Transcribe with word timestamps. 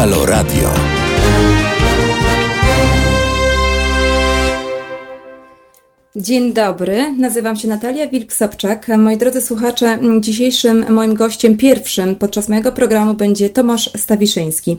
Halo 0.00 0.24
Radio. 0.24 0.99
Dzień 6.30 6.52
dobry, 6.52 7.14
nazywam 7.18 7.56
się 7.56 7.68
Natalia 7.68 8.06
Wilk-Sobczak. 8.06 8.98
Moi 8.98 9.16
drodzy 9.16 9.40
słuchacze, 9.40 9.98
dzisiejszym 10.20 10.92
moim 10.92 11.14
gościem 11.14 11.56
pierwszym 11.56 12.16
podczas 12.16 12.48
mojego 12.48 12.72
programu 12.72 13.14
będzie 13.14 13.50
Tomasz 13.50 13.90
Stawiszyński. 13.96 14.78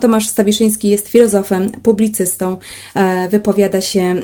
Tomasz 0.00 0.26
Stawiszyński 0.26 0.88
jest 0.88 1.08
filozofem, 1.08 1.70
publicystą, 1.70 2.56
e, 2.94 3.28
wypowiada 3.28 3.80
się 3.80 4.14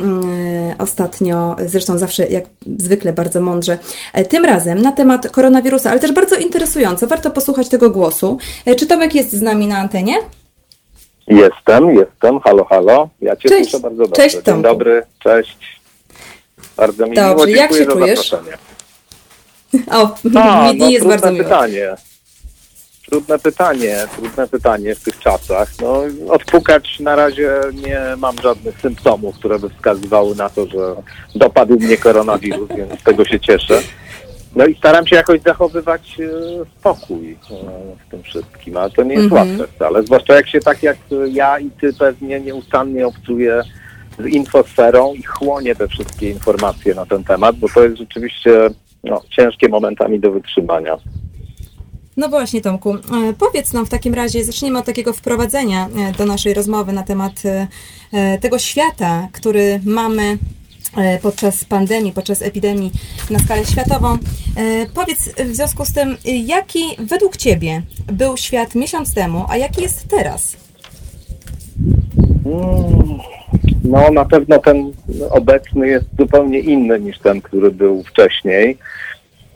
ostatnio, 0.78 1.56
zresztą 1.66 1.98
zawsze 1.98 2.26
jak 2.26 2.44
zwykle 2.78 3.12
bardzo 3.12 3.40
mądrze, 3.40 3.78
e, 4.12 4.24
tym 4.24 4.44
razem 4.44 4.82
na 4.82 4.92
temat 4.92 5.30
koronawirusa, 5.30 5.90
ale 5.90 6.00
też 6.00 6.12
bardzo 6.12 6.36
interesująco, 6.36 7.06
warto 7.06 7.30
posłuchać 7.30 7.68
tego 7.68 7.90
głosu. 7.90 8.38
E, 8.66 8.74
czy 8.74 8.86
Tomek 8.86 9.14
jest 9.14 9.32
z 9.32 9.42
nami 9.42 9.66
na 9.66 9.78
antenie? 9.78 10.14
Jestem, 11.26 11.90
jestem, 11.94 12.40
halo, 12.40 12.64
halo. 12.64 13.08
Ja 13.20 13.36
Cię 13.36 13.48
Cześć. 13.48 13.70
słyszę 13.70 13.82
bardzo 13.82 14.02
dobrze. 14.02 14.22
Cześć, 14.22 14.42
Dzień 14.46 14.62
dobry, 14.62 15.02
cześć. 15.18 15.79
Bardzo 16.80 17.06
mi 17.06 17.16
Dobrze, 17.16 17.46
miło, 17.46 17.58
jak 17.60 17.72
się 17.72 17.84
za 17.84 17.92
czujesz? 17.92 18.30
zaproszenie. 18.30 18.56
O, 19.98 20.14
A, 20.40 20.72
mi 20.72 20.78
no, 20.78 20.88
jest 20.88 21.00
trudne 21.00 21.18
bardzo 21.18 21.32
miło. 21.32 21.44
pytanie. 21.44 21.88
Trudne 23.10 23.38
pytanie, 23.38 23.96
trudne 24.16 24.48
pytanie 24.48 24.94
w 24.94 25.02
tych 25.02 25.18
czasach. 25.18 25.68
No, 25.82 26.02
odpukać 26.28 27.00
na 27.00 27.16
razie 27.16 27.50
nie 27.74 28.00
mam 28.18 28.36
żadnych 28.42 28.80
symptomów, 28.80 29.34
które 29.38 29.58
by 29.58 29.68
wskazywały 29.70 30.34
na 30.36 30.50
to, 30.50 30.66
że 30.66 30.94
dopadł 31.34 31.78
mnie 31.80 31.96
koronawirus, 31.96 32.68
więc 32.76 33.00
z 33.00 33.02
tego 33.02 33.24
się 33.24 33.40
cieszę. 33.40 33.80
No 34.56 34.66
i 34.66 34.74
staram 34.74 35.06
się 35.06 35.16
jakoś 35.16 35.40
zachowywać 35.40 36.16
e, 36.20 36.28
spokój 36.80 37.32
e, 37.32 37.36
w 38.06 38.10
tym 38.10 38.22
wszystkim, 38.22 38.76
ale 38.76 38.90
to 38.90 39.02
nie 39.02 39.14
jest 39.14 39.24
Mhm. 39.24 39.48
łatwe 39.58 39.74
wcale. 39.76 40.02
Zwłaszcza 40.02 40.34
jak 40.34 40.48
się 40.48 40.60
tak 40.60 40.82
jak 40.82 40.96
ja 41.32 41.58
i 41.58 41.70
ty 41.70 41.92
pewnie 41.92 42.40
nieustannie 42.40 43.06
obcuję 43.06 43.62
z 44.22 44.26
infosferą 44.26 45.14
i 45.14 45.22
chłonie 45.22 45.74
te 45.74 45.88
wszystkie 45.88 46.30
informacje 46.30 46.94
na 46.94 47.06
ten 47.06 47.24
temat, 47.24 47.56
bo 47.56 47.68
to 47.74 47.84
jest 47.84 47.96
rzeczywiście 47.96 48.70
no, 49.04 49.22
ciężkie 49.30 49.68
momentami 49.68 50.20
do 50.20 50.32
wytrzymania. 50.32 50.98
No 52.16 52.28
właśnie, 52.28 52.60
Tomku, 52.60 52.94
e, 52.94 52.98
powiedz 53.38 53.72
nam 53.72 53.86
w 53.86 53.88
takim 53.88 54.14
razie, 54.14 54.44
zacznijmy 54.44 54.78
od 54.78 54.84
takiego 54.84 55.12
wprowadzenia 55.12 55.88
e, 55.88 56.12
do 56.12 56.26
naszej 56.26 56.54
rozmowy 56.54 56.92
na 56.92 57.02
temat 57.02 57.32
e, 58.12 58.38
tego 58.38 58.58
świata, 58.58 59.28
który 59.32 59.80
mamy 59.84 60.38
podczas 61.22 61.64
pandemii, 61.64 62.12
podczas 62.12 62.42
epidemii 62.42 62.90
na 63.30 63.38
skalę 63.38 63.66
światową. 63.66 64.18
Powiedz 64.94 65.28
w 65.28 65.54
związku 65.54 65.84
z 65.84 65.92
tym, 65.92 66.16
jaki 66.24 66.80
według 66.98 67.36
Ciebie 67.36 67.82
był 68.12 68.36
świat 68.36 68.74
miesiąc 68.74 69.14
temu, 69.14 69.44
a 69.48 69.56
jaki 69.56 69.82
jest 69.82 70.08
teraz? 70.08 70.56
Mm, 72.46 73.18
No 73.84 74.10
na 74.10 74.24
pewno 74.24 74.58
ten 74.58 74.92
obecny 75.30 75.88
jest 75.88 76.06
zupełnie 76.18 76.58
inny 76.58 77.00
niż 77.00 77.18
ten, 77.18 77.40
który 77.40 77.70
był 77.70 78.02
wcześniej. 78.02 78.78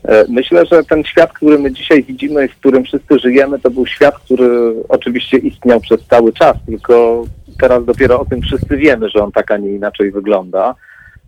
E, 0.05 0.25
Myślę, 0.29 0.67
że 0.67 0.85
ten 0.85 1.05
świat, 1.05 1.33
który 1.33 1.59
my 1.59 1.73
dzisiaj 1.73 2.03
widzimy 2.03 2.45
i 2.45 2.49
w 2.49 2.57
którym 2.57 2.85
wszyscy 2.85 3.19
żyjemy, 3.19 3.59
to 3.59 3.71
był 3.71 3.87
świat, 3.87 4.19
który 4.19 4.75
oczywiście 4.89 5.37
istniał 5.37 5.81
przez 5.81 6.01
cały 6.11 6.33
czas, 6.33 6.57
tylko 6.67 7.25
teraz 7.61 7.85
dopiero 7.85 8.21
o 8.21 8.25
tym 8.25 8.43
wszyscy 8.43 8.77
wiemy, 8.77 9.09
że 9.09 9.25
on 9.25 9.33
tak, 9.33 9.51
a 9.51 9.57
nie 9.57 9.71
inaczej 9.71 10.11
wygląda. 10.11 10.75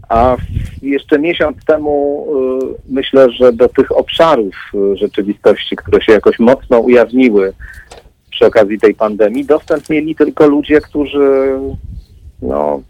A 0.08 0.36
jeszcze 0.83 1.19
miesiąc 1.19 1.64
temu 1.64 2.27
y, 2.62 2.92
myślę, 2.92 3.30
że 3.30 3.52
do 3.52 3.69
tych 3.69 3.97
obszarów 3.97 4.55
y, 4.74 4.97
rzeczywistości, 4.97 5.77
które 5.77 6.02
się 6.02 6.12
jakoś 6.12 6.39
mocno 6.39 6.80
ujawniły 6.80 7.52
przy 8.30 8.46
okazji 8.46 8.79
tej 8.79 8.95
pandemii, 8.95 9.45
dostęp 9.45 9.90
mieli 9.90 10.14
tylko 10.14 10.46
ludzie, 10.46 10.80
którzy 10.80 11.52
no, 12.42 12.83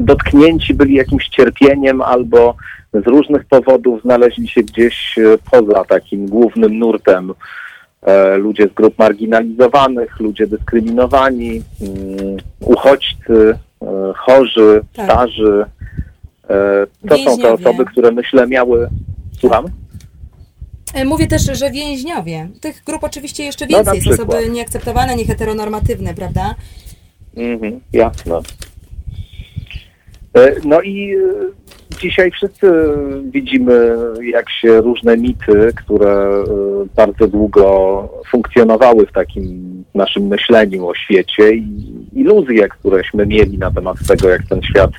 dotknięci 0.00 0.74
byli 0.74 0.94
jakimś 0.94 1.28
cierpieniem 1.28 2.02
albo 2.02 2.54
z 2.92 3.06
różnych 3.06 3.44
powodów 3.44 4.02
znaleźli 4.02 4.48
się 4.48 4.62
gdzieś 4.62 5.18
e, 5.18 5.22
poza 5.50 5.84
takim 5.84 6.26
głównym 6.26 6.78
nurtem. 6.78 7.32
E, 8.02 8.36
ludzie 8.36 8.68
z 8.68 8.74
grup 8.74 8.98
marginalizowanych, 8.98 10.20
ludzie 10.20 10.46
dyskryminowani, 10.46 11.62
mm, 11.80 12.36
uchodźcy, 12.60 13.58
e, 13.82 14.12
chorzy, 14.16 14.80
Tak. 14.92 15.04
starzy. 15.06 15.64
To 17.08 17.16
są 17.18 17.38
te 17.38 17.52
osoby, 17.52 17.84
które 17.84 18.12
myślę 18.12 18.46
miały. 18.46 18.88
Słucham? 19.40 19.64
Mówię 21.04 21.26
też, 21.26 21.42
że 21.42 21.70
więźniowie. 21.70 22.48
Tych 22.60 22.82
grup 22.84 23.04
oczywiście 23.04 23.44
jeszcze 23.44 23.66
No, 23.70 23.76
więcej. 23.76 23.94
Jest 23.94 24.08
przykład. 24.08 24.28
osoby 24.38 24.50
nieakceptowane, 24.50 25.16
nieheteronormatywne, 25.16 26.14
prawda? 26.14 26.54
Mhm, 27.36 27.80
jasne. 27.92 28.40
E, 30.36 30.54
No 30.64 30.80
i 30.82 31.14
e, 31.14 31.98
dzisiaj 32.00 32.30
wszyscy 32.30 32.70
widzimy, 33.24 33.96
jak 34.22 34.50
się 34.50 34.80
różne 34.80 35.16
mity, 35.16 35.72
które 35.76 36.12
e, 36.12 36.44
bardzo 36.96 37.28
długo 37.28 37.64
funkcjonowały 38.30 39.06
w 39.06 39.12
takim 39.12 39.76
naszym 39.94 40.26
myśleniu 40.26 40.88
o 40.88 40.94
świecie 40.94 41.54
i 41.54 41.94
iluzje, 42.12 42.68
któreśmy 42.68 43.26
mieli 43.26 43.58
na 43.58 43.70
temat 43.70 43.96
tego, 44.08 44.28
jak 44.28 44.42
ten 44.48 44.62
świat, 44.62 44.90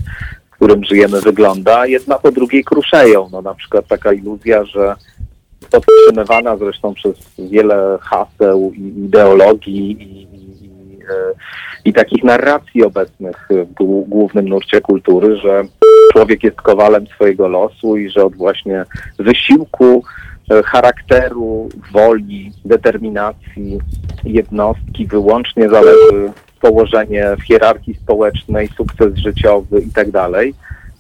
w 0.52 0.56
którym 0.56 0.84
żyjemy, 0.84 1.22
wygląda, 1.22 1.88
jedna 1.88 2.20
po 2.20 2.32
drugiej 2.32 2.64
kruszeją. 2.64 3.30
No, 3.32 3.42
na 3.42 3.54
przykład 3.54 3.88
taka 3.88 4.14
iluzja, 4.14 4.66
że 4.66 4.96
podtrzymywana 5.72 6.58
zresztą 6.58 6.94
przez 6.94 7.16
wiele 7.40 7.98
haseł 8.02 8.72
i 8.76 9.06
ideologii 9.06 9.92
i, 9.92 10.37
e, 11.10 11.34
i 11.86 11.94
takich 11.94 12.24
narracji 12.24 12.84
obecnych 12.84 13.48
w 13.50 13.74
głó- 13.74 14.08
głównym 14.08 14.50
nurcie 14.50 14.82
kultury, 14.82 15.38
że 15.38 15.64
człowiek 16.14 16.44
jest 16.44 16.62
kowalem 16.62 17.08
swojego 17.08 17.48
losu 17.48 17.98
i 17.98 18.10
że 18.10 18.26
od 18.26 18.36
właśnie 18.36 18.86
wysiłku, 19.20 20.04
e, 20.52 20.64
charakteru, 20.64 21.70
woli, 21.92 22.52
determinacji 22.66 23.80
jednostki 24.24 25.06
wyłącznie 25.06 25.70
zależy 25.70 26.32
położenie 26.62 27.26
w 27.40 27.44
hierarchii 27.44 27.94
społecznej, 27.94 28.70
sukces 28.78 29.18
życiowy 29.18 29.82
i 29.82 29.90
tak. 29.92 30.08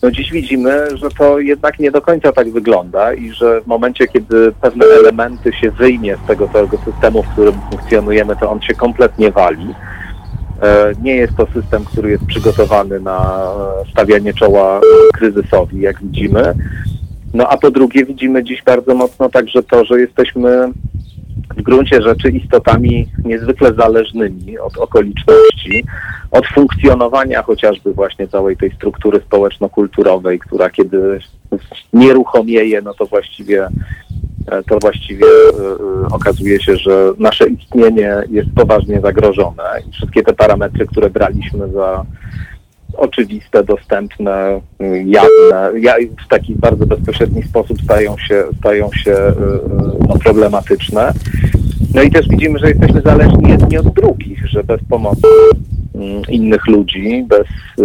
No 0.04 0.12
dziś 0.12 0.32
widzimy, 0.32 0.98
że 0.98 1.10
to 1.10 1.40
jednak 1.40 1.80
nie 1.80 1.92
do 1.92 2.02
końca 2.02 2.32
tak 2.32 2.52
wygląda 2.52 3.14
i 3.14 3.32
że 3.32 3.62
w 3.62 3.68
momencie, 3.68 4.08
kiedy 4.08 4.52
pewne 4.62 4.86
elementy 4.86 5.54
się 5.54 5.72
wyjmie 5.72 6.18
z 6.24 6.28
tego 6.28 6.48
całego 6.48 6.78
systemu, 6.78 7.24
w 7.24 7.30
którym 7.30 7.54
funkcjonujemy, 7.72 8.36
to 8.36 8.52
on 8.52 8.62
się 8.62 8.74
kompletnie 8.74 9.32
wali. 9.32 9.76
E, 10.62 10.94
Nie 11.02 11.16
jest 11.16 11.36
to 11.36 11.48
system, 11.54 11.86
który 11.86 12.10
jest 12.10 12.26
przygotowany 12.26 13.00
na 13.00 13.44
e, 13.86 13.92
stawianie 13.92 14.34
czoła 14.34 14.82
kryzysowi, 15.14 15.82
jak 15.82 16.02
widzimy. 16.02 16.54
No 17.34 17.48
a 17.48 17.58
po 17.58 17.72
drugie 17.72 18.06
widzimy 18.06 18.44
dziś 18.44 18.64
bardzo 18.64 18.96
mocno 18.96 19.30
także 19.30 19.64
to, 19.64 19.86
że 19.86 20.00
jesteśmy 20.00 20.72
w 21.58 21.62
gruncie 21.62 22.02
rzeczy 22.02 22.30
istotami 22.30 23.08
niezwykle 23.26 23.74
zależnymi 23.74 24.60
od 24.60 24.78
okoliczności, 24.78 25.86
od 26.32 26.48
funkcjonowania 26.48 27.44
chociażby 27.44 27.94
właśnie 27.94 28.28
całej 28.28 28.58
tej 28.58 28.72
struktury 28.72 29.20
społeczno-kulturowej, 29.20 30.40
która 30.40 30.70
kiedy 30.70 31.20
nieruchomieje, 31.94 32.82
no 32.82 32.94
to 32.94 33.06
właściwie 33.06 33.68
to 34.70 34.80
właściwie 34.80 35.26
e, 35.26 35.60
e, 36.06 36.08
okazuje 36.12 36.62
się, 36.62 36.76
że 36.76 37.12
nasze 37.18 37.48
istnienie 37.48 38.16
jest 38.30 38.50
poważnie 38.56 39.02
zagrożone 39.02 39.64
i 39.88 39.92
wszystkie 39.92 40.24
te 40.24 40.34
parametry, 40.34 40.86
które 40.86 41.10
braliśmy 41.10 41.70
za 41.70 42.06
oczywiste, 42.94 43.64
dostępne, 43.64 44.62
jawne, 45.06 45.80
ja, 45.80 45.94
w 46.26 46.28
taki 46.28 46.56
bardzo 46.56 46.86
bezpośredni 46.86 47.44
sposób 47.44 47.82
stają 47.82 48.18
się, 48.18 48.44
stają 48.60 48.90
się 48.94 49.16
no, 50.10 50.16
problematyczne. 50.24 51.14
No 51.96 52.02
i 52.02 52.12
też 52.12 52.28
widzimy, 52.30 52.60
że 52.60 52.70
jesteśmy 52.70 53.02
zależni 53.02 53.50
jedni 53.50 53.78
od 53.78 53.94
drugich, 53.94 54.48
że 54.48 54.64
bez 54.64 54.82
pomocy 54.90 55.28
innych 56.30 56.68
ludzi, 56.68 57.26
bez 57.28 57.48
y, 57.48 57.84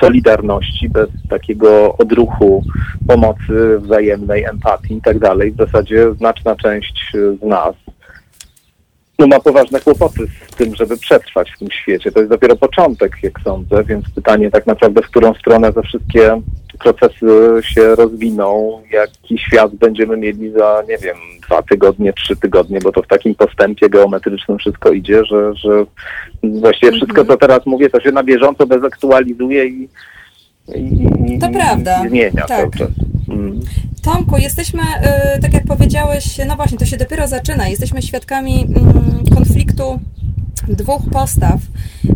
solidarności, 0.00 0.88
bez 0.88 1.08
takiego 1.30 1.96
odruchu 1.96 2.62
pomocy 3.08 3.78
wzajemnej, 3.78 4.44
empatii 4.44 4.94
i 4.94 5.02
tak 5.02 5.18
dalej, 5.18 5.52
w 5.52 5.56
zasadzie 5.56 6.14
znaczna 6.14 6.56
część 6.56 7.14
y, 7.14 7.36
z 7.36 7.42
nas 7.42 7.74
no, 9.18 9.26
ma 9.26 9.40
poważne 9.40 9.80
kłopoty 9.80 10.26
z 10.50 10.56
tym, 10.56 10.74
żeby 10.74 10.96
przetrwać 10.96 11.50
w 11.50 11.58
tym 11.58 11.70
świecie. 11.70 12.12
To 12.12 12.18
jest 12.18 12.30
dopiero 12.30 12.56
początek, 12.56 13.16
jak 13.22 13.40
sądzę, 13.44 13.84
więc 13.84 14.10
pytanie 14.10 14.50
tak 14.50 14.66
naprawdę, 14.66 15.02
w 15.02 15.06
którą 15.06 15.34
stronę 15.34 15.72
te 15.72 15.82
wszystkie 15.82 16.40
procesy 16.82 17.60
się 17.62 17.94
rozwiną, 17.94 18.80
jaki 18.92 19.38
świat 19.38 19.74
będziemy 19.74 20.16
mieli 20.16 20.52
za, 20.52 20.82
nie 20.88 20.98
wiem, 20.98 21.16
dwa 21.46 21.62
tygodnie, 21.62 22.12
trzy 22.12 22.36
tygodnie, 22.36 22.78
bo 22.82 22.92
to 22.92 23.02
w 23.02 23.06
takim 23.06 23.34
postępie 23.34 23.88
geometrycznym 23.88 24.58
wszystko 24.58 24.92
idzie, 24.92 25.24
że, 25.24 25.54
że 25.54 25.84
właściwie 26.42 26.92
wszystko, 26.92 27.24
co 27.24 27.36
teraz 27.36 27.66
mówię, 27.66 27.90
to 27.90 28.00
się 28.00 28.12
na 28.12 28.22
bieżąco 28.22 28.66
dezaktualizuje 28.66 29.66
i, 29.66 29.88
i, 31.26 31.38
To 31.38 31.50
i, 31.50 31.52
prawda, 31.52 32.04
i 32.06 32.08
zmienia 32.08 32.46
tak. 32.46 32.48
cały 32.48 32.70
czas. 32.70 32.90
Mm. 33.28 33.60
Tomku, 34.04 34.36
jesteśmy, 34.36 34.82
y, 35.36 35.42
tak 35.42 35.54
jak 35.54 35.64
powiedziałeś, 35.66 36.24
no 36.46 36.56
właśnie, 36.56 36.78
to 36.78 36.84
się 36.84 36.96
dopiero 36.96 37.26
zaczyna. 37.26 37.68
Jesteśmy 37.68 38.02
świadkami 38.02 38.66
mm, 38.76 39.34
konfliktu 39.34 39.98
dwóch 40.68 41.02
postaw. 41.12 41.60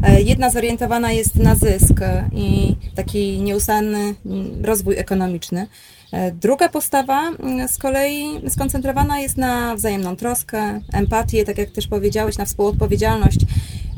E, 0.02 0.22
jedna 0.22 0.50
zorientowana 0.50 1.12
jest 1.12 1.37
na 1.37 1.54
zysk 1.54 2.00
i 2.32 2.76
taki 2.94 3.40
nieustanny 3.43 4.14
rozwój 4.62 4.98
ekonomiczny. 4.98 5.66
E, 6.12 6.32
druga 6.32 6.69
postawa 6.69 7.28
mm, 7.28 7.69
z 7.69 7.78
kolei 7.78 8.25
skoncentrowana 8.48 9.20
jest 9.20 9.37
na 9.37 9.76
wzajemną 9.76 10.16
troskę, 10.16 10.81
empatię, 10.93 11.44
tak 11.44 11.58
jak 11.58 11.70
też 11.70 11.87
powiedziałeś, 11.87 12.38
na 12.38 12.44
współodpowiedzialność. 12.44 13.38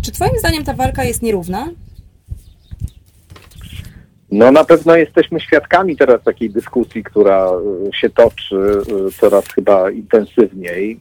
Czy 0.02 0.12
Twoim 0.12 0.38
zdaniem 0.38 0.64
ta 0.64 0.74
walka 0.74 1.04
jest 1.04 1.22
nierówna? 1.22 1.68
No 4.30 4.52
na 4.52 4.64
pewno 4.64 4.96
jesteśmy 4.96 5.40
świadkami 5.40 5.96
teraz 5.96 6.22
takiej 6.22 6.50
dyskusji, 6.50 7.04
która 7.04 7.50
y, 7.88 7.96
się 7.96 8.10
toczy 8.10 8.56
y, 9.08 9.12
coraz 9.12 9.48
chyba 9.48 9.90
intensywniej. 9.90 11.00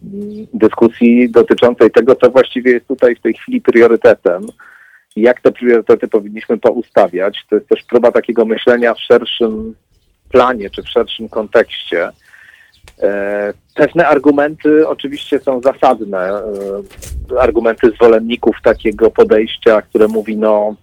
Dyskusji 0.54 1.30
dotyczącej 1.30 1.92
tego, 1.92 2.16
co 2.16 2.30
właściwie 2.30 2.72
jest 2.72 2.88
tutaj 2.88 3.16
w 3.16 3.22
tej 3.22 3.34
chwili 3.34 3.62
priorytetem 3.62 4.46
i 5.16 5.22
jak 5.22 5.42
te 5.42 5.52
priorytety 5.52 6.08
powinniśmy 6.08 6.58
poustawiać. 6.58 7.46
To 7.50 7.56
jest 7.56 7.68
też 7.68 7.84
próba 7.84 8.12
takiego 8.12 8.46
myślenia 8.46 8.94
w 8.94 9.00
szerszym 9.00 9.76
planie 10.32 10.70
czy 10.70 10.84
w 10.84 10.90
szerszym 10.90 11.30
kontekście. 11.30 12.10
E, 13.02 13.54
pewne 13.76 14.08
argumenty 14.08 14.88
oczywiście 14.88 15.40
są 15.40 15.62
zasadne. 15.62 16.20
E, 16.20 16.44
argumenty 17.40 17.92
zwolenników 17.92 18.56
takiego 18.64 19.12
podejścia, 19.12 19.82
które 19.82 20.08
mówi, 20.08 20.38
no 20.38 20.76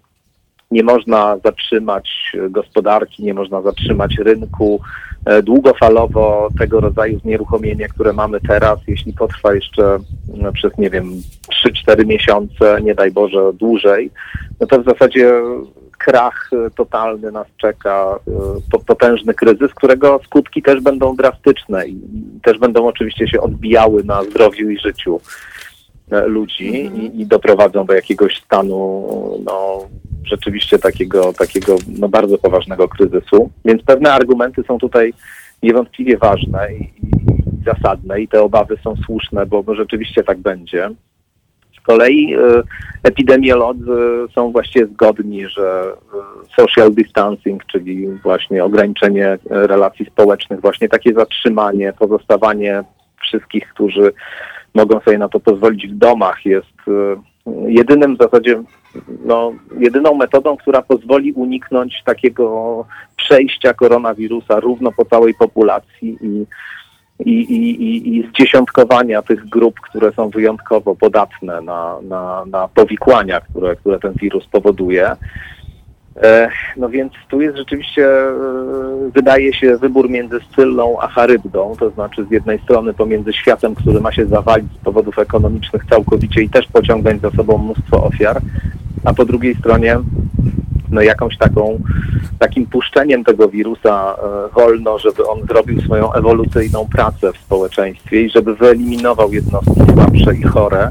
nie 0.74 0.82
można 0.82 1.38
zatrzymać 1.44 2.32
gospodarki, 2.50 3.24
nie 3.24 3.34
można 3.34 3.62
zatrzymać 3.62 4.16
rynku. 4.18 4.80
E, 5.26 5.42
długofalowo 5.42 6.48
tego 6.58 6.80
rodzaju 6.80 7.18
znieruchomienie, 7.18 7.88
które 7.88 8.12
mamy 8.12 8.40
teraz, 8.40 8.78
jeśli 8.86 9.12
potrwa 9.12 9.54
jeszcze 9.54 9.98
no, 10.36 10.52
przez, 10.52 10.78
nie 10.78 10.90
wiem, 10.90 11.12
3-4 11.86 12.06
miesiące, 12.06 12.78
nie 12.82 12.94
daj 12.94 13.10
Boże 13.10 13.52
dłużej, 13.52 14.10
no 14.60 14.66
to 14.66 14.82
w 14.82 14.84
zasadzie 14.84 15.32
krach 15.98 16.50
e, 16.52 16.70
totalny 16.70 17.32
nas 17.32 17.46
czeka, 17.56 18.18
e, 18.74 18.78
potężny 18.86 19.34
kryzys, 19.34 19.74
którego 19.74 20.20
skutki 20.24 20.62
też 20.62 20.80
będą 20.80 21.16
drastyczne 21.16 21.86
i 21.86 22.00
też 22.42 22.58
będą 22.58 22.86
oczywiście 22.86 23.28
się 23.28 23.40
odbijały 23.40 24.04
na 24.04 24.24
zdrowiu 24.24 24.70
i 24.70 24.78
życiu 24.78 25.20
ludzi 26.26 26.80
mhm. 26.80 27.02
i, 27.02 27.20
i 27.20 27.26
doprowadzą 27.26 27.86
do 27.86 27.94
jakiegoś 27.94 28.42
stanu 28.42 29.06
no, 29.44 29.86
rzeczywiście 30.26 30.78
takiego, 30.78 31.32
takiego 31.32 31.76
no, 31.98 32.08
bardzo 32.08 32.38
poważnego 32.38 32.88
kryzysu. 32.88 33.50
Więc 33.64 33.82
pewne 33.82 34.12
argumenty 34.12 34.62
są 34.68 34.78
tutaj 34.78 35.12
niewątpliwie 35.62 36.18
ważne 36.18 36.74
i, 36.74 36.82
i, 36.82 37.10
zasadne 37.66 38.20
i 38.20 38.28
te 38.28 38.42
obawy 38.42 38.76
są 38.84 38.96
słuszne, 38.96 39.46
bo, 39.46 39.74
rzeczywiście 39.74 40.22
tak 40.22 40.38
będzie. 40.38 40.90
Z 41.78 41.80
kolei 41.80 42.34
y, 42.34 42.62
epidemiolodzy 43.02 44.26
są 44.34 44.52
właściwie 44.52 44.86
zgodni, 44.86 45.48
że 45.48 45.92
y, 45.92 46.62
social 46.62 46.94
distancing, 46.94 47.66
czyli 47.66 48.08
właśnie 48.08 48.64
ograniczenie 48.64 49.26
e, 49.26 49.38
relacji 49.50 50.06
społecznych, 50.06 50.60
właśnie 50.60 50.88
takie 50.88 51.14
zatrzymanie, 51.14 51.92
pozostawanie 51.92 52.84
wszystkich, 53.22 53.68
którzy 53.74 54.12
mogą 54.74 55.00
sobie 55.00 55.18
na 55.18 55.28
to 55.28 55.40
pozwolić 55.40 55.86
w 55.86 55.98
domach, 55.98 56.46
jest 56.46 56.88
y, 56.88 57.16
jedynym 57.66 58.16
w 58.16 58.22
zasadzie, 58.22 58.62
no, 59.24 59.52
jedyną 59.78 60.14
metodą, 60.14 60.56
która 60.56 60.82
pozwoli 60.82 61.32
uniknąć 61.32 62.02
takiego 62.04 62.86
przejścia 63.16 63.74
koronawirusa 63.74 64.60
równo 64.60 64.92
po 64.92 65.04
całej 65.04 65.34
populacji 65.34 66.18
i, 66.20 66.46
i, 67.18 67.40
i, 67.40 68.18
i 68.18 68.28
zdziesiątkowania 68.28 69.22
tych 69.22 69.48
grup, 69.48 69.80
które 69.80 70.12
są 70.12 70.30
wyjątkowo 70.30 70.96
podatne 70.96 71.60
na, 71.60 71.96
na, 72.02 72.44
na 72.46 72.68
powikłania, 72.68 73.40
które, 73.40 73.76
które 73.76 73.98
ten 73.98 74.12
wirus 74.12 74.46
powoduje. 74.46 75.16
E, 76.22 76.48
no 76.76 76.88
więc 76.88 77.12
tu 77.28 77.40
jest 77.40 77.56
rzeczywiście, 77.56 78.08
e, 78.08 78.34
wydaje 79.14 79.52
się, 79.52 79.76
wybór 79.76 80.10
między 80.10 80.40
Scyllą 80.40 80.96
a 81.00 81.08
Charybdą, 81.08 81.74
to 81.78 81.90
znaczy 81.90 82.24
z 82.24 82.30
jednej 82.30 82.58
strony 82.58 82.94
pomiędzy 82.94 83.32
światem, 83.32 83.74
który 83.74 84.00
ma 84.00 84.12
się 84.12 84.26
zawalić 84.26 84.72
z 84.80 84.84
powodów 84.84 85.18
ekonomicznych 85.18 85.84
całkowicie 85.90 86.42
i 86.42 86.48
też 86.48 86.66
pociągnąć 86.66 87.20
za 87.20 87.30
sobą 87.30 87.58
mnóstwo 87.58 88.04
ofiar, 88.04 88.40
a 89.04 89.14
po 89.14 89.24
drugiej 89.24 89.54
stronie 89.54 89.98
no 90.90 91.02
jakąś 91.02 91.38
taką, 91.38 91.80
takim 92.38 92.66
puszczeniem 92.66 93.24
tego 93.24 93.48
wirusa 93.48 94.16
e, 94.16 94.54
wolno, 94.54 94.98
żeby 94.98 95.28
on 95.28 95.46
zrobił 95.46 95.80
swoją 95.80 96.12
ewolucyjną 96.12 96.88
pracę 96.92 97.32
w 97.32 97.38
społeczeństwie 97.38 98.22
i 98.22 98.30
żeby 98.30 98.54
wyeliminował 98.54 99.32
jednostki 99.32 99.80
słabsze 99.92 100.34
i 100.34 100.42
chore, 100.42 100.88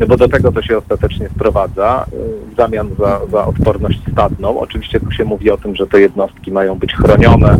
no 0.00 0.06
bo 0.06 0.16
do 0.16 0.28
tego 0.28 0.52
to 0.52 0.62
się 0.62 0.78
ostatecznie 0.78 1.28
sprowadza 1.28 2.06
y, 2.12 2.52
w 2.52 2.56
zamian 2.56 2.88
za, 2.98 3.20
za 3.32 3.46
odporność 3.46 4.00
stadną. 4.12 4.60
Oczywiście 4.60 5.00
tu 5.00 5.10
się 5.10 5.24
mówi 5.24 5.50
o 5.50 5.56
tym, 5.56 5.76
że 5.76 5.86
te 5.86 6.00
jednostki 6.00 6.52
mają 6.52 6.78
być 6.78 6.94
chronione, 6.94 7.56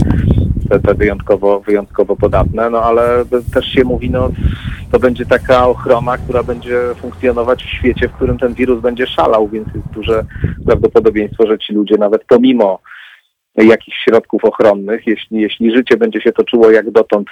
te, 0.73 0.81
te 0.81 0.95
wyjątkowo, 0.95 1.61
wyjątkowo 1.61 2.17
podatne, 2.17 2.71
no 2.71 2.83
ale 2.83 3.25
też 3.55 3.67
się 3.67 3.85
mówi, 3.85 4.11
no 4.11 4.31
to 4.93 4.99
będzie 4.99 5.27
taka 5.27 5.69
ochrona, 5.69 6.19
która 6.19 6.43
będzie 6.43 6.81
funkcjonować 6.97 7.65
w 7.65 7.69
świecie, 7.69 8.09
w 8.09 8.13
którym 8.13 8.39
ten 8.39 8.55
wirus 8.55 8.81
będzie 8.81 9.07
szalał, 9.07 9.49
więc 9.49 9.69
jest 9.75 9.89
duże 9.89 10.25
prawdopodobieństwo, 10.67 11.47
że 11.47 11.59
ci 11.59 11.73
ludzie 11.73 11.95
nawet 11.99 12.25
pomimo 12.25 12.79
jakichś 13.57 13.97
środków 14.05 14.45
ochronnych, 14.45 15.07
jeśli, 15.07 15.41
jeśli 15.41 15.77
życie 15.77 15.97
będzie 15.97 16.21
się 16.21 16.33
toczyło 16.33 16.71
jak 16.71 16.91
dotąd, 16.91 17.29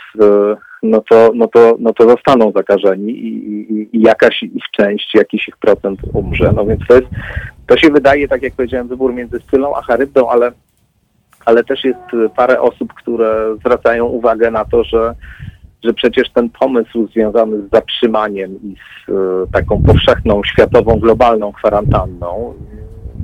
no 0.83 1.01
to, 1.11 1.31
no 1.35 1.49
to, 1.49 1.77
no 1.79 1.93
to 1.93 2.09
zostaną 2.09 2.53
zakażeni 2.53 3.13
i, 3.13 3.73
i, 3.73 3.97
i 3.97 4.03
jakaś 4.03 4.43
ich 4.43 4.65
część, 4.77 5.15
jakiś 5.15 5.49
ich 5.49 5.57
procent 5.57 6.01
umrze. 6.13 6.53
No 6.57 6.67
więc 6.67 6.81
to 6.89 6.95
jest, 6.95 7.07
to 7.67 7.77
się 7.77 7.91
wydaje, 7.91 8.29
tak 8.29 8.43
jak 8.43 8.53
powiedziałem, 8.55 8.89
wybór 8.89 9.15
między 9.15 9.41
Scylą 9.41 9.77
a 9.77 9.83
Charybdą, 9.83 10.29
ale, 10.29 10.53
ale 11.45 11.65
też 11.65 11.85
jest 11.85 11.99
parę 12.37 12.61
osób, 12.61 12.95
które 12.95 13.57
zwracają 13.59 14.07
uwagę 14.07 14.51
na 14.51 14.65
to, 14.65 14.85
że 14.85 15.15
że 15.85 15.93
przecież 15.93 16.31
ten 16.31 16.51
pomysł 16.51 17.09
związany 17.13 17.63
z 17.63 17.71
zatrzymaniem 17.71 18.51
i 18.63 18.75
z 18.77 19.09
y, 19.09 19.13
taką 19.53 19.83
powszechną, 19.83 20.45
światową, 20.45 20.99
globalną 20.99 21.53
kwarantanną, 21.53 22.55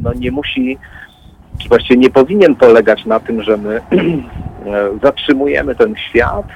no 0.02 0.12
nie 0.12 0.30
musi 0.30 0.78
czy 1.58 1.68
właściwie 1.68 1.96
nie 1.96 2.10
powinien 2.10 2.56
polegać 2.56 3.06
na 3.06 3.20
tym, 3.20 3.42
że 3.42 3.56
my 3.56 3.80
zatrzymujemy 5.04 5.74
ten 5.74 5.94
świat, 5.96 6.46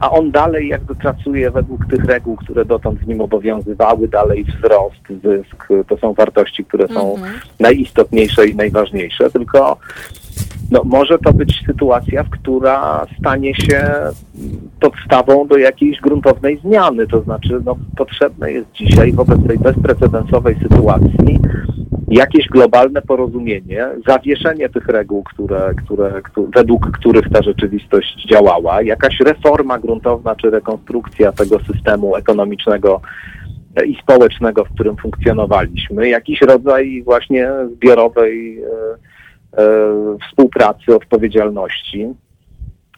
a 0.00 0.10
on 0.10 0.30
dalej 0.30 0.68
jakby 0.68 0.94
pracuje 0.94 1.50
według 1.50 1.86
tych 1.86 2.04
reguł, 2.04 2.36
które 2.36 2.64
dotąd 2.64 3.00
w 3.00 3.06
nim 3.06 3.20
obowiązywały, 3.20 4.08
dalej 4.08 4.44
wzrost, 4.44 5.22
zysk, 5.24 5.68
to 5.88 5.96
są 5.96 6.14
wartości, 6.14 6.64
które 6.64 6.88
są 6.88 7.14
mhm. 7.14 7.32
najistotniejsze 7.60 8.46
i 8.46 8.54
najważniejsze, 8.54 9.30
tylko 9.30 9.76
no, 10.70 10.82
może 10.84 11.18
to 11.18 11.32
być 11.32 11.62
sytuacja, 11.66 12.24
która 12.30 13.06
stanie 13.18 13.54
się 13.54 13.82
podstawą 14.80 15.46
do 15.46 15.58
jakiejś 15.58 16.00
gruntownej 16.00 16.58
zmiany. 16.64 17.06
To 17.06 17.22
znaczy, 17.22 17.60
no, 17.64 17.76
potrzebne 17.96 18.52
jest 18.52 18.72
dzisiaj 18.72 19.12
wobec 19.12 19.46
tej 19.46 19.58
bezprecedensowej 19.58 20.56
sytuacji 20.62 21.38
jakieś 22.10 22.46
globalne 22.46 23.02
porozumienie, 23.02 23.86
zawieszenie 24.06 24.68
tych 24.68 24.86
reguł, 24.86 25.22
które, 25.22 25.74
które, 25.84 26.22
które, 26.22 26.46
według 26.54 26.90
których 26.90 27.28
ta 27.32 27.42
rzeczywistość 27.42 28.26
działała, 28.30 28.82
jakaś 28.82 29.20
reforma 29.20 29.78
gruntowna 29.78 30.36
czy 30.36 30.50
rekonstrukcja 30.50 31.32
tego 31.32 31.58
systemu 31.72 32.16
ekonomicznego 32.16 33.00
i 33.86 33.96
społecznego, 34.02 34.64
w 34.64 34.74
którym 34.74 34.96
funkcjonowaliśmy, 34.96 36.08
jakiś 36.08 36.40
rodzaj 36.40 37.02
właśnie 37.02 37.48
zbiorowej 37.76 38.62
e, 38.62 38.66
współpracy, 40.28 40.96
odpowiedzialności. 40.96 42.08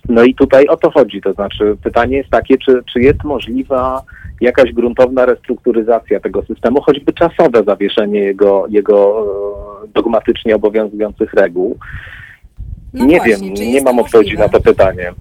No 0.09 0.25
i 0.25 0.35
tutaj 0.35 0.67
o 0.67 0.77
to 0.77 0.91
chodzi, 0.91 1.21
to 1.21 1.33
znaczy 1.33 1.77
pytanie 1.83 2.17
jest 2.17 2.31
takie, 2.31 2.59
czy, 2.59 2.83
czy 2.93 3.01
jest 3.01 3.25
możliwa 3.25 4.03
jakaś 4.41 4.73
gruntowna 4.73 5.27
restrukturyzacja 5.27 6.21
tego 6.21 6.43
systemu, 6.43 6.81
choćby 6.83 7.13
czasowe 7.13 7.65
zawieszenie 7.67 8.21
jego, 8.21 8.67
jego 8.69 9.27
e, 9.85 9.89
dogmatycznie 9.89 10.57
obowiązujących 10.57 11.35
reguł. 11.35 11.79
No 12.95 13.05
nie 13.05 13.17
właśnie, 13.17 13.55
wiem, 13.55 13.73
nie 13.73 13.83
mam 13.83 13.99
odpowiedzi 13.99 14.39
na 14.39 14.49
to 14.49 14.61
pytanie. 14.61 15.13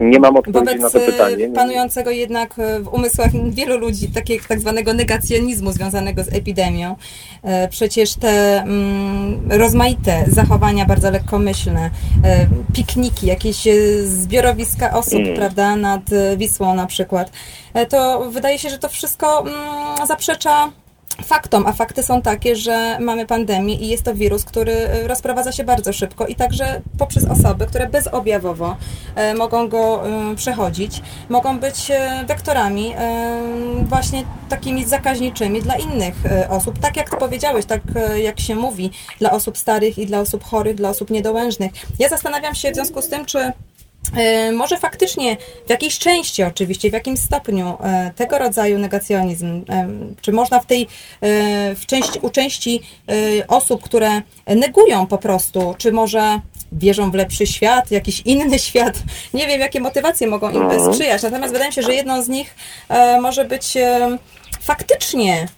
Nie 0.00 0.20
mam 0.20 0.36
odpowiedzi 0.36 0.78
na 0.78 0.90
to 0.90 1.00
pytanie. 1.00 1.48
panującego 1.48 2.10
jednak 2.10 2.58
e, 2.58 2.80
w 2.80 2.88
umysłach 2.88 3.30
wielu 3.50 3.78
ludzi 3.78 4.08
takiego 4.08 4.44
tak 4.48 4.60
zwanego 4.60 4.92
negacjonizmu 4.92 5.72
związanego 5.72 6.24
z 6.24 6.32
epidemią. 6.32 6.96
E, 7.42 7.68
przecież 7.68 8.14
te 8.14 8.62
mm, 8.62 9.40
rozmaite 9.50 10.24
zachowania 10.28 10.84
bardzo 10.84 11.10
lekkomyślne, 11.10 11.90
e, 12.24 12.46
pikniki, 12.74 13.26
jakieś 13.26 13.68
zbiorowiska 14.04 14.92
osób, 14.92 15.20
mm. 15.20 15.36
prawda, 15.36 15.76
nad 15.76 16.02
Wisłą 16.36 16.74
na 16.74 16.86
przykład, 16.86 17.30
to 17.88 18.30
wydaje 18.30 18.58
się, 18.58 18.70
że 18.70 18.78
to 18.78 18.88
wszystko 18.88 19.40
mm, 19.40 20.06
zaprzecza 20.06 20.70
faktom, 21.24 21.66
a 21.66 21.72
fakty 21.72 22.02
są 22.02 22.22
takie, 22.22 22.56
że 22.56 22.98
mamy 23.00 23.26
pandemię 23.26 23.74
i 23.74 23.88
jest 23.88 24.02
to 24.02 24.14
wirus, 24.14 24.44
który 24.44 24.72
e, 24.72 25.08
rozprowadza 25.08 25.52
się 25.52 25.64
bardzo 25.64 25.92
szybko 25.92 26.26
i 26.26 26.34
także 26.34 26.80
poprzez 26.98 27.24
osoby, 27.24 27.66
które 27.66 27.88
bezobjawowo 27.88 28.76
e, 29.14 29.34
mogą 29.34 29.68
go 29.68 30.08
e, 30.08 30.36
przechodzić, 30.36 31.02
mogą 31.28 31.58
być 31.58 31.92
wektorami 32.26 32.94
właśnie 33.82 34.24
takimi 34.48 34.84
zakaźniczymi 34.84 35.62
dla 35.62 35.76
innych 35.76 36.14
osób. 36.48 36.78
Tak 36.78 36.96
jak 36.96 37.18
powiedziałeś, 37.18 37.64
tak 37.66 37.80
jak 38.22 38.40
się 38.40 38.54
mówi, 38.54 38.90
dla 39.18 39.30
osób 39.30 39.58
starych 39.58 39.98
i 39.98 40.06
dla 40.06 40.20
osób 40.20 40.44
chorych, 40.44 40.76
dla 40.76 40.88
osób 40.88 41.10
niedołężnych. 41.10 41.72
Ja 41.98 42.08
zastanawiam 42.08 42.54
się 42.54 42.70
w 42.70 42.74
związku 42.74 43.02
z 43.02 43.08
tym, 43.08 43.24
czy 43.24 43.52
może 44.52 44.76
faktycznie 44.76 45.36
w 45.66 45.70
jakiejś 45.70 45.98
części 45.98 46.42
oczywiście, 46.42 46.90
w 46.90 46.92
jakimś 46.92 47.20
stopniu 47.20 47.76
e, 47.80 48.10
tego 48.16 48.38
rodzaju 48.38 48.78
negacjonizm, 48.78 49.64
e, 49.68 49.88
czy 50.20 50.32
można 50.32 50.60
w 50.60 50.66
tej, 50.66 50.88
w 51.76 51.82
części, 51.86 52.18
u 52.22 52.30
części 52.30 52.82
osób, 53.48 53.82
które 53.82 54.22
negują 54.46 55.06
po 55.06 55.18
prostu, 55.18 55.74
czy 55.78 55.92
może 55.92 56.40
wierzą 56.72 57.10
w 57.10 57.14
lepszy 57.14 57.46
świat, 57.46 57.90
jakiś 57.90 58.20
inny 58.20 58.58
świat, 58.68 58.98
nie 59.34 59.46
wiem 59.46 59.60
jakie 59.60 59.80
motywacje 59.80 60.26
mogą 60.26 60.50
im 60.50 60.62
mhm. 60.62 60.92
sprzyjać, 60.92 61.22
natomiast 61.22 61.52
wydaje 61.52 61.70
mi 61.70 61.74
się, 61.74 61.82
że 61.82 61.94
jedną 61.94 62.22
z 62.22 62.28
nich 62.28 62.54
może 63.20 63.44
być 63.44 63.74
faktycznie 64.60 65.48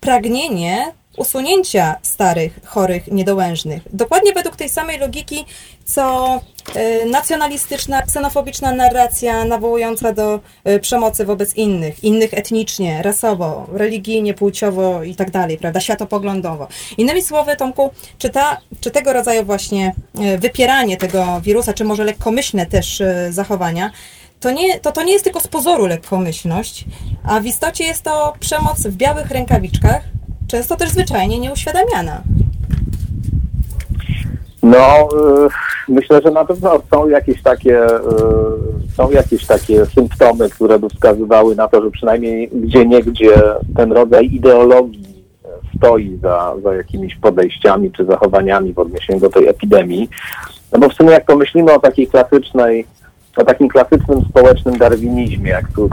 pragnienie 0.00 0.92
usunięcia 1.16 1.96
starych, 2.02 2.60
chorych, 2.64 3.06
niedołężnych. 3.06 3.82
Dokładnie 3.92 4.32
według 4.32 4.56
tej 4.56 4.68
samej 4.68 4.98
logiki, 4.98 5.44
co 5.84 6.34
e, 6.74 7.06
nacjonalistyczna, 7.06 8.02
ksenofobiczna 8.02 8.72
narracja 8.72 9.44
nawołująca 9.44 10.12
do 10.12 10.40
e, 10.64 10.78
przemocy 10.78 11.24
wobec 11.24 11.54
innych, 11.54 12.04
innych 12.04 12.34
etnicznie, 12.34 13.02
rasowo, 13.02 13.66
religijnie, 13.72 14.34
płciowo 14.34 15.02
i 15.02 15.14
tak 15.14 15.30
dalej, 15.30 15.58
prawda, 15.58 15.80
światopoglądowo. 15.80 16.68
Innymi 16.98 17.22
słowy, 17.22 17.56
Tomku, 17.56 17.90
czy, 18.18 18.30
ta, 18.30 18.60
czy 18.80 18.90
tego 18.90 19.12
rodzaju 19.12 19.44
właśnie 19.44 19.94
e, 20.20 20.38
wypieranie 20.38 20.96
tego 20.96 21.40
wirusa, 21.40 21.72
czy 21.72 21.84
może 21.84 22.04
lekkomyślne 22.04 22.66
też 22.66 23.02
zachowania, 23.30 23.90
to 24.40 24.50
nie, 24.50 24.80
to, 24.80 24.92
to 24.92 25.02
nie 25.02 25.12
jest 25.12 25.24
tylko 25.24 25.40
z 25.40 25.48
pozoru 25.48 25.86
lekkomyślność, 25.86 26.84
a 27.24 27.40
w 27.40 27.46
istocie 27.46 27.84
jest 27.84 28.02
to 28.02 28.34
przemoc 28.40 28.80
w 28.80 28.96
białych 28.96 29.30
rękawiczkach, 29.30 30.02
często 30.50 30.76
też 30.76 30.90
zwyczajnie 30.90 31.38
nieuświadamiana. 31.38 32.22
No, 34.62 35.08
y, 35.46 35.48
myślę, 35.88 36.20
że 36.24 36.30
na 36.30 36.44
pewno 36.44 36.82
są 36.90 37.08
jakieś 37.08 37.42
takie, 37.42 37.86
y, 37.86 38.00
są 38.96 39.10
jakieś 39.10 39.46
takie 39.46 39.86
symptomy, 39.86 40.50
które 40.50 40.78
by 40.78 40.88
wskazywały 40.88 41.56
na 41.56 41.68
to, 41.68 41.82
że 41.82 41.90
przynajmniej 41.90 42.48
gdzie 42.48 42.86
niegdzie 42.86 43.42
ten 43.76 43.92
rodzaj 43.92 44.26
ideologii 44.26 45.24
stoi 45.76 46.18
za, 46.22 46.54
za 46.62 46.74
jakimiś 46.74 47.16
podejściami 47.16 47.92
czy 47.92 48.04
zachowaniami 48.04 48.72
w 48.72 48.78
odniesieniu 48.78 49.20
do 49.20 49.30
tej 49.30 49.48
epidemii. 49.48 50.08
No 50.72 50.78
bo 50.78 50.88
w 50.88 50.94
sumie 50.94 51.10
jak 51.10 51.26
pomyślimy 51.26 51.72
o 51.72 51.80
takiej 51.80 52.06
klasycznej 52.06 52.86
o 53.40 53.44
takim 53.44 53.68
klasycznym 53.68 54.22
społecznym 54.22 54.78
darwinizmie, 54.78 55.58
który, 55.72 55.88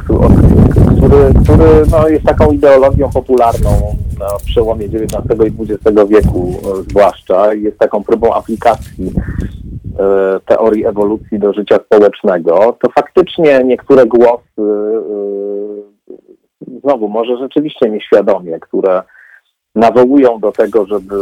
który, 0.97 1.33
który 1.43 1.85
no, 1.91 2.07
jest 2.07 2.25
taką 2.25 2.51
ideologią 2.51 3.09
popularną 3.09 3.69
na 4.19 4.25
przełomie 4.45 4.85
XIX 4.85 5.13
i 5.45 5.73
XX 5.73 6.09
wieku 6.09 6.53
e, 6.63 6.83
zwłaszcza. 6.89 7.53
Jest 7.53 7.77
taką 7.77 8.03
próbą 8.03 8.33
aplikacji 8.33 9.11
e, 9.99 10.39
teorii 10.45 10.85
ewolucji 10.85 11.39
do 11.39 11.53
życia 11.53 11.79
społecznego, 11.85 12.77
to 12.81 12.89
faktycznie 12.89 13.63
niektóre 13.65 14.05
głosy, 14.05 14.61
e, 14.61 14.63
znowu 16.83 17.09
może 17.09 17.37
rzeczywiście 17.37 17.89
nieświadomie, 17.89 18.59
które 18.59 19.01
nawołują 19.75 20.39
do 20.39 20.51
tego, 20.51 20.85
żeby 20.85 21.15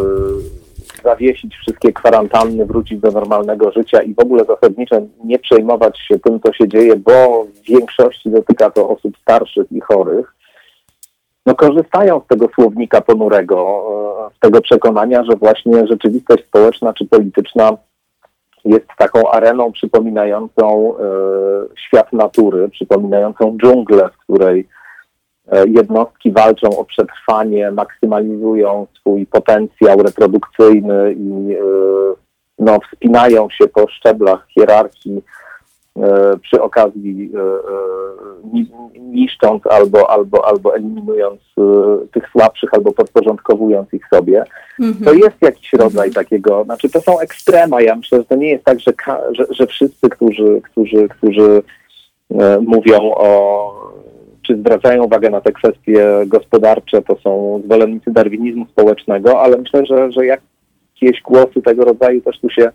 zawiesić 1.04 1.56
wszystkie 1.56 1.94
kwarantanny, 1.94 2.66
wrócić 2.66 3.00
do 3.00 3.12
normalnego 3.12 3.72
życia 3.72 4.02
i 4.02 4.14
w 4.14 4.20
ogóle 4.20 4.46
zasadniczo 4.46 4.96
nie 5.24 5.40
przejmować 5.40 6.00
się 6.00 6.20
tym, 6.20 6.40
co 6.40 6.54
się 6.54 6.68
dzieje, 6.68 6.96
bo 6.96 7.44
w 7.44 7.68
większości 7.68 8.30
dotyka 8.30 8.70
to 8.70 8.90
osób 8.90 9.18
starszych 9.18 9.72
i 9.72 9.82
chorych, 9.82 10.36
no 11.46 11.56
korzystają 11.56 12.22
z 12.22 12.28
tego 12.28 12.48
słownika 12.56 13.02
ponurego, 13.02 13.86
e, 14.32 14.36
z 14.36 14.40
tego 14.40 14.62
przekonania, 14.62 15.24
że 15.24 15.36
właśnie 15.36 15.88
rzeczywistość 15.88 16.46
społeczna 16.46 16.94
czy 16.94 17.06
polityczna 17.06 17.78
jest 18.66 18.88
taką 18.98 19.32
areną 19.32 19.72
przypominającą 19.72 20.94
e, 20.98 21.02
świat 21.88 22.14
natury, 22.14 22.70
przypominającą 22.70 23.58
dżunglę, 23.58 24.10
w 24.10 24.18
której 24.18 24.68
jednostki 25.68 26.32
walczą 26.32 26.70
o 26.78 26.86
przetrwanie, 26.86 27.72
maksymalizują 27.72 28.88
swój 29.00 29.25
potencjał 29.25 30.04
reprodukcyjny 30.04 31.14
i 31.14 31.54
e, 31.54 31.58
no, 32.60 32.80
wspinają 32.80 33.50
się 33.50 33.68
po 33.68 33.88
szczeblach 33.88 34.48
hierarchii 34.48 35.22
e, 35.98 36.38
przy 36.42 36.62
okazji 36.62 37.32
niszcząc 39.00 39.68
albo, 39.68 40.10
albo, 40.10 40.48
albo 40.48 40.75
eliminując 40.75 41.42
tych 42.12 42.30
słabszych, 42.32 42.74
albo 42.74 42.92
podporządkowując 42.92 43.94
ich 43.94 44.08
sobie. 44.14 44.44
Mhm. 44.80 45.06
To 45.06 45.14
jest 45.14 45.42
jakiś 45.42 45.74
rodzaj 45.74 46.12
takiego, 46.12 46.64
znaczy 46.64 46.90
to 46.90 47.02
są 47.02 47.20
ekstrema. 47.20 47.82
Ja 47.82 47.96
myślę, 47.96 48.18
że 48.18 48.25
to 48.25 48.36
nie 48.36 48.50
jest 48.50 48.64
tak, 48.64 48.80
że, 48.80 48.94
że, 49.32 49.46
że 49.50 49.68
wszyscy, 49.68 50.10
którzy, 50.10 50.62
którzy, 50.64 51.08
którzy 51.10 51.64
mówią 52.62 53.12
o 53.16 53.96
czy 54.48 54.58
zwracają 54.58 55.04
uwagę 55.04 55.30
na 55.30 55.42
te 55.42 55.52
kwestie 55.52 56.06
gospodarcze, 56.25 57.02
to 57.02 57.16
są 57.16 57.62
zwolennicy 57.66 58.12
darwinizmu 58.12 58.66
społecznego, 58.66 59.42
ale 59.42 59.58
myślę, 59.58 59.86
że, 59.86 60.12
że 60.12 60.25
jakieś 60.25 61.22
głosy 61.22 61.62
tego 61.66 61.86
rodzaju 61.86 62.22
też 62.22 62.40
tu 62.40 62.50
się 62.50 62.72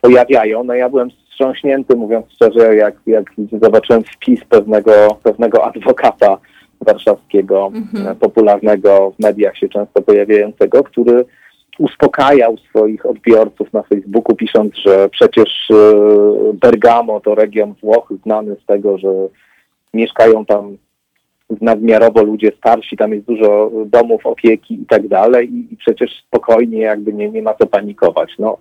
pojawiają. 0.00 0.64
No 0.64 0.74
ja 0.74 0.88
byłem 0.88 1.10
wstrząśnięty, 1.10 1.96
mówiąc 1.96 2.26
szczerze, 2.34 2.76
jak, 2.76 2.94
jak 3.06 3.24
zobaczyłem 3.62 4.02
wpis 4.02 4.44
pewnego, 4.44 4.92
pewnego 5.22 5.64
adwokata 5.64 6.38
warszawskiego, 6.80 7.72
mhm. 7.74 8.16
popularnego 8.16 9.12
w 9.18 9.22
mediach 9.22 9.58
się 9.58 9.68
często 9.68 10.02
pojawiającego, 10.02 10.84
który 10.84 11.24
uspokajał 11.78 12.56
swoich 12.58 13.06
odbiorców 13.06 13.72
na 13.72 13.82
Facebooku, 13.82 14.36
pisząc, 14.36 14.74
że 14.86 15.08
przecież 15.08 15.70
e, 15.70 15.74
Bergamo 16.52 17.20
to 17.20 17.34
region 17.34 17.74
Włoch 17.82 18.12
znany 18.24 18.56
z 18.62 18.66
tego, 18.66 18.98
że 18.98 19.08
mieszkają 19.94 20.44
tam 20.44 20.76
nadmiarowo 21.60 22.22
ludzie 22.22 22.52
starsi, 22.58 22.96
tam 22.96 23.12
jest 23.12 23.26
dużo 23.26 23.70
domów 23.86 24.26
opieki 24.26 24.74
i 24.74 24.86
tak 24.86 25.08
dalej 25.08 25.54
i, 25.72 25.76
przecież 25.76 26.10
spokojnie 26.28 26.78
jakby 26.78 27.12
nie, 27.12 27.30
nie 27.30 27.42
ma 27.42 27.54
co 27.54 27.66
panikować. 27.66 28.32
No, 28.38 28.58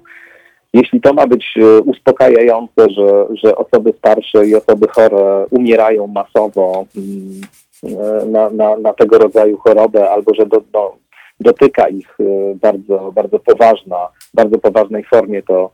jeśli 0.73 1.01
to 1.01 1.13
ma 1.13 1.27
być 1.27 1.45
e, 1.57 1.79
uspokajające, 1.81 2.89
że, 2.89 3.25
że 3.43 3.55
osoby 3.55 3.93
starsze 3.97 4.47
i 4.47 4.55
osoby 4.55 4.87
chore 4.87 5.45
umierają 5.49 6.07
masowo 6.07 6.85
mm, 6.97 7.41
e, 7.83 8.25
na, 8.25 8.49
na, 8.49 8.77
na 8.77 8.93
tego 8.93 9.17
rodzaju 9.17 9.57
chorobę, 9.57 10.09
albo 10.09 10.35
że 10.35 10.45
do, 10.45 10.61
do, 10.73 10.95
dotyka 11.39 11.87
ich 11.87 12.17
e, 12.19 12.55
bardzo, 12.55 13.11
bardzo 13.15 13.39
poważna, 13.39 14.07
bardzo 14.33 14.57
poważnej 14.57 15.03
formie, 15.03 15.43
to, 15.43 15.71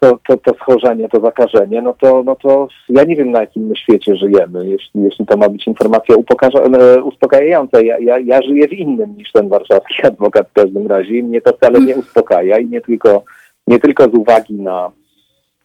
to, 0.00 0.18
to, 0.28 0.36
to 0.36 0.54
schorzenie, 0.54 1.08
to 1.08 1.20
zakażenie, 1.20 1.82
no 1.82 1.94
to, 2.00 2.22
no 2.22 2.36
to 2.36 2.68
ja 2.88 3.04
nie 3.04 3.16
wiem, 3.16 3.30
na 3.30 3.40
jakim 3.40 3.66
my 3.66 3.76
świecie 3.76 4.16
żyjemy, 4.16 4.66
jeśli, 4.66 5.02
jeśli 5.02 5.26
to 5.26 5.36
ma 5.36 5.48
być 5.48 5.66
informacja 5.66 6.14
e, 6.14 7.02
uspokajająca. 7.02 7.80
Ja, 7.80 7.98
ja, 7.98 8.18
ja 8.18 8.42
żyję 8.42 8.68
w 8.68 8.72
innym 8.72 9.16
niż 9.16 9.32
ten 9.32 9.48
warszawski 9.48 10.02
adwokat 10.06 10.48
w 10.48 10.52
każdym 10.52 10.86
razie 10.86 11.18
i 11.18 11.22
mnie 11.22 11.40
to 11.40 11.52
wcale 11.52 11.80
nie 11.80 11.96
uspokaja 11.96 12.58
i 12.58 12.66
nie 12.66 12.80
tylko, 12.80 13.24
nie 13.66 13.78
tylko 13.78 14.04
z 14.04 14.14
uwagi 14.14 14.54
na, 14.54 14.90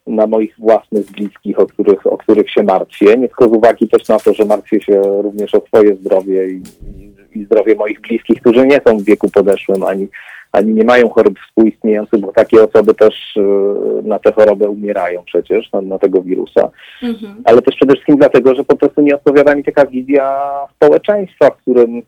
na 0.06 0.26
moich 0.26 0.54
własnych 0.58 1.06
bliskich, 1.12 1.58
o 1.60 1.66
których, 1.66 2.06
o 2.06 2.18
których 2.18 2.50
się 2.50 2.62
martwię, 2.62 3.16
nie 3.16 3.28
tylko 3.28 3.48
z 3.48 3.52
uwagi 3.52 3.88
też 3.88 4.08
na 4.08 4.18
to, 4.18 4.34
że 4.34 4.44
martwię 4.44 4.80
się 4.80 5.22
również 5.22 5.54
o 5.54 5.60
swoje 5.66 5.96
zdrowie 5.96 6.48
i, 6.48 6.62
i 7.34 7.44
zdrowie 7.44 7.74
moich 7.74 8.00
bliskich, 8.00 8.40
którzy 8.40 8.66
nie 8.66 8.80
są 8.86 8.98
w 8.98 9.04
wieku 9.04 9.30
podeszłym 9.30 9.82
ani 9.82 10.08
ani 10.56 10.74
nie 10.74 10.84
mają 10.84 11.08
chorób 11.08 11.38
współistniejących, 11.38 12.20
bo 12.20 12.32
takie 12.32 12.64
osoby 12.64 12.94
też 12.94 13.36
e, 13.36 13.42
na 14.02 14.18
tę 14.18 14.32
chorobę 14.32 14.68
umierają 14.68 15.22
przecież, 15.24 15.72
na, 15.72 15.80
na 15.80 15.98
tego 15.98 16.22
wirusa. 16.22 16.70
Mhm. 17.02 17.42
Ale 17.44 17.62
też 17.62 17.76
przede 17.76 17.92
wszystkim 17.94 18.16
dlatego, 18.16 18.54
że 18.54 18.64
po 18.64 18.76
prostu 18.76 19.02
nie 19.02 19.14
odpowiada 19.14 19.54
mi 19.54 19.64
taka 19.64 19.86
wizja 19.86 20.40
społeczeństwa, 20.76 21.50
w 21.50 21.56
którym 21.56 22.02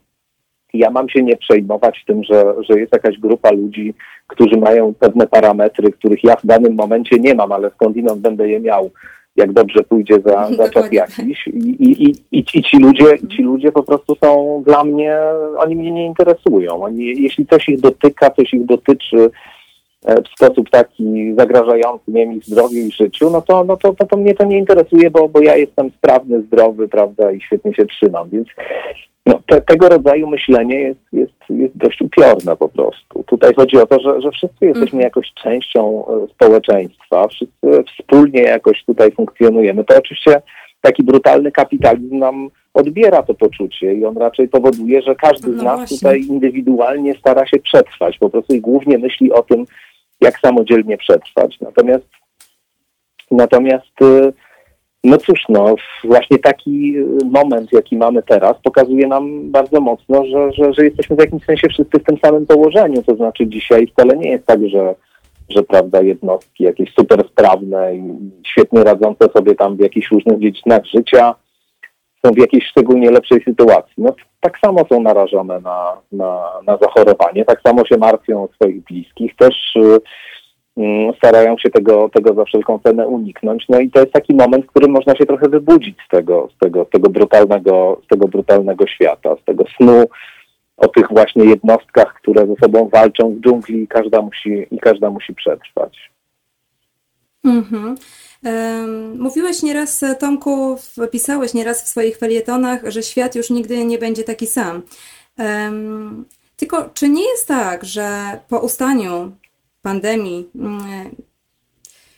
ja 0.75 0.91
mam 0.91 1.09
się 1.09 1.23
nie 1.23 1.37
przejmować 1.37 2.05
tym, 2.07 2.25
że, 2.25 2.55
że 2.69 2.81
jest 2.81 2.93
jakaś 2.93 3.19
grupa 3.19 3.51
ludzi, 3.51 3.95
którzy 4.27 4.57
mają 4.57 4.95
pewne 4.95 5.27
parametry, 5.27 5.93
których 5.93 6.25
ja 6.25 6.37
w 6.37 6.47
danym 6.47 6.75
momencie 6.75 7.17
nie 7.19 7.35
mam, 7.35 7.53
ale 7.53 7.71
skądinąd 7.71 8.21
będę 8.21 8.49
je 8.49 8.61
miał 8.61 8.91
jak 9.39 9.53
dobrze 9.53 9.83
pójdzie 9.83 10.21
za, 10.21 10.49
za 10.63 10.69
czas 10.69 10.93
jakiś. 10.93 11.47
I, 11.47 11.59
i, 11.59 12.11
i, 12.11 12.15
i, 12.33 12.45
ci 12.45 12.79
ludzie, 12.79 13.05
ci 13.37 13.43
ludzie 13.43 13.73
po 13.73 13.83
prostu 13.83 14.17
są 14.25 14.63
dla 14.67 14.85
mnie, 14.85 15.19
oni 15.59 15.77
mnie 15.77 15.91
nie 15.91 16.07
interesują. 16.07 16.83
Oni, 16.83 17.23
jeśli 17.23 17.47
coś 17.47 17.69
ich 17.69 17.81
dotyka, 17.81 18.31
coś 18.31 18.55
ich 18.55 18.65
dotyczy 18.65 19.31
e, 20.05 20.23
w 20.23 20.29
sposób 20.29 20.71
taki 20.71 21.35
zagrażający 21.39 22.05
nie 22.09 22.27
wiem, 22.27 22.33
ich 22.33 22.45
zdrowiu 22.45 22.79
i 22.79 22.93
życiu, 22.93 23.31
no 23.31 23.43
to, 23.43 23.65
no 23.65 23.77
to, 23.77 23.95
to, 23.95 24.07
to 24.07 24.17
mnie 24.17 24.35
to 24.35 24.45
nie 24.45 24.59
interesuje, 24.59 25.11
bo, 25.11 25.29
bo 25.29 25.41
ja 25.41 25.57
jestem 25.57 25.91
sprawny, 25.91 26.43
zdrowy, 26.43 26.89
prawda, 26.89 27.33
i 27.33 27.41
świetnie 27.41 27.75
się 27.75 27.87
trzymam. 27.87 28.29
Więc 28.29 28.49
no, 29.29 29.41
te, 29.47 29.61
tego 29.61 29.89
rodzaju 29.89 30.29
myślenie 30.29 30.81
jest, 30.81 31.01
jest, 31.13 31.33
jest 31.51 31.77
dość 31.77 32.01
upiorne 32.01 32.57
po 32.57 32.69
prostu. 32.69 33.25
Tutaj 33.27 33.55
chodzi 33.55 33.77
o 33.77 33.87
to, 33.87 34.01
że, 34.01 34.21
że 34.21 34.31
wszyscy 34.31 34.67
jesteśmy 34.67 34.85
mhm. 34.85 35.03
jakoś 35.03 35.33
częścią 35.43 36.05
e, 36.07 36.27
społeczeństwa, 36.29 37.29
wszyscy 37.29 37.85
wspólnie 37.87 38.43
jakoś 38.43 38.85
tutaj 38.85 39.13
funkcjonujemy. 39.13 39.85
To 39.85 39.99
oczywiście 39.99 40.43
taki 40.81 41.03
brutalny 41.03 41.53
kapitalizm 41.53 42.19
nam 42.19 42.51
odbiera 42.75 43.23
to 43.23 43.35
poczucie 43.35 43.95
i 43.95 44.05
on 44.05 44.17
raczej 44.17 44.49
powoduje, 44.49 45.03
że 45.03 45.15
każdy 45.15 45.49
no 45.49 45.61
z 45.61 45.63
nas 45.63 45.79
właśnie. 45.79 45.97
tutaj 45.97 46.21
indywidualnie 46.21 47.15
stara 47.15 47.47
się 47.47 47.59
przetrwać, 47.59 48.19
po 48.19 48.31
prostu 48.31 48.55
i 48.55 48.61
głównie 48.61 48.99
myśli 48.99 49.33
o 49.33 49.43
tym, 49.43 49.65
jak 50.21 50.39
samodzielnie 50.39 50.99
przetrwać. 50.99 51.61
Natomiast 51.61 52.07
natomiast 53.31 54.03
y, 54.03 54.33
no 55.05 55.19
cóż, 55.19 55.41
no 55.49 55.75
właśnie 56.05 56.39
taki 56.39 56.95
moment, 57.25 57.73
jaki 57.73 57.97
mamy 57.97 58.23
teraz, 58.23 58.55
pokazuje 58.63 59.07
nam 59.07 59.51
bardzo 59.51 59.81
mocno, 59.81 60.25
że, 60.25 60.53
że, 60.53 60.73
że 60.73 60.85
jesteśmy 60.85 61.17
w 61.17 61.21
jakimś 61.21 61.45
sensie 61.45 61.69
wszyscy 61.69 61.99
w 61.99 62.05
tym 62.05 62.19
samym 62.25 62.47
położeniu. 62.47 63.03
To 63.03 63.17
znaczy 63.17 63.47
dzisiaj 63.47 63.87
wcale 63.87 64.17
nie 64.17 64.31
jest 64.31 64.47
tak, 64.47 64.69
że, 64.69 64.95
że 65.49 65.63
prawda, 65.63 66.03
jednostki 66.03 66.65
jakieś 66.65 66.95
super 66.95 67.29
sprawne 67.29 67.97
i 67.97 68.03
świetnie 68.47 68.85
radzące 68.85 69.29
sobie 69.37 69.55
tam 69.55 69.77
w 69.77 69.81
jakichś 69.81 70.11
różnych 70.11 70.39
dziedzinach 70.39 70.85
życia 70.85 71.35
są 72.27 72.33
w 72.33 72.39
jakiejś 72.39 72.67
szczególnie 72.67 73.11
lepszej 73.11 73.43
sytuacji. 73.45 73.95
No 73.99 74.15
tak 74.41 74.59
samo 74.59 74.85
są 74.89 75.03
narażone 75.03 75.61
na, 75.61 75.97
na, 76.13 76.45
na 76.67 76.77
zachorowanie, 76.77 77.45
tak 77.45 77.61
samo 77.67 77.85
się 77.85 77.97
martwią 77.97 78.45
o 78.45 78.49
swoich 78.55 78.85
bliskich, 78.85 79.37
też 79.37 79.77
y, 79.77 80.01
starają 81.17 81.59
się 81.59 81.71
tego, 81.71 82.09
tego 82.09 82.35
za 82.35 82.45
wszelką 82.45 82.79
cenę 82.79 83.07
uniknąć. 83.07 83.65
No 83.69 83.81
i 83.81 83.91
to 83.91 84.01
jest 84.01 84.13
taki 84.13 84.35
moment, 84.35 84.65
w 84.65 84.69
którym 84.69 84.91
można 84.91 85.17
się 85.17 85.27
trochę 85.27 85.49
wybudzić 85.49 85.99
z 86.07 86.09
tego, 86.09 86.49
z 86.57 86.59
tego, 86.59 86.85
z 86.85 86.91
tego, 86.91 87.11
brutalnego, 87.11 88.01
z 88.05 88.07
tego 88.07 88.29
brutalnego 88.29 88.87
świata, 88.87 89.37
z 89.43 89.45
tego 89.45 89.65
snu 89.77 90.05
o 90.77 90.89
tych 90.89 91.09
właśnie 91.09 91.45
jednostkach, 91.45 92.15
które 92.15 92.47
ze 92.47 92.55
sobą 92.57 92.89
walczą 92.89 93.35
w 93.35 93.41
dżungli 93.41 93.83
i 93.83 93.89
każda 93.89 94.23
musi, 94.23 94.67
i 94.71 94.79
każda 94.79 95.11
musi 95.11 95.35
przetrwać. 95.35 96.11
Mhm. 97.45 97.95
Mówiłeś 99.19 99.63
nieraz, 99.63 100.05
Tomku, 100.21 100.77
pisałeś 101.11 101.55
nieraz 101.55 101.83
w 101.83 101.89
swoich 101.89 102.17
felietonach, 102.17 102.81
że 102.91 103.03
świat 103.03 103.35
już 103.35 103.51
nigdy 103.51 103.85
nie 103.85 103.99
będzie 103.99 104.25
taki 104.25 104.47
sam. 104.47 104.83
Tylko 106.57 106.91
czy 106.95 107.09
nie 107.09 107.29
jest 107.29 107.49
tak, 107.49 107.85
że 107.85 108.09
po 108.49 108.59
ustaniu 108.59 109.33
pandemii, 109.83 110.51
mm, 110.55 111.17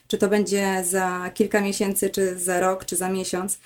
czy 0.06 0.18
to 0.18 0.28
będzie 0.28 0.84
za 0.84 1.30
kilka 1.34 1.60
miesięcy, 1.60 2.10
czy 2.10 2.38
za 2.38 2.60
rok, 2.60 2.84
czy 2.84 2.96
za 2.96 3.08
miesiąc, 3.08 3.58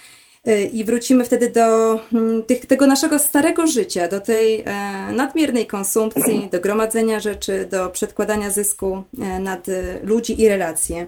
y, 0.49 0.63
i 0.63 0.85
wrócimy 0.85 1.25
wtedy 1.25 1.51
do 1.51 2.01
mm, 2.13 2.43
tych, 2.43 2.67
tego 2.67 2.87
naszego 2.87 3.19
starego 3.19 3.67
życia, 3.67 4.09
do 4.09 4.21
tej 4.21 4.61
e, 4.61 4.65
nadmiernej 5.13 5.67
konsumpcji, 5.67 6.49
do 6.53 6.61
gromadzenia 6.61 7.21
rzeczy, 7.21 7.69
do 7.71 7.91
przedkładania 7.91 8.51
zysku 8.51 9.03
e, 9.21 9.39
nad 9.41 9.67
ludzi 10.03 10.41
i 10.43 10.49
relacje. 10.49 11.07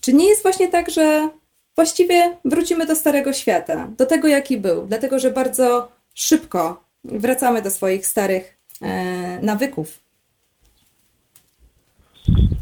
Czy 0.00 0.12
nie 0.12 0.28
jest 0.28 0.42
właśnie 0.42 0.68
tak, 0.68 0.90
że 0.90 1.28
właściwie 1.76 2.36
wrócimy 2.44 2.86
do 2.86 2.96
starego 2.96 3.32
świata, 3.32 3.88
do 3.98 4.06
tego, 4.06 4.28
jaki 4.28 4.56
był, 4.56 4.86
dlatego 4.86 5.18
że 5.18 5.30
bardzo 5.30 5.92
szybko 6.14 6.84
wracamy 7.04 7.62
do 7.62 7.70
swoich 7.70 8.06
starych 8.06 8.58
e, 8.82 9.38
nawyków? 9.42 10.05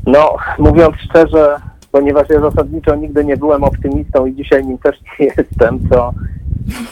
No, 0.06 0.36
mówiąc 0.58 0.94
szczerze, 0.96 1.56
ponieważ 1.92 2.28
ja 2.28 2.40
zasadniczo 2.40 2.96
nigdy 2.96 3.24
nie 3.24 3.36
byłem 3.36 3.64
optymistą 3.64 4.26
i 4.26 4.34
dzisiaj 4.34 4.66
nim 4.66 4.78
też 4.78 4.96
nie 5.20 5.26
jestem, 5.38 5.88
to, 5.88 6.12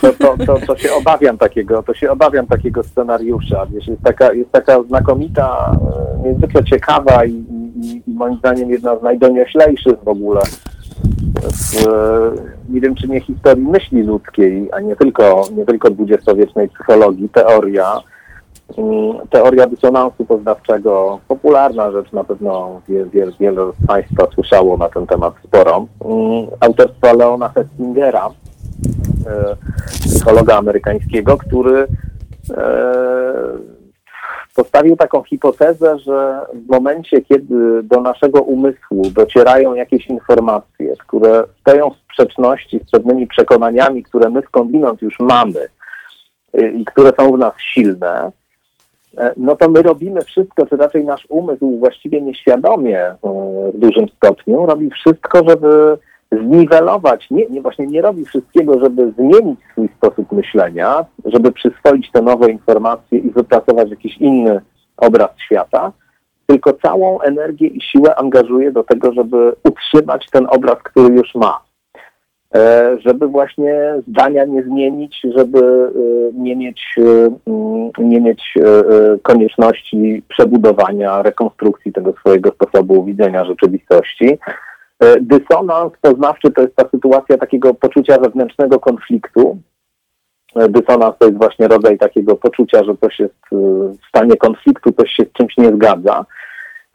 to, 0.00 0.12
to, 0.12 0.46
to, 0.46 0.66
to 0.66 0.76
się 0.76 0.92
obawiam 0.94 1.38
takiego, 1.38 1.82
to 1.82 1.94
się 1.94 2.10
obawiam 2.10 2.46
takiego 2.46 2.82
scenariusza. 2.82 3.66
Wiesz, 3.66 3.86
jest 3.86 4.02
taka, 4.02 4.32
jest 4.32 4.52
taka 4.52 4.82
znakomita, 4.82 5.76
e, 6.24 6.28
niezwykle 6.28 6.64
ciekawa 6.64 7.24
i, 7.24 7.32
i, 7.32 8.02
i 8.06 8.14
moim 8.14 8.38
zdaniem 8.38 8.70
jedna 8.70 8.98
z 8.98 9.02
najdonioślejszych 9.02 9.96
w 10.04 10.08
ogóle 10.08 10.40
w, 11.42 11.86
nie 12.68 12.80
wiem 12.80 12.94
czy 12.94 13.08
nie 13.08 13.20
historii 13.20 13.66
myśli 13.66 14.02
ludzkiej, 14.02 14.68
a 14.72 14.80
nie 14.80 14.96
tylko, 14.96 15.44
nie 15.56 15.66
tylko 15.66 15.90
dwudziestowiecznej 15.90 16.68
psychologii, 16.68 17.28
teoria, 17.28 18.00
teoria 19.30 19.66
dysonansu 19.66 20.24
poznawczego, 20.24 21.20
popularna 21.28 21.92
rzecz, 21.92 22.12
na 22.12 22.24
pewno 22.24 22.80
wiele, 22.88 23.06
wiele, 23.06 23.32
wiele 23.40 23.72
z 23.82 23.86
Państwa 23.86 24.26
słyszało 24.34 24.76
na 24.76 24.88
ten 24.88 25.06
temat 25.06 25.34
sporo. 25.44 25.86
Mm, 26.04 26.46
autorstwa 26.60 27.12
Leona 27.12 27.48
Festingera, 27.48 28.30
e, 29.26 29.56
psychologa 29.88 30.56
amerykańskiego, 30.56 31.38
który 31.38 31.86
e, 32.56 32.92
postawił 34.54 34.96
taką 34.96 35.22
hipotezę, 35.22 35.98
że 35.98 36.40
w 36.54 36.70
momencie, 36.70 37.22
kiedy 37.22 37.82
do 37.82 38.00
naszego 38.00 38.42
umysłu 38.42 39.10
docierają 39.14 39.74
jakieś 39.74 40.06
informacje, 40.06 40.94
które 40.98 41.44
stoją 41.60 41.90
w 41.90 41.96
sprzeczności 41.96 42.80
z 42.86 42.90
pewnymi 42.90 43.26
przekonaniami, 43.26 44.02
które 44.02 44.30
my 44.30 44.42
skądinąd 44.42 45.02
już 45.02 45.20
mamy 45.20 45.68
e, 46.54 46.68
i 46.68 46.84
które 46.84 47.12
są 47.18 47.32
w 47.32 47.38
nas 47.38 47.54
silne, 47.58 48.32
no 49.36 49.56
to 49.56 49.68
my 49.68 49.82
robimy 49.82 50.20
wszystko, 50.20 50.66
czy 50.66 50.76
raczej 50.76 51.04
nasz 51.04 51.26
umysł 51.28 51.78
właściwie 51.78 52.20
nieświadomie 52.20 53.00
e, 53.00 53.16
w 53.74 53.78
dużym 53.78 54.08
stopniu 54.08 54.66
robi 54.66 54.90
wszystko, 54.90 55.40
żeby 55.48 55.98
zniwelować, 56.32 57.30
nie, 57.30 57.46
nie, 57.46 57.62
właśnie 57.62 57.86
nie 57.86 58.02
robi 58.02 58.24
wszystkiego, 58.24 58.80
żeby 58.80 59.12
zmienić 59.18 59.60
swój 59.72 59.88
sposób 59.96 60.32
myślenia, 60.32 61.04
żeby 61.24 61.52
przyswoić 61.52 62.10
te 62.12 62.22
nowe 62.22 62.50
informacje 62.50 63.18
i 63.18 63.30
wypracować 63.30 63.90
jakiś 63.90 64.18
inny 64.18 64.60
obraz 64.96 65.30
świata, 65.46 65.92
tylko 66.46 66.72
całą 66.72 67.20
energię 67.20 67.66
i 67.66 67.80
siłę 67.80 68.14
angażuje 68.14 68.72
do 68.72 68.84
tego, 68.84 69.12
żeby 69.12 69.52
utrzymać 69.64 70.26
ten 70.30 70.46
obraz, 70.50 70.78
który 70.82 71.14
już 71.14 71.34
ma. 71.34 71.60
E, 72.54 72.96
żeby 73.00 73.28
właśnie 73.28 73.94
zdania 74.08 74.44
nie 74.44 74.62
zmienić, 74.62 75.20
żeby 75.36 75.58
e, 75.58 75.92
nie 76.34 76.56
mieć, 76.56 76.94
e, 76.98 78.02
nie 78.04 78.20
mieć 78.20 78.54
konieczności 79.22 80.22
przebudowania, 80.28 81.22
rekonstrukcji 81.22 81.92
tego 81.92 82.12
swojego 82.12 82.50
sposobu 82.50 83.04
widzenia 83.04 83.44
rzeczywistości. 83.44 84.38
Dysonans 85.20 85.92
poznawczy 86.00 86.50
to 86.50 86.62
jest 86.62 86.76
ta 86.76 86.88
sytuacja 86.88 87.38
takiego 87.38 87.74
poczucia 87.74 88.18
wewnętrznego 88.18 88.80
konfliktu. 88.80 89.58
Dysonans 90.68 91.14
to 91.18 91.26
jest 91.26 91.38
właśnie 91.38 91.68
rodzaj 91.68 91.98
takiego 91.98 92.36
poczucia, 92.36 92.84
że 92.84 92.96
coś 92.96 93.18
jest 93.18 93.34
w 94.02 94.08
stanie 94.08 94.36
konfliktu, 94.36 94.92
coś 94.92 95.10
się 95.10 95.22
z 95.24 95.32
czymś 95.32 95.56
nie 95.56 95.68
zgadza. 95.68 96.24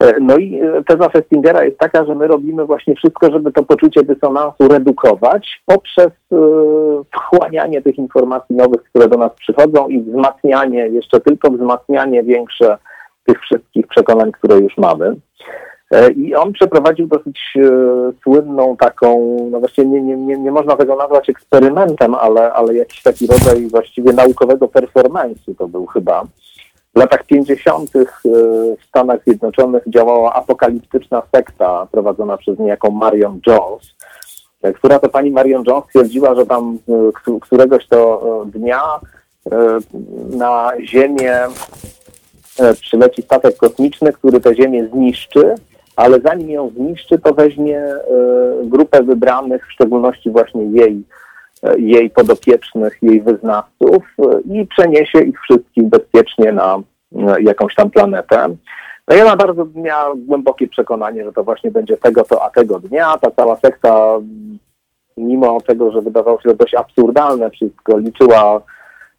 E, 0.02 0.20
no 0.20 0.36
i 0.36 0.60
e, 0.60 0.82
teza 0.84 1.08
Festingera 1.08 1.64
jest 1.64 1.78
taka, 1.78 2.04
że 2.04 2.14
my 2.14 2.26
robimy 2.26 2.64
właśnie 2.64 2.94
wszystko, 2.94 3.30
żeby 3.30 3.52
to 3.52 3.62
poczucie 3.62 4.02
dysonansu 4.02 4.68
redukować 4.68 5.62
poprzez 5.66 6.06
e, 6.06 6.36
wchłanianie 7.12 7.82
tych 7.82 7.98
informacji 7.98 8.56
nowych, 8.56 8.82
które 8.82 9.08
do 9.08 9.16
nas 9.16 9.32
przychodzą 9.34 9.88
i 9.88 10.00
wzmacnianie, 10.00 10.88
jeszcze 10.88 11.20
tylko 11.20 11.50
wzmacnianie 11.50 12.22
większe 12.22 12.78
tych 13.26 13.40
wszystkich 13.40 13.86
przekonań, 13.86 14.32
które 14.32 14.58
już 14.58 14.76
mamy. 14.78 15.16
I 16.16 16.34
on 16.34 16.52
przeprowadził 16.52 17.06
dosyć 17.06 17.54
słynną 18.22 18.76
taką, 18.76 19.36
no 19.50 19.58
właściwie 19.58 19.88
nie, 19.88 20.02
nie, 20.02 20.16
nie, 20.16 20.38
nie 20.38 20.52
można 20.52 20.76
tego 20.76 20.96
nazwać 20.96 21.30
eksperymentem, 21.30 22.14
ale, 22.14 22.52
ale 22.52 22.74
jakiś 22.74 23.02
taki 23.02 23.26
rodzaj 23.26 23.66
właściwie 23.66 24.12
naukowego 24.12 24.66
performance'u 24.66 25.54
to 25.58 25.68
był 25.68 25.86
chyba 25.86 26.24
w 26.98 27.00
latach 27.00 27.24
50. 27.26 27.96
E, 27.96 28.04
w 28.76 28.84
Stanach 28.88 29.20
Zjednoczonych 29.26 29.82
działała 29.86 30.34
apokaliptyczna 30.34 31.22
sekta 31.34 31.86
prowadzona 31.92 32.36
przez 32.36 32.58
niejaką 32.58 32.90
Marion 32.90 33.40
Jones, 33.46 33.94
e, 34.62 34.72
która 34.72 34.98
to 34.98 35.08
pani 35.08 35.30
Marion 35.30 35.64
Jones 35.66 35.84
twierdziła, 35.88 36.34
że 36.34 36.46
tam 36.46 36.78
e, 37.28 37.38
któregoś 37.40 37.86
to 37.86 38.44
dnia 38.46 38.80
na 40.30 40.70
Ziemię 40.84 41.40
przyleci 42.80 43.22
statek 43.22 43.56
kosmiczny, 43.56 44.12
który 44.12 44.40
tę 44.40 44.54
Ziemię 44.54 44.88
zniszczy, 44.92 45.54
ale 45.96 46.20
zanim 46.20 46.50
ją 46.50 46.70
zniszczy, 46.70 47.18
to 47.18 47.34
weźmie 47.34 47.82
grupę 48.64 49.02
wybranych, 49.02 49.66
w 49.66 49.72
szczególności 49.72 50.30
właśnie 50.30 50.64
jej 50.64 51.02
jej 51.78 52.10
podopiecznych, 52.10 52.98
jej 53.02 53.22
wyznawców 53.22 54.02
i 54.44 54.66
przeniesie 54.66 55.20
ich 55.20 55.40
wszystkich 55.40 55.84
bezpiecznie 55.84 56.52
na 56.52 56.82
jakąś 57.40 57.74
tam 57.74 57.90
planetę. 57.90 58.48
No 59.08 59.16
ja 59.16 59.24
mam 59.24 59.38
bardzo 59.38 59.66
głębokie 60.16 60.68
przekonanie, 60.68 61.24
że 61.24 61.32
to 61.32 61.44
właśnie 61.44 61.70
będzie 61.70 61.96
tego, 61.96 62.24
to, 62.24 62.44
a 62.44 62.50
tego 62.50 62.78
dnia. 62.78 63.18
Ta 63.18 63.30
cała 63.30 63.56
sekta, 63.56 64.18
mimo 65.16 65.60
tego, 65.60 65.92
że 65.92 66.02
wydawało 66.02 66.40
się 66.40 66.48
to 66.48 66.54
dość 66.54 66.74
absurdalne 66.74 67.50
wszystko, 67.50 67.98
liczyła 67.98 68.60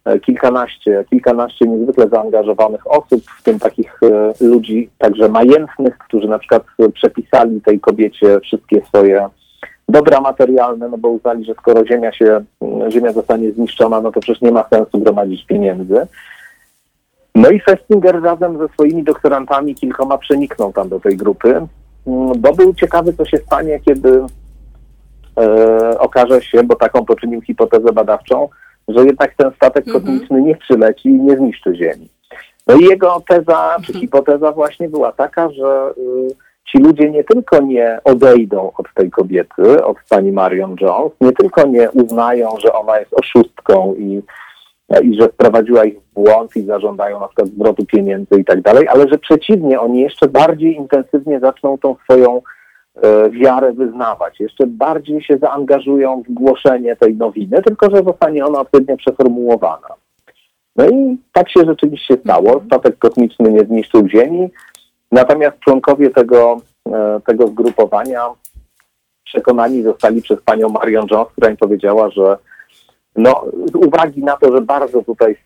e, 0.04 0.18
kilkanaście, 0.18 1.04
kilkanaście 1.10 1.66
niezwykle 1.66 2.08
zaangażowanych 2.08 2.90
osób, 2.90 3.22
w 3.38 3.42
tym 3.42 3.58
takich 3.58 4.00
e, 4.02 4.44
ludzi 4.44 4.90
także 4.98 5.28
majętnych, 5.28 5.98
którzy 5.98 6.28
na 6.28 6.38
przykład 6.38 6.62
przepisali 6.94 7.60
tej 7.60 7.80
kobiecie 7.80 8.40
wszystkie 8.40 8.82
swoje 8.86 9.28
dobra 9.90 10.20
materialne, 10.20 10.88
no 10.88 10.98
bo 10.98 11.08
uznali, 11.08 11.44
że 11.44 11.54
skoro 11.54 11.86
ziemia 11.86 12.12
się, 12.12 12.44
ziemia 12.88 13.12
zostanie 13.12 13.52
zniszczona, 13.52 14.00
no 14.00 14.12
to 14.12 14.20
przecież 14.20 14.42
nie 14.42 14.52
ma 14.52 14.64
sensu 14.68 14.98
gromadzić 14.98 15.46
pieniędzy. 15.46 16.06
No 17.34 17.50
i 17.50 17.60
Festinger 17.60 18.22
razem 18.22 18.58
ze 18.58 18.68
swoimi 18.68 19.04
doktorantami 19.04 19.74
kilkoma 19.74 20.18
przeniknął 20.18 20.72
tam 20.72 20.88
do 20.88 21.00
tej 21.00 21.16
grupy, 21.16 21.66
bo 22.36 22.52
był 22.52 22.74
ciekawy, 22.74 23.12
co 23.12 23.24
się 23.24 23.36
stanie, 23.38 23.80
kiedy 23.80 24.24
e, 25.36 25.98
okaże 25.98 26.42
się, 26.42 26.62
bo 26.62 26.76
taką 26.76 27.04
poczynił 27.04 27.40
hipotezę 27.40 27.92
badawczą, 27.92 28.48
że 28.88 29.04
jednak 29.04 29.34
ten 29.34 29.50
statek 29.56 29.86
mhm. 29.86 30.04
kosmiczny 30.04 30.42
nie 30.42 30.56
przyleci 30.56 31.08
i 31.08 31.20
nie 31.20 31.36
zniszczy 31.36 31.76
Ziemi. 31.76 32.08
No 32.66 32.74
i 32.74 32.84
jego 32.84 33.22
teza, 33.28 33.76
czy 33.76 33.92
mhm. 33.92 34.00
hipoteza 34.00 34.52
właśnie 34.52 34.88
była 34.88 35.12
taka, 35.12 35.50
że 35.50 35.92
y, 35.98 36.49
ci 36.70 36.78
ludzie 36.78 37.10
nie 37.10 37.24
tylko 37.24 37.60
nie 37.60 37.98
odejdą 38.04 38.72
od 38.76 38.94
tej 38.94 39.10
kobiety, 39.10 39.84
od 39.84 39.96
pani 40.08 40.32
Marion 40.32 40.76
Jones, 40.80 41.12
nie 41.20 41.32
tylko 41.32 41.66
nie 41.66 41.90
uznają, 41.90 42.48
że 42.58 42.72
ona 42.72 42.98
jest 42.98 43.14
oszustką 43.14 43.94
i, 43.94 44.22
i 45.02 45.20
że 45.20 45.28
wprowadziła 45.28 45.84
ich 45.84 46.00
w 46.00 46.12
błąd 46.14 46.56
i 46.56 46.62
zażądają 46.62 47.20
na 47.20 47.26
przykład 47.26 47.48
zwrotu 47.48 47.84
pieniędzy 47.86 48.40
i 48.40 48.44
tak 48.44 48.60
dalej, 48.60 48.88
ale 48.88 49.08
że 49.08 49.18
przeciwnie, 49.18 49.80
oni 49.80 50.00
jeszcze 50.00 50.28
bardziej 50.28 50.76
intensywnie 50.76 51.40
zaczną 51.40 51.78
tą 51.78 51.96
swoją 52.04 52.42
e, 53.02 53.30
wiarę 53.30 53.72
wyznawać, 53.72 54.40
jeszcze 54.40 54.66
bardziej 54.66 55.22
się 55.22 55.38
zaangażują 55.38 56.22
w 56.28 56.32
głoszenie 56.32 56.96
tej 56.96 57.16
nowiny, 57.16 57.62
tylko 57.62 57.90
że 57.90 58.02
zostanie 58.02 58.46
ona 58.46 58.60
odpowiednio 58.60 58.96
przeformułowana. 58.96 59.88
No 60.76 60.88
i 60.88 61.16
tak 61.32 61.50
się 61.50 61.60
rzeczywiście 61.66 62.16
stało. 62.16 62.52
Mhm. 62.52 62.66
Statek 62.66 62.98
kosmiczny 62.98 63.52
nie 63.52 63.60
zniszczył 63.60 64.08
Ziemi, 64.08 64.50
natomiast 65.12 65.58
członkowie 65.58 66.10
tego, 66.10 66.60
e, 66.92 67.20
tego 67.26 67.48
zgrupowania 67.48 68.26
przekonani 69.24 69.82
zostali 69.82 70.22
przez 70.22 70.42
panią 70.42 70.68
Marion 70.68 71.06
Jones, 71.10 71.28
która 71.32 71.50
im 71.50 71.56
powiedziała, 71.56 72.10
że 72.10 72.36
no, 73.16 73.44
z 73.72 73.74
uwagi 73.74 74.24
na 74.24 74.36
to, 74.36 74.52
że 74.52 74.60
bardzo 74.60 75.02
tutaj 75.02 75.36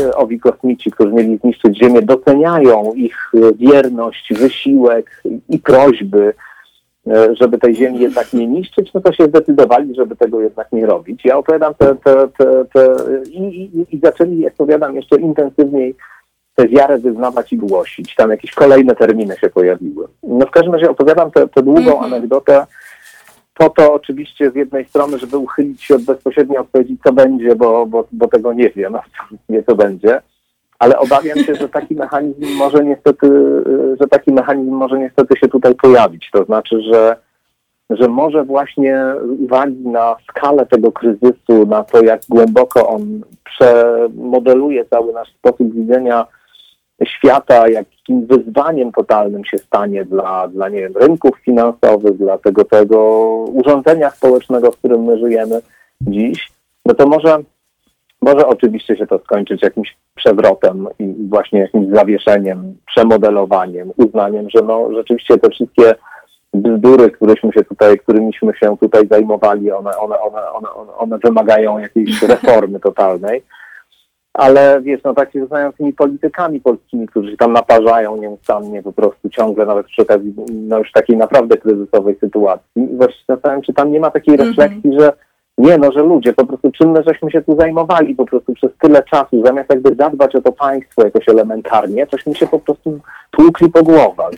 e, 0.00 0.14
owi 0.14 0.40
kosmici, 0.40 0.90
którzy 0.90 1.12
mieli 1.12 1.38
zniszczyć 1.38 1.78
Ziemię, 1.78 2.02
doceniają 2.02 2.92
ich 2.94 3.32
wierność, 3.58 4.32
wysiłek 4.34 5.22
i 5.48 5.58
prośby, 5.58 6.34
E, 7.06 7.36
żeby 7.36 7.58
tej 7.58 7.76
ziemi 7.76 7.98
jednak 7.98 8.32
nie 8.32 8.46
niszczyć, 8.46 8.92
no 8.94 9.00
to 9.00 9.12
się 9.12 9.24
zdecydowali, 9.24 9.94
żeby 9.94 10.16
tego 10.16 10.40
jednak 10.40 10.72
nie 10.72 10.86
robić. 10.86 11.24
Ja 11.24 11.36
opowiadam 11.38 11.74
te, 11.74 11.94
te, 11.94 12.28
te, 12.38 12.64
te 12.64 12.94
i, 13.30 13.42
i, 13.42 13.96
i 13.96 14.00
zaczęli, 14.02 14.40
jak 14.40 14.54
powiadam, 14.54 14.96
jeszcze 14.96 15.16
intensywniej 15.16 15.94
tę 16.60 16.68
wiarę 16.68 16.98
wyznawać 16.98 17.52
i 17.52 17.56
głosić. 17.56 18.14
Tam 18.14 18.30
jakieś 18.30 18.50
kolejne 18.50 18.94
terminy 18.94 19.36
się 19.36 19.50
pojawiły. 19.50 20.06
No 20.22 20.46
w 20.46 20.50
każdym 20.50 20.74
razie 20.74 20.90
opowiadam 20.90 21.30
tę 21.30 21.62
długą 21.62 21.80
mm 21.80 21.94
-hmm. 21.94 22.04
anegdotę 22.04 22.66
po 23.54 23.70
to 23.70 23.94
oczywiście 23.94 24.50
z 24.50 24.54
jednej 24.54 24.84
strony, 24.84 25.18
żeby 25.18 25.38
uchylić 25.38 25.82
się 25.82 25.94
od 25.94 26.02
bezpośredniej 26.02 26.58
odpowiedzi, 26.58 26.98
co 27.04 27.12
będzie, 27.12 27.56
bo, 27.56 27.86
bo, 27.86 28.04
bo 28.12 28.28
tego 28.28 28.52
nie 28.52 28.70
wiem, 28.70 28.94
nie 29.48 29.62
co 29.62 29.74
będzie 29.74 30.20
ale 30.80 30.98
obawiam 30.98 31.38
się, 31.38 31.54
że 31.54 31.68
taki 31.68 31.94
mechanizm 31.94 32.56
może 32.56 32.84
niestety, 32.84 33.28
że 34.00 34.08
taki 34.08 34.32
mechanizm 34.32 34.72
może 34.72 34.98
niestety 34.98 35.36
się 35.36 35.48
tutaj 35.48 35.74
pojawić. 35.74 36.30
To 36.32 36.44
znaczy, 36.44 36.82
że, 36.82 37.16
że 37.90 38.08
może 38.08 38.44
właśnie 38.44 39.04
z 39.26 39.40
uwagi 39.40 39.88
na 39.88 40.16
skalę 40.28 40.66
tego 40.66 40.92
kryzysu, 40.92 41.66
na 41.66 41.84
to, 41.84 42.02
jak 42.02 42.20
głęboko 42.28 42.88
on 42.88 43.20
przemodeluje 43.44 44.84
cały 44.84 45.12
nasz 45.12 45.28
sposób 45.28 45.74
widzenia 45.74 46.26
świata, 47.06 47.68
jakim 47.68 48.26
wyzwaniem 48.26 48.92
totalnym 48.92 49.44
się 49.44 49.58
stanie 49.58 50.04
dla, 50.04 50.48
dla 50.48 50.68
nie 50.68 50.78
wiem, 50.78 50.92
rynków 50.96 51.38
finansowych, 51.44 52.16
dla 52.16 52.38
tego, 52.38 52.64
tego 52.64 52.98
urządzenia 53.52 54.10
społecznego, 54.10 54.70
w 54.72 54.76
którym 54.76 55.04
my 55.04 55.18
żyjemy 55.18 55.60
dziś, 56.00 56.52
no 56.86 56.94
to 56.94 57.06
może 57.06 57.38
może 58.22 58.46
oczywiście 58.46 58.96
się 58.96 59.06
to 59.06 59.18
skończyć 59.18 59.62
jakimś 59.62 59.96
przewrotem 60.14 60.88
i 60.98 61.14
właśnie 61.28 61.60
jakimś 61.60 61.94
zawieszeniem, 61.94 62.76
przemodelowaniem, 62.86 63.90
uznaniem, 63.96 64.50
że 64.50 64.62
no 64.62 64.92
rzeczywiście 64.94 65.38
te 65.38 65.50
wszystkie 65.50 65.94
bzdury, 66.54 67.10
któryśmy 67.10 67.52
się 67.52 67.64
tutaj, 67.64 67.98
którymiśmy 67.98 68.52
się 68.54 68.76
tutaj 68.80 69.08
zajmowali, 69.08 69.72
one, 69.72 69.90
one, 69.96 70.18
one, 70.20 70.50
one, 70.50 70.68
one 70.98 71.18
wymagają 71.18 71.78
jakiejś 71.78 72.22
reformy 72.28 72.80
totalnej. 72.80 73.42
Ale 74.34 74.80
wiesz, 74.82 75.00
no 75.04 75.14
tak 75.14 75.32
się 75.32 75.40
zastanawiam 75.40 75.72
tymi 75.72 75.92
politykami 75.92 76.60
polskimi, 76.60 77.06
którzy 77.06 77.30
się 77.30 77.36
tam 77.36 77.52
naparzają 77.52 78.16
nieustannie 78.16 78.82
po 78.82 78.92
prostu 78.92 79.28
ciągle, 79.28 79.66
nawet 79.66 79.86
przy 79.86 80.02
okazji 80.02 80.34
no 80.48 80.78
już 80.78 80.92
takiej 80.92 81.16
naprawdę 81.16 81.56
kryzysowej 81.56 82.16
sytuacji. 82.20 82.66
I 82.76 82.96
właśnie 82.96 83.24
zastanawiam, 83.28 83.62
czy 83.62 83.72
tam 83.72 83.92
nie 83.92 84.00
ma 84.00 84.10
takiej 84.10 84.34
mhm. 84.34 84.48
refleksji, 84.48 85.00
że 85.00 85.12
nie, 85.58 85.78
no, 85.78 85.92
że 85.92 86.02
ludzie, 86.02 86.32
po 86.32 86.46
prostu 86.46 86.72
czym 86.72 86.90
my 86.90 87.02
żeśmy 87.06 87.30
się 87.30 87.42
tu 87.42 87.56
zajmowali 87.56 88.14
po 88.14 88.26
prostu 88.26 88.54
przez 88.54 88.70
tyle 88.80 89.02
czasu, 89.02 89.46
zamiast 89.46 89.70
jakby 89.70 89.94
zadbać 89.94 90.36
o 90.36 90.42
to 90.42 90.52
państwo 90.52 91.04
jakoś 91.04 91.28
elementarnie, 91.28 92.06
cośmy 92.06 92.34
się 92.34 92.46
po 92.46 92.58
prostu 92.58 93.00
tłukli 93.30 93.68
po 93.68 93.82
głowach. 93.82 94.30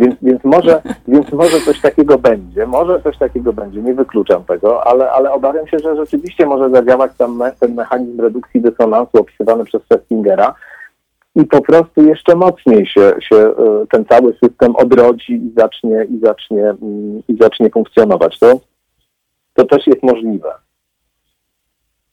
Więc, 0.00 0.14
więc, 0.22 0.44
może, 0.44 0.82
więc 1.08 1.32
może 1.32 1.60
coś 1.60 1.80
takiego 1.80 2.18
będzie, 2.18 2.66
może 2.66 3.02
coś 3.02 3.18
takiego 3.18 3.52
będzie, 3.52 3.82
nie 3.82 3.94
wykluczam 3.94 4.44
tego, 4.44 4.86
ale, 4.86 5.10
ale 5.10 5.32
obawiam 5.32 5.68
się, 5.68 5.78
że 5.78 5.96
rzeczywiście 5.96 6.46
może 6.46 6.70
zadziałać 6.70 7.12
tam 7.18 7.42
ten 7.60 7.74
mechanizm 7.74 8.20
redukcji 8.20 8.60
dysonansu 8.60 9.18
opisywany 9.18 9.64
przez 9.64 9.82
Festingera 9.82 10.54
i 11.36 11.44
po 11.44 11.62
prostu 11.62 12.02
jeszcze 12.02 12.36
mocniej 12.36 12.86
się, 12.86 13.12
się 13.20 13.36
e, 13.36 13.52
ten 13.90 14.04
cały 14.04 14.32
system 14.32 14.76
odrodzi 14.76 15.32
i 15.32 15.52
zacznie, 15.56 16.04
i 16.04 16.20
zacznie, 16.22 16.62
mm, 16.62 17.22
i 17.28 17.36
zacznie 17.40 17.70
funkcjonować. 17.70 18.38
To 18.38 18.60
to 19.54 19.64
też 19.64 19.86
jest 19.86 20.02
możliwe. 20.02 20.52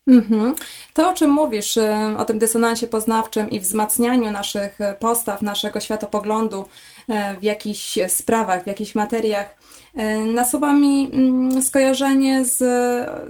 Mhm. 0.07 0.55
To, 0.93 1.09
o 1.09 1.13
czym 1.13 1.29
mówisz, 1.29 1.77
y, 1.77 1.93
o 2.17 2.25
tym 2.25 2.39
dysonansie 2.39 2.87
poznawczym 2.87 3.49
i 3.49 3.59
wzmacnianiu 3.59 4.31
naszych 4.31 4.77
postaw, 4.99 5.41
naszego 5.41 5.79
światopoglądu 5.79 6.65
y, 7.09 7.13
w 7.39 7.43
jakichś 7.43 7.99
sprawach, 8.07 8.63
w 8.63 8.67
jakichś 8.67 8.95
materiach, 8.95 9.57
y, 9.99 10.25
nasuwa 10.25 10.73
mi 10.73 11.09
mm, 11.13 11.61
skojarzenie 11.61 12.45
z, 12.45 12.57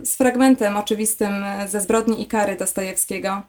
z 0.08 0.16
fragmentem 0.16 0.78
oczywistym 0.78 1.46
ze 1.68 1.82
zbrodni 1.82 2.22
i 2.22 2.26
kary 2.26 2.56
Dostojewskiego. 2.56 3.42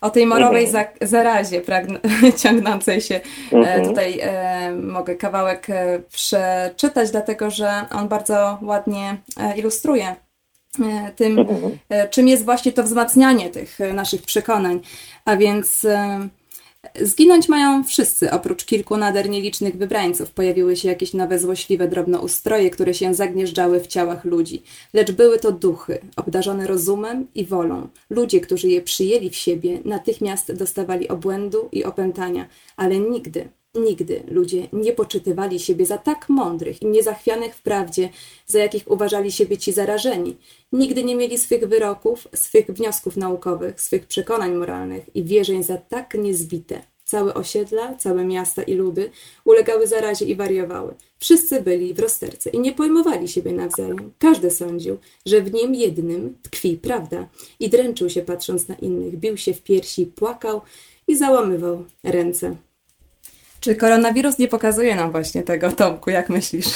O 0.00 0.10
tej 0.10 0.26
morowej 0.26 0.64
mhm. 0.66 0.86
za, 1.00 1.06
zarazie 1.06 1.62
ciągnącej 2.42 3.00
się. 3.00 3.20
Mhm. 3.52 3.84
Tutaj 3.84 4.20
e, 4.22 4.72
mogę 4.72 5.16
kawałek 5.16 5.66
przeczytać, 6.12 7.10
dlatego 7.10 7.50
że 7.50 7.84
on 7.92 8.08
bardzo 8.08 8.58
ładnie 8.62 9.16
ilustruje 9.56 10.16
E, 10.29 10.29
tym, 11.16 11.38
mhm. 11.38 11.78
e, 11.88 12.08
czym 12.08 12.28
jest 12.28 12.44
właśnie 12.44 12.72
to 12.72 12.82
wzmacnianie 12.82 13.50
tych 13.50 13.80
e, 13.80 13.92
naszych 13.92 14.22
przekonań. 14.22 14.80
A 15.24 15.36
więc 15.36 15.86
zginąć 17.00 17.48
mają 17.48 17.84
wszyscy, 17.84 18.30
oprócz 18.30 18.64
kilku 18.64 18.96
nader 18.96 19.30
nielicznych 19.30 19.76
wybrańców. 19.76 20.30
Pojawiły 20.30 20.76
się 20.76 20.88
jakieś 20.88 21.14
nowe 21.14 21.38
złośliwe 21.38 21.88
drobnoustroje, 21.88 22.70
które 22.70 22.94
się 22.94 23.14
zagnieżdżały 23.14 23.80
w 23.80 23.86
ciałach 23.86 24.24
ludzi. 24.24 24.62
Lecz 24.94 25.12
były 25.12 25.38
to 25.38 25.52
duchy, 25.52 25.98
obdarzone 26.16 26.66
rozumem 26.66 27.26
i 27.34 27.44
wolą. 27.44 27.88
Ludzie, 28.10 28.40
którzy 28.40 28.68
je 28.68 28.82
przyjęli 28.82 29.30
w 29.30 29.36
siebie, 29.36 29.78
natychmiast 29.84 30.52
dostawali 30.52 31.08
obłędu 31.08 31.68
i 31.72 31.84
opętania, 31.84 32.46
ale 32.76 32.98
nigdy, 32.98 33.48
Nigdy 33.74 34.22
ludzie 34.28 34.68
nie 34.72 34.92
poczytywali 34.92 35.60
siebie 35.60 35.86
za 35.86 35.98
tak 35.98 36.28
mądrych 36.28 36.82
i 36.82 36.86
niezachwianych 36.86 37.54
w 37.54 37.62
prawdzie, 37.62 38.08
za 38.46 38.58
jakich 38.58 38.90
uważali 38.90 39.32
siebie 39.32 39.58
ci 39.58 39.72
zarażeni. 39.72 40.36
Nigdy 40.72 41.04
nie 41.04 41.16
mieli 41.16 41.38
swych 41.38 41.68
wyroków, 41.68 42.28
swych 42.34 42.66
wniosków 42.66 43.16
naukowych, 43.16 43.80
swych 43.80 44.06
przekonań 44.06 44.54
moralnych 44.54 45.16
i 45.16 45.24
wierzeń 45.24 45.62
za 45.62 45.76
tak 45.76 46.14
niezbite. 46.14 46.82
Całe 47.04 47.34
osiedla, 47.34 47.94
całe 47.94 48.24
miasta 48.24 48.62
i 48.62 48.74
ludy 48.74 49.10
ulegały 49.44 49.86
zarazie 49.86 50.24
i 50.24 50.36
wariowały. 50.36 50.94
Wszyscy 51.18 51.60
byli 51.60 51.94
w 51.94 52.00
rozterce 52.00 52.50
i 52.50 52.58
nie 52.58 52.72
pojmowali 52.72 53.28
siebie 53.28 53.52
nawzajem. 53.52 54.12
Każdy 54.18 54.50
sądził, 54.50 54.98
że 55.26 55.42
w 55.42 55.52
nim 55.52 55.74
jednym 55.74 56.38
tkwi 56.42 56.76
prawda 56.76 57.28
i 57.60 57.68
dręczył 57.68 58.10
się 58.10 58.22
patrząc 58.22 58.68
na 58.68 58.74
innych, 58.74 59.16
bił 59.16 59.36
się 59.36 59.54
w 59.54 59.62
piersi, 59.62 60.06
płakał 60.06 60.60
i 61.08 61.16
załamywał 61.16 61.84
ręce. 62.04 62.56
Czy 63.60 63.76
koronawirus 63.76 64.38
nie 64.38 64.48
pokazuje 64.48 64.96
nam 64.96 65.10
właśnie 65.10 65.42
tego, 65.42 65.70
Tomku, 65.70 66.10
jak 66.10 66.28
myślisz? 66.28 66.66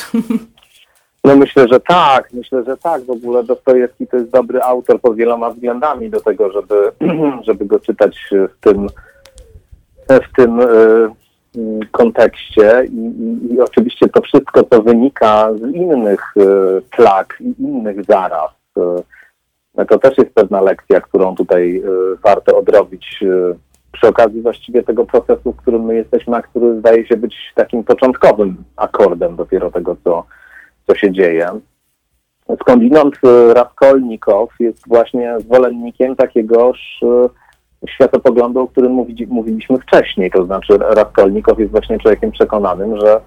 No 1.25 1.37
myślę, 1.37 1.69
że 1.69 1.81
tak, 1.81 2.33
myślę, 2.33 2.65
że 2.65 2.77
tak. 2.77 3.03
W 3.03 3.11
ogóle 3.11 3.45
Dostojewski 3.45 4.07
to 4.07 4.17
jest 4.17 4.31
dobry 4.31 4.63
autor 4.63 5.01
pod 5.01 5.17
wieloma 5.17 5.51
względami 5.51 6.11
do 6.11 6.21
tego, 6.21 6.53
żeby, 6.53 6.93
żeby 7.47 7.67
go 7.67 7.81
czytać 7.81 8.31
w 8.31 8.61
tym, 8.61 8.87
w 10.09 10.37
tym 10.37 10.61
y, 10.61 11.09
kontekście 11.91 12.85
I, 12.91 12.97
i, 12.97 13.55
i, 13.55 13.61
oczywiście 13.61 14.09
to 14.09 14.23
wszystko, 14.23 14.65
co 14.65 14.83
wynika 14.83 15.49
z 15.55 15.75
innych 15.75 16.37
y, 16.37 16.83
plag 16.91 17.39
i 17.41 17.63
innych 17.63 18.05
zaraz, 18.05 18.51
y, 19.79 19.87
to 19.87 19.99
też 19.99 20.19
jest 20.19 20.35
pewna 20.35 20.61
lekcja, 20.61 21.01
którą 21.01 21.35
tutaj 21.35 21.83
warto 22.25 22.59
odrobić 22.59 23.25
przy 23.95 24.09
okazji 24.09 24.43
właściwie 24.43 24.83
tego 24.83 25.07
procesu, 25.07 25.53
w 25.53 25.57
którym 25.57 25.83
my 25.83 25.95
jesteśmy, 25.95 26.37
a 26.37 26.43
który 26.43 26.79
zdaje 26.79 27.07
się 27.07 27.17
być 27.17 27.35
takim 27.55 27.85
początkowym 27.85 28.57
akordem 28.77 29.37
dopiero 29.37 29.71
tego, 29.71 29.97
co, 30.05 30.25
co 30.87 30.95
się 30.95 31.13
dzieje. 31.13 31.49
skądinąd 32.61 33.15
Raskolnikow 33.55 34.51
jest 34.61 34.89
właśnie 34.89 35.41
zwolennikiem 35.41 36.17
takiegoż 36.17 37.01
światopoglądu, 37.89 38.61
o 38.61 38.69
którym 38.69 38.93
mówiliśmy 39.29 39.79
wcześniej. 39.79 40.31
To 40.31 40.45
znaczy 40.45 40.79
Raskolnikow 40.79 41.59
jest 41.59 41.73
właśnie 41.73 41.99
człowiekiem 41.99 42.31
przekonanym, 42.31 43.01
że, 43.01 43.21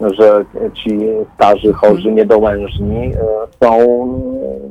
że 0.00 0.44
ci 0.74 0.98
starzy, 1.34 1.72
chorzy, 1.72 2.12
niedołężni 2.12 3.12
są 3.62 3.78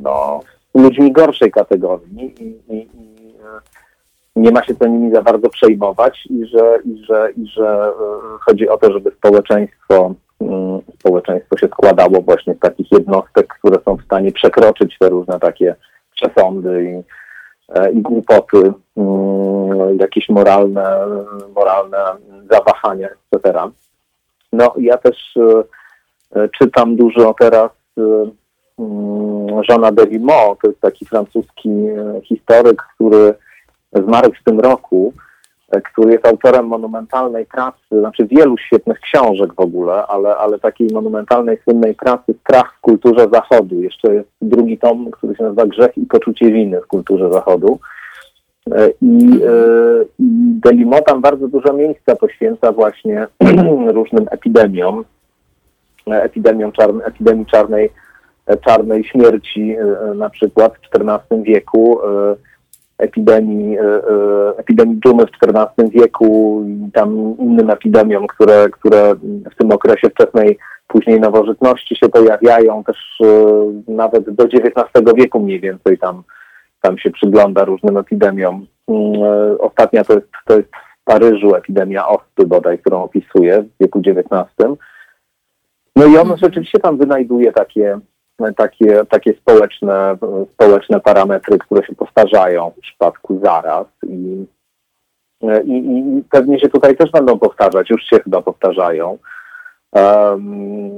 no, 0.03 0.39
ludźmi 0.75 1.12
gorszej 1.12 1.51
kategorii 1.51 2.43
i, 2.43 2.75
i 2.75 3.03
nie 4.36 4.52
ma 4.52 4.63
się 4.63 4.76
to 4.76 4.88
nimi 4.88 5.12
za 5.12 5.22
bardzo 5.22 5.50
przejmować 5.50 6.26
i 6.30 6.46
że, 6.46 6.80
i 6.86 7.06
że, 7.06 7.32
i 7.38 7.48
że 7.48 7.67
e, 7.67 7.93
chodzi 8.41 8.69
o 8.69 8.78
to, 8.78 8.93
żeby 8.93 9.12
społeczeństwo, 9.12 10.13
mm, 10.41 10.82
społeczeństwo 11.00 11.58
się 11.58 11.67
składało 11.67 12.22
właśnie 12.22 12.54
z 12.54 12.60
takich 12.60 12.91
jednostek, 12.91 13.48
które 13.60 13.78
są 13.86 13.98
w 13.98 14.06
stanie 14.06 14.32
przekroczyć 14.32 14.98
te 15.00 15.10
różne 15.10 15.39
takie 15.39 15.76
przesądy 16.15 16.84
i, 16.84 17.04
e, 17.80 17.91
i 17.91 18.02
głupoty, 18.02 18.74
mm, 18.98 19.98
jakieś 20.00 20.30
moralne, 20.30 21.06
moralne 21.56 21.98
zawahania, 22.52 23.10
etc. 23.32 23.60
No 24.54 24.74
ja 24.78 24.98
też 24.98 25.38
e, 26.36 26.50
czytam 26.60 26.96
dużo 26.96 27.36
teraz 27.39 27.72
mm, 27.98 29.62
Jeana 29.69 29.91
Delimont, 29.91 30.60
to 30.62 30.67
jest 30.67 30.82
taki 30.82 31.06
francuski 31.06 31.69
historyk, 32.24 32.84
który 32.96 33.34
zmarł 33.95 34.32
w 34.41 34.43
tym 34.43 34.60
roku, 34.60 35.13
e, 35.71 35.82
który 35.82 36.12
jest 36.12 36.27
autorem 36.27 36.65
monumentalnej 36.65 37.45
pracy, 37.45 37.99
znaczy 37.99 38.27
wielu 38.27 38.58
świetnych 38.58 38.99
książek 38.99 39.53
w 39.53 39.60
ogóle, 39.60 40.08
ale, 40.08 40.36
ale 40.36 40.60
takiej 40.60 40.88
monumentalnej, 40.93 41.58
słynnej 41.63 41.95
pracy 41.95 42.34
Strach 42.41 42.75
w 42.77 42.82
kulturze 42.82 43.27
Zachodu. 43.34 43.82
Jeszcze 43.82 44.13
jest 44.13 44.29
drugi 44.41 44.77
tom, 44.77 45.12
który 45.12 45.36
się 45.36 45.43
nazywa 45.43 45.65
Grzech 45.65 45.97
i 45.97 46.06
poczucie 46.06 46.51
winy 46.51 46.82
w 46.82 46.88
kulturze 46.88 47.32
Zachodu. 47.32 47.79
E, 48.71 48.89
I, 49.01 49.41
e, 49.47 50.03
i 50.19 50.25
Delimo 50.63 51.01
tam 51.01 51.21
bardzo 51.21 51.47
dużo 51.47 51.73
miejsca 51.73 52.15
poświęca 52.15 52.71
właśnie 52.71 53.27
różnym 53.97 54.25
epidemiom, 54.32 55.06
epidemiom 56.08 56.71
czarnej, 56.71 57.08
epidemii 57.08 57.45
czarnej, 57.45 57.89
czarnej 58.65 59.03
śmierci 59.03 59.75
na 60.15 60.29
przykład 60.29 60.73
w 60.73 60.95
XIV 60.95 61.43
wieku, 61.43 61.99
epidemii, 62.97 63.77
e, 63.77 63.82
e, 63.82 64.58
epidemii 64.58 64.99
dżumy 65.06 65.25
w 65.25 65.29
XIV 65.47 65.89
wieku 65.89 66.63
i 66.67 66.91
tam 66.91 67.36
innym 67.39 67.69
epidemiom, 67.69 68.27
które, 68.27 68.69
które 68.69 69.15
w 69.51 69.56
tym 69.58 69.71
okresie 69.71 70.10
wczesnej, 70.10 70.58
później 70.88 71.19
nowożytności 71.19 71.95
się 71.95 72.10
pojawiają, 72.10 72.84
też 72.84 72.97
e, 73.23 73.91
nawet 73.91 74.29
do 74.29 74.43
XIX 74.43 75.15
wieku 75.15 75.39
mniej 75.39 75.60
więcej 75.60 75.97
tam, 75.97 76.23
tam 76.82 76.97
się 76.97 77.12
przygląda 77.12 77.65
różnym 77.65 77.97
epidemiom. 77.97 78.65
Mm, 78.88 79.13
ostatnia 79.60 80.03
to 80.03 80.13
jest, 80.13 80.27
to 80.45 80.58
jest 80.58 80.69
w 81.01 81.03
Paryżu 81.03 81.56
epidemia 81.56 82.08
osty 82.08 82.45
bodaj, 82.47 82.79
którą 82.79 83.03
opisuje 83.03 83.63
w 83.63 83.84
wieku 83.84 83.99
XIX. 83.99 84.77
No 85.95 86.06
i 86.06 86.17
on 86.17 86.21
mhm. 86.21 86.38
rzeczywiście 86.38 86.79
tam 86.79 86.97
wynajduje 86.97 87.51
takie 87.51 87.99
takie, 88.51 89.06
takie 89.06 89.34
społeczne, 89.34 90.17
społeczne 90.53 90.99
parametry, 90.99 91.58
które 91.58 91.88
się 91.88 91.95
powtarzają 91.95 92.71
w 92.77 92.79
przypadku 92.79 93.39
zaraz 93.43 93.86
i, 94.08 94.45
i, 95.65 95.73
i 95.77 96.23
pewnie 96.29 96.60
się 96.60 96.69
tutaj 96.69 96.97
też 96.97 97.12
będą 97.12 97.39
powtarzać, 97.39 97.89
już 97.89 98.03
się 98.03 98.19
chyba 98.19 98.41
powtarzają, 98.41 99.17
um, 99.91 100.91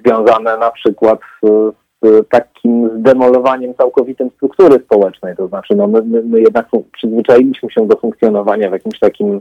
związane 0.00 0.58
na 0.58 0.70
przykład 0.70 1.18
z, 1.42 1.74
z, 2.02 2.28
takim 2.28 2.90
zdemolowaniem 2.98 3.74
całkowitym 3.74 4.30
struktury 4.30 4.78
społecznej, 4.84 5.36
to 5.36 5.48
znaczy 5.48 5.74
no 5.76 5.86
my, 5.86 6.02
my, 6.02 6.22
my 6.22 6.40
jednak 6.40 6.66
przyzwyczailiśmy 6.92 7.70
się 7.70 7.86
do 7.86 7.96
funkcjonowania 7.96 8.70
w 8.70 8.72
jakimś 8.72 8.98
takim, 8.98 9.40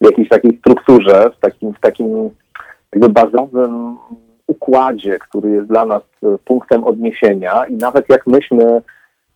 w 0.00 0.04
jakiejś 0.04 0.28
takiej 0.28 0.58
strukturze, 0.58 1.30
w 1.36 1.40
takim, 1.40 1.74
w 1.74 1.80
takim 1.80 2.30
jakby 2.92 3.08
bazowym 3.08 3.96
układzie, 4.48 5.18
który 5.18 5.50
jest 5.50 5.68
dla 5.68 5.86
nas 5.86 6.02
e, 6.22 6.38
punktem 6.44 6.84
odniesienia 6.84 7.64
i 7.64 7.74
nawet 7.74 8.08
jak 8.08 8.26
myśmy 8.26 8.82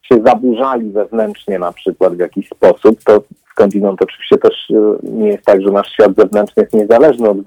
się 0.03 0.15
zaburzali 0.25 0.91
wewnętrznie 0.91 1.59
na 1.59 1.73
przykład 1.73 2.15
w 2.15 2.19
jakiś 2.19 2.49
sposób, 2.49 3.03
to 3.05 3.23
skądinąd 3.51 4.03
oczywiście 4.03 4.39
też 4.39 4.71
e, 4.71 4.97
nie 5.03 5.29
jest 5.29 5.45
tak, 5.45 5.63
że 5.63 5.71
nasz 5.71 5.93
świat 5.93 6.17
zewnętrzny 6.17 6.63
jest 6.63 6.75
niezależny 6.75 7.29
od, 7.31 7.39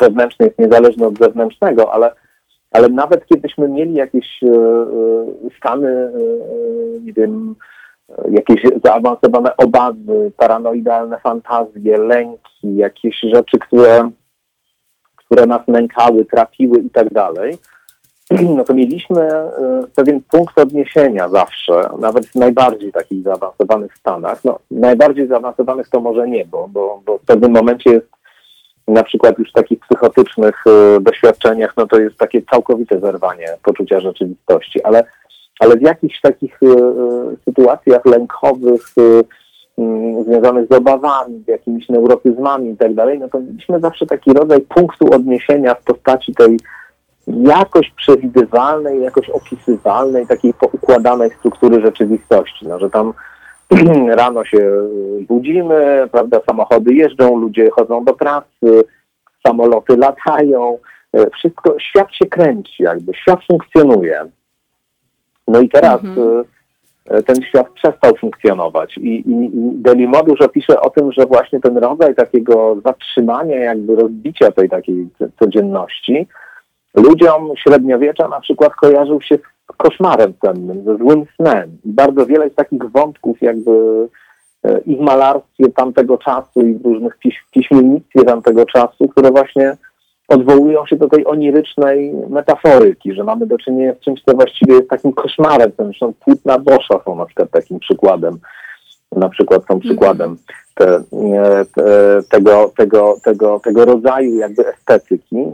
wewnętrzny 0.00 0.46
jest 0.46 0.58
niezależny 0.58 1.06
od 1.06 1.18
zewnętrznego, 1.18 1.92
ale, 1.92 2.12
ale 2.70 2.88
nawet 2.88 3.26
kiedyśmy 3.26 3.68
mieli 3.68 3.94
jakieś 3.94 4.42
e, 4.42 4.48
stany, 5.58 6.12
nie 7.02 7.12
wiem, 7.12 7.54
jakieś 8.30 8.62
zaawansowane 8.84 9.56
obawy, 9.56 10.32
paranoidalne 10.36 11.18
fantazje, 11.18 11.98
lęki, 11.98 12.76
jakieś 12.76 13.20
rzeczy, 13.20 13.58
które 13.58 14.10
które 15.32 15.46
nas 15.46 15.68
nękały, 15.68 16.24
trapiły 16.24 16.78
i 16.78 16.90
tak 16.90 17.12
dalej, 17.12 17.58
no 18.56 18.64
to 18.64 18.74
mieliśmy 18.74 19.20
e, 19.20 19.50
pewien 19.94 20.20
punkt 20.30 20.58
odniesienia 20.58 21.28
zawsze, 21.28 21.88
nawet 21.98 22.26
w 22.26 22.34
najbardziej 22.34 22.92
takich 22.92 23.22
zaawansowanych 23.22 23.96
stanach. 23.96 24.44
No, 24.44 24.58
najbardziej 24.70 25.28
zaawansowanych 25.28 25.88
to 25.88 26.00
może 26.00 26.28
nie, 26.28 26.44
bo, 26.44 26.68
bo, 26.68 27.02
bo 27.06 27.18
w 27.18 27.22
pewnym 27.22 27.52
momencie 27.52 27.90
jest 27.90 28.06
na 28.88 29.02
przykład 29.02 29.38
już 29.38 29.50
w 29.50 29.52
takich 29.52 29.78
psychotycznych 29.80 30.64
y, 30.66 31.00
doświadczeniach, 31.00 31.74
no 31.76 31.86
to 31.86 32.00
jest 32.00 32.16
takie 32.16 32.42
całkowite 32.42 33.00
zerwanie 33.00 33.46
poczucia 33.62 34.00
rzeczywistości, 34.00 34.82
ale, 34.82 35.04
ale 35.60 35.76
w 35.76 35.82
jakichś 35.82 36.20
takich 36.20 36.62
y, 36.62 36.66
sytuacjach 37.44 38.06
lękowych, 38.06 38.94
związanych 40.26 40.68
z 40.68 40.72
obawami, 40.72 41.42
z 41.44 41.48
jakimiś 41.48 41.88
neurotyzmami 41.88 42.70
i 42.70 42.76
tak 42.76 42.94
dalej, 42.94 43.18
no 43.18 43.28
to 43.28 43.40
mieliśmy 43.40 43.80
zawsze 43.80 44.06
taki 44.06 44.32
rodzaj 44.32 44.60
punktu 44.60 45.14
odniesienia 45.14 45.74
w 45.74 45.82
postaci 45.82 46.34
tej 46.34 46.58
jakoś 47.26 47.90
przewidywalnej, 47.90 49.02
jakoś 49.02 49.30
opisywalnej, 49.30 50.26
takiej 50.26 50.54
poukładanej 50.54 51.30
struktury 51.30 51.80
rzeczywistości, 51.80 52.68
no, 52.68 52.78
że 52.78 52.90
tam 52.90 53.12
rano 54.20 54.44
się 54.44 54.70
budzimy, 55.20 56.08
prawda, 56.12 56.40
samochody 56.46 56.94
jeżdżą, 56.94 57.36
ludzie 57.36 57.70
chodzą 57.70 58.04
do 58.04 58.14
pracy, 58.14 58.84
samoloty 59.46 59.96
latają, 59.96 60.78
e, 61.12 61.30
wszystko, 61.30 61.74
świat 61.78 62.14
się 62.14 62.26
kręci 62.26 62.82
jakby, 62.82 63.14
świat 63.14 63.40
funkcjonuje. 63.50 64.24
No 65.48 65.60
i 65.60 65.68
teraz 65.68 66.04
mhm. 66.04 66.44
E, 67.06 67.22
ten 67.22 67.36
świat 67.42 67.70
przestał 67.70 68.16
funkcjonować. 68.16 68.98
I, 68.98 69.30
i, 69.30 69.44
i 69.44 70.08
dużo 70.26 70.48
pisze 70.48 70.80
o 70.80 70.90
tym, 70.90 71.12
że 71.12 71.26
właśnie 71.26 71.60
ten 71.60 71.78
rodzaj 71.78 72.14
takiego 72.14 72.76
zatrzymania, 72.84 73.56
jakby 73.56 73.96
rozbicia 73.96 74.52
tej 74.52 74.68
takiej 74.68 75.08
codzienności, 75.38 76.26
ludziom 76.94 77.52
średniowiecza 77.56 78.28
na 78.28 78.40
przykład 78.40 78.74
kojarzył 78.74 79.20
się 79.20 79.36
z 79.36 79.76
koszmarem 79.76 80.32
cennym, 80.44 80.84
ze 80.84 80.96
złym 80.96 81.24
snem. 81.36 81.78
Bardzo 81.84 82.26
wiele 82.26 82.44
jest 82.44 82.56
takich 82.56 82.90
wątków 82.90 83.42
jakby 83.42 84.08
e, 84.64 84.78
i 84.78 84.96
w 84.96 85.00
malarstwie 85.00 85.68
tamtego 85.68 86.18
czasu, 86.18 86.62
i 86.62 86.74
w 86.74 86.84
różnych 86.84 87.18
piś 87.18 87.44
piśmiennictwie 87.50 88.24
tamtego 88.24 88.66
czasu, 88.66 89.08
które 89.08 89.30
właśnie 89.30 89.76
odwołują 90.32 90.86
się 90.86 90.96
do 90.96 91.08
tej 91.08 91.26
onirycznej 91.26 92.14
metaforyki, 92.28 93.14
że 93.14 93.24
mamy 93.24 93.46
do 93.46 93.58
czynienia 93.58 93.94
z 93.94 94.00
czymś, 94.00 94.22
co 94.22 94.34
właściwie 94.34 94.74
jest 94.74 94.90
takim 94.90 95.12
koszmarem. 95.12 95.72
Zresztą 95.78 96.12
płótna 96.24 96.58
Boscha 96.58 97.00
są 97.04 97.16
na 97.16 97.26
przykład 97.26 97.50
takim 97.50 97.78
przykładem. 97.78 98.38
Na 99.16 99.28
przykład 99.28 99.62
są 99.66 99.80
przykładem 99.80 100.36
te, 100.74 101.02
te, 101.74 102.22
tego, 102.30 102.72
tego, 102.76 103.14
tego, 103.24 103.60
tego 103.60 103.84
rodzaju 103.84 104.34
jakby 104.34 104.68
estetyki. 104.68 105.44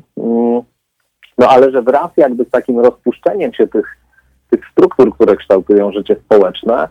No 1.39 1.49
ale 1.49 1.71
że 1.71 1.83
wraz 1.83 2.11
jakby 2.17 2.45
z 2.45 2.51
takim 2.51 2.81
rozpuszczeniem 2.81 3.53
się 3.53 3.67
tych, 3.67 3.97
tych 4.51 4.61
struktur, 4.73 5.15
które 5.15 5.37
kształtują 5.37 5.93
życie 5.93 6.17
społeczne, 6.25 6.89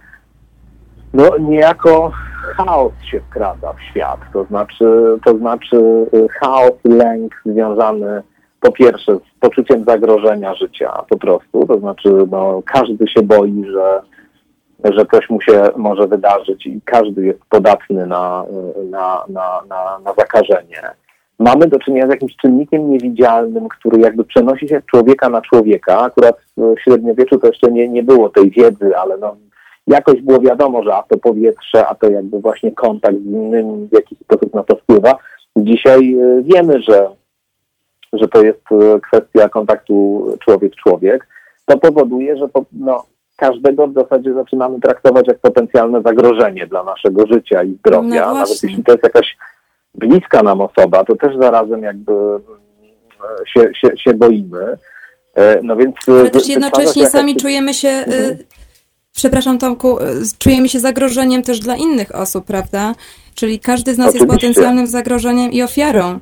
no 1.13 1.37
niejako 1.37 2.11
chaos 2.55 2.93
się 3.11 3.19
wkrada 3.19 3.73
w 3.73 3.81
świat, 3.81 4.19
to 4.33 4.43
znaczy, 4.43 5.17
to 5.25 5.37
znaczy 5.37 5.77
y, 6.13 6.27
chaos, 6.29 6.73
lęk 6.83 7.41
związany 7.45 8.23
po 8.59 8.71
pierwsze 8.71 9.15
z 9.15 9.39
poczuciem 9.39 9.83
zagrożenia 9.83 10.55
życia 10.55 11.03
po 11.09 11.17
prostu, 11.17 11.65
to 11.67 11.79
znaczy 11.79 12.09
no, 12.31 12.61
każdy 12.65 13.07
się 13.07 13.21
boi, 13.21 13.63
że, 13.71 14.01
że 14.93 15.05
coś 15.05 15.29
mu 15.29 15.41
się 15.41 15.63
może 15.75 16.07
wydarzyć 16.07 16.65
i 16.65 16.81
każdy 16.85 17.25
jest 17.25 17.39
podatny 17.49 18.07
na, 18.07 18.45
na, 18.89 19.23
na, 19.29 19.61
na, 19.69 19.99
na 19.99 20.13
zakażenie. 20.17 20.81
Mamy 21.39 21.67
do 21.67 21.79
czynienia 21.79 22.07
z 22.07 22.09
jakimś 22.09 22.35
czynnikiem 22.35 22.89
niewidzialnym, 22.89 23.67
który 23.67 23.99
jakby 23.99 24.23
przenosi 24.23 24.67
się 24.67 24.81
człowieka 24.91 25.29
na 25.29 25.41
człowieka. 25.41 25.99
Akurat 25.99 26.37
w 26.57 26.75
średniowieczu 26.83 27.39
to 27.39 27.47
jeszcze 27.47 27.71
nie, 27.71 27.89
nie 27.89 28.03
było 28.03 28.29
tej 28.29 28.51
wiedzy, 28.51 28.97
ale 28.97 29.17
no, 29.17 29.35
jakoś 29.87 30.21
było 30.21 30.39
wiadomo, 30.39 30.83
że 30.83 30.95
a 30.95 31.03
to 31.03 31.17
powietrze, 31.17 31.87
a 31.87 31.95
to 31.95 32.09
jakby 32.09 32.39
właśnie 32.39 32.71
kontakt 32.71 33.17
z 33.17 33.25
innym 33.25 33.87
w 33.87 33.93
jakiś 33.93 34.19
sposób 34.19 34.53
na 34.53 34.63
to 34.63 34.75
wpływa. 34.75 35.17
Dzisiaj 35.57 36.13
e, 36.13 36.41
wiemy, 36.41 36.81
że, 36.81 37.09
że 38.13 38.27
to 38.27 38.43
jest 38.43 38.61
e, 38.71 38.99
kwestia 38.99 39.49
kontaktu 39.49 40.25
człowiek-człowiek. 40.45 41.27
to 41.65 41.77
powoduje, 41.77 42.37
że 42.37 42.47
no, 42.71 43.05
każdego 43.37 43.87
w 43.87 43.93
zasadzie 43.93 44.33
zaczynamy 44.33 44.79
traktować 44.79 45.27
jak 45.27 45.39
potencjalne 45.39 46.01
zagrożenie 46.01 46.67
dla 46.67 46.83
naszego 46.83 47.27
życia 47.27 47.63
i 47.63 47.73
zdrowia. 47.73 48.27
No 48.27 48.33
Nawet 48.33 48.63
jeśli 48.63 48.83
to 48.83 48.91
jest 48.91 49.03
jakaś 49.03 49.37
bliska 49.95 50.43
nam 50.43 50.61
osoba, 50.61 51.03
to 51.03 51.15
też 51.15 51.37
zarazem 51.37 51.83
jakby 51.83 52.13
mm, 52.13 52.41
się, 53.47 53.69
się, 53.73 53.97
się 53.97 54.13
boimy. 54.13 54.77
No 55.63 55.75
więc 55.75 55.95
Ale 56.07 56.29
też 56.29 56.47
jednocześnie 56.47 57.09
sami 57.09 57.35
czujemy 57.35 57.73
się, 57.73 57.87
y, 57.87 58.03
mhm. 58.05 58.37
Przepraszam 59.17 59.57
Tomku, 59.57 59.99
y, 59.99 60.03
czujemy 60.39 60.69
się 60.69 60.79
zagrożeniem 60.79 61.43
też 61.43 61.59
dla 61.59 61.75
innych 61.75 62.15
osób, 62.15 62.45
prawda? 62.45 62.95
Czyli 63.35 63.59
każdy 63.59 63.93
z 63.93 63.97
nas 63.97 64.07
Oczywiście. 64.07 64.33
jest 64.33 64.41
potencjalnym 64.41 64.87
zagrożeniem 64.87 65.51
i 65.51 65.63
ofiarą. 65.63 66.19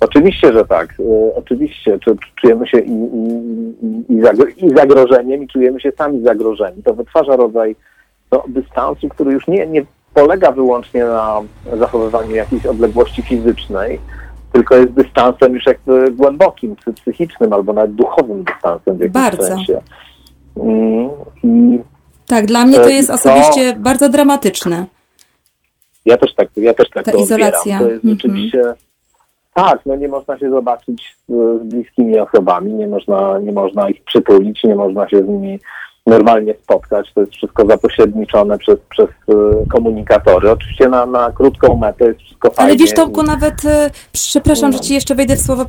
Oczywiście, 0.00 0.52
że 0.52 0.64
tak. 0.64 0.94
E, 1.00 1.34
oczywiście. 1.34 1.98
Czujemy 2.40 2.66
się 2.68 2.78
i, 2.78 4.72
zagrożeniem 4.76 5.42
i 5.42 5.48
czujemy 5.48 5.80
się 5.80 5.92
sami 5.98 6.22
zagrożeni. 6.22 6.82
To 6.82 6.94
wytwarza 6.94 7.36
rodzaj 7.36 7.76
no, 8.32 8.44
dystansu, 8.48 9.08
który 9.08 9.32
już 9.32 9.48
nie, 9.48 9.66
nie 9.66 9.84
polega 10.14 10.52
wyłącznie 10.52 11.04
na 11.04 11.40
zachowywaniu 11.78 12.34
jakiejś 12.34 12.66
odległości 12.66 13.22
fizycznej, 13.22 14.00
tylko 14.52 14.76
jest 14.76 14.92
dystansem 14.92 15.54
już 15.54 15.66
jakby 15.66 16.10
głębokim, 16.10 16.76
psychicznym 17.02 17.52
albo 17.52 17.72
nawet 17.72 17.94
duchowym 17.94 18.44
dystansem 18.44 18.96
w 18.96 19.00
jakimś 19.00 19.12
bardzo. 19.12 19.42
sensie. 19.42 19.72
Mm, 19.72 19.84
I, 21.44 21.78
tak, 22.26 22.46
dla 22.46 22.66
mnie 22.66 22.76
to 22.76 22.88
e, 22.88 22.92
jest 22.92 23.10
osobiście 23.10 23.72
to, 23.72 23.80
bardzo 23.80 24.08
dramatyczne. 24.08 24.86
Ja 26.04 26.16
też 26.16 26.34
tak, 26.34 26.48
ja 26.56 26.74
też 26.74 26.90
tak 26.90 27.04
Ta 27.04 27.12
to 27.12 27.18
izolacja. 27.18 27.78
To 27.78 27.88
jest 27.88 28.04
mm 28.04 28.16
-hmm. 28.16 28.22
rzeczywiście 28.22 28.74
tak, 29.56 29.80
no 29.86 29.96
nie 29.96 30.08
można 30.08 30.38
się 30.38 30.50
zobaczyć 30.50 31.16
z, 31.28 31.32
z 31.62 31.64
bliskimi 31.64 32.18
osobami, 32.18 32.74
nie 32.74 32.86
można, 32.86 33.38
nie 33.38 33.52
można 33.52 33.88
ich 33.88 34.04
przytulić, 34.04 34.64
nie 34.64 34.74
można 34.74 35.08
się 35.08 35.18
z 35.18 35.28
nimi 35.28 35.58
normalnie 36.06 36.54
spotkać. 36.54 37.12
To 37.14 37.20
jest 37.20 37.32
wszystko 37.32 37.66
zapośredniczone 37.66 38.58
przez, 38.58 38.78
przez 38.90 39.08
e, 39.08 39.32
komunikatory. 39.72 40.50
Oczywiście 40.50 40.88
na, 40.88 41.06
na 41.06 41.32
krótką 41.32 41.76
metę 41.76 42.04
jest 42.04 42.20
wszystko 42.36 42.50
fajnie. 42.50 42.70
Ale 42.70 42.78
wiesz, 42.78 42.94
Tomku, 42.94 43.22
nawet, 43.22 43.64
e, 43.64 43.90
przepraszam, 44.12 44.72
że 44.72 44.80
ci 44.80 44.94
jeszcze 44.94 45.14
wejdę 45.14 45.36
w 45.36 45.42
słowo, 45.42 45.66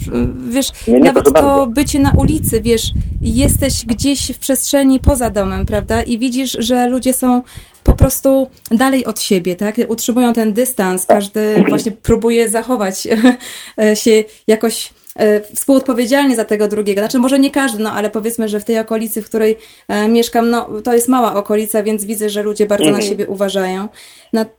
wiesz, 0.49 0.71
nie, 0.87 0.93
nie, 0.93 0.99
nawet 0.99 1.25
to 1.25 1.31
bardzo. 1.31 1.67
bycie 1.67 1.99
na 1.99 2.13
ulicy, 2.17 2.61
wiesz, 2.61 2.91
jesteś 3.21 3.85
gdzieś 3.85 4.31
w 4.31 4.39
przestrzeni 4.39 4.99
poza 4.99 5.29
domem, 5.29 5.65
prawda, 5.65 6.03
i 6.03 6.17
widzisz, 6.17 6.57
że 6.59 6.87
ludzie 6.89 7.13
są 7.13 7.41
po 7.83 7.93
prostu 7.93 8.47
dalej 8.71 9.05
od 9.05 9.21
siebie, 9.21 9.55
tak? 9.55 9.75
Utrzymują 9.87 10.33
ten 10.33 10.53
dystans, 10.53 11.05
każdy 11.05 11.63
właśnie 11.69 11.91
próbuje 11.91 12.49
zachować 12.49 13.07
się 13.93 14.23
jakoś 14.47 14.93
E, 15.17 15.41
współodpowiedzialnie 15.55 16.35
za 16.35 16.45
tego 16.45 16.67
drugiego. 16.67 17.01
Znaczy, 17.01 17.19
może 17.19 17.39
nie 17.39 17.51
każdy, 17.51 17.83
no 17.83 17.91
ale 17.91 18.09
powiedzmy, 18.09 18.49
że 18.49 18.59
w 18.59 18.63
tej 18.63 18.79
okolicy, 18.79 19.21
w 19.21 19.25
której 19.25 19.57
e, 19.87 20.07
mieszkam, 20.07 20.49
no 20.49 20.81
to 20.83 20.93
jest 20.93 21.07
mała 21.07 21.35
okolica, 21.35 21.83
więc 21.83 22.05
widzę, 22.05 22.29
że 22.29 22.43
ludzie 22.43 22.65
bardzo 22.65 22.85
mhm. 22.85 23.03
na 23.03 23.09
siebie 23.09 23.27
uważają. 23.27 23.87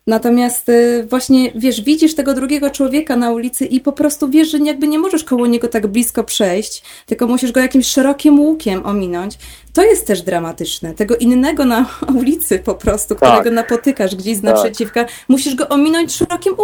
Natomiast 0.07 0.69
e, 0.69 1.05
właśnie, 1.05 1.53
wiesz, 1.55 1.81
widzisz 1.81 2.15
tego 2.15 2.35
drugiego 2.35 2.71
człowieka 2.71 3.17
na 3.17 3.31
ulicy 3.31 3.67
i 3.67 3.81
po 3.81 3.93
prostu 3.93 4.29
wiesz, 4.29 4.51
że 4.51 4.59
jakby 4.59 4.89
nie 4.89 4.99
możesz 4.99 5.25
koło 5.25 5.47
niego 5.47 5.69
tak 5.69 5.87
blisko 5.87 6.25
przejść, 6.25 6.83
tylko 7.07 7.27
musisz 7.27 7.53
go 7.53 7.61
jakimś 7.61 7.87
szerokim 7.87 8.41
łukiem 8.41 8.87
ominąć. 8.87 9.39
To 9.73 9.85
jest 9.85 10.07
też 10.07 10.23
dramatyczne. 10.23 10.95
Tego 10.95 11.17
innego 11.17 11.65
na 11.65 11.87
ulicy 12.21 12.59
po 12.59 12.75
prostu, 12.75 13.15
tak. 13.15 13.33
którego 13.33 13.55
napotykasz 13.55 14.17
gdzieś 14.17 14.37
z 14.37 14.43
naprzeciwka, 14.43 15.05
tak. 15.05 15.13
musisz 15.29 15.55
go 15.55 15.69
ominąć 15.69 16.13
szerokim 16.13 16.55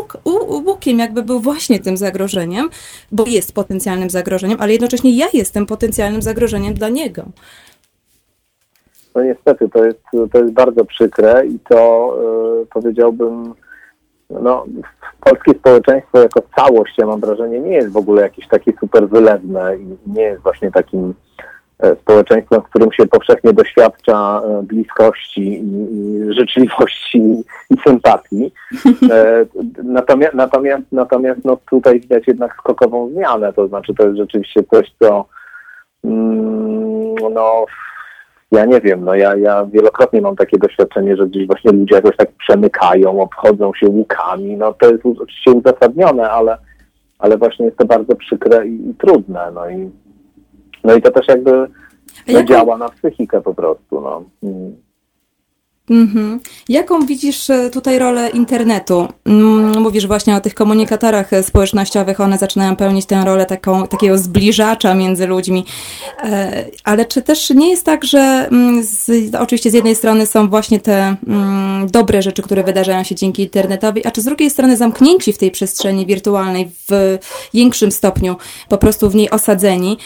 łukiem, 0.66 0.98
jakby 0.98 1.22
był 1.22 1.40
właśnie 1.40 1.80
tym 1.80 1.96
zagrożeniem, 1.96 2.70
bo 3.12 3.26
jest 3.26 3.52
potencjalnym 3.52 4.10
zagrożeniem, 4.10 4.60
ale 4.60 4.72
jednocześnie 4.72 5.16
ja 5.16 5.26
jestem 5.32 5.66
potencjalnym 5.66 6.22
zagrożeniem 6.22 6.74
dla 6.74 6.88
niego. 6.88 7.24
No 9.14 9.22
niestety, 9.22 9.68
to 9.68 9.84
jest, 9.84 10.00
to 10.32 10.38
jest 10.38 10.52
bardzo 10.52 10.84
przykre 10.84 11.46
i 11.46 11.58
to 11.58 12.14
yy, 12.58 12.66
powiedziałbym, 12.66 13.54
no, 14.30 14.64
polskie 15.20 15.52
społeczeństwo 15.52 16.18
jako 16.18 16.42
całość, 16.56 16.98
ja 16.98 17.06
mam 17.06 17.20
wrażenie, 17.20 17.60
nie 17.60 17.74
jest 17.74 17.92
w 17.92 17.96
ogóle 17.96 18.22
jakieś 18.22 18.48
takie 18.48 18.72
super 18.80 19.08
wylewne 19.08 19.76
i 19.76 19.96
nie 20.06 20.22
jest 20.22 20.42
właśnie 20.42 20.70
takim 20.70 21.14
E, 21.84 21.96
społeczeństwem, 21.96 22.60
w 22.60 22.64
którym 22.64 22.92
się 22.92 23.06
powszechnie 23.06 23.52
doświadcza 23.52 24.42
e, 24.44 24.62
bliskości, 24.62 25.64
życzliwości 26.28 27.44
i 27.70 27.76
sympatii. 27.86 28.52
Natomiast, 29.84 30.34
natomiast, 30.34 30.82
natomiast 30.92 31.44
no, 31.44 31.58
tutaj 31.70 32.00
widać 32.00 32.26
jednak 32.26 32.54
skokową 32.54 33.10
zmianę, 33.10 33.52
to 33.52 33.68
znaczy 33.68 33.94
to 33.94 34.04
jest 34.06 34.16
rzeczywiście 34.16 34.62
coś, 34.62 34.94
co 34.98 35.24
mm, 36.04 37.14
no, 37.32 37.64
ja 38.56 38.64
nie 38.64 38.80
wiem, 38.80 39.04
no 39.04 39.14
ja, 39.14 39.36
ja 39.36 39.66
wielokrotnie 39.66 40.20
mam 40.20 40.36
takie 40.36 40.58
doświadczenie, 40.58 41.16
że 41.16 41.26
gdzieś 41.26 41.46
właśnie 41.46 41.72
ludzie 41.72 41.94
jakoś 41.94 42.16
tak 42.16 42.32
przemykają, 42.32 43.20
obchodzą 43.20 43.72
się 43.74 43.86
łukami, 43.86 44.56
no 44.56 44.72
to 44.72 44.90
jest 44.90 45.06
oczywiście 45.06 45.52
uzasadnione, 45.52 46.30
ale, 46.30 46.58
ale 47.18 47.38
właśnie 47.38 47.64
jest 47.64 47.78
to 47.78 47.84
bardzo 47.84 48.16
przykre 48.16 48.66
i, 48.66 48.90
i 48.90 48.94
trudne, 48.94 49.50
no 49.54 49.70
i 49.70 49.90
no 50.84 50.94
i 50.94 51.02
to 51.02 51.10
też 51.10 51.28
jakby 51.28 51.68
no, 52.28 52.42
działa 52.42 52.78
na 52.78 52.88
psychikę 52.88 53.40
po 53.40 53.54
prostu. 53.54 54.00
No. 54.00 54.24
Mm. 54.42 54.76
Mhm. 55.90 56.40
Jaką 56.68 57.06
widzisz 57.06 57.50
e, 57.50 57.70
tutaj 57.70 57.98
rolę 57.98 58.30
internetu? 58.30 59.08
Mm, 59.24 59.82
mówisz 59.82 60.06
właśnie 60.06 60.36
o 60.36 60.40
tych 60.40 60.54
komunikatorach 60.54 61.32
e, 61.32 61.42
społecznościowych, 61.42 62.20
one 62.20 62.38
zaczynają 62.38 62.76
pełnić 62.76 63.06
tę 63.06 63.24
rolę 63.24 63.46
taką, 63.46 63.86
takiego 63.86 64.18
zbliżacza 64.18 64.94
między 64.94 65.26
ludźmi. 65.26 65.64
E, 66.22 66.64
ale 66.84 67.04
czy 67.04 67.22
też 67.22 67.50
nie 67.50 67.70
jest 67.70 67.84
tak, 67.84 68.04
że 68.04 68.48
mm, 68.50 68.84
z, 68.84 69.34
oczywiście 69.34 69.70
z 69.70 69.74
jednej 69.74 69.94
strony 69.94 70.26
są 70.26 70.48
właśnie 70.48 70.80
te 70.80 71.16
mm, 71.26 71.86
dobre 71.90 72.22
rzeczy, 72.22 72.42
które 72.42 72.64
wydarzają 72.64 73.04
się 73.04 73.14
dzięki 73.14 73.42
internetowi, 73.42 74.06
a 74.06 74.10
czy 74.10 74.20
z 74.20 74.24
drugiej 74.24 74.50
strony 74.50 74.76
zamknięci 74.76 75.32
w 75.32 75.38
tej 75.38 75.50
przestrzeni 75.50 76.06
wirtualnej 76.06 76.70
w 76.90 77.18
większym 77.54 77.92
stopniu, 77.92 78.36
po 78.68 78.78
prostu 78.78 79.10
w 79.10 79.14
niej 79.14 79.30
osadzeni, 79.30 79.98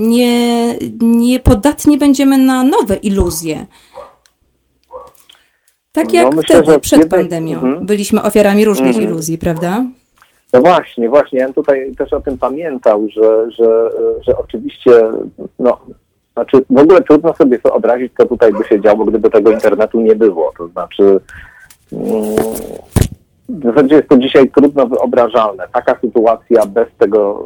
nie, 0.00 0.74
nie 1.00 1.40
podatni 1.40 1.98
będziemy 1.98 2.38
na 2.38 2.64
nowe 2.64 2.96
iluzje? 2.96 3.66
Tak 5.92 6.12
jak 6.12 6.24
no, 6.24 6.36
myślę, 6.36 6.62
wtedy, 6.62 6.80
przed 6.80 7.00
jednej... 7.00 7.20
pandemią. 7.20 7.54
Mhm. 7.54 7.86
Byliśmy 7.86 8.22
ofiarami 8.22 8.64
różnych 8.64 8.96
mhm. 8.96 9.04
iluzji, 9.04 9.38
prawda? 9.38 9.84
No 10.52 10.60
właśnie, 10.60 11.08
właśnie. 11.08 11.38
Ja 11.38 11.52
tutaj 11.52 11.94
też 11.98 12.12
o 12.12 12.20
tym 12.20 12.38
pamiętał, 12.38 13.08
że, 13.08 13.50
że, 13.50 13.90
że 14.22 14.36
oczywiście, 14.38 14.90
no, 15.58 15.80
znaczy 16.32 16.64
w 16.70 16.78
ogóle 16.78 17.02
trudno 17.02 17.34
sobie 17.34 17.58
wyobrazić, 17.58 18.12
co 18.18 18.26
tutaj 18.26 18.52
by 18.52 18.64
się 18.64 18.80
działo, 18.80 19.04
gdyby 19.04 19.30
tego 19.30 19.50
internetu 19.50 20.00
nie 20.00 20.16
było. 20.16 20.52
To 20.58 20.68
znaczy, 20.68 21.20
mm, 21.92 22.36
w 23.50 23.64
zasadzie 23.64 23.94
jest 23.94 24.08
to 24.08 24.18
dzisiaj 24.18 24.50
trudno 24.50 24.86
wyobrażalne. 24.86 25.64
Taka 25.72 26.00
sytuacja 26.00 26.66
bez 26.66 26.88
tego, 26.98 27.44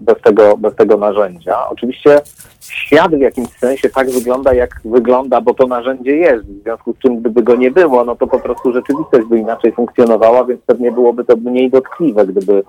e, 0.00 0.04
bez 0.04 0.22
tego, 0.22 0.56
bez 0.56 0.74
tego 0.74 0.96
narzędzia. 0.96 1.68
Oczywiście 1.68 2.20
świat 2.60 3.14
w 3.14 3.20
jakimś 3.20 3.48
sensie 3.48 3.90
tak 3.90 4.10
wygląda, 4.10 4.54
jak 4.54 4.80
wygląda, 4.84 5.40
bo 5.40 5.54
to 5.54 5.66
narzędzie 5.66 6.16
jest. 6.16 6.44
W 6.44 6.62
związku 6.62 6.92
z 6.92 6.98
czym, 6.98 7.20
gdyby 7.20 7.42
go 7.42 7.56
nie 7.56 7.70
było, 7.70 8.04
no 8.04 8.16
to 8.16 8.26
po 8.26 8.40
prostu 8.40 8.72
rzeczywistość 8.72 9.26
by 9.26 9.38
inaczej 9.38 9.72
funkcjonowała, 9.72 10.44
więc 10.44 10.60
pewnie 10.66 10.92
byłoby 10.92 11.24
to 11.24 11.36
mniej 11.36 11.70
dotkliwe, 11.70 12.26
gdyby, 12.26 12.62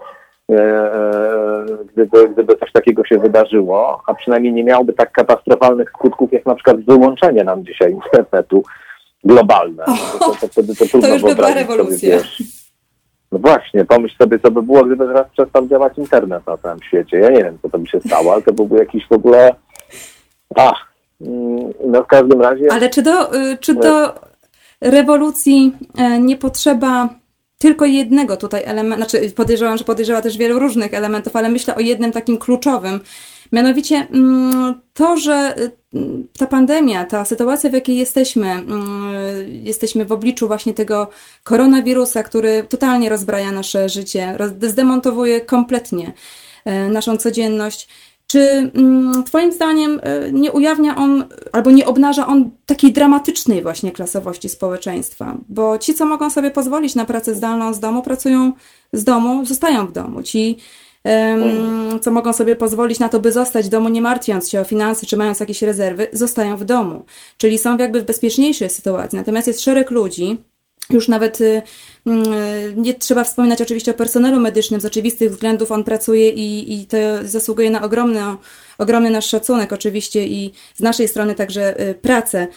e, 0.51 0.55
e 0.55 1.65
gdyby, 1.93 2.29
gdyby 2.29 2.55
coś 2.55 2.71
takiego 2.71 3.05
się 3.05 3.17
wydarzyło, 3.17 4.01
a 4.07 4.13
przynajmniej 4.13 4.53
nie 4.53 4.63
miałoby 4.63 4.93
tak 4.93 5.11
katastrofalnych 5.11 5.89
skutków, 5.89 6.33
jak 6.33 6.45
na 6.45 6.55
przykład 6.55 6.81
wyłączenie 6.81 7.43
nam 7.43 7.65
dzisiaj 7.65 7.91
internetu 7.91 8.63
globalne. 9.25 9.85
Oh, 9.85 10.37
to, 10.41 10.47
to, 10.47 10.63
to, 10.63 10.99
to 11.01 11.07
już 11.13 11.23
by 11.23 11.35
była 11.35 11.53
rewolucja. 11.53 12.19
Sobie, 12.19 12.54
no 13.31 13.39
właśnie, 13.39 13.85
pomyśl 13.85 14.15
sobie, 14.17 14.39
co 14.39 14.51
by 14.51 14.61
było, 14.61 14.83
gdyby 14.83 15.07
teraz 15.07 15.27
przestał 15.31 15.67
działać 15.67 15.97
internet 15.97 16.47
na 16.47 16.57
całym 16.57 16.79
świecie. 16.83 17.17
Ja 17.17 17.29
nie 17.29 17.43
wiem, 17.43 17.57
co 17.61 17.69
to 17.69 17.79
by 17.79 17.87
się 17.87 17.99
stało, 17.99 18.33
ale 18.33 18.41
to 18.41 18.53
byłby 18.53 18.77
jakiś 18.77 19.07
w 19.07 19.11
ogóle... 19.11 19.55
Ach, 20.55 20.93
mm, 21.21 21.73
no 21.85 22.03
w 22.03 22.07
każdym 22.07 22.41
razie... 22.41 22.71
Ale 22.71 22.89
czy 22.89 23.01
do, 23.01 23.35
y, 23.35 23.57
czy 23.57 23.75
do 23.75 24.13
rewolucji 24.81 25.73
e, 25.97 26.19
nie 26.19 26.37
potrzeba 26.37 27.09
tylko 27.57 27.85
jednego 27.85 28.37
tutaj 28.37 28.63
elementu, 28.65 29.05
znaczy 29.05 29.31
podejrzewam, 29.31 29.77
że 29.77 29.83
podejrzewa 29.83 30.21
też 30.21 30.37
wielu 30.37 30.59
różnych 30.59 30.93
elementów, 30.93 31.35
ale 31.35 31.49
myślę 31.49 31.75
o 31.75 31.79
jednym 31.79 32.11
takim 32.11 32.37
kluczowym, 32.37 32.99
Mianowicie 33.51 34.07
mm, 34.11 34.81
to, 34.93 35.17
że 35.17 35.55
y, 35.59 35.71
ta 36.37 36.47
pandemia, 36.47 37.05
ta 37.05 37.25
sytuacja, 37.25 37.69
w 37.69 37.73
jakiej 37.73 37.97
jesteśmy, 37.97 38.51
mm, 38.51 39.13
jesteśmy 39.49 40.05
w 40.05 40.11
obliczu 40.11 40.47
właśnie 40.47 40.73
tego 40.73 41.09
koronawirusa, 41.43 42.23
który 42.23 42.63
totalnie 42.69 43.09
rozbraja 43.09 43.51
nasze 43.51 43.89
życie, 43.89 44.37
zdemontowuje 44.61 45.41
kompletnie 45.41 46.13
y, 46.67 46.89
naszą 46.89 47.17
codzienność. 47.17 47.87
Czy 48.27 48.71
mm, 48.75 49.23
Twoim 49.23 49.51
zdaniem 49.51 49.99
y, 50.27 50.31
nie 50.31 50.51
ujawnia 50.51 50.95
on 50.95 51.25
albo 51.51 51.71
nie 51.71 51.85
obnaża 51.85 52.27
on 52.27 52.51
takiej 52.65 52.93
dramatycznej 52.93 53.61
właśnie 53.61 53.91
klasowości 53.91 54.49
społeczeństwa? 54.49 55.37
Bo 55.49 55.77
ci, 55.77 55.93
co 55.93 56.05
mogą 56.05 56.29
sobie 56.29 56.51
pozwolić 56.51 56.95
na 56.95 57.05
pracę 57.05 57.35
zdalną 57.35 57.73
z 57.73 57.79
domu, 57.79 58.01
pracują 58.01 58.53
z 58.93 59.03
domu, 59.03 59.45
zostają 59.45 59.87
w 59.87 59.91
domu. 59.91 60.23
Ci, 60.23 60.57
co 62.01 62.11
mogą 62.11 62.33
sobie 62.33 62.55
pozwolić 62.55 62.99
na 62.99 63.09
to, 63.09 63.19
by 63.19 63.31
zostać 63.31 63.65
w 63.65 63.69
domu, 63.69 63.89
nie 63.89 64.01
martwiąc 64.01 64.49
się 64.49 64.61
o 64.61 64.63
finanse, 64.63 65.05
czy 65.05 65.17
mając 65.17 65.39
jakieś 65.39 65.61
rezerwy, 65.61 66.07
zostają 66.13 66.57
w 66.57 66.63
domu. 66.63 67.05
Czyli 67.37 67.57
są 67.57 67.77
jakby 67.77 68.01
w 68.01 68.05
bezpieczniejszej 68.05 68.69
sytuacji. 68.69 69.17
Natomiast 69.17 69.47
jest 69.47 69.61
szereg 69.61 69.91
ludzi, 69.91 70.37
już 70.89 71.07
nawet 71.07 71.41
y, 71.41 71.61
mm, 72.05 72.23
nie 72.75 72.93
trzeba 72.93 73.23
wspominać 73.23 73.61
oczywiście 73.61 73.91
o 73.91 73.93
personelu 73.93 74.39
medycznym, 74.39 74.81
z 74.81 74.85
oczywistych 74.85 75.31
względów 75.31 75.71
on 75.71 75.83
pracuje 75.83 76.29
i, 76.29 76.73
i 76.73 76.85
to 76.85 76.97
zasługuje 77.23 77.69
na 77.69 77.81
ogromny, 77.81 78.21
ogromny 78.77 79.09
nasz 79.09 79.25
szacunek 79.25 79.73
oczywiście 79.73 80.27
i 80.27 80.53
z 80.75 80.79
naszej 80.79 81.07
strony 81.07 81.35
także 81.35 81.89
y, 81.89 81.93
pracę 81.93 82.47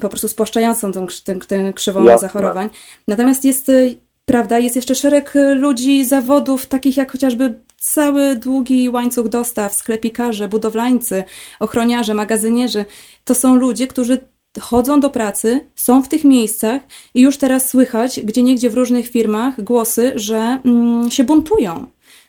po 0.00 0.08
prostu 0.08 0.28
spłaszczającą 0.28 0.92
tą, 0.92 1.06
tę, 1.24 1.36
tę 1.36 1.72
krzywą 1.72 2.04
Jasne. 2.04 2.28
zachorowań. 2.28 2.70
Natomiast 3.08 3.44
jest, 3.44 3.68
y, 3.68 3.96
prawda, 4.28 4.58
jest 4.58 4.76
jeszcze 4.76 4.94
szereg 4.94 5.34
ludzi, 5.54 6.04
zawodów 6.04 6.66
takich 6.66 6.96
jak 6.96 7.12
chociażby 7.12 7.54
cały 7.80 8.36
długi 8.36 8.88
łańcuch 8.88 9.28
dostaw, 9.28 9.74
sklepikarze, 9.74 10.48
budowlańcy, 10.48 11.24
ochroniarze, 11.60 12.14
magazynierzy. 12.14 12.84
To 13.24 13.34
są 13.34 13.56
ludzie, 13.56 13.86
którzy 13.86 14.18
chodzą 14.60 15.00
do 15.00 15.10
pracy, 15.10 15.60
są 15.74 16.02
w 16.02 16.08
tych 16.08 16.24
miejscach 16.24 16.82
i 17.14 17.20
już 17.20 17.36
teraz 17.36 17.68
słychać 17.68 18.20
gdzie 18.20 18.42
niegdzie 18.42 18.70
w 18.70 18.74
różnych 18.74 19.08
firmach 19.08 19.64
głosy, 19.64 20.12
że 20.14 20.60
mm, 20.64 21.10
się 21.10 21.24
buntują. 21.24 21.86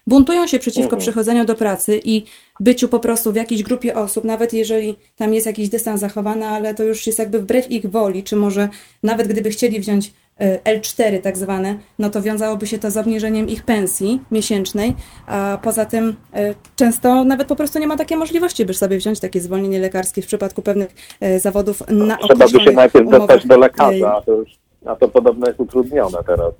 Buntują 0.08 0.48
się 0.48 0.60
przeciwko 0.60 0.96
mhm. 0.96 1.02
przychodzeniu 1.02 1.46
do 1.46 1.56
pracy 1.56 2.02
i 2.04 2.24
byciu 2.60 2.88
po 2.88 3.00
prostu 3.00 3.32
w 3.32 3.36
jakiejś 3.36 3.64
grupie 3.64 3.96
osób, 3.96 4.24
nawet 4.24 4.54
jeżeli 4.54 4.96
tam 5.16 5.34
jest 5.34 5.46
jakiś 5.46 5.70
dystans 5.70 6.02
zachowany, 6.02 6.48
ale 6.48 6.76
to 6.76 6.84
już 6.84 7.08
jest 7.08 7.20
jakby 7.20 7.40
wbrew 7.40 7.72
ich 7.72 7.86
woli, 7.90 8.24
czy 8.24 8.36
może 8.36 8.70
nawet 9.04 9.28
gdyby 9.28 9.50
chcieli 9.50 9.80
wziąć 9.80 10.12
L4 10.64 11.22
tak 11.22 11.38
zwane, 11.38 11.76
no 12.00 12.10
to 12.10 12.22
wiązałoby 12.22 12.68
się 12.68 12.80
to 12.80 12.92
z 12.92 12.98
obniżeniem 12.98 13.50
ich 13.50 13.64
pensji 13.64 14.22
miesięcznej, 14.32 14.96
a 15.28 15.58
poza 15.64 15.86
tym 15.86 16.16
e, 16.34 16.56
często 16.76 17.24
nawet 17.24 17.48
po 17.48 17.56
prostu 17.56 17.80
nie 17.80 17.88
ma 17.88 17.98
takiej 17.98 18.18
możliwości, 18.18 18.66
by 18.66 18.74
sobie 18.74 18.98
wziąć 18.98 19.20
takie 19.20 19.42
zwolnienie 19.42 19.80
lekarskie 19.80 20.22
w 20.22 20.26
przypadku 20.26 20.62
pewnych 20.62 20.96
e, 21.20 21.40
zawodów 21.40 21.84
na 21.88 22.18
Trzeba 22.18 22.48
by 22.48 22.60
się 22.60 22.72
najpierw 22.72 23.08
umowach. 23.08 23.28
dostać 23.28 23.48
do 23.48 23.58
lekarza, 23.58 24.16
a 24.16 24.22
to, 24.22 24.32
już, 24.32 24.50
a 24.86 24.96
to 24.96 25.08
podobno 25.08 25.48
jest 25.48 25.60
utrudnione 25.60 26.18
teraz. 26.26 26.54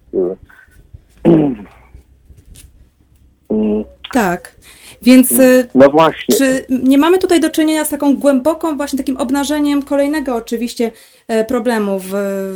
Tak. 4.14 4.60
Więc 5.02 5.32
y, 5.32 5.68
no 5.76 5.90
właśnie. 5.90 6.36
czy 6.36 6.66
nie 6.70 6.98
mamy 6.98 7.18
tutaj 7.18 7.40
do 7.40 7.50
czynienia 7.50 7.86
z 7.86 7.90
taką 7.90 8.16
głęboką, 8.16 8.78
właśnie 8.78 8.98
takim 8.98 9.18
obnażeniem 9.18 9.84
kolejnego 9.84 10.36
oczywiście 10.36 10.92
e, 11.28 11.46
problemu 11.46 12.00
w, 12.00 12.10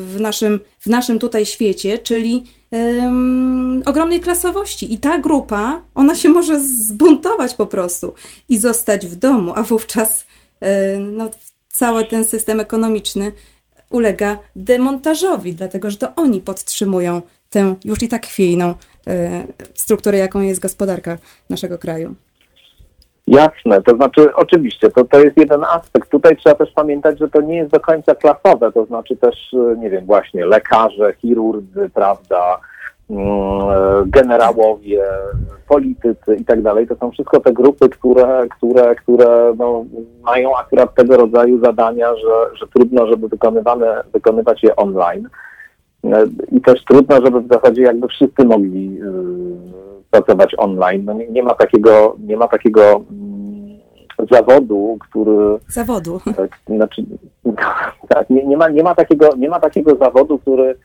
w, 0.08 0.20
naszym, 0.20 0.60
w 0.80 0.88
naszym 0.88 1.20
tutaj 1.20 1.45
świecie, 1.45 1.97
czyli 1.97 2.43
um, 2.72 3.84
ogromnej 3.86 4.20
klasowości. 4.20 4.93
I 4.93 4.97
ta 4.97 5.18
grupa, 5.18 5.82
ona 5.95 6.16
się 6.16 6.30
może 6.30 6.60
zbuntować 6.60 7.54
po 7.54 7.66
prostu 7.66 8.14
i 8.49 8.58
zostać 8.58 9.08
w 9.08 9.16
domu, 9.16 9.54
a 9.56 9.64
wówczas 9.64 10.26
e, 10.60 10.97
no, 10.99 11.30
cały 11.70 12.06
ten 12.06 12.26
system 12.26 12.60
ekonomiczny 12.60 13.32
ulega 13.89 14.38
demontażowi, 14.56 15.54
dlatego 15.54 15.91
że 15.91 15.97
to 15.97 16.16
oni 16.16 16.41
podtrzymują 16.41 17.22
tę 17.49 17.76
już 17.86 18.04
i 18.04 18.08
tak 18.08 18.28
chwiejną 18.28 18.74
e, 19.08 19.43
strukturę, 19.74 20.18
jaką 20.18 20.41
jest 20.41 20.62
gospodarka 20.62 21.18
naszego 21.49 21.78
kraju. 21.78 22.16
Jasne, 23.28 23.82
to 23.82 23.95
znaczy 23.95 24.36
oczywiście, 24.36 24.89
to, 24.89 25.04
to 25.04 25.20
jest 25.20 25.38
jeden 25.38 25.64
aspekt. 25.64 26.10
Tutaj 26.10 26.38
trzeba 26.38 26.56
też 26.56 26.72
pamiętać, 26.72 27.20
że 27.20 27.30
to 27.30 27.41
nie 27.41 27.56
jest 27.56 27.72
do 27.72 27.80
końca 27.80 28.16
klasowe, 28.16 28.72
to 28.72 28.86
znaczy 28.86 29.16
też, 29.16 29.54
e, 29.54 29.78
nie 29.78 29.89
wiem, 29.89 30.06
właśnie 30.06 30.45
lekarze, 30.45 31.14
chirurdzy, 31.14 31.89
prawda, 31.93 32.60
mm, 33.10 33.26
e, 33.26 34.04
generałowie, 34.06 35.04
politycy 35.68 36.36
i 36.36 36.45
tak 36.45 36.62
dalej. 36.62 36.88
To 36.88 36.95
są 36.95 37.12
wszystko 37.12 37.39
te 37.39 37.54
grupy, 37.54 37.89
które, 37.89 38.47
które, 38.58 38.95
które 38.95 39.54
no, 39.58 39.86
mają 40.24 40.58
akurat 40.58 40.95
tego 40.95 41.18
rodzaju 41.18 41.60
zadania, 41.66 42.16
że, 42.16 42.58
że 42.58 42.68
trudno, 42.68 43.08
żeby 43.08 43.28
wykonywane, 43.28 44.04
wykonywać 44.14 44.64
je 44.64 44.76
online. 44.76 45.30
E, 46.04 46.26
I 46.51 46.62
też 46.62 46.84
trudno, 46.86 47.22
żeby 47.26 47.41
w 47.41 47.47
zasadzie 47.47 47.82
jakby 47.82 48.08
wszyscy 48.08 48.45
mogli 48.45 48.99
pracować 50.14 50.56
online. 50.58 51.06
No 51.06 51.14
nie, 51.14 51.28
nie 51.28 51.43
ma 51.43 51.54
takiego, 51.54 52.16
nie 52.20 52.38
ma 52.38 52.47
takiego 52.47 53.01
mm, 53.12 53.80
zawodu, 54.32 54.97
który... 54.99 55.58
Zawodu. 55.68 56.20
Tak, 56.38 56.60
znaczy, 56.68 57.04
tak, 58.10 58.30
nie, 58.30 58.45
nie, 58.45 58.58
ma, 58.58 58.70
nie, 58.70 58.84
ma 58.84 58.95
takiego, 58.95 59.30
nie 59.38 59.49
ma 59.49 59.60
takiego 59.60 59.95
zawodu, 59.95 60.39
który, 60.39 60.76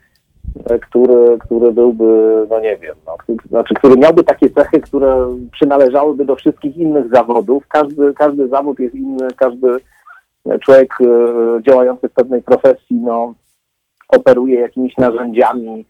który, 0.81 1.37
który 1.39 1.71
byłby, 1.71 2.47
no 2.49 2.59
nie 2.59 2.77
wiem, 2.77 2.95
no, 3.05 3.35
znaczy, 3.49 3.73
który 3.73 3.95
miałby 3.97 4.23
takie 4.23 4.49
cechy, 4.49 4.81
które 4.81 5.37
przynależałyby 5.51 6.25
do 6.25 6.35
wszystkich 6.35 6.77
innych 6.77 7.09
zawodów. 7.09 7.67
Każdy, 7.67 8.13
każdy 8.13 8.47
zawód 8.47 8.79
jest 8.79 8.95
inny, 8.95 9.27
każdy 9.35 9.67
człowiek 10.61 10.93
e, 11.01 11.05
działający 11.63 12.09
w 12.09 12.13
pewnej 12.13 12.41
profesji, 12.41 12.95
no, 12.95 13.33
operuje 14.09 14.59
jakimiś 14.59 14.97
narzędziami, 14.97 15.85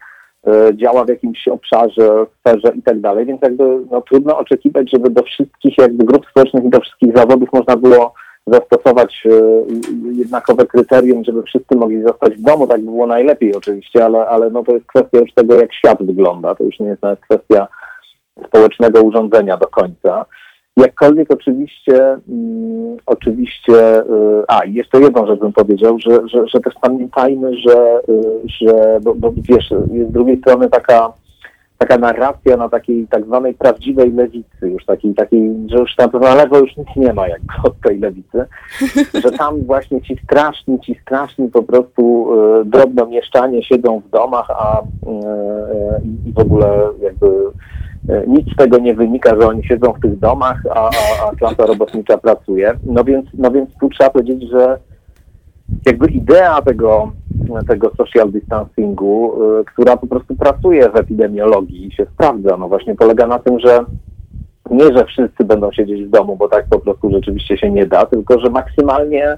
E, 0.48 0.76
działa 0.76 1.06
w 1.06 1.10
jakimś 1.10 1.48
obszarze, 1.48 2.26
sferze 2.40 2.72
i 2.76 2.82
tak 2.82 3.00
dalej, 3.00 3.26
więc 3.26 3.42
jakby 3.42 3.80
no, 3.92 4.02
trudno 4.02 4.38
oczekiwać, 4.38 4.92
żeby 4.92 5.10
do 5.10 5.24
wszystkich 5.24 5.78
jakby 5.78 6.06
grup 6.06 6.26
społecznych 6.30 6.64
i 6.64 6.70
do 6.70 6.80
wszystkich 6.80 7.18
zawodów 7.18 7.50
można 7.54 7.76
było 7.76 8.14
zastosować 8.48 9.24
e, 9.26 9.30
jednakowe 10.14 10.66
kryterium, 10.66 11.24
żeby 11.24 11.44
wszyscy 11.44 11.76
mogli 11.76 12.04
zostać 12.04 12.34
w 12.34 12.42
domu, 12.42 12.68
tak 12.68 12.82
by 12.82 12.86
było 12.86 13.08
najlepiej 13.08 13.56
oczywiście, 13.56 14.06
ale, 14.06 14.28
ale 14.28 14.50
no 14.50 14.64
to 14.64 14.74
jest 14.74 14.86
kwestia 14.86 15.20
już 15.20 15.34
tego, 15.34 15.56
jak 15.56 15.74
świat 15.74 16.04
wygląda, 16.04 16.56
to 16.56 16.64
już 16.64 16.80
nie 16.80 16.88
jest 16.88 17.02
nawet 17.02 17.20
kwestia 17.20 17.68
społecznego 18.48 19.02
urządzenia 19.02 19.58
do 19.58 19.68
końca. 19.68 20.26
Jakkolwiek 20.80 21.32
oczywiście, 21.32 22.18
mm, 22.30 22.98
oczywiście, 23.06 24.00
y, 24.00 24.04
a 24.48 24.66
jeszcze 24.66 25.02
jedną 25.02 25.28
rzecz 25.28 25.40
bym 25.40 25.54
powiedział, 25.54 26.00
że, 26.00 26.28
że, 26.28 26.48
że 26.48 26.60
też 26.60 26.74
pamiętajmy, 26.82 27.58
że, 27.58 28.02
y, 28.10 28.24
że 28.46 29.00
bo, 29.02 29.16
bo 29.16 29.34
wiesz, 29.38 29.72
jest 29.92 30.10
z 30.10 30.14
drugiej 30.14 30.40
strony 30.40 30.70
taka, 30.70 31.14
taka 31.78 31.98
narracja 31.98 32.58
na 32.58 32.70
takiej 32.70 33.08
tak 33.08 33.26
zwanej 33.26 33.54
prawdziwej 33.54 34.12
lewicy, 34.12 34.70
już 34.70 34.86
takiej, 34.86 35.14
takiej 35.14 35.56
że 35.68 35.78
już 35.78 35.96
tam 35.96 36.10
na 36.22 36.36
lewo 36.36 36.60
już 36.60 36.78
nic 36.78 36.88
nie 36.96 37.14
ma 37.14 37.28
jakby 37.28 37.54
od 37.64 37.80
tej 37.80 38.00
lewicy, 38.00 38.46
że 39.24 39.32
tam 39.32 39.62
właśnie 39.62 40.02
ci 40.02 40.18
straszni, 40.24 40.80
ci 40.80 41.00
straszni 41.02 41.48
po 41.48 41.64
prostu 41.64 42.30
y, 42.62 42.66
drobnomieszczanie 42.66 43.64
siedzą 43.64 44.02
w 44.08 44.10
domach, 44.10 44.50
a 44.50 44.82
y, 44.82 44.86
y, 44.86 46.30
i 46.30 46.34
w 46.34 46.40
ogóle 46.40 46.90
jakby 47.02 47.28
nic 48.28 48.54
z 48.54 48.56
tego 48.56 48.78
nie 48.78 48.94
wynika, 48.94 49.42
że 49.42 49.48
oni 49.48 49.64
siedzą 49.64 49.94
w 49.94 50.02
tych 50.02 50.20
domach, 50.20 50.62
a, 50.70 50.80
a, 50.80 50.90
a 51.30 51.36
klasa 51.36 51.66
robotnicza 51.66 52.18
pracuje. 52.18 52.74
No 52.84 53.04
więc, 53.04 53.26
no 53.34 53.52
więc 53.52 53.70
tu 53.82 53.90
trzeba 53.90 54.10
powiedzieć, 54.10 54.50
że 54.50 54.78
jakby 55.86 56.08
idea 56.08 56.62
tego, 56.62 57.12
tego 57.68 57.92
social 57.98 58.32
distancingu, 58.32 59.34
y, 59.60 59.66
która 59.66 59.98
po 59.98 60.08
prostu 60.08 60.36
pracuje 60.36 60.90
w 60.90 60.96
epidemiologii 60.96 61.88
i 61.88 61.92
się 61.92 62.06
sprawdza, 62.06 62.58
no 62.58 62.68
właśnie 62.68 62.96
polega 62.96 63.28
na 63.28 63.40
tym, 63.40 63.60
że 63.60 63.86
nie, 64.72 64.84
że 64.84 65.06
wszyscy 65.06 65.44
będą 65.44 65.72
siedzieć 65.72 66.04
w 66.04 66.10
domu, 66.10 66.36
bo 66.36 66.50
tak 66.50 66.66
po 66.70 66.80
prostu 66.80 67.12
rzeczywiście 67.12 67.58
się 67.58 67.72
nie 67.72 67.86
da, 67.86 68.06
tylko 68.06 68.40
że 68.40 68.50
maksymalnie 68.50 69.38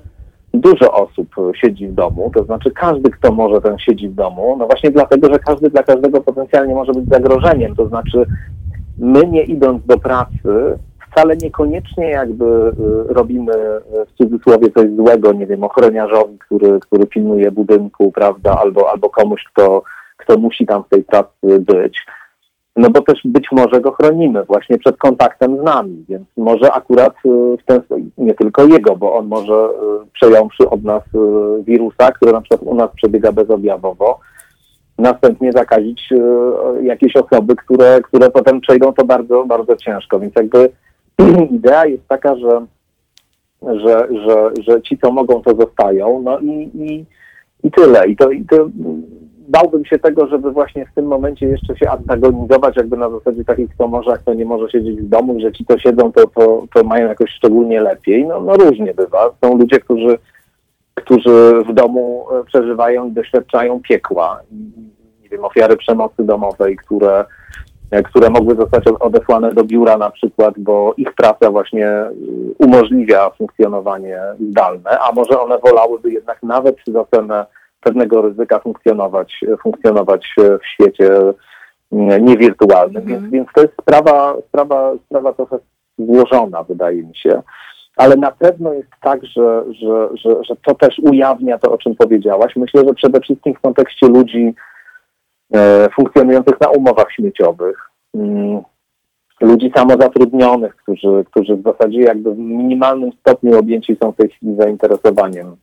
dużo 0.53 0.93
osób 0.93 1.36
siedzi 1.55 1.88
w 1.88 1.93
domu, 1.93 2.32
to 2.36 2.43
znaczy 2.43 2.72
każdy, 2.72 3.09
kto 3.09 3.32
może, 3.32 3.61
ten 3.61 3.80
siedzi 3.80 4.09
w 4.09 4.15
domu, 4.15 4.55
no 4.59 4.65
właśnie 4.65 4.91
dlatego, 4.91 5.34
że 5.34 5.39
każdy 5.39 5.69
dla 5.69 5.84
każdego 5.84 6.22
potencjalnie 6.22 6.76
może 6.76 6.91
być 6.91 7.09
zagrożeniem, 7.09 7.76
to 7.76 7.88
znaczy 7.88 8.26
my 8.98 9.28
nie 9.28 9.44
idąc 9.44 9.86
do 9.86 9.98
pracy, 9.98 10.78
wcale 11.12 11.38
niekoniecznie 11.38 12.10
jakby 12.10 12.46
y, 12.46 13.14
robimy 13.14 13.54
y, 13.54 14.06
w 14.06 14.18
cudzysłowie 14.18 14.72
coś 14.72 14.89
złego, 14.96 15.34
nie 15.34 15.48
wiem, 15.48 15.64
ochroniarzowi, 15.64 16.38
który, 16.39 16.80
który 16.80 17.06
pilnuje 17.06 17.52
budynku, 17.52 18.12
prawda, 18.12 18.58
albo, 18.62 18.92
albo 18.92 19.10
komuś, 19.10 19.44
kto, 19.54 19.84
kto 20.18 20.38
musi 20.38 20.66
tam 20.66 20.84
w 20.84 20.89
tej 20.89 21.04
pracy 21.04 21.60
być. 21.60 22.06
No 22.76 22.89
bo 22.89 23.02
też 23.02 23.22
być 23.26 23.48
może 23.52 23.82
go 23.82 23.92
chronimy 23.92 24.44
właśnie 24.44 24.78
przed 24.78 24.98
kontaktem 24.98 25.58
z 25.58 25.64
nami, 25.64 26.06
więc 26.10 26.28
może 26.38 26.74
akurat 26.74 27.14
y, 27.26 27.58
w 27.58 27.66
ten 27.66 27.82
nie 28.18 28.34
tylko 28.34 28.66
jego, 28.66 28.96
bo 28.96 29.14
on 29.14 29.28
może 29.28 29.70
przejąwszy 30.14 30.70
od 30.70 30.84
nas 30.84 31.04
wirusa, 31.64 32.12
który 32.12 32.32
na 32.32 32.42
przykład 32.42 32.62
u 32.64 32.76
nas 32.76 32.89
przebiega 32.96 33.32
bezobjawowo, 33.32 34.20
następnie 35.02 35.52
zakazić 35.52 36.10
e, 36.12 36.84
jakieś 36.84 37.16
osoby, 37.16 37.56
które, 37.56 38.02
które 38.02 38.30
potem 38.30 38.62
przejdą 38.62 38.93
to 38.93 39.06
bardzo, 39.06 39.45
bardzo 39.45 39.76
ciężko. 39.76 40.20
Więc 40.20 40.34
jakby 40.36 40.70
idea 41.58 41.86
jest 41.86 42.08
taka, 42.08 42.36
że, 42.36 42.66
że, 43.62 44.08
że, 44.26 44.52
że 44.64 44.82
ci, 44.82 44.97
co 44.97 45.12
mogą, 45.12 45.41
to 45.41 45.56
zostają, 45.56 46.22
no 46.22 46.39
i, 46.39 46.70
i, 46.76 47.06
i 47.64 47.72
tyle. 47.72 48.08
I 48.08 48.16
to, 48.16 48.32
i 48.32 48.45
to 48.45 48.70
bałbym 49.52 49.86
się 49.86 49.99
tego, 49.99 50.28
żeby 50.28 50.52
właśnie 50.52 50.86
w 50.86 50.93
tym 50.93 51.06
momencie 51.06 51.45
jeszcze 51.47 51.78
się 51.78 51.89
antagonizować, 51.89 52.78
jakby 52.78 52.97
na 52.97 53.10
zasadzie 53.10 53.45
takich, 53.45 53.70
kto 53.70 53.88
może, 53.88 54.12
a 54.12 54.18
kto 54.18 54.34
nie 54.34 54.45
może 54.45 54.70
siedzieć 54.70 55.02
w 55.02 55.10
domu, 55.10 55.39
że 55.39 55.52
ci, 55.52 55.66
co 55.66 55.80
siedzą, 55.80 56.12
to, 56.12 56.28
to, 56.28 56.64
to 56.74 56.84
mają 56.84 57.08
jakoś 57.08 57.30
szczególnie 57.30 57.82
lepiej. 57.82 58.26
No, 58.26 58.41
no 58.41 58.54
różnie 58.54 58.93
bywa. 58.93 59.34
Są 59.43 59.58
ludzie, 59.58 59.80
którzy 59.80 60.18
którzy 60.96 61.64
w 61.70 61.74
domu 61.74 62.26
e, 62.32 62.44
przeżywają 62.44 63.08
i 63.08 63.12
doświadczają 63.12 63.82
piekła. 63.82 64.42
Nie 65.22 65.30
wiem, 65.30 65.46
ofiary 65.46 65.78
przemocy 65.78 66.24
domowej, 66.24 66.78
które, 66.78 67.26
które 68.04 68.30
mogły 68.30 68.56
zostać 68.56 68.84
odesłane 69.00 69.54
do 69.54 69.64
biura 69.64 69.98
na 69.98 70.10
przykład, 70.10 70.54
bo 70.58 70.94
ich 70.98 71.14
praca 71.14 71.52
właśnie 71.52 71.92
umożliwia 72.58 73.30
funkcjonowanie 73.30 74.20
zdalne, 74.50 75.00
a 75.00 75.12
może 75.12 75.39
one 75.39 75.58
wolałyby 75.58 76.12
jednak 76.12 76.44
nawet 76.44 76.76
za 76.88 77.06
cenę 77.06 77.46
pewnego 77.82 78.22
ryzyka 78.22 78.60
funkcjonować, 78.60 79.42
funkcjonować 79.64 80.36
w 80.38 80.66
świecie 80.68 81.12
niewirtualnym. 82.22 83.02
Mhm. 83.02 83.22
Więc, 83.22 83.34
więc 83.34 83.48
to 83.56 83.62
jest 83.62 83.74
sprawa, 83.82 84.36
sprawa, 84.48 84.94
sprawa 85.06 85.34
trochę 85.34 85.60
złożona, 86.00 86.64
wydaje 86.64 87.04
mi 87.04 87.16
się. 87.16 87.42
Ale 87.98 88.16
na 88.16 88.32
pewno 88.32 88.74
jest 88.74 88.89
tak, 89.02 89.26
że, 89.26 89.64
że, 89.74 90.10
że, 90.14 90.44
że 90.44 90.56
to 90.66 90.76
też 90.76 91.00
ujawnia 91.00 91.58
to, 91.58 91.72
o 91.72 91.78
czym 91.78 91.96
powiedziałaś. 91.96 92.56
Myślę, 92.56 92.84
że 92.88 92.94
przede 92.94 93.20
wszystkim 93.20 93.54
w 93.54 93.62
kontekście 93.62 94.08
ludzi 94.08 94.56
e, 95.54 95.89
funkcjonujących 95.96 96.62
na 96.62 96.70
umowach 96.70 97.12
śmieciowych, 97.12 97.89
mm, 98.16 98.62
ludzi 99.42 99.72
samozatrudnionych, 99.76 100.76
którzy, 100.76 101.26
którzy 101.32 101.56
w 101.56 101.64
zasadzie 101.64 102.02
jakby 102.02 102.34
w 102.34 102.38
minimalnym 102.38 103.12
stopniu 103.12 103.60
objęci 103.60 103.98
są 104.04 104.12
w 104.12 104.16
tej 104.16 104.30
chwili 104.30 104.56
zainteresowaniem 104.56 105.56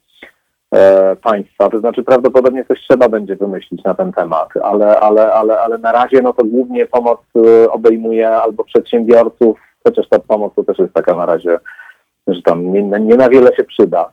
e, 0.75 1.17
państwa. 1.17 1.71
To 1.71 1.79
znaczy 1.79 2.03
prawdopodobnie 2.03 2.65
coś 2.65 2.81
trzeba 2.81 3.09
będzie 3.09 3.37
wymyślić 3.37 3.85
na 3.85 3.95
ten 3.95 4.13
temat, 4.13 4.49
ale, 4.63 5.01
ale, 5.01 5.33
ale, 5.33 5.61
ale 5.61 5.79
na 5.79 5.93
razie 5.93 6.23
no 6.23 6.33
to 6.33 6.45
głównie 6.45 6.87
pomoc 6.87 7.21
e, 7.37 7.71
obejmuje 7.71 8.31
albo 8.31 8.65
przedsiębiorców, 8.65 9.59
chociaż 9.85 10.09
ta 10.09 10.19
pomoc 10.19 10.55
to 10.55 10.65
też 10.65 10.79
jest 10.79 10.95
taka 10.95 11.17
na 11.17 11.27
razie, 11.27 11.59
że 12.29 12.43
tam 12.43 12.73
nie, 12.73 12.83
nie 12.83 13.17
na 13.17 13.29
wiele 13.29 13.57
się 13.57 13.65
przyda. 13.65 14.11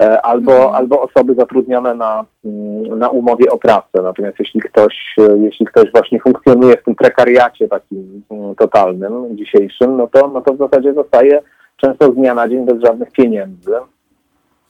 E, 0.00 0.22
albo, 0.22 0.52
mhm. 0.52 0.74
albo 0.74 1.02
osoby 1.02 1.34
zatrudnione 1.34 1.94
na, 1.94 2.24
mm, 2.44 2.98
na 2.98 3.08
umowie 3.08 3.50
o 3.50 3.58
pracę. 3.58 4.02
Natomiast 4.02 4.38
jeśli 4.38 4.60
ktoś, 4.60 5.14
e, 5.18 5.38
jeśli 5.38 5.66
ktoś 5.66 5.92
właśnie 5.92 6.20
funkcjonuje 6.20 6.76
w 6.76 6.84
tym 6.84 6.94
prekariacie 6.94 7.68
takim 7.68 8.22
mm, 8.30 8.54
totalnym, 8.54 9.36
dzisiejszym, 9.36 9.96
no 9.96 10.06
to, 10.06 10.28
no 10.28 10.40
to 10.40 10.54
w 10.54 10.58
zasadzie 10.58 10.94
zostaje 10.94 11.42
często 11.76 12.12
z 12.12 12.14
dnia 12.14 12.34
na 12.34 12.48
dzień 12.48 12.64
bez 12.66 12.80
żadnych 12.80 13.10
pieniędzy. 13.12 13.74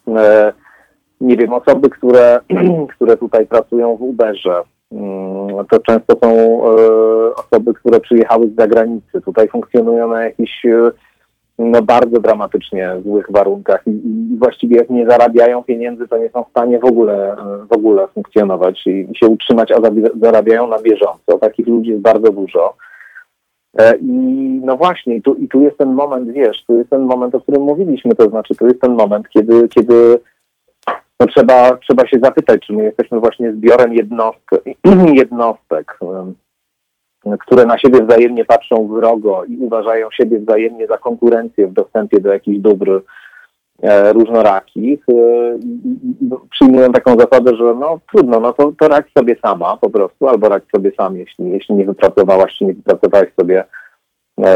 E, 0.08 0.52
nie 1.20 1.36
wiem, 1.36 1.52
osoby, 1.52 1.90
które, 1.90 2.40
które 2.96 3.16
tutaj 3.16 3.46
pracują 3.46 3.96
w 3.96 4.02
Uberze, 4.02 4.62
mm, 4.92 5.66
to 5.70 5.80
często 5.80 6.16
są 6.24 6.62
osoby, 7.34 7.74
które 7.74 8.00
przyjechały 8.00 8.48
z 8.48 8.54
zagranicy. 8.54 9.20
Tutaj 9.20 9.48
funkcjonują 9.48 10.08
na 10.08 10.24
jakichś 10.24 10.66
no 11.70 11.82
bardzo 11.82 12.20
dramatycznie 12.20 12.90
złych 13.04 13.26
warunkach 13.30 13.86
i, 13.86 13.90
i, 13.90 14.38
właściwie 14.38 14.76
jak 14.76 14.90
nie 14.90 15.06
zarabiają 15.06 15.62
pieniędzy, 15.62 16.08
to 16.08 16.18
nie 16.18 16.28
są 16.28 16.44
w 16.44 16.50
stanie 16.50 16.78
w 16.78 16.84
ogóle, 16.84 17.36
w 17.70 17.72
ogóle 17.72 18.08
funkcjonować 18.08 18.86
i, 18.86 19.08
się 19.16 19.26
utrzymać, 19.26 19.72
a 19.72 19.80
zarabiają 20.20 20.68
na 20.68 20.78
bieżąco. 20.78 21.38
Takich 21.40 21.66
ludzi 21.66 21.90
jest 21.90 22.02
bardzo 22.02 22.32
dużo. 22.32 22.76
E, 23.78 23.96
I 23.96 24.12
no 24.64 24.76
właśnie, 24.76 25.16
i 25.16 25.22
tu, 25.22 25.34
i 25.34 25.48
tu 25.48 25.60
jest 25.60 25.78
ten 25.78 25.92
moment, 25.92 26.32
wiesz, 26.32 26.64
tu 26.66 26.78
jest 26.78 26.90
ten 26.90 27.00
moment, 27.00 27.34
o 27.34 27.40
którym 27.40 27.62
mówiliśmy, 27.62 28.14
to 28.14 28.28
znaczy 28.28 28.54
tu 28.54 28.66
jest 28.66 28.80
ten 28.80 28.94
moment, 28.94 29.28
kiedy, 29.28 29.68
kiedy 29.68 30.18
no 31.20 31.26
trzeba, 31.26 31.76
trzeba 31.76 32.06
się 32.06 32.18
zapytać, 32.22 32.66
czy 32.66 32.72
my 32.72 32.82
jesteśmy 32.82 33.20
właśnie 33.20 33.52
zbiorem 33.52 33.94
jednostek, 33.94 34.62
jednostek 35.22 35.98
które 37.40 37.66
na 37.66 37.78
siebie 37.78 38.02
wzajemnie 38.02 38.44
patrzą 38.44 38.88
wrogo 38.88 39.44
i 39.44 39.56
uważają 39.58 40.08
siebie 40.12 40.38
wzajemnie 40.38 40.86
za 40.86 40.98
konkurencję 40.98 41.66
w 41.66 41.72
dostępie 41.72 42.20
do 42.20 42.32
jakichś 42.32 42.58
dóbr 42.58 43.02
e, 43.82 44.12
różnorakich, 44.12 45.00
e, 45.08 45.58
przyjmują 46.50 46.92
taką 46.92 47.16
zasadę, 47.16 47.56
że 47.56 47.64
no 47.64 47.98
trudno, 48.12 48.40
no 48.40 48.52
to, 48.52 48.72
to 48.80 48.88
radź 48.88 49.06
sobie 49.18 49.36
sama 49.44 49.76
po 49.76 49.90
prostu, 49.90 50.28
albo 50.28 50.48
radź 50.48 50.64
sobie 50.76 50.92
sam, 50.96 51.16
jeśli, 51.16 51.50
jeśli 51.50 51.74
nie 51.74 51.84
wypracowałaś, 51.84 52.54
czy 52.58 52.64
nie 52.64 52.74
wypracowałeś 52.74 53.28
sobie 53.40 53.64
e, 54.44 54.54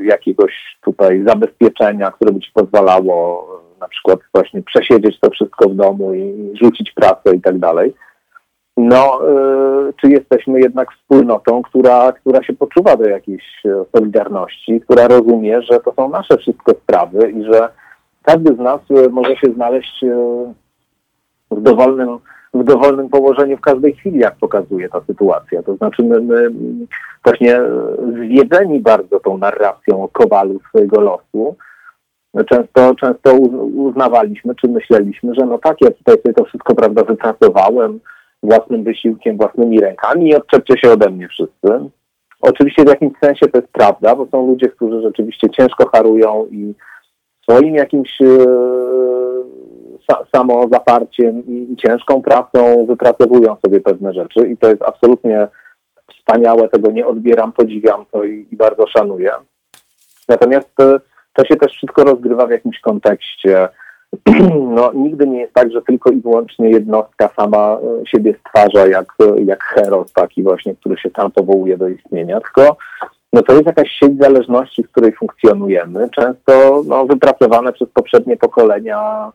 jakiegoś 0.00 0.78
tutaj 0.80 1.24
zabezpieczenia, 1.26 2.10
które 2.10 2.32
by 2.32 2.40
ci 2.40 2.50
pozwalało 2.54 3.46
na 3.80 3.88
przykład 3.88 4.18
właśnie 4.34 4.62
przesiedzieć 4.62 5.20
to 5.20 5.30
wszystko 5.30 5.68
w 5.68 5.74
domu 5.74 6.14
i 6.14 6.52
rzucić 6.62 6.92
pracę 6.92 7.34
i 7.34 7.40
tak 7.40 7.58
dalej 7.58 7.94
no, 8.76 9.20
y, 9.88 9.92
czy 10.00 10.08
jesteśmy 10.08 10.60
jednak 10.60 10.92
wspólnotą, 10.92 11.62
która, 11.62 12.12
która 12.12 12.42
się 12.42 12.52
poczuwa 12.52 12.96
do 12.96 13.08
jakiejś 13.08 13.66
e, 13.66 13.84
solidarności, 13.96 14.80
która 14.80 15.08
rozumie, 15.08 15.62
że 15.62 15.80
to 15.80 15.92
są 15.92 16.08
nasze 16.08 16.36
wszystko 16.36 16.72
sprawy 16.72 17.30
i 17.30 17.44
że 17.44 17.68
każdy 18.22 18.54
z 18.54 18.58
nas 18.58 18.80
e, 18.90 19.08
może 19.08 19.36
się 19.36 19.52
znaleźć 19.52 20.04
e, 20.04 20.16
w 21.50 21.60
dowolnym, 21.60 22.18
w 22.54 22.64
dowolnym 22.64 23.08
położeniu 23.08 23.56
w 23.56 23.60
każdej 23.60 23.94
chwili, 23.94 24.18
jak 24.18 24.36
pokazuje 24.36 24.88
ta 24.88 25.00
sytuacja. 25.06 25.62
To 25.62 25.76
znaczy 25.76 26.02
my, 26.02 26.20
my 26.20 26.50
właśnie 27.24 27.60
zwiedzeni 28.12 28.80
bardzo 28.80 29.20
tą 29.20 29.38
narracją 29.38 30.02
o 30.04 30.08
kowalu 30.08 30.60
swojego 30.68 31.00
losu, 31.00 31.56
często, 32.44 32.94
często 32.94 33.34
uznawaliśmy, 33.76 34.54
czy 34.54 34.68
myśleliśmy, 34.68 35.34
że 35.34 35.46
no 35.46 35.58
tak, 35.58 35.80
ja 35.80 35.90
tutaj 35.90 36.16
sobie 36.22 36.34
to 36.34 36.44
wszystko 36.44 36.74
prawda 36.74 37.04
wypracowałem, 37.04 38.00
własnym 38.46 38.84
wysiłkiem, 38.84 39.36
własnymi 39.36 39.80
rękami 39.80 40.28
i 40.28 40.34
odczepcie 40.34 40.78
się 40.78 40.92
ode 40.92 41.10
mnie 41.10 41.28
wszyscy. 41.28 41.90
Oczywiście 42.40 42.84
w 42.84 42.88
jakimś 42.88 43.12
sensie 43.24 43.48
to 43.48 43.58
jest 43.58 43.72
prawda, 43.72 44.16
bo 44.16 44.26
są 44.26 44.46
ludzie, 44.46 44.68
którzy 44.68 45.02
rzeczywiście 45.02 45.50
ciężko 45.50 45.88
harują 45.88 46.46
i 46.50 46.74
swoim 47.42 47.74
jakimś 47.74 48.20
e, 48.20 48.46
samozaparciem 50.34 51.46
i, 51.46 51.72
i 51.72 51.76
ciężką 51.76 52.22
pracą 52.22 52.86
wypracowują 52.86 53.56
sobie 53.64 53.80
pewne 53.80 54.12
rzeczy 54.12 54.48
i 54.48 54.56
to 54.56 54.68
jest 54.68 54.82
absolutnie 54.82 55.48
wspaniałe, 56.18 56.68
tego 56.68 56.90
nie 56.90 57.06
odbieram, 57.06 57.52
podziwiam 57.52 58.04
to 58.10 58.24
i, 58.24 58.46
i 58.52 58.56
bardzo 58.56 58.86
szanuję. 58.86 59.30
Natomiast 60.28 60.80
e, 60.80 61.00
to 61.32 61.44
się 61.44 61.56
też 61.56 61.72
wszystko 61.72 62.04
rozgrywa 62.04 62.46
w 62.46 62.50
jakimś 62.50 62.80
kontekście 62.80 63.68
no, 64.76 64.92
nigdy 64.92 65.26
nie 65.26 65.40
jest 65.40 65.54
tak, 65.54 65.72
że 65.72 65.82
tylko 65.82 66.10
i 66.10 66.20
wyłącznie 66.20 66.70
jednostka 66.70 67.30
sama 67.36 67.78
e, 68.02 68.06
siebie 68.06 68.34
stwarza 68.40 68.86
jak, 68.86 69.06
jak 69.44 69.64
heros 69.64 70.12
taki 70.12 70.42
właśnie, 70.42 70.74
który 70.74 70.96
się 70.96 71.10
tam 71.10 71.30
powołuje 71.30 71.78
do 71.78 71.88
istnienia, 71.88 72.40
tylko 72.40 72.76
no 73.32 73.42
to 73.42 73.52
jest 73.52 73.66
jakaś 73.66 73.90
sieć 73.90 74.18
zależności, 74.18 74.82
w 74.82 74.90
której 74.90 75.12
funkcjonujemy, 75.12 76.08
często 76.10 76.82
no, 76.86 77.06
wypracowane 77.06 77.72
przez 77.72 77.88
poprzednie 77.88 78.36
pokolenia 78.36 79.32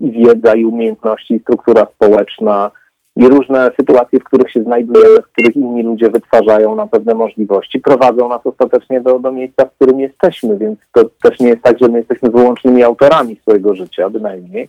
i 0.00 0.10
wiedza, 0.10 0.54
i 0.54 0.64
umiejętności, 0.64 1.34
i 1.34 1.40
struktura 1.40 1.86
społeczna, 1.94 2.70
i 3.16 3.28
różne 3.28 3.70
sytuacje, 3.80 4.20
w 4.20 4.24
których 4.24 4.50
się 4.50 4.62
znajdujemy, 4.62 5.22
w 5.22 5.32
których 5.32 5.56
inni 5.56 5.82
ludzie 5.82 6.10
wytwarzają 6.10 6.74
nam 6.74 6.88
pewne 6.88 7.14
możliwości, 7.14 7.80
prowadzą 7.80 8.28
nas 8.28 8.46
ostatecznie 8.46 9.00
do, 9.00 9.18
do 9.18 9.32
miejsca, 9.32 9.64
w 9.64 9.72
którym 9.72 10.00
jesteśmy, 10.00 10.58
więc 10.58 10.78
to 10.92 11.04
też 11.22 11.40
nie 11.40 11.48
jest 11.48 11.62
tak, 11.62 11.78
że 11.78 11.88
my 11.88 11.98
jesteśmy 11.98 12.30
wyłącznymi 12.30 12.82
autorami 12.82 13.36
swojego 13.36 13.74
życia, 13.74 14.10
bynajmniej. 14.10 14.68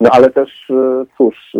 No 0.00 0.10
ale 0.12 0.30
też, 0.30 0.70
e, 0.70 1.04
cóż, 1.16 1.54
e, 1.54 1.58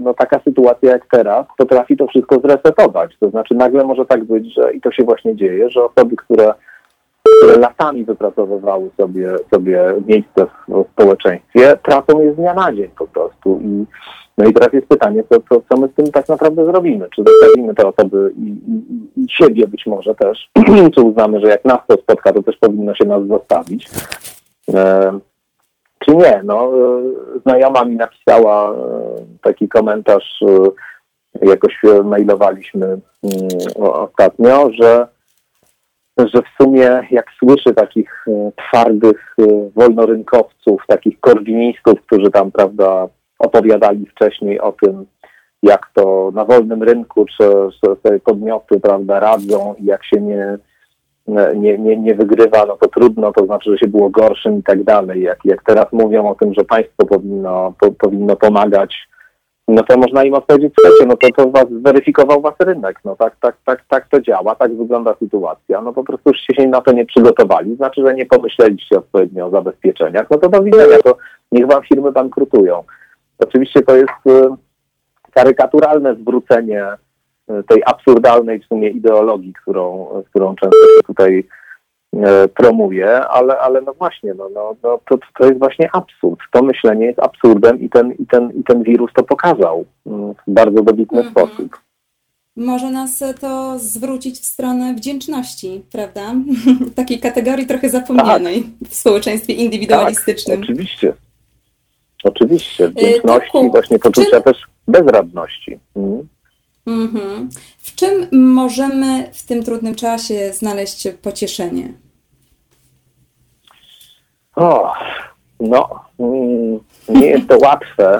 no 0.00 0.14
taka 0.14 0.40
sytuacja 0.44 0.90
jak 0.90 1.06
teraz 1.10 1.46
potrafi 1.58 1.96
to 1.96 2.06
wszystko 2.06 2.40
zresetować. 2.40 3.16
To 3.20 3.30
znaczy 3.30 3.54
nagle 3.54 3.84
może 3.84 4.06
tak 4.06 4.24
być, 4.24 4.54
że 4.54 4.72
i 4.72 4.80
to 4.80 4.92
się 4.92 5.04
właśnie 5.04 5.36
dzieje, 5.36 5.70
że 5.70 5.84
osoby, 5.84 6.16
które, 6.16 6.54
które 7.42 7.58
latami 7.58 8.04
wypracowywały 8.04 8.90
sobie, 9.00 9.36
sobie 9.54 9.94
miejsce 10.06 10.46
w 10.68 10.84
społeczeństwie, 10.92 11.76
tracą 11.82 12.20
je 12.20 12.32
z 12.32 12.36
dnia 12.36 12.54
na 12.54 12.72
dzień 12.72 12.88
po 12.98 13.06
prostu. 13.06 13.60
I 13.62 13.84
no 14.38 14.44
i 14.44 14.52
teraz 14.52 14.72
jest 14.72 14.86
pytanie, 14.86 15.24
co, 15.30 15.40
co, 15.40 15.62
co 15.68 15.80
my 15.80 15.88
z 15.88 15.94
tym 15.94 16.06
tak 16.06 16.28
naprawdę 16.28 16.64
zrobimy? 16.64 17.08
Czy 17.16 17.22
zostawimy 17.26 17.74
te 17.74 17.86
osoby 17.86 18.32
i, 18.36 18.42
i, 18.42 19.22
i 19.22 19.26
siebie 19.30 19.68
być 19.68 19.86
może 19.86 20.14
też, 20.14 20.50
czy 20.94 21.00
uznamy, 21.00 21.40
że 21.40 21.48
jak 21.48 21.64
nas 21.64 21.78
to 21.86 21.96
spotka, 21.96 22.32
to 22.32 22.42
też 22.42 22.56
powinno 22.56 22.94
się 22.94 23.04
nas 23.04 23.26
zostawić? 23.26 23.90
E, 24.74 25.12
czy 25.98 26.16
nie? 26.16 26.40
No, 26.44 26.66
e, 26.66 27.02
znajoma 27.42 27.84
mi 27.84 27.96
napisała 27.96 28.70
e, 28.70 28.76
taki 29.42 29.68
komentarz, 29.68 30.42
e, 30.42 31.46
jakoś 31.46 31.82
mailowaliśmy 32.04 32.86
mm, 32.86 33.02
ostatnio, 33.76 34.70
że 34.80 35.06
że 36.18 36.42
w 36.42 36.62
sumie 36.62 37.00
jak 37.10 37.26
słyszy 37.38 37.74
takich 37.74 38.24
twardych 38.56 39.36
wolnorynkowców, 39.76 40.82
takich 40.86 41.20
korwinistów, 41.20 42.02
którzy 42.06 42.30
tam, 42.30 42.50
prawda, 42.50 43.08
opowiadali 43.38 44.06
wcześniej 44.06 44.60
o 44.60 44.72
tym, 44.72 45.06
jak 45.62 45.90
to 45.94 46.30
na 46.34 46.44
wolnym 46.44 46.82
rynku 46.82 47.24
czy, 47.24 47.44
czy 47.80 48.20
podmioty 48.20 48.80
prawda, 48.80 49.20
radzą 49.20 49.74
i 49.78 49.84
jak 49.84 50.04
się 50.04 50.20
nie, 50.20 50.58
nie, 51.56 51.78
nie, 51.78 51.96
nie 51.96 52.14
wygrywa, 52.14 52.64
no 52.66 52.76
to 52.76 52.88
trudno, 52.88 53.32
to 53.32 53.46
znaczy, 53.46 53.70
że 53.70 53.78
się 53.78 53.88
było 53.88 54.10
gorszym 54.10 54.58
i 54.58 54.62
tak 54.62 54.84
dalej. 54.84 55.22
Jak, 55.22 55.38
jak 55.44 55.62
teraz 55.62 55.86
mówią 55.92 56.28
o 56.28 56.34
tym, 56.34 56.54
że 56.54 56.64
państwo 56.64 57.06
powinno, 57.06 57.74
po, 57.80 57.90
powinno 57.92 58.36
pomagać, 58.36 58.94
no 59.68 59.82
to 59.82 59.96
można 59.96 60.24
im 60.24 60.34
odpowiedzieć, 60.34 60.74
słuchajcie, 60.80 61.06
no 61.06 61.16
to, 61.16 61.28
to 61.36 61.50
was 61.50 61.66
zweryfikował 61.80 62.40
was 62.40 62.54
rynek, 62.60 63.00
no 63.04 63.16
tak, 63.16 63.36
tak, 63.40 63.56
tak, 63.64 63.84
tak 63.88 64.08
to 64.08 64.20
działa, 64.20 64.54
tak 64.54 64.76
wygląda 64.76 65.14
sytuacja, 65.18 65.80
no 65.80 65.92
po 65.92 66.04
prostu 66.04 66.30
już 66.30 66.38
się 66.40 66.68
na 66.68 66.80
to 66.80 66.92
nie 66.92 67.06
przygotowali, 67.06 67.76
znaczy, 67.76 68.02
że 68.06 68.14
nie 68.14 68.26
pomyśleliście 68.26 68.98
odpowiednio 68.98 69.46
o 69.46 69.50
zabezpieczeniach, 69.50 70.26
no 70.30 70.38
to 70.38 70.48
do 70.48 70.62
widzenia, 70.62 70.98
to 71.04 71.16
niech 71.52 71.66
wam 71.66 71.82
firmy 71.82 72.12
bankrutują. 72.12 72.82
Oczywiście 73.38 73.82
to 73.82 73.96
jest 73.96 74.26
y, 74.26 74.48
karykaturalne 75.34 76.14
zwrócenie 76.14 76.86
tej 77.68 77.82
absurdalnej 77.86 78.60
w 78.60 78.64
sumie 78.64 78.88
ideologii, 78.88 79.52
którą, 79.52 80.08
którą 80.30 80.54
często 80.54 80.86
się 80.96 81.02
tutaj 81.06 81.44
promuje, 82.54 83.20
ale, 83.28 83.58
ale 83.58 83.80
no 83.80 83.94
właśnie, 83.94 84.34
no, 84.34 84.48
no, 84.54 84.76
no 84.82 84.98
to, 85.08 85.18
to 85.38 85.46
jest 85.46 85.58
właśnie 85.58 85.90
absurd. 85.92 86.40
To 86.52 86.62
myślenie 86.62 87.06
jest 87.06 87.18
absurdem 87.18 87.80
i 87.80 87.88
ten, 87.88 88.12
i 88.12 88.26
ten, 88.26 88.50
i 88.60 88.64
ten 88.64 88.82
wirus 88.82 89.10
to 89.14 89.22
pokazał 89.22 89.84
mm, 90.06 90.34
w 90.34 90.38
bardzo 90.46 90.82
dobitny 90.82 91.20
mm 91.20 91.32
-hmm. 91.32 91.32
sposób. 91.32 91.78
Może 92.56 92.90
nas 92.90 93.24
to 93.40 93.78
zwrócić 93.78 94.40
w 94.40 94.44
stronę 94.44 94.94
wdzięczności, 94.94 95.82
prawda? 95.92 96.34
Takiej 96.94 97.20
kategorii 97.20 97.66
trochę 97.66 97.88
zapomnianej 97.88 98.62
tak. 98.62 98.88
w 98.88 98.94
społeczeństwie 98.94 99.52
indywidualistycznym. 99.52 100.56
Tak, 100.56 100.64
oczywiście. 100.64 101.12
Oczywiście. 102.24 102.88
Wdzięczności, 102.88 103.58
y, 103.58 103.70
właśnie 103.70 103.98
poczucia 103.98 104.30
czym... 104.30 104.42
też 104.42 104.56
bezradności. 104.88 105.78
Mhm. 105.96 106.28
Mhm. 106.86 107.48
W 107.78 107.94
czym 107.94 108.28
możemy 108.32 109.30
w 109.32 109.46
tym 109.46 109.62
trudnym 109.62 109.94
czasie 109.94 110.52
znaleźć 110.52 111.08
pocieszenie? 111.22 111.92
O, 114.56 114.92
no, 115.60 115.88
mm, 116.18 116.80
nie 117.08 117.26
jest 117.26 117.48
to 117.48 117.58
łatwe. 117.58 118.18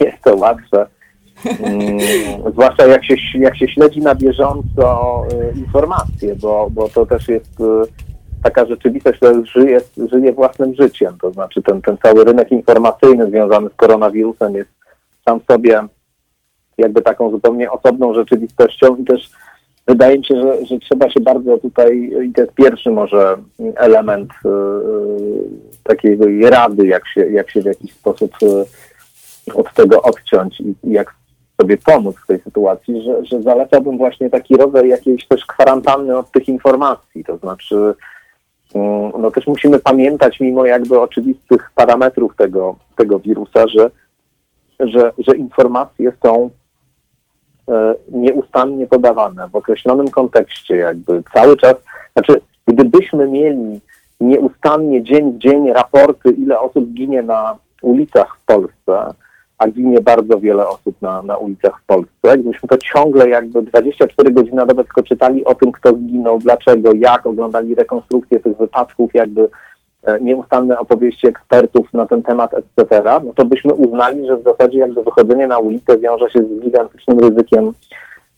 Nie 0.00 0.06
jest 0.06 0.22
to 0.24 0.36
łatwe. 0.36 0.86
Mm, 1.60 1.98
zwłaszcza 2.52 2.86
jak 2.86 3.04
się, 3.04 3.14
jak 3.34 3.56
się 3.56 3.68
śledzi 3.68 4.00
na 4.00 4.14
bieżąco 4.14 5.22
y, 5.32 5.58
informacje, 5.58 6.36
bo, 6.36 6.68
bo 6.70 6.88
to 6.88 7.06
też 7.06 7.28
jest 7.28 7.60
y, 7.60 7.64
taka 8.42 8.66
rzeczywistość, 8.66 9.16
która 9.16 9.32
żyje, 9.44 9.80
żyje 10.12 10.32
własnym 10.32 10.74
życiem. 10.74 11.18
To 11.20 11.32
znaczy 11.32 11.62
ten, 11.62 11.82
ten 11.82 11.98
cały 11.98 12.24
rynek 12.24 12.52
informacyjny 12.52 13.30
związany 13.30 13.68
z 13.68 13.74
koronawirusem 13.74 14.54
jest 14.54 14.70
sam 15.24 15.40
sobie 15.50 15.82
jakby 16.78 17.02
taką 17.02 17.30
zupełnie 17.30 17.70
osobną 17.70 18.14
rzeczywistością 18.14 18.96
i 18.96 19.04
też 19.04 19.30
wydaje 19.86 20.18
mi 20.18 20.24
się, 20.24 20.40
że, 20.40 20.66
że 20.66 20.78
trzeba 20.78 21.10
się 21.10 21.20
bardzo 21.20 21.58
tutaj, 21.58 22.12
i 22.28 22.32
to 22.32 22.40
jest 22.40 22.54
pierwszy 22.54 22.90
może 22.90 23.36
element 23.76 24.30
y, 24.44 24.48
takiej 25.84 26.18
rady, 26.50 26.86
jak 26.86 27.08
się, 27.08 27.30
jak 27.30 27.50
się 27.50 27.62
w 27.62 27.64
jakiś 27.64 27.92
sposób 27.92 28.32
y, 28.42 28.64
od 29.54 29.74
tego 29.74 30.02
odciąć 30.02 30.60
i, 30.60 30.74
i 30.84 30.92
jak 30.92 31.14
sobie 31.60 31.76
pomóc 31.76 32.16
w 32.24 32.26
tej 32.26 32.40
sytuacji, 32.40 33.02
że, 33.02 33.24
że 33.24 33.42
zalecałbym 33.42 33.98
właśnie 33.98 34.30
taki 34.30 34.56
rodzaj 34.56 34.88
jakiejś 34.88 35.26
też 35.26 35.46
kwarantanny 35.46 36.18
od 36.18 36.30
tych 36.30 36.48
informacji, 36.48 37.24
to 37.24 37.36
znaczy 37.36 37.94
mm, 38.74 39.12
no 39.18 39.30
też 39.30 39.46
musimy 39.46 39.78
pamiętać 39.78 40.40
mimo 40.40 40.66
jakby 40.66 41.00
oczywistych 41.00 41.70
parametrów 41.74 42.36
tego, 42.36 42.76
tego 42.96 43.18
wirusa, 43.18 43.68
że, 43.68 43.90
że, 44.80 45.12
że 45.18 45.36
informacje 45.36 46.12
są 46.22 46.50
nieustannie 48.08 48.86
podawane 48.86 49.48
w 49.48 49.56
określonym 49.56 50.08
kontekście, 50.08 50.76
jakby 50.76 51.22
cały 51.34 51.56
czas, 51.56 51.74
znaczy 52.12 52.40
gdybyśmy 52.66 53.28
mieli 53.28 53.80
nieustannie 54.20 55.02
dzień 55.02 55.32
w 55.32 55.38
dzień 55.38 55.72
raporty, 55.72 56.30
ile 56.30 56.60
osób 56.60 56.92
ginie 56.92 57.22
na 57.22 57.56
ulicach 57.82 58.36
w 58.42 58.44
Polsce, 58.44 59.14
a 59.58 59.68
ginie 59.68 60.00
bardzo 60.00 60.40
wiele 60.40 60.68
osób 60.68 61.02
na, 61.02 61.22
na 61.22 61.36
ulicach 61.36 61.80
w 61.82 61.86
Polsce, 61.86 62.38
gdybyśmy 62.38 62.68
to 62.68 62.78
ciągle 62.78 63.28
jakby 63.28 63.62
24 63.62 64.30
godziny 64.30 64.56
na 64.56 64.66
dobę 64.66 64.84
tylko 64.84 65.02
czytali 65.02 65.44
o 65.44 65.54
tym, 65.54 65.72
kto 65.72 65.92
zginął, 65.92 66.38
dlaczego, 66.38 66.92
jak, 66.92 67.26
oglądali 67.26 67.74
rekonstrukcję 67.74 68.40
tych 68.40 68.56
wypadków, 68.56 69.14
jakby 69.14 69.40
E, 69.42 69.77
nieustanne 70.20 70.78
opowieści 70.78 71.26
ekspertów 71.26 71.92
na 71.92 72.06
ten 72.06 72.22
temat, 72.22 72.54
etc., 72.54 73.02
no 73.24 73.32
to 73.34 73.44
byśmy 73.44 73.74
uznali, 73.74 74.26
że 74.26 74.36
w 74.36 74.42
zasadzie 74.42 74.78
jakby 74.78 75.02
wychodzenie 75.02 75.46
na 75.46 75.58
ulicę 75.58 75.98
wiąże 75.98 76.30
się 76.30 76.38
z 76.42 76.60
gigantycznym 76.64 77.18
ryzykiem, 77.18 77.72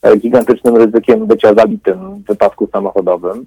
e, 0.02 0.16
gigantycznym 0.16 0.76
ryzykiem 0.76 1.26
bycia 1.26 1.54
zabitym 1.54 2.14
w 2.14 2.26
wypadku 2.26 2.68
samochodowym. 2.72 3.46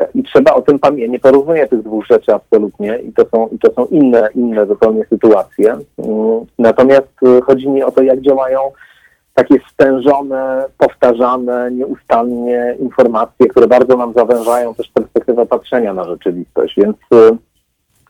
E, 0.00 0.08
I 0.14 0.22
trzeba 0.22 0.54
o 0.54 0.62
tym 0.62 0.78
pamiętać. 0.78 1.12
Nie 1.12 1.18
porównuję 1.18 1.66
tych 1.66 1.82
dwóch 1.82 2.06
rzeczy 2.06 2.34
absolutnie 2.34 2.98
i 2.98 3.12
to 3.12 3.24
są, 3.34 3.48
i 3.48 3.58
to 3.58 3.72
są 3.72 3.86
inne, 3.86 4.28
inne 4.34 4.66
zupełnie 4.66 5.04
sytuacje. 5.04 5.72
Mm, 5.72 6.44
natomiast 6.58 7.08
chodzi 7.44 7.68
mi 7.68 7.82
o 7.82 7.90
to, 7.90 8.02
jak 8.02 8.20
działają 8.20 8.60
takie 9.36 9.56
stężone, 9.72 10.64
powtarzane 10.78 11.70
nieustannie 11.70 12.76
informacje, 12.80 13.46
które 13.48 13.66
bardzo 13.66 13.96
nam 13.96 14.12
zawężają 14.12 14.74
też 14.74 14.88
perspektywę 14.88 15.46
patrzenia 15.46 15.94
na 15.94 16.04
rzeczywistość. 16.04 16.74
Więc 16.76 16.96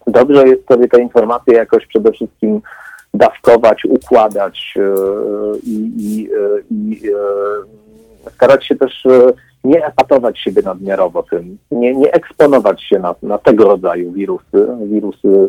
dobrze 0.06 0.48
jest 0.48 0.68
sobie 0.68 0.88
te 0.88 1.00
informacje 1.00 1.54
jakoś 1.54 1.86
przede 1.86 2.12
wszystkim 2.12 2.60
dawkować, 3.14 3.84
układać 3.84 4.74
e, 4.76 4.82
i, 5.62 5.92
i, 5.96 6.28
i 6.70 7.08
e, 7.08 8.30
starać 8.30 8.66
się 8.66 8.76
też 8.76 9.04
nie 9.64 9.86
epatować 9.86 10.38
siebie 10.38 10.62
nadmiarowo 10.62 11.22
tym, 11.22 11.58
nie, 11.70 11.94
nie 11.94 12.12
eksponować 12.12 12.82
się 12.82 12.98
na, 12.98 13.14
na 13.22 13.38
tego 13.38 13.64
rodzaju 13.64 14.12
wirusy, 14.12 14.66
wirusy 14.84 15.46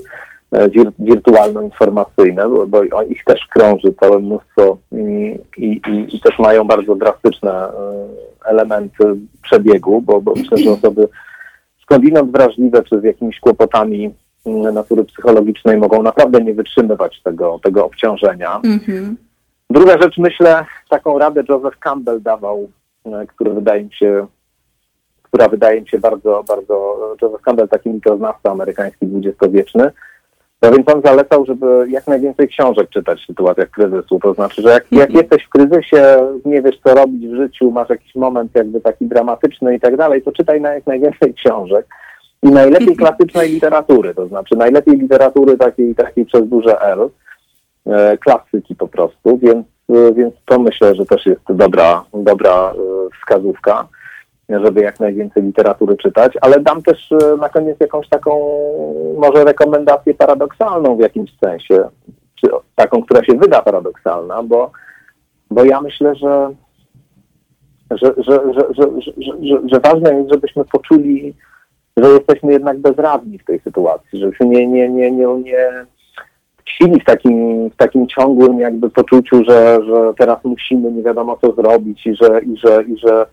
wir, 0.52 0.92
wirtualno-informacyjne, 1.00 2.50
bo, 2.50 2.68
bo 2.68 3.04
ich 3.04 3.24
też 3.24 3.48
krąży 3.54 3.94
całe 4.00 4.20
mnóstwo 4.20 4.78
i, 4.92 5.40
i, 5.58 5.82
i, 6.16 6.22
też 6.22 6.40
mają 6.40 6.64
bardzo 6.64 6.96
drastyczne 6.96 7.68
elementy 8.46 9.16
przebiegu, 9.42 10.02
bo, 10.02 10.22
bo 10.22 10.34
myślę, 10.36 10.58
że 10.58 10.72
osoby 10.72 11.08
skądinąd 11.82 12.32
wrażliwe 12.32 12.84
czy 12.84 13.00
z 13.00 13.04
jakimiś 13.04 13.40
kłopotami 13.40 14.14
natury 14.74 15.04
psychologicznej 15.04 15.78
mogą 15.78 16.04
naprawdę 16.04 16.42
nie 16.42 16.54
wytrzymywać 16.54 17.22
tego, 17.24 17.60
tego 17.64 17.86
obciążenia. 17.86 18.60
Mm-hmm. 18.64 19.14
Druga 19.70 20.02
rzecz, 20.02 20.18
myślę, 20.18 20.66
taką 20.90 21.20
radę 21.20 21.44
Joseph 21.50 21.80
Campbell 21.80 22.22
dawał, 22.22 22.70
e, 23.06 23.26
który 23.28 23.52
wydaje 23.52 23.84
mi 23.84 23.94
się, 23.94 24.28
która 25.24 25.48
wydaje 25.48 25.82
mi 25.82 25.90
się 25.90 26.00
bardzo, 26.00 26.44
bardzo, 26.48 26.98
Joseph 27.22 27.42
Campbell 27.42 27.68
taki 27.68 27.90
mikroznawca 27.90 28.52
amerykański 28.52 29.08
dwudziestowieczny, 29.08 29.92
no 30.62 30.72
więc 30.72 30.90
on 30.90 31.02
zalecał, 31.02 31.46
żeby 31.46 31.86
jak 31.90 32.08
najwięcej 32.08 32.48
książek 32.48 32.90
czytać 32.90 33.24
w 33.24 33.26
sytuacjach 33.26 33.70
kryzysu. 33.70 34.20
To 34.20 34.34
znaczy, 34.34 34.62
że 34.62 34.70
jak, 34.70 34.92
jak 34.92 35.10
mhm. 35.10 35.20
jesteś 35.20 35.44
w 35.44 35.50
kryzysie, 35.50 36.18
nie 36.46 36.62
wiesz 36.62 36.80
co 36.84 36.96
robić 36.96 37.28
w 37.28 37.36
życiu, 37.36 37.72
masz 37.72 37.90
jakiś 37.90 38.16
moment 38.16 38.56
jakby 38.56 38.82
taki 38.82 39.06
dramatyczny 39.06 39.76
i 39.76 39.80
tak 39.80 39.98
dalej, 39.98 40.22
to 40.22 40.32
czytaj 40.32 40.62
na 40.62 40.74
jak 40.74 40.88
najwięcej 40.88 41.34
książek 41.34 41.86
i 42.44 42.48
najlepiej 42.48 42.90
mhm. 42.90 42.98
klasycznej 42.98 43.52
literatury, 43.52 44.16
to 44.16 44.28
znaczy 44.28 44.56
najlepiej 44.56 44.98
literatury 44.98 45.58
takiej, 45.58 45.96
takiej 45.96 46.26
przez 46.26 46.50
duże 46.50 46.82
L, 46.82 47.10
e, 47.86 48.18
klasyki 48.18 48.76
po 48.76 48.88
prostu, 48.88 49.38
więc, 49.38 49.68
e, 49.90 50.14
więc 50.14 50.34
to 50.46 50.60
myślę, 50.60 50.96
że 50.96 51.06
też 51.06 51.26
jest 51.26 51.42
dobra, 51.50 52.04
dobra 52.14 52.72
e, 52.72 52.76
wskazówka, 53.20 53.88
żeby 54.50 54.82
jak 54.82 55.00
najwięcej 55.00 55.44
literatury 55.44 55.98
czytać, 55.98 56.34
ale 56.42 56.60
dam 56.60 56.84
też 56.84 57.14
na 57.40 57.50
koniec 57.50 57.80
jakąś 57.80 58.10
taką 58.10 58.32
może 59.18 59.44
rekomendację 59.44 60.14
paradoksalną 60.14 60.96
w 60.96 61.00
jakimś 61.00 61.38
sensie, 61.40 61.90
czy 62.36 62.48
taką, 62.76 63.04
która 63.04 63.24
się 63.24 63.34
wyda 63.34 63.62
paradoksalna, 63.62 64.44
bo, 64.44 64.72
bo 65.52 65.64
ja 65.64 65.82
myślę, 65.82 66.16
że 66.16 66.50
że, 67.92 68.14
że, 68.18 68.40
że, 69.66 69.80
ważne 69.80 70.14
jest, 70.14 70.32
żebyśmy 70.32 70.66
poczuli 70.66 71.36
że 71.98 72.10
jesteśmy 72.10 72.54
jednak 72.54 72.78
bezradni 72.78 73.40
w 73.40 73.46
tej 73.46 73.60
sytuacji, 73.60 74.20
żebyśmy 74.20 74.46
nie, 74.46 74.68
nie, 74.68 74.90
nie, 74.90 75.12
nie, 75.12 75.26
nie 75.26 75.86
tkwili 76.68 77.02
w 77.02 77.06
takim, 77.06 77.70
w 77.70 77.76
takim 77.76 78.08
ciągłym 78.08 78.60
jakby 78.60 78.90
poczuciu, 78.90 79.44
że, 79.44 79.80
że 79.86 80.14
teraz 80.18 80.44
musimy 80.44 80.92
nie 80.92 81.04
wiadomo 81.04 81.38
co 81.42 81.52
zrobić 81.52 82.08
i 82.08 82.16
że, 82.16 82.42
i 82.42 82.58
że, 82.58 82.84
i 82.84 82.98
że 82.98 83.14
e, 83.14 83.22
e, 83.22 83.28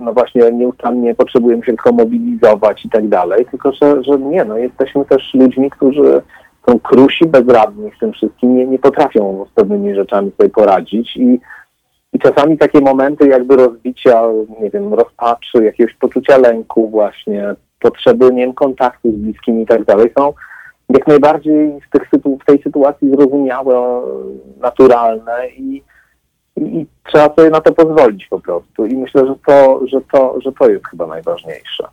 no 0.00 0.12
właśnie 0.12 0.52
nieustannie 0.52 1.14
potrzebujemy 1.14 1.64
się 1.64 1.72
tylko 1.72 1.92
mobilizować 1.92 2.84
i 2.84 2.90
tak 2.90 3.08
dalej, 3.08 3.46
tylko 3.50 3.72
że, 3.72 4.02
że 4.04 4.18
nie, 4.18 4.44
no 4.44 4.58
jesteśmy 4.58 5.04
też 5.04 5.34
ludźmi, 5.34 5.70
którzy 5.70 6.22
są 6.68 6.78
krusi, 6.80 7.26
bezradni 7.26 7.90
w 7.90 7.98
tym 7.98 8.12
wszystkim, 8.12 8.56
nie, 8.56 8.66
nie 8.66 8.78
potrafią 8.78 9.46
z 9.50 9.54
pewnymi 9.54 9.94
rzeczami 9.94 10.32
sobie 10.38 10.50
poradzić 10.50 11.16
i 11.16 11.40
i 12.14 12.18
czasami 12.18 12.58
takie 12.58 12.80
momenty 12.80 13.28
jakby 13.28 13.56
rozbicia, 13.56 14.22
nie 14.60 14.70
wiem, 14.70 14.94
rozpaczy, 14.94 15.64
jakiegoś 15.64 15.94
poczucia 15.94 16.38
lęku 16.38 16.88
właśnie, 16.88 17.54
potrzeby, 17.80 18.32
nie 18.32 18.42
wiem, 18.42 18.54
kontaktu 18.54 19.12
z 19.12 19.14
bliskimi 19.14 19.62
i 19.62 19.66
tak 19.66 19.84
dalej 19.84 20.10
są 20.18 20.32
jak 20.88 21.06
najbardziej 21.06 21.80
w, 21.80 21.90
tych, 21.90 22.10
w 22.42 22.44
tej 22.44 22.62
sytuacji 22.62 23.10
zrozumiałe, 23.10 24.02
naturalne 24.60 25.48
i, 25.48 25.82
i, 26.66 26.86
trzeba 27.04 27.34
sobie 27.34 27.50
na 27.50 27.60
to 27.60 27.72
pozwolić 27.72 28.26
po 28.26 28.40
prostu. 28.40 28.86
I 28.86 28.96
myślę, 28.96 29.26
że 29.26 29.34
to, 29.46 29.80
że 29.86 30.00
to, 30.12 30.34
że 30.44 30.52
to 30.52 30.70
jest 30.70 30.86
chyba 30.86 31.06
najważniejsze. 31.06 31.88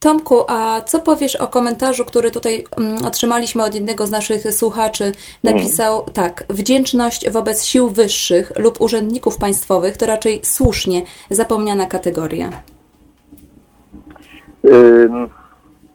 Tomku, 0.00 0.44
a 0.48 0.80
co 0.80 1.00
powiesz 1.00 1.36
o 1.36 1.48
komentarzu, 1.48 2.04
który 2.04 2.30
tutaj 2.30 2.64
um, 2.76 3.06
otrzymaliśmy 3.06 3.64
od 3.64 3.74
jednego 3.74 4.06
z 4.06 4.10
naszych 4.10 4.54
słuchaczy? 4.54 5.12
Napisał 5.44 6.00
mm. 6.00 6.12
tak: 6.12 6.44
Wdzięczność 6.50 7.30
wobec 7.30 7.64
sił 7.64 7.88
wyższych 7.88 8.52
lub 8.58 8.80
urzędników 8.80 9.38
państwowych 9.38 9.96
to 9.96 10.06
raczej 10.06 10.40
słusznie 10.42 11.02
zapomniana 11.30 11.86
kategoria. 11.86 12.50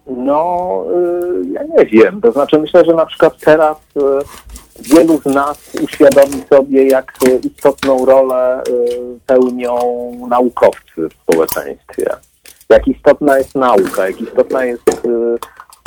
No, 0.09 0.83
y, 1.43 1.49
ja 1.51 1.63
nie 1.63 1.85
wiem. 1.85 2.21
To 2.21 2.31
znaczy, 2.31 2.59
myślę, 2.59 2.85
że 2.85 2.93
na 2.93 3.05
przykład 3.05 3.37
teraz 3.37 3.77
y, 3.77 4.01
wielu 4.81 5.17
z 5.21 5.25
nas 5.25 5.71
uświadomi 5.83 6.43
sobie, 6.49 6.87
jak 6.87 7.13
istotną 7.43 8.05
rolę 8.05 8.63
pełnią 9.25 9.77
naukowcy 10.29 11.09
w 11.09 11.13
społeczeństwie. 11.13 12.09
Jak 12.69 12.87
istotna 12.87 13.37
jest 13.37 13.55
nauka, 13.55 14.07
jak 14.07 14.21
istotna 14.21 14.65
jest, 14.65 14.83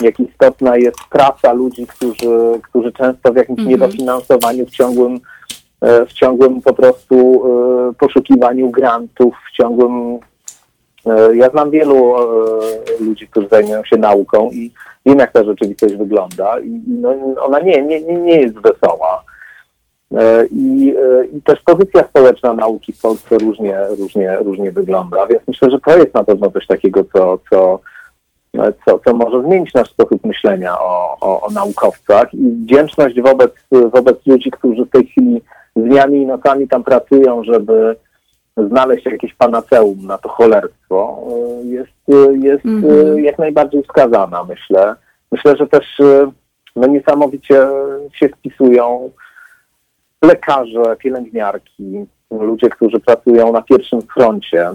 jak 0.00 0.20
istotna 0.20 0.76
jest 0.76 0.98
praca 1.10 1.52
ludzi, 1.52 1.86
którzy, 1.86 2.60
którzy 2.62 2.92
często 2.92 3.32
w 3.32 3.36
jakimś 3.36 3.58
mm 3.58 3.68
-hmm. 3.68 3.70
niedofinansowaniu 3.70 4.66
w 4.66 4.70
ciągłym 4.70 5.20
w 6.06 6.12
ciągłym 6.12 6.62
po 6.62 6.72
prostu 6.72 7.42
poszukiwaniu 7.98 8.70
grantów, 8.70 9.34
w 9.52 9.56
ciągłym. 9.56 10.18
E, 11.06 11.36
ja 11.36 11.50
znam 11.50 11.70
wielu 11.70 12.14
ludzi, 13.00 13.28
którzy 13.28 13.48
zajmują 13.48 13.84
się 13.84 13.96
nauką 13.96 14.50
i 14.50 14.70
wiem, 15.06 15.18
jak 15.18 15.32
ta 15.32 15.44
rzeczywistość 15.44 15.94
wygląda. 15.94 16.60
I 16.60 16.80
no, 16.88 17.14
ona 17.40 17.60
nie, 17.60 17.82
nie, 17.82 18.00
nie 18.00 18.40
jest 18.40 18.54
wesoła. 18.54 19.24
I, 20.50 20.94
I 21.32 21.42
też 21.42 21.60
pozycja 21.62 22.04
społeczna 22.04 22.52
nauki 22.52 22.92
w 22.92 23.00
Polsce 23.00 23.38
różnie, 23.38 23.78
różnie, 23.98 24.36
różnie 24.36 24.72
wygląda, 24.72 25.26
więc 25.26 25.42
myślę, 25.48 25.70
że 25.70 25.80
to 25.80 25.98
jest 25.98 26.14
na 26.14 26.24
pewno 26.24 26.50
coś 26.50 26.66
takiego, 26.66 27.04
co, 27.12 27.38
co, 27.50 27.80
co, 28.84 28.98
co 28.98 29.14
może 29.14 29.42
zmienić 29.42 29.74
nasz 29.74 29.90
sposób 29.90 30.24
myślenia 30.24 30.80
o, 30.80 31.16
o, 31.20 31.40
o 31.40 31.50
naukowcach 31.50 32.34
i 32.34 32.50
wdzięczność 32.50 33.20
wobec, 33.20 33.52
wobec 33.92 34.26
ludzi, 34.26 34.50
którzy 34.50 34.84
w 34.84 34.90
tej 34.90 35.06
chwili 35.06 35.42
dniami 35.76 36.22
i 36.22 36.26
nocami 36.26 36.68
tam 36.68 36.84
pracują, 36.84 37.44
żeby 37.44 37.96
znaleźć 38.56 39.06
jakieś 39.06 39.34
panaceum 39.34 40.06
na 40.06 40.18
to 40.18 40.28
cholerstwo, 40.28 41.28
jest, 41.64 41.92
jest 42.40 42.64
mm 42.64 42.82
-hmm. 42.82 43.18
jak 43.18 43.38
najbardziej 43.38 43.82
wskazana, 43.82 44.44
myślę. 44.44 44.94
Myślę, 45.32 45.56
że 45.56 45.66
też 45.66 45.86
no, 46.76 46.86
niesamowicie 46.86 47.66
się 48.12 48.28
wpisują 48.28 49.10
lekarze, 50.22 50.96
pielęgniarki, 50.98 52.06
ludzie, 52.30 52.68
którzy 52.68 53.00
pracują 53.00 53.52
na 53.52 53.62
pierwszym 53.62 54.02
froncie, 54.02 54.70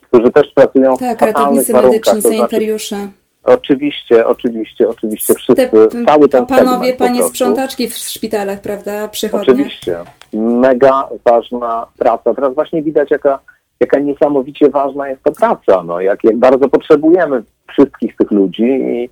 którzy 0.00 0.30
też 0.30 0.52
pracują 0.54 0.96
tak, 0.96 1.18
w 1.18 1.22
ratownicy 1.22 1.72
medyczni, 1.72 2.22
to 2.22 2.28
sanitariusze. 2.28 2.96
Znaczy, 2.96 3.12
Oczywiście, 3.48 4.26
oczywiście, 4.26 4.88
oczywiście. 4.88 5.34
Wszyscy, 5.34 5.54
Te, 5.54 6.04
cały 6.06 6.28
ten 6.28 6.46
Panowie, 6.46 6.92
panie 6.92 7.22
sprzątaczki 7.22 7.88
w 7.88 7.94
szpitalach, 7.94 8.60
prawda? 8.60 9.08
Przychodnie. 9.08 9.54
Oczywiście. 9.54 9.96
Mega 10.32 11.08
ważna 11.24 11.86
praca. 11.98 12.34
Teraz 12.34 12.54
właśnie 12.54 12.82
widać, 12.82 13.10
jaka, 13.10 13.38
jaka 13.80 13.98
niesamowicie 13.98 14.70
ważna 14.70 15.08
jest 15.08 15.22
to 15.22 15.32
praca. 15.32 15.82
No, 15.82 16.00
jak, 16.00 16.24
jak 16.24 16.36
bardzo 16.36 16.68
potrzebujemy 16.68 17.42
wszystkich 17.68 18.16
tych 18.16 18.30
ludzi 18.30 18.64
i, 18.64 19.10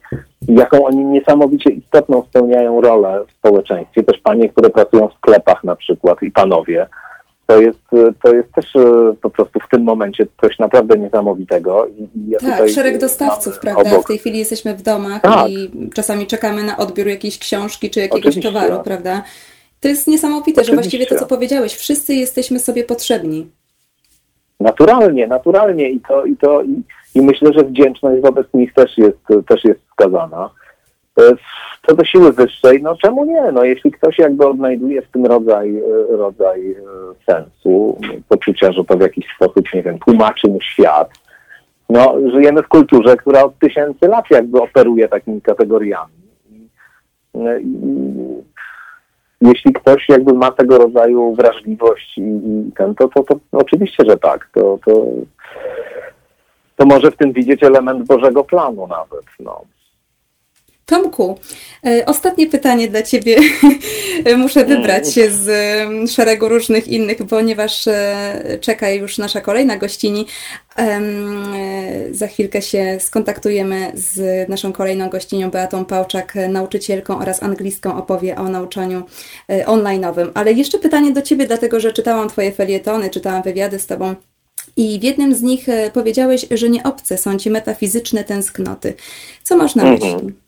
i 0.48 0.54
jaką 0.54 0.84
oni 0.84 1.04
niesamowicie 1.04 1.70
istotną 1.70 2.22
spełniają 2.22 2.80
rolę 2.80 3.24
w 3.28 3.32
społeczeństwie. 3.32 4.02
Też 4.02 4.18
panie, 4.18 4.48
które 4.48 4.70
pracują 4.70 5.08
w 5.08 5.14
sklepach 5.14 5.64
na 5.64 5.76
przykład 5.76 6.22
i 6.22 6.30
panowie 6.30 6.86
to 7.46 7.60
jest, 7.60 7.78
to 8.22 8.34
jest 8.34 8.52
też 8.52 8.76
e, 8.76 9.14
po 9.22 9.30
prostu 9.30 9.60
w 9.60 9.68
tym 9.68 9.82
momencie 9.82 10.26
coś 10.40 10.58
naprawdę 10.58 10.98
niesamowitego. 10.98 11.86
Ja 12.28 12.38
tak, 12.38 12.68
szereg 12.68 12.98
dostawców, 12.98 13.58
prawda? 13.58 13.90
Obok. 13.90 14.04
W 14.04 14.08
tej 14.08 14.18
chwili 14.18 14.38
jesteśmy 14.38 14.74
w 14.74 14.82
domach 14.82 15.22
tak. 15.22 15.50
i 15.50 15.70
czasami 15.94 16.26
czekamy 16.26 16.62
na 16.62 16.76
odbiór 16.76 17.06
jakiejś 17.06 17.38
książki 17.38 17.90
czy 17.90 18.00
jakiegoś 18.00 18.26
Oczywiście. 18.26 18.52
towaru, 18.52 18.82
prawda? 18.84 19.22
To 19.80 19.88
jest 19.88 20.06
niesamowite, 20.06 20.60
Oczywiście. 20.60 20.72
że 20.72 20.76
właściwie 20.76 21.06
to, 21.06 21.16
co 21.16 21.26
powiedziałeś, 21.26 21.74
wszyscy 21.74 22.14
jesteśmy 22.14 22.58
sobie 22.58 22.84
potrzebni. 22.84 23.50
Naturalnie, 24.60 25.26
naturalnie 25.26 25.90
i 25.90 26.00
to, 26.00 26.24
i 26.24 26.36
to, 26.36 26.62
i, 26.62 26.82
i 27.14 27.22
myślę, 27.22 27.52
że 27.52 27.64
wdzięczność 27.64 28.22
wobec 28.22 28.46
nich 28.54 28.74
też 28.74 28.98
jest, 28.98 29.18
też 29.48 29.64
jest 29.64 29.80
wskazana. 29.80 30.50
Co 31.86 31.94
do 31.94 32.04
siły 32.04 32.32
wyższej, 32.32 32.82
no 32.82 32.96
czemu 32.96 33.24
nie? 33.24 33.52
No 33.52 33.64
jeśli 33.64 33.92
ktoś 33.92 34.18
jakby 34.18 34.46
odnajduje 34.46 35.02
w 35.02 35.10
tym 35.10 35.26
rodzaj, 35.26 35.76
e, 35.76 36.16
rodzaj 36.16 36.70
e, 36.70 36.76
sensu, 37.30 37.98
poczucia, 38.28 38.72
że 38.72 38.84
to 38.84 38.96
w 38.96 39.00
jakiś 39.00 39.26
sposób, 39.36 39.74
nie 39.74 39.82
wiem, 39.82 39.98
tłumaczy 39.98 40.48
mu 40.48 40.60
świat, 40.60 41.10
no 41.88 42.14
żyjemy 42.30 42.62
w 42.62 42.68
kulturze, 42.68 43.16
która 43.16 43.44
od 43.44 43.58
tysięcy 43.58 44.08
lat 44.08 44.24
jakby 44.30 44.62
operuje 44.62 45.08
takimi 45.08 45.42
kategoriami. 45.42 46.12
I, 47.34 47.76
jeśli 49.40 49.72
ktoś 49.72 50.08
jakby 50.08 50.32
ma 50.32 50.50
tego 50.50 50.78
rodzaju 50.78 51.34
wrażliwość 51.34 52.18
i, 52.18 52.20
i 52.20 52.72
ten, 52.76 52.94
to, 52.94 53.08
to, 53.08 53.22
to, 53.22 53.36
oczywiście, 53.52 54.04
że 54.08 54.16
tak. 54.16 54.48
To, 54.54 54.78
to, 54.84 55.06
to 56.76 56.86
może 56.86 57.10
w 57.10 57.16
tym 57.16 57.32
widzieć 57.32 57.62
element 57.62 58.06
Bożego 58.06 58.44
planu 58.44 58.86
nawet. 58.86 59.24
No. 59.40 59.60
Tomku, 60.86 61.38
e, 61.86 62.06
ostatnie 62.06 62.46
pytanie 62.46 62.88
dla 62.88 63.02
Ciebie. 63.02 63.36
Muszę 64.36 64.64
wybrać 64.64 65.14
się 65.14 65.30
z 65.30 65.50
szeregu 66.10 66.48
różnych 66.48 66.88
innych, 66.88 67.18
ponieważ 67.28 67.86
e, 67.86 68.58
czeka 68.60 68.90
już 68.90 69.18
nasza 69.18 69.40
kolejna 69.40 69.76
gościni. 69.76 70.26
E, 70.78 71.00
za 72.10 72.26
chwilkę 72.26 72.62
się 72.62 72.96
skontaktujemy 73.00 73.92
z 73.94 74.48
naszą 74.48 74.72
kolejną 74.72 75.08
gościnią 75.08 75.50
Beatą 75.50 75.84
Pałczak, 75.84 76.34
nauczycielką 76.48 77.18
oraz 77.18 77.42
anglistką 77.42 77.96
opowie 77.96 78.36
o 78.36 78.48
nauczaniu 78.48 79.02
online'owym. 79.48 80.30
Ale 80.34 80.52
jeszcze 80.52 80.78
pytanie 80.78 81.12
do 81.12 81.22
Ciebie, 81.22 81.46
dlatego 81.46 81.80
że 81.80 81.92
czytałam 81.92 82.28
Twoje 82.28 82.52
felietony, 82.52 83.10
czytałam 83.10 83.42
wywiady 83.42 83.78
z 83.78 83.86
Tobą. 83.86 84.14
I 84.76 85.00
w 85.00 85.02
jednym 85.02 85.34
z 85.34 85.42
nich 85.42 85.66
powiedziałeś, 85.92 86.46
że 86.50 86.68
nie 86.68 86.82
obce 86.82 87.18
są 87.18 87.38
ci 87.38 87.50
metafizyczne 87.50 88.24
tęsknoty. 88.24 88.94
Co 89.42 89.56
masz 89.56 89.74
na 89.74 89.84
myśli? 89.84 90.45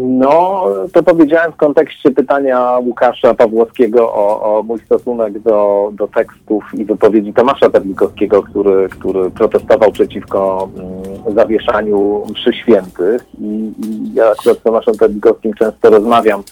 No, 0.00 0.64
to 0.92 1.02
powiedziałem 1.02 1.52
w 1.52 1.56
kontekście 1.56 2.10
pytania 2.10 2.78
Łukasza 2.78 3.34
Pawłowskiego 3.34 4.12
o, 4.14 4.58
o 4.58 4.62
mój 4.62 4.80
stosunek 4.80 5.38
do, 5.38 5.90
do 5.92 6.08
tekstów 6.08 6.64
i 6.74 6.84
wypowiedzi 6.84 7.32
Tomasza 7.32 7.70
Terlikowskiego, 7.70 8.42
który, 8.42 8.88
który 8.88 9.30
protestował 9.30 9.92
przeciwko 9.92 10.68
mm, 10.76 11.34
zawieszaniu 11.34 12.22
mszy 12.32 12.52
świętych. 12.52 13.22
I, 13.40 13.72
I, 13.78 14.14
ja 14.14 14.30
akurat 14.30 14.58
z 14.58 14.62
Tomaszem 14.62 14.94
Terlikowskim 14.94 15.54
często 15.54 15.90
rozmawiam 15.90 16.42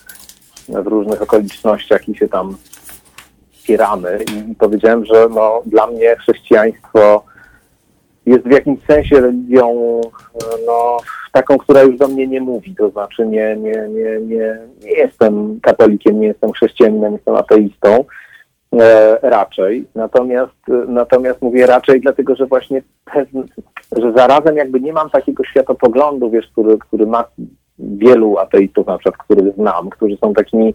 w 0.68 0.86
różnych 0.86 1.22
okolicznościach 1.22 2.08
i 2.08 2.16
się 2.16 2.28
tam 2.28 2.56
spieramy. 3.52 4.18
I 4.50 4.54
powiedziałem, 4.54 5.04
że 5.04 5.28
no, 5.34 5.62
dla 5.66 5.86
mnie 5.86 6.16
chrześcijaństwo 6.16 7.22
jest 8.26 8.44
w 8.44 8.50
jakimś 8.50 8.84
sensie 8.86 9.20
religią 9.20 10.00
no, 10.66 10.96
taką, 11.32 11.58
która 11.58 11.82
już 11.82 11.96
do 11.96 12.08
mnie 12.08 12.26
nie 12.26 12.40
mówi, 12.40 12.74
to 12.74 12.90
znaczy 12.90 13.26
nie, 13.26 13.56
nie, 13.56 13.88
nie, 13.88 14.20
nie, 14.20 14.58
nie 14.84 14.92
jestem 14.92 15.60
katolikiem, 15.62 16.20
nie 16.20 16.26
jestem 16.26 16.52
chrześcijaninem, 16.52 17.12
jestem 17.12 17.34
ateistą 17.34 18.04
e, 18.80 19.18
raczej. 19.22 19.86
Natomiast, 19.94 20.66
natomiast 20.88 21.42
mówię 21.42 21.66
raczej 21.66 22.00
dlatego, 22.00 22.36
że 22.36 22.46
właśnie 22.46 22.82
że 23.96 24.12
zarazem 24.12 24.56
jakby 24.56 24.80
nie 24.80 24.92
mam 24.92 25.10
takiego 25.10 25.44
światopoglądu, 25.44 26.30
wiesz, 26.30 26.46
który, 26.46 26.78
który 26.78 27.06
ma 27.06 27.24
wielu 27.78 28.38
ateistów 28.38 28.86
na 28.86 28.98
przykład, 28.98 29.22
których 29.22 29.54
znam, 29.54 29.90
którzy 29.90 30.16
są 30.16 30.34
takimi 30.34 30.74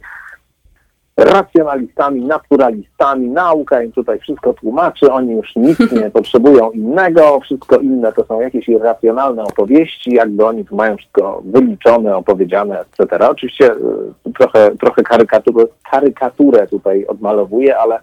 racjonalistami, 1.24 2.22
naturalistami, 2.22 3.30
nauka 3.30 3.84
im 3.84 3.91
tutaj 3.91 4.19
wszystko 4.19 4.53
tłumaczy, 4.53 5.11
oni 5.11 5.34
już 5.34 5.55
nic 5.55 5.80
nie 6.01 6.11
potrzebują 6.11 6.72
innego, 6.72 7.39
wszystko 7.39 7.78
inne 7.78 8.13
to 8.13 8.26
są 8.26 8.41
jakieś 8.41 8.69
irracjonalne 8.69 9.43
opowieści, 9.43 10.13
jakby 10.13 10.45
oni 10.45 10.65
tu 10.65 10.76
mają 10.76 10.97
wszystko 10.97 11.41
wyliczone, 11.45 12.17
opowiedziane, 12.17 12.80
etc. 12.80 13.30
Oczywiście 13.30 13.72
y, 13.74 14.34
trochę, 14.34 14.72
trochę 14.80 15.03
karykaturę, 15.03 15.65
karykaturę 15.91 16.67
tutaj 16.67 17.05
odmalowuję, 17.05 17.78
ale, 17.78 17.99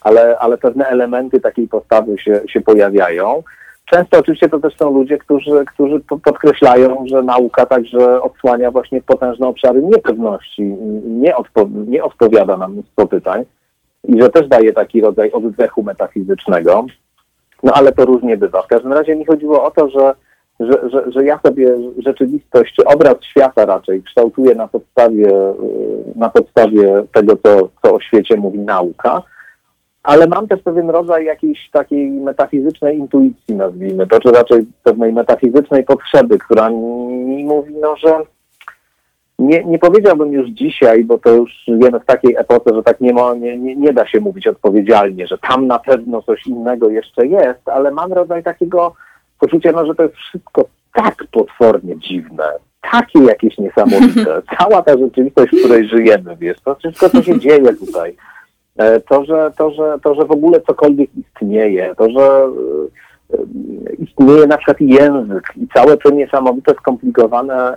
ale, 0.00 0.38
ale 0.38 0.58
pewne 0.58 0.86
elementy 0.86 1.40
takiej 1.40 1.68
postawy 1.68 2.18
się, 2.18 2.40
się 2.48 2.60
pojawiają. 2.60 3.42
Często 3.90 4.18
oczywiście 4.18 4.48
to 4.48 4.58
też 4.58 4.76
są 4.76 4.92
ludzie, 4.94 5.18
którzy, 5.18 5.64
którzy 5.74 6.00
podkreślają, 6.24 7.04
że 7.06 7.22
nauka 7.22 7.66
także 7.66 8.22
odsłania 8.22 8.70
właśnie 8.70 9.02
potężne 9.02 9.46
obszary 9.46 9.82
niepewności, 9.82 10.62
nie, 11.04 11.34
odpo- 11.34 11.88
nie 11.88 12.04
odpowiada 12.04 12.56
na 12.56 12.68
mnóstwo 12.68 13.06
pytań 13.06 13.44
i 14.08 14.22
że 14.22 14.28
też 14.28 14.48
daje 14.48 14.72
taki 14.72 15.00
rodzaj 15.00 15.32
oddechu 15.32 15.82
metafizycznego. 15.82 16.86
No 17.62 17.72
ale 17.72 17.92
to 17.92 18.04
różnie 18.04 18.36
bywa. 18.36 18.62
W 18.62 18.66
każdym 18.66 18.92
razie 18.92 19.16
mi 19.16 19.24
chodziło 19.24 19.64
o 19.64 19.70
to, 19.70 19.88
że, 19.88 20.14
że, 20.60 20.90
że, 20.90 21.12
że 21.12 21.24
ja 21.24 21.40
sobie 21.46 21.76
rzeczywistość, 21.98 22.74
czy 22.74 22.84
obraz 22.84 23.14
świata 23.22 23.66
raczej 23.66 24.02
kształtuję 24.02 24.54
na 24.54 24.68
podstawie, 24.68 25.28
na 26.16 26.28
podstawie 26.28 27.04
tego, 27.12 27.36
co, 27.36 27.68
co 27.82 27.94
o 27.94 28.00
świecie 28.00 28.36
mówi 28.36 28.58
nauka 28.58 29.22
ale 30.02 30.26
mam 30.26 30.48
też 30.48 30.62
pewien 30.62 30.90
rodzaj 30.90 31.24
jakiejś 31.24 31.70
takiej 31.70 32.10
metafizycznej 32.10 32.98
intuicji, 32.98 33.54
nazwijmy 33.54 34.06
to, 34.06 34.20
czy 34.20 34.30
raczej 34.30 34.66
pewnej 34.82 35.12
metafizycznej 35.12 35.84
potrzeby, 35.84 36.38
która 36.38 36.70
mi 36.70 37.44
mówi, 37.44 37.74
no, 37.80 37.96
że 37.96 38.18
nie, 39.38 39.64
nie 39.64 39.78
powiedziałbym 39.78 40.32
już 40.32 40.48
dzisiaj, 40.48 41.04
bo 41.04 41.18
to 41.18 41.30
już 41.30 41.64
żyjemy 41.68 42.00
w 42.00 42.04
takiej 42.04 42.36
epoce, 42.36 42.74
że 42.74 42.82
tak 42.82 43.00
nie, 43.00 43.12
ma, 43.12 43.34
nie, 43.34 43.58
nie, 43.58 43.76
nie 43.76 43.92
da 43.92 44.06
się 44.06 44.20
mówić 44.20 44.46
odpowiedzialnie, 44.46 45.26
że 45.26 45.38
tam 45.38 45.66
na 45.66 45.78
pewno 45.78 46.22
coś 46.22 46.46
innego 46.46 46.90
jeszcze 46.90 47.26
jest, 47.26 47.68
ale 47.68 47.90
mam 47.90 48.12
rodzaj 48.12 48.42
takiego 48.42 48.94
poczucia, 49.40 49.72
no, 49.72 49.86
że 49.86 49.94
to 49.94 50.02
jest 50.02 50.14
wszystko 50.14 50.64
tak 50.94 51.24
potwornie 51.32 51.98
dziwne, 51.98 52.44
takie 52.92 53.18
jakieś 53.18 53.58
niesamowite. 53.58 54.42
Cała 54.58 54.82
ta 54.82 54.98
rzeczywistość, 54.98 55.52
w 55.52 55.58
której 55.58 55.88
żyjemy, 55.88 56.36
wiesz, 56.36 56.60
to 56.60 56.74
wszystko, 56.74 57.08
co 57.08 57.22
się 57.22 57.38
dzieje 57.38 57.74
tutaj. 57.74 58.16
E, 58.76 59.00
to, 59.00 59.24
że, 59.24 59.52
to, 59.58 59.70
że, 59.70 59.98
to, 60.02 60.14
że 60.14 60.24
w 60.24 60.30
ogóle 60.30 60.60
cokolwiek 60.60 61.10
istnieje, 61.16 61.94
to, 61.98 62.10
że 62.10 62.48
e, 63.32 63.36
istnieje 63.98 64.46
na 64.46 64.56
przykład 64.56 64.80
język 64.80 65.44
i 65.56 65.68
całe 65.74 65.96
te 65.96 66.12
niesamowite, 66.12 66.74
skomplikowane 66.74 67.76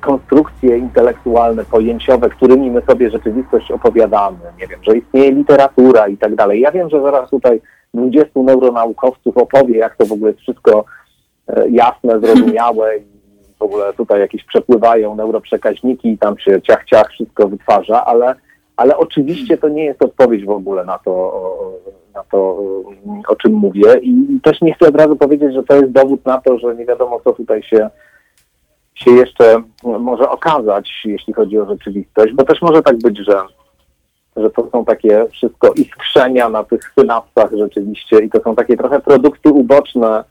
konstrukcje 0.00 0.78
intelektualne, 0.78 1.64
pojęciowe, 1.64 2.30
którymi 2.30 2.70
my 2.70 2.82
sobie 2.82 3.10
rzeczywistość 3.10 3.70
opowiadamy. 3.70 4.38
Nie 4.60 4.66
wiem, 4.66 4.80
że 4.82 4.96
istnieje 4.96 5.32
literatura 5.32 6.08
i 6.08 6.16
tak 6.16 6.34
dalej. 6.34 6.60
Ja 6.60 6.72
wiem, 6.72 6.90
że 6.90 7.02
zaraz 7.02 7.30
tutaj 7.30 7.60
20 7.94 8.40
neuronaukowców 8.40 9.36
opowie, 9.36 9.78
jak 9.78 9.96
to 9.96 10.06
w 10.06 10.12
ogóle 10.12 10.30
jest 10.30 10.42
wszystko 10.42 10.84
e, 11.48 11.68
jasne, 11.68 12.20
zrozumiałe 12.20 12.98
i 12.98 13.02
w 13.58 13.62
ogóle 13.62 13.92
tutaj 13.92 14.20
jakieś 14.20 14.44
przepływają 14.44 15.14
neuroprzekaźniki 15.14 16.08
i 16.08 16.18
tam 16.18 16.38
się 16.38 16.62
ciach, 16.62 16.84
ciach 16.84 17.08
wszystko 17.10 17.48
wytwarza, 17.48 18.04
ale, 18.04 18.34
ale 18.80 18.96
oczywiście 18.96 19.58
to 19.58 19.68
nie 19.68 19.84
jest 19.84 20.04
odpowiedź 20.04 20.44
w 20.44 20.50
ogóle 20.50 20.84
na 20.84 20.98
to, 20.98 21.12
na 22.14 22.22
to, 22.22 22.58
o 23.28 23.36
czym 23.36 23.52
mówię 23.52 23.98
i 24.02 24.40
też 24.42 24.60
nie 24.60 24.74
chcę 24.74 24.88
od 24.88 24.96
razu 24.96 25.16
powiedzieć, 25.16 25.54
że 25.54 25.62
to 25.62 25.76
jest 25.76 25.92
dowód 25.92 26.26
na 26.26 26.40
to, 26.40 26.58
że 26.58 26.74
nie 26.74 26.86
wiadomo, 26.86 27.20
co 27.24 27.32
tutaj 27.32 27.62
się 27.62 27.90
się 28.94 29.10
jeszcze 29.10 29.62
może 29.82 30.30
okazać, 30.30 30.90
jeśli 31.04 31.32
chodzi 31.32 31.58
o 31.58 31.66
rzeczywistość, 31.66 32.32
bo 32.32 32.44
też 32.44 32.62
może 32.62 32.82
tak 32.82 32.98
być, 32.98 33.18
że 33.18 33.42
że 34.36 34.50
to 34.50 34.68
są 34.72 34.84
takie 34.84 35.26
wszystko 35.32 35.72
iskrzenia 35.72 36.48
na 36.48 36.64
tych 36.64 36.92
synapsach 36.98 37.50
rzeczywiście 37.52 38.18
i 38.18 38.30
to 38.30 38.40
są 38.40 38.56
takie 38.56 38.76
trochę 38.76 39.00
produkty 39.00 39.50
uboczne 39.50 40.24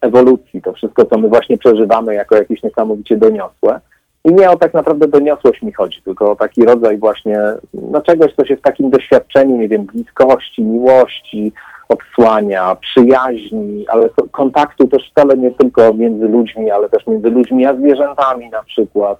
ewolucji. 0.00 0.62
To 0.62 0.72
wszystko, 0.72 1.04
co 1.04 1.18
my 1.18 1.28
właśnie 1.28 1.58
przeżywamy 1.58 2.14
jako 2.14 2.36
jakieś 2.36 2.62
niesamowicie 2.62 3.16
doniosłe. 3.16 3.80
I 4.24 4.34
nie 4.34 4.50
o 4.50 4.56
tak 4.56 4.74
naprawdę 4.74 5.08
doniosłość 5.08 5.62
mi 5.62 5.72
chodzi, 5.72 6.02
tylko 6.02 6.30
o 6.30 6.36
taki 6.36 6.64
rodzaj 6.64 6.98
właśnie 6.98 7.38
no 7.74 8.02
czegoś, 8.02 8.34
co 8.34 8.44
się 8.44 8.56
w 8.56 8.60
takim 8.60 8.90
doświadczeniu, 8.90 9.56
nie 9.56 9.68
wiem, 9.68 9.86
bliskości, 9.86 10.62
miłości, 10.62 11.52
odsłania, 11.88 12.74
przyjaźni, 12.74 13.88
ale 13.88 14.08
kontaktu 14.32 14.88
też 14.88 15.10
wcale 15.10 15.36
nie 15.36 15.50
tylko 15.50 15.94
między 15.94 16.28
ludźmi, 16.28 16.70
ale 16.70 16.88
też 16.88 17.06
między 17.06 17.30
ludźmi 17.30 17.66
a 17.66 17.74
zwierzętami 17.74 18.50
na 18.50 18.62
przykład 18.62 19.18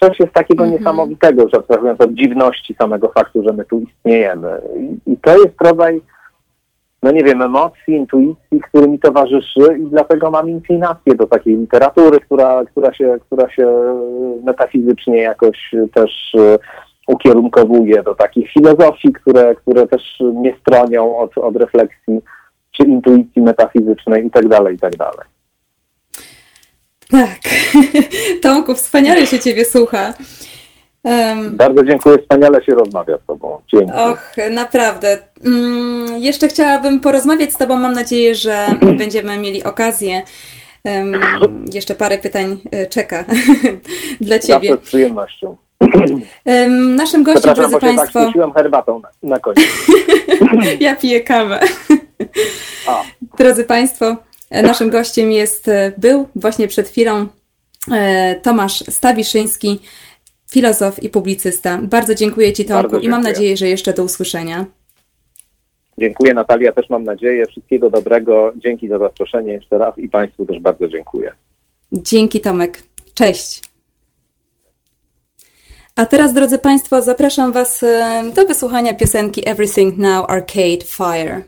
coś 0.00 0.20
jest 0.20 0.32
takiego 0.32 0.64
mm 0.64 0.76
-hmm. 0.76 0.78
niesamowitego, 0.78 1.48
że 1.48 1.58
abstrahując 1.58 2.00
od 2.00 2.12
dziwności 2.12 2.74
samego 2.74 3.08
faktu, 3.08 3.42
że 3.42 3.52
my 3.52 3.64
tu 3.64 3.80
istniejemy. 3.80 4.60
I, 4.76 5.12
I, 5.12 5.16
to 5.16 5.38
jest 5.38 5.60
rodzaj, 5.60 6.00
no 7.02 7.10
nie 7.10 7.24
wiem, 7.24 7.42
emocji, 7.42 7.94
intuicji, 7.94 8.60
który 8.68 8.88
mi 8.88 8.98
towarzyszy 8.98 9.78
i 9.80 9.86
dlatego 9.90 10.30
mam 10.30 10.50
inclinację 10.50 11.14
do 11.14 11.26
takiej 11.26 11.56
literatury, 11.56 12.20
która, 12.20 12.64
która, 12.64 12.94
się, 12.94 13.16
która 13.26 13.50
się 13.50 13.66
metafizycznie 14.44 15.16
jakoś 15.16 15.74
też 15.94 16.34
e, 16.34 16.58
ukierunkowuje, 17.08 18.02
do 18.02 18.14
takich 18.14 18.52
filozofii, 18.52 19.12
które, 19.12 19.54
które 19.54 19.86
też 19.86 20.02
nie 20.20 20.56
stronią 20.60 21.16
od, 21.18 21.38
od 21.38 21.56
refleksji 21.56 22.20
czy 22.70 22.82
intuicji 22.82 23.42
metafizycznej 23.42 24.26
i 24.26 24.30
tak 24.30 24.48
dalej, 24.48 24.74
i 24.74 24.78
tak 24.78 24.96
dalej. 24.96 25.26
Tak. 27.10 27.38
Tomku, 28.42 28.74
wspaniale 28.74 29.26
się 29.26 29.38
Ciebie 29.38 29.64
słucha. 29.64 30.14
Bardzo 31.50 31.84
dziękuję, 31.84 32.18
wspaniale 32.18 32.64
się 32.64 32.74
rozmawia 32.74 33.18
z 33.24 33.26
Tobą. 33.26 33.60
Dzięki. 33.74 33.92
Och, 33.92 34.36
naprawdę. 34.50 35.18
Um, 35.44 36.06
jeszcze 36.18 36.48
chciałabym 36.48 37.00
porozmawiać 37.00 37.52
z 37.52 37.56
Tobą. 37.56 37.76
Mam 37.76 37.92
nadzieję, 37.92 38.34
że 38.34 38.66
będziemy 38.98 39.38
mieli 39.38 39.64
okazję. 39.64 40.22
Jeszcze 41.74 41.94
parę 41.94 42.18
pytań 42.18 42.60
e, 42.70 42.86
czeka 42.86 43.24
dla 44.20 44.38
Ciebie. 44.38 44.68
Zawsze 44.68 44.84
z 44.84 44.88
przyjemnością. 44.88 45.56
naszym 46.96 47.22
gościem, 47.22 47.54
drodzy 47.54 47.72
tak 47.72 47.80
Państwo. 47.80 48.32
Tak 48.32 48.54
herbatą 48.54 49.00
na, 49.00 49.08
na 49.22 49.38
koniec. 49.38 49.66
ja 50.80 50.96
piję 50.96 51.20
kawę. 51.20 51.60
A. 52.86 53.02
Drodzy 53.38 53.64
Państwo, 53.64 54.16
naszym 54.50 54.90
gościem 54.90 55.32
jest, 55.32 55.68
e, 55.68 55.92
był 55.98 56.28
właśnie 56.34 56.68
przed 56.68 56.88
chwilą 56.88 57.26
e, 57.92 58.34
Tomasz 58.34 58.78
Stawiszyński, 58.78 59.80
filozof 60.50 61.02
i 61.02 61.08
publicysta. 61.08 61.78
Bardzo 61.82 62.14
dziękuję 62.14 62.52
Ci, 62.52 62.64
Tomku, 62.64 62.98
i 62.98 63.08
mam 63.08 63.22
nadzieję, 63.22 63.56
że 63.56 63.68
jeszcze 63.68 63.92
do 63.92 64.04
usłyszenia. 64.04 64.66
Dziękuję 65.98 66.34
Natalia, 66.34 66.72
też 66.72 66.90
mam 66.90 67.04
nadzieję. 67.04 67.46
Wszystkiego 67.46 67.90
dobrego. 67.90 68.52
Dzięki 68.56 68.88
za 68.88 68.98
zaproszenie 68.98 69.52
jeszcze 69.52 69.78
raz 69.78 69.98
i 69.98 70.08
Państwu 70.08 70.46
też 70.46 70.60
bardzo 70.60 70.88
dziękuję. 70.88 71.32
Dzięki 71.92 72.40
Tomek. 72.40 72.82
Cześć. 73.14 73.62
A 75.96 76.06
teraz, 76.06 76.32
drodzy 76.32 76.58
Państwo, 76.58 77.02
zapraszam 77.02 77.52
Was 77.52 77.84
do 78.34 78.44
wysłuchania 78.44 78.94
piosenki 78.94 79.48
Everything 79.48 79.98
Now 79.98 80.30
Arcade 80.30 80.84
Fire. 80.84 81.42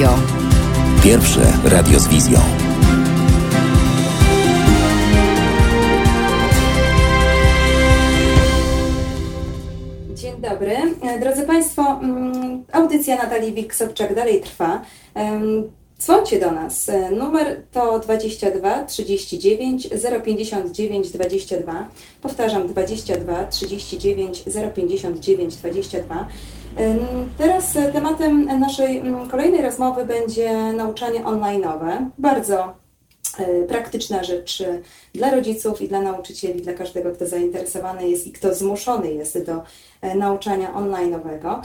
Radio. 0.00 0.18
Pierwsze 1.02 1.40
radio 1.64 2.00
z 2.00 2.08
wizją. 2.08 2.38
Dzień 10.14 10.32
dobry. 10.40 10.76
E, 11.02 11.20
drodzy 11.20 11.42
Państwo, 11.42 11.82
mm, 12.02 12.64
audycja 12.72 13.16
Natalii 13.16 13.52
Wilk-Sobczak 13.52 14.14
dalej 14.14 14.40
trwa. 14.40 14.82
Dzwońcie 16.00 16.40
do 16.40 16.50
nas. 16.50 16.88
E, 16.88 17.10
numer 17.10 17.62
to 17.72 17.98
22 17.98 18.84
39 18.84 19.88
059 20.24 21.10
22. 21.10 21.88
Powtarzam 22.22 22.68
22 22.68 23.44
39 23.44 24.44
059 24.74 25.56
22. 25.56 26.28
Teraz 27.38 27.76
e, 27.76 27.92
tematem 27.92 28.44
naszej 28.60 29.02
kolejnej 29.30 29.62
rozmowy 29.62 30.04
będzie 30.04 30.72
nauczanie 30.72 31.20
online'owe. 31.20 32.10
Bardzo 32.18 32.74
e, 33.38 33.62
praktyczna 33.62 34.24
rzecz 34.24 34.60
e, 34.60 34.80
dla 35.14 35.30
rodziców 35.30 35.82
i 35.82 35.88
dla 35.88 36.00
nauczycieli, 36.00 36.62
dla 36.62 36.72
każdego, 36.72 37.12
kto 37.12 37.26
zainteresowany 37.26 38.08
jest 38.08 38.26
i 38.26 38.32
kto 38.32 38.54
zmuszony 38.54 39.12
jest 39.12 39.44
do 39.44 39.62
nauczania 40.14 40.72
online'owego. 40.72 41.60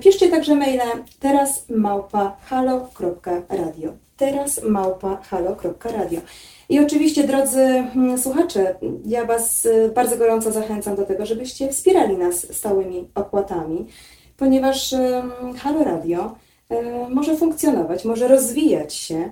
Piszcie 0.00 0.28
także 0.28 0.54
maile 0.54 0.82
teraz 1.20 1.68
małpa 1.68 2.36
halo.radio 2.44 4.04
teraz 4.16 4.62
małpa 4.62 5.16
halo.radio. 5.16 6.20
I 6.68 6.80
oczywiście, 6.80 7.24
drodzy 7.24 7.60
mm, 7.60 8.18
słuchacze, 8.18 8.74
ja 9.06 9.24
Was 9.24 9.66
y, 9.66 9.92
bardzo 9.94 10.16
gorąco 10.16 10.52
zachęcam 10.52 10.96
do 10.96 11.02
tego, 11.02 11.26
żebyście 11.26 11.68
wspierali 11.68 12.16
nas 12.16 12.56
stałymi 12.56 13.08
opłatami, 13.14 13.86
ponieważ 14.36 14.94
Halo 15.58 15.84
Radio 15.84 16.34
y, 16.72 16.74
może 17.10 17.36
funkcjonować, 17.36 18.04
może 18.04 18.28
rozwijać 18.28 18.94
się 18.94 19.16
y, 19.16 19.30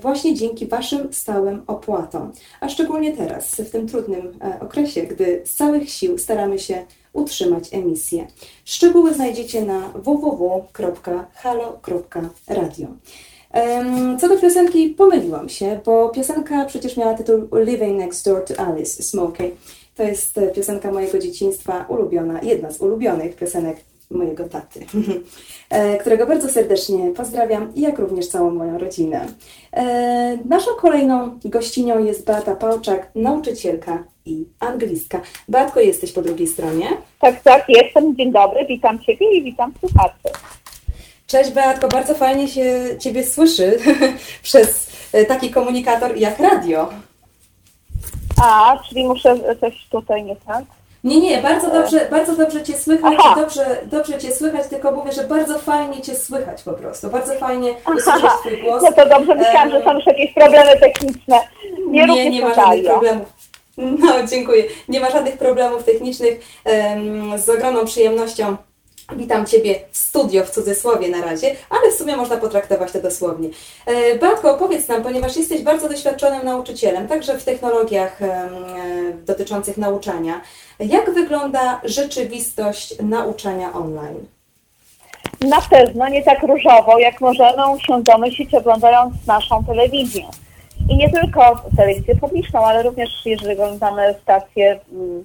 właśnie 0.00 0.34
dzięki 0.34 0.66
Waszym 0.66 1.12
stałym 1.12 1.62
opłatom. 1.66 2.32
A 2.60 2.68
szczególnie 2.68 3.12
teraz, 3.12 3.54
w 3.54 3.70
tym 3.70 3.88
trudnym 3.88 4.38
e, 4.44 4.60
okresie, 4.60 5.02
gdy 5.02 5.42
z 5.44 5.54
całych 5.54 5.90
sił 5.90 6.18
staramy 6.18 6.58
się 6.58 6.84
utrzymać 7.12 7.68
emisję. 7.72 8.26
Szczegóły 8.64 9.14
znajdziecie 9.14 9.62
na 9.62 9.88
www.halo.radio. 9.88 12.88
Co 14.20 14.28
do 14.28 14.38
piosenki, 14.38 14.88
pomyliłam 14.88 15.48
się, 15.48 15.80
bo 15.84 16.08
piosenka 16.08 16.64
przecież 16.64 16.96
miała 16.96 17.14
tytuł 17.14 17.48
Living 17.64 17.98
Next 17.98 18.24
Door 18.24 18.44
to 18.44 18.60
Alice 18.60 19.02
Smokey. 19.02 19.54
To 19.96 20.02
jest 20.02 20.38
e, 20.38 20.48
piosenka 20.48 20.92
mojego 20.92 21.18
dzieciństwa, 21.18 21.84
ulubiona, 21.88 22.40
jedna 22.42 22.70
z 22.70 22.80
ulubionych 22.80 23.36
piosenek 23.36 23.76
mojego 24.10 24.48
taty, 24.48 24.80
e, 25.70 25.98
którego 25.98 26.26
bardzo 26.26 26.48
serdecznie 26.48 27.10
pozdrawiam, 27.10 27.72
jak 27.76 27.98
również 27.98 28.28
całą 28.28 28.50
moją 28.50 28.78
rodzinę. 28.78 29.26
E, 29.72 30.38
naszą 30.44 30.70
kolejną 30.80 31.38
gościnią 31.44 32.04
jest 32.04 32.26
Beata 32.26 32.54
Pałczak, 32.54 33.10
nauczycielka 33.14 34.04
i 34.26 34.46
anglistka. 34.60 35.20
Beatko, 35.48 35.80
jesteś 35.80 36.12
po 36.12 36.22
drugiej 36.22 36.46
stronie? 36.46 36.88
Tak, 37.20 37.42
tak, 37.42 37.64
jestem. 37.68 38.16
Dzień 38.16 38.32
dobry, 38.32 38.66
witam 38.68 38.98
Ciebie 38.98 39.36
i 39.36 39.42
witam 39.42 39.72
słuchaczy. 39.80 40.28
Cześć 41.34 41.50
Beatko, 41.50 41.88
bardzo 41.88 42.14
fajnie 42.14 42.48
się 42.48 42.64
Ciebie 42.98 43.24
słyszy 43.24 43.78
przez 44.42 44.90
e, 45.12 45.24
taki 45.24 45.50
komunikator 45.50 46.16
jak 46.16 46.38
radio. 46.38 46.88
A, 48.42 48.78
czyli 48.88 49.06
muszę 49.06 49.36
coś 49.60 49.86
tutaj 49.90 50.24
nie 50.24 50.36
tak? 50.36 50.64
Nie, 51.04 51.20
nie, 51.20 51.38
bardzo 51.38 51.70
dobrze, 51.70 52.08
bardzo 52.10 52.36
dobrze 52.36 52.62
Cię 52.62 52.78
słychać, 52.78 53.18
dobrze, 53.36 53.76
dobrze 53.84 54.18
Cię 54.18 54.32
słychać, 54.32 54.66
tylko 54.66 54.92
mówię, 54.92 55.12
że 55.12 55.24
bardzo 55.24 55.58
fajnie 55.58 56.02
Cię 56.02 56.14
słychać 56.14 56.62
po 56.62 56.72
prostu, 56.72 57.10
bardzo 57.10 57.34
fajnie 57.34 57.70
usłyszeć 57.96 58.30
Twój 58.40 58.62
głos. 58.62 58.82
No 58.82 58.92
to 58.92 59.08
dobrze, 59.08 59.34
myślałam, 59.34 59.70
że 59.70 59.84
są 59.84 59.94
już 59.94 60.06
jakieś 60.06 60.34
problemy 60.34 60.80
techniczne. 60.80 61.40
Nie, 61.86 62.06
nie, 62.06 62.30
nie 62.30 62.42
ma 62.42 62.54
żadnych 62.54 62.84
problemów. 62.84 63.32
No, 63.76 64.26
dziękuję. 64.30 64.64
Nie 64.88 65.00
ma 65.00 65.10
żadnych 65.10 65.38
problemów 65.38 65.84
technicznych. 65.84 66.40
Z 67.36 67.48
ogromną 67.48 67.84
przyjemnością 67.84 68.56
Witam 69.12 69.46
Ciebie 69.46 69.74
w 69.90 69.96
studio, 69.96 70.44
w 70.44 70.50
cudzysłowie 70.50 71.08
na 71.08 71.20
razie, 71.20 71.56
ale 71.70 71.90
w 71.90 71.94
sumie 71.94 72.16
można 72.16 72.36
potraktować 72.36 72.92
to 72.92 73.02
dosłownie. 73.02 73.48
E, 73.86 74.18
Beatko, 74.18 74.54
opowiedz 74.54 74.88
nam, 74.88 75.02
ponieważ 75.02 75.36
jesteś 75.36 75.62
bardzo 75.62 75.88
doświadczonym 75.88 76.44
nauczycielem, 76.44 77.08
także 77.08 77.38
w 77.38 77.44
technologiach 77.44 78.22
e, 78.22 78.48
dotyczących 79.26 79.78
nauczania. 79.78 80.40
Jak 80.80 81.14
wygląda 81.14 81.80
rzeczywistość 81.84 82.94
nauczania 83.02 83.72
online? 83.72 84.26
Na 85.40 85.60
pewno 85.70 86.08
nie 86.08 86.22
tak 86.22 86.42
różowo, 86.42 86.98
jak 86.98 87.20
możemy 87.20 87.80
się 87.86 88.02
domyślić 88.02 88.54
oglądając 88.54 89.26
naszą 89.26 89.64
telewizję. 89.64 90.24
I 90.88 90.96
nie 90.96 91.10
tylko 91.10 91.60
telewizję 91.76 92.16
publiczną, 92.16 92.66
ale 92.66 92.82
również 92.82 93.10
jeżeli 93.24 93.52
oglądamy 93.52 94.14
stacje 94.22 94.80
mm, 94.92 95.24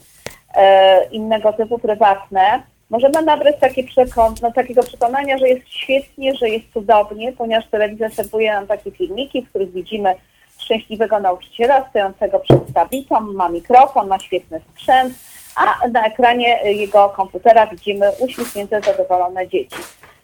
e, 0.55 1.05
innego 1.05 1.53
typu 1.53 1.80
prywatne, 1.80 2.63
możemy 2.90 3.22
nabrać 3.22 3.56
takie 3.60 3.84
przekon 3.84 4.36
no, 4.42 4.52
takiego 4.52 4.84
przekonania, 4.84 5.38
że 5.38 5.48
jest 5.50 5.68
świetnie, 5.70 6.36
że 6.36 6.50
jest 6.50 6.74
cudownie, 6.74 7.32
ponieważ 7.32 7.68
telewizja 7.68 8.10
serwuje 8.10 8.54
nam 8.54 8.68
takie 8.68 8.92
filmiki, 8.92 9.42
w 9.42 9.50
których 9.50 9.72
widzimy 9.72 10.16
szczęśliwego 10.58 11.20
nauczyciela 11.20 11.90
stojącego 11.90 12.40
przed 12.40 12.74
tablicą, 12.74 13.20
ma 13.20 13.50
mikrofon, 13.50 14.08
ma 14.08 14.20
świetny 14.20 14.62
sprzęt, 14.72 15.14
a 15.56 15.88
na 15.88 16.06
ekranie 16.06 16.60
jego 16.64 17.10
komputera 17.10 17.68
widzimy 17.68 18.12
uśmiechnięte, 18.20 18.82
zadowolone 18.82 19.48
dzieci. 19.48 19.78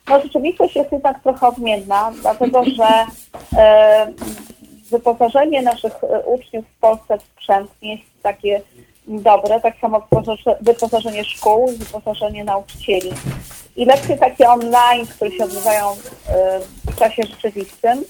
No 0.09 0.21
rzeczywistość 0.21 0.75
jest 0.75 0.91
jednak 0.91 1.23
trochę 1.23 1.47
odmienna, 1.47 2.11
dlatego 2.21 2.63
że 2.63 3.05
e, 3.57 4.07
wyposażenie 4.91 5.61
naszych 5.61 6.03
e, 6.03 6.19
uczniów 6.19 6.65
w 6.65 6.79
Polsce 6.79 7.17
w 7.17 7.21
sprzęt 7.21 7.71
nie 7.81 7.95
jest 7.95 8.23
takie 8.23 8.61
dobre, 9.07 9.59
tak 9.59 9.73
samo 9.81 9.99
wyposaże- 9.99 10.55
wyposażenie 10.61 11.23
szkół, 11.23 11.71
wyposażenie 11.77 12.43
nauczycieli. 12.43 13.11
I 13.75 13.85
lekcje 13.85 14.17
takie 14.17 14.49
online, 14.49 15.07
które 15.15 15.31
się 15.31 15.43
odbywają 15.43 15.91
e, 15.91 16.59
w 16.91 16.95
czasie 16.99 17.23
rzeczywistym, 17.23 18.03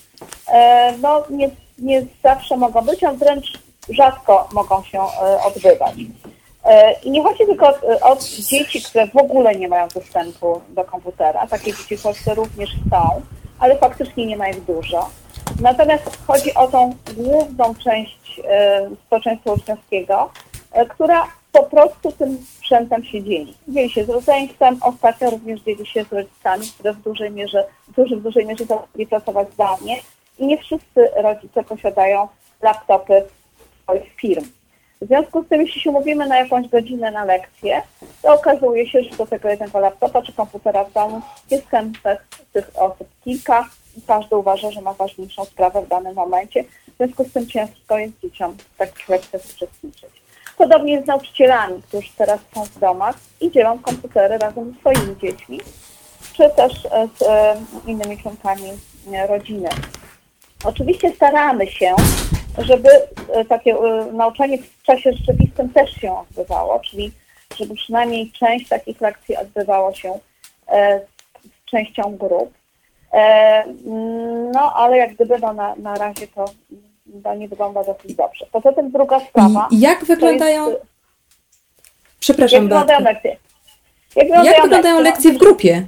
e, 0.47 0.93
no 1.01 1.23
nie, 1.29 1.49
nie 1.77 2.05
zawsze 2.23 2.57
mogą 2.57 2.81
być, 2.81 3.03
a 3.03 3.13
wręcz 3.13 3.59
rzadko 3.89 4.49
mogą 4.53 4.83
się 4.83 4.99
e, 4.99 5.43
odbywać. 5.43 5.93
I 7.03 7.11
nie 7.11 7.23
chodzi 7.23 7.45
tylko 7.45 7.67
o, 8.01 8.15
dzieci, 8.49 8.81
które 8.81 9.07
w 9.07 9.17
ogóle 9.17 9.55
nie 9.55 9.67
mają 9.67 9.87
dostępu 9.87 10.61
do 10.69 10.83
komputera. 10.83 11.47
Takie 11.47 11.73
dzieci 11.73 11.97
w 11.97 12.01
Polsce 12.01 12.35
również 12.35 12.69
są, 12.89 13.21
ale 13.59 13.77
faktycznie 13.77 14.25
nie 14.25 14.37
ma 14.37 14.49
ich 14.49 14.65
dużo. 14.65 15.09
Natomiast 15.61 16.17
chodzi 16.27 16.53
o 16.53 16.67
tą 16.67 16.95
główną 17.17 17.75
część 17.75 18.41
społeczeństwa 19.05 19.51
uczniowskiego, 19.51 20.29
która 20.83 21.27
po 21.51 21.63
prostu 21.63 22.11
tym 22.11 22.37
sprzętem 22.57 23.03
się 23.03 23.23
dzieli. 23.23 23.53
Dzieli 23.67 23.89
się 23.89 24.05
z 24.05 24.09
rodzeństwem, 24.09 24.77
ostatnio 24.81 25.29
również 25.29 25.61
dzieli 25.61 25.85
się 25.85 26.03
z 26.03 26.13
rodzicami, 26.13 26.67
które 26.67 26.93
w 26.93 27.01
dużej 27.01 27.31
mierze, 27.31 27.63
dużej, 27.95 28.17
w 28.17 28.23
dużej 28.23 28.45
mierze 28.45 28.65
zaczęli 28.65 29.07
pracować 29.07 29.53
zdalnie 29.53 29.99
i 30.39 30.47
nie 30.47 30.57
wszyscy 30.57 31.09
rodzice 31.15 31.63
posiadają 31.63 32.27
laptopy 32.61 33.23
swoich 33.83 34.13
firm. 34.15 34.45
W 35.01 35.07
związku 35.07 35.43
z 35.43 35.47
tym, 35.47 35.61
jeśli 35.61 35.81
się 35.81 35.89
umówimy 35.89 36.27
na 36.27 36.37
jakąś 36.37 36.67
godzinę 36.67 37.11
na 37.11 37.25
lekcję, 37.25 37.81
to 38.21 38.33
okazuje 38.33 38.87
się, 38.89 39.03
że 39.03 39.17
do 39.17 39.25
tego 39.25 39.49
jednego 39.49 39.79
laptopa 39.79 40.21
czy 40.21 40.33
komputera 40.33 40.83
w 40.83 40.93
domu 40.93 41.21
jest 41.51 41.67
chętnych 41.67 42.27
tych 42.53 42.71
osób 42.75 43.07
kilka 43.23 43.69
i 43.97 44.01
każdy 44.01 44.35
uważa, 44.35 44.71
że 44.71 44.81
ma 44.81 44.93
ważniejszą 44.93 45.45
sprawę 45.45 45.81
w 45.81 45.87
danym 45.87 46.15
momencie. 46.15 46.63
W 46.63 46.97
związku 46.97 47.23
z 47.23 47.33
tym 47.33 47.47
ciężko 47.47 47.97
jest 47.97 48.19
dzieciom 48.23 48.57
w 48.73 48.77
takich 48.77 49.09
lekcjach 49.09 49.41
uczestniczyć. 49.55 50.24
Podobnie 50.57 51.01
z 51.01 51.05
nauczycielami, 51.07 51.81
którzy 51.81 52.09
teraz 52.17 52.39
są 52.55 52.65
w 52.65 52.79
domach 52.79 53.15
i 53.41 53.51
dzielą 53.51 53.79
komputery 53.79 54.37
razem 54.37 54.73
ze 54.73 54.79
swoimi 54.79 55.17
dziećmi, 55.21 55.59
czy 56.33 56.49
też 56.49 56.85
e, 56.85 57.07
z 57.17 57.21
e, 57.21 57.55
innymi 57.87 58.17
członkami 58.17 58.71
e, 59.13 59.27
rodziny. 59.27 59.69
Oczywiście 60.63 61.11
staramy 61.15 61.67
się, 61.67 61.95
żeby 62.57 62.89
takie 63.49 63.75
nauczanie 64.13 64.57
w 64.57 64.83
czasie 64.83 65.13
rzeczywistym 65.13 65.69
też 65.69 65.91
się 65.91 66.19
odbywało, 66.19 66.79
czyli 66.79 67.11
żeby 67.57 67.75
przynajmniej 67.75 68.31
część 68.31 68.69
takich 68.69 69.01
lekcji 69.01 69.37
odbywało 69.37 69.93
się 69.93 70.19
z 71.43 71.69
częścią 71.71 72.17
grup. 72.17 72.53
No, 74.53 74.73
ale 74.73 74.97
jak 74.97 75.13
gdyby 75.13 75.39
no, 75.39 75.53
na, 75.53 75.75
na 75.75 75.95
razie 75.95 76.27
to, 76.27 76.45
to 77.23 77.35
nie 77.35 77.47
wygląda 77.47 77.83
dosyć 77.83 78.15
dobrze. 78.15 78.45
Poza 78.51 78.71
tym 78.71 78.91
druga 78.91 79.19
sprawa. 79.19 79.67
I 79.71 79.79
jak 79.79 79.99
to 79.99 80.05
wyglądają... 80.05 80.69
Jest, 80.69 80.81
Przepraszam, 82.19 82.55
jak 82.55 82.63
wyglądają 82.63 82.99
lekcje? 82.99 83.37
Jak 84.15 84.27
wyglądają, 84.27 84.53
Jak 84.53 84.63
wyglądają 84.63 84.99
lekcje 84.99 85.31
w 85.31 85.37
grupie? 85.37 85.87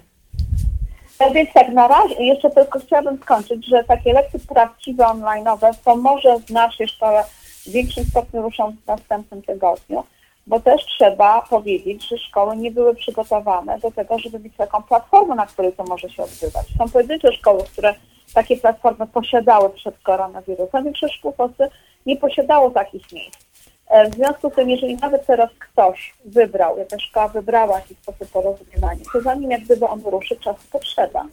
No 1.20 1.32
Więc 1.32 1.50
tak, 1.54 1.70
na 1.70 1.88
razie, 1.88 2.24
jeszcze 2.24 2.50
tylko 2.50 2.80
chciałabym 2.80 3.20
skończyć, 3.24 3.68
że 3.68 3.84
takie 3.84 4.14
lekcje 4.14 4.40
prawdziwe 4.40 5.04
online'owe 5.04 5.74
to 5.86 5.96
może 5.96 6.40
w 6.40 6.50
naszej 6.50 6.88
szkole 6.88 7.24
w 7.66 7.72
większym 7.72 8.06
stopniu 8.06 8.42
ruszą 8.42 8.72
w 8.72 8.88
następnym 8.88 9.42
tygodniu, 9.42 10.04
bo 10.48 10.60
też 10.60 10.86
trzeba 10.86 11.42
powiedzieć, 11.42 12.10
że 12.10 12.18
szkoły 12.18 12.58
nie 12.58 12.72
były 12.72 12.96
przygotowane 12.96 13.80
do 13.80 13.92
tego, 13.92 14.20
żeby 14.20 14.40
mieć 14.40 14.56
taką 14.56 14.84
platformę, 14.84 15.36
na 15.36 15.46
której 15.46 15.74
to 15.74 15.84
może 15.84 16.10
się 16.10 16.24
odbywać. 16.24 16.66
Są 16.78 16.90
pojedyncze 16.90 17.32
szkoły, 17.34 17.64
które 17.64 17.94
takie 18.34 18.58
platformy 18.58 19.08
posiadały 19.08 19.70
przed 19.70 20.00
koronawirusem, 20.00 20.84
większość 20.84 21.16
szkół 21.16 21.32
w 21.32 21.36
Polsce 21.36 21.70
nie 22.06 22.18
posiadało 22.18 22.72
takich 22.72 23.12
miejsc. 23.12 23.40
E, 23.88 24.10
W 24.10 24.16
związku 24.16 24.50
z 24.50 24.54
tym, 24.54 24.70
jeżeli 24.70 24.96
nawet 24.96 25.26
teraz 25.26 25.50
ktoś 25.60 26.14
wybrał, 26.26 26.78
jakaś 26.78 27.04
szkoła 27.04 27.28
wybrała 27.28 27.76
jakiś 27.76 27.98
sposób 27.98 28.32
porozumiewania, 28.32 29.02
to 29.14 29.22
zanim 29.22 29.52
jak 29.52 29.62
gdyby 29.62 29.88
on 29.88 30.02
ruszy, 30.06 30.36
czasu 30.36 30.62
potrzeba. 30.72 31.24
Na 31.24 31.30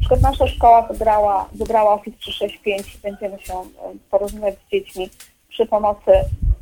przykład 0.00 0.22
nasza 0.22 0.46
szkoła 0.46 0.82
wybrała, 0.82 1.48
wybrała 1.52 1.94
Office 1.94 2.18
365 2.18 2.94
i 2.94 2.98
będziemy 2.98 3.38
się 3.38 3.54
e, 3.54 3.64
porozumiewać 4.10 4.54
z 4.54 4.70
dziećmi 4.70 5.10
przy 5.48 5.66
pomocy 5.66 6.12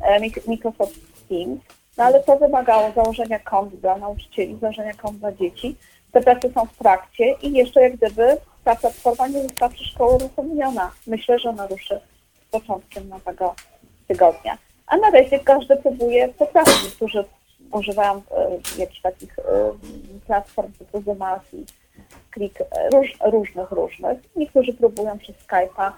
e, 0.01 0.19
Microsoft 0.47 0.99
Teams, 1.29 1.59
no 2.01 2.07
ale 2.07 2.23
to 2.23 2.37
wymagało 2.37 2.91
założenia 2.95 3.39
kont 3.39 3.75
dla 3.75 3.97
nauczycieli, 3.97 4.57
założenia 4.61 4.93
kont 4.93 5.17
dla 5.17 5.31
dzieci. 5.31 5.75
Te 6.11 6.21
prace 6.21 6.51
są 6.51 6.65
w 6.65 6.77
trakcie 6.77 7.35
i 7.41 7.51
jeszcze 7.51 7.81
jak 7.81 7.95
gdyby 7.95 8.37
ta 8.63 8.75
platforma 8.75 9.27
nie 9.27 9.43
została 9.43 9.71
przez 9.71 9.87
szkołę 9.87 10.15
uruchomiona. 10.15 10.91
Myślę, 11.07 11.39
że 11.39 11.49
ona 11.49 11.67
ruszy 11.67 11.99
z 12.47 12.51
początkiem 12.51 13.09
nowego 13.09 13.55
tygodnia. 14.07 14.57
A 14.87 14.97
na 14.97 15.09
razie 15.09 15.39
każdy 15.39 15.77
próbuje 15.77 16.27
poprawić. 16.27 16.83
Niektórzy 16.83 17.25
używają 17.71 18.13
e, 18.13 18.21
jakichś 18.77 19.01
takich 19.01 19.39
e, 19.39 19.43
platform 20.27 20.71
typu 20.71 21.01
Zoom 21.01 21.19
Klik, 22.31 22.61
e, 22.61 22.89
róż, 22.89 23.17
różnych, 23.25 23.71
różnych. 23.71 24.17
Niektórzy 24.35 24.73
próbują 24.73 25.17
przez 25.19 25.35
Skype'a, 25.35 25.91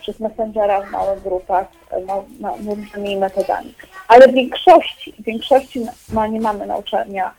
przez 0.00 0.20
Messengera 0.20 0.80
w 0.82 0.90
małych 0.90 1.22
grupach, 1.22 1.66
e, 1.90 2.00
no, 2.06 2.24
no, 2.40 2.56
różnymi 2.74 3.16
metodami. 3.16 3.74
Ale 4.08 4.28
w 4.28 4.32
większości, 4.34 5.14
w 5.18 5.22
większości 5.22 5.86
no, 6.12 6.26
nie 6.26 6.40
mamy 6.40 6.66
nauczania 6.66 7.34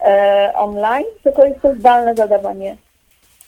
e, 0.00 0.52
online, 0.56 1.04
tylko 1.22 1.44
jest 1.44 1.60
to 1.60 1.74
zdalne 1.74 2.14
zadawanie 2.14 2.76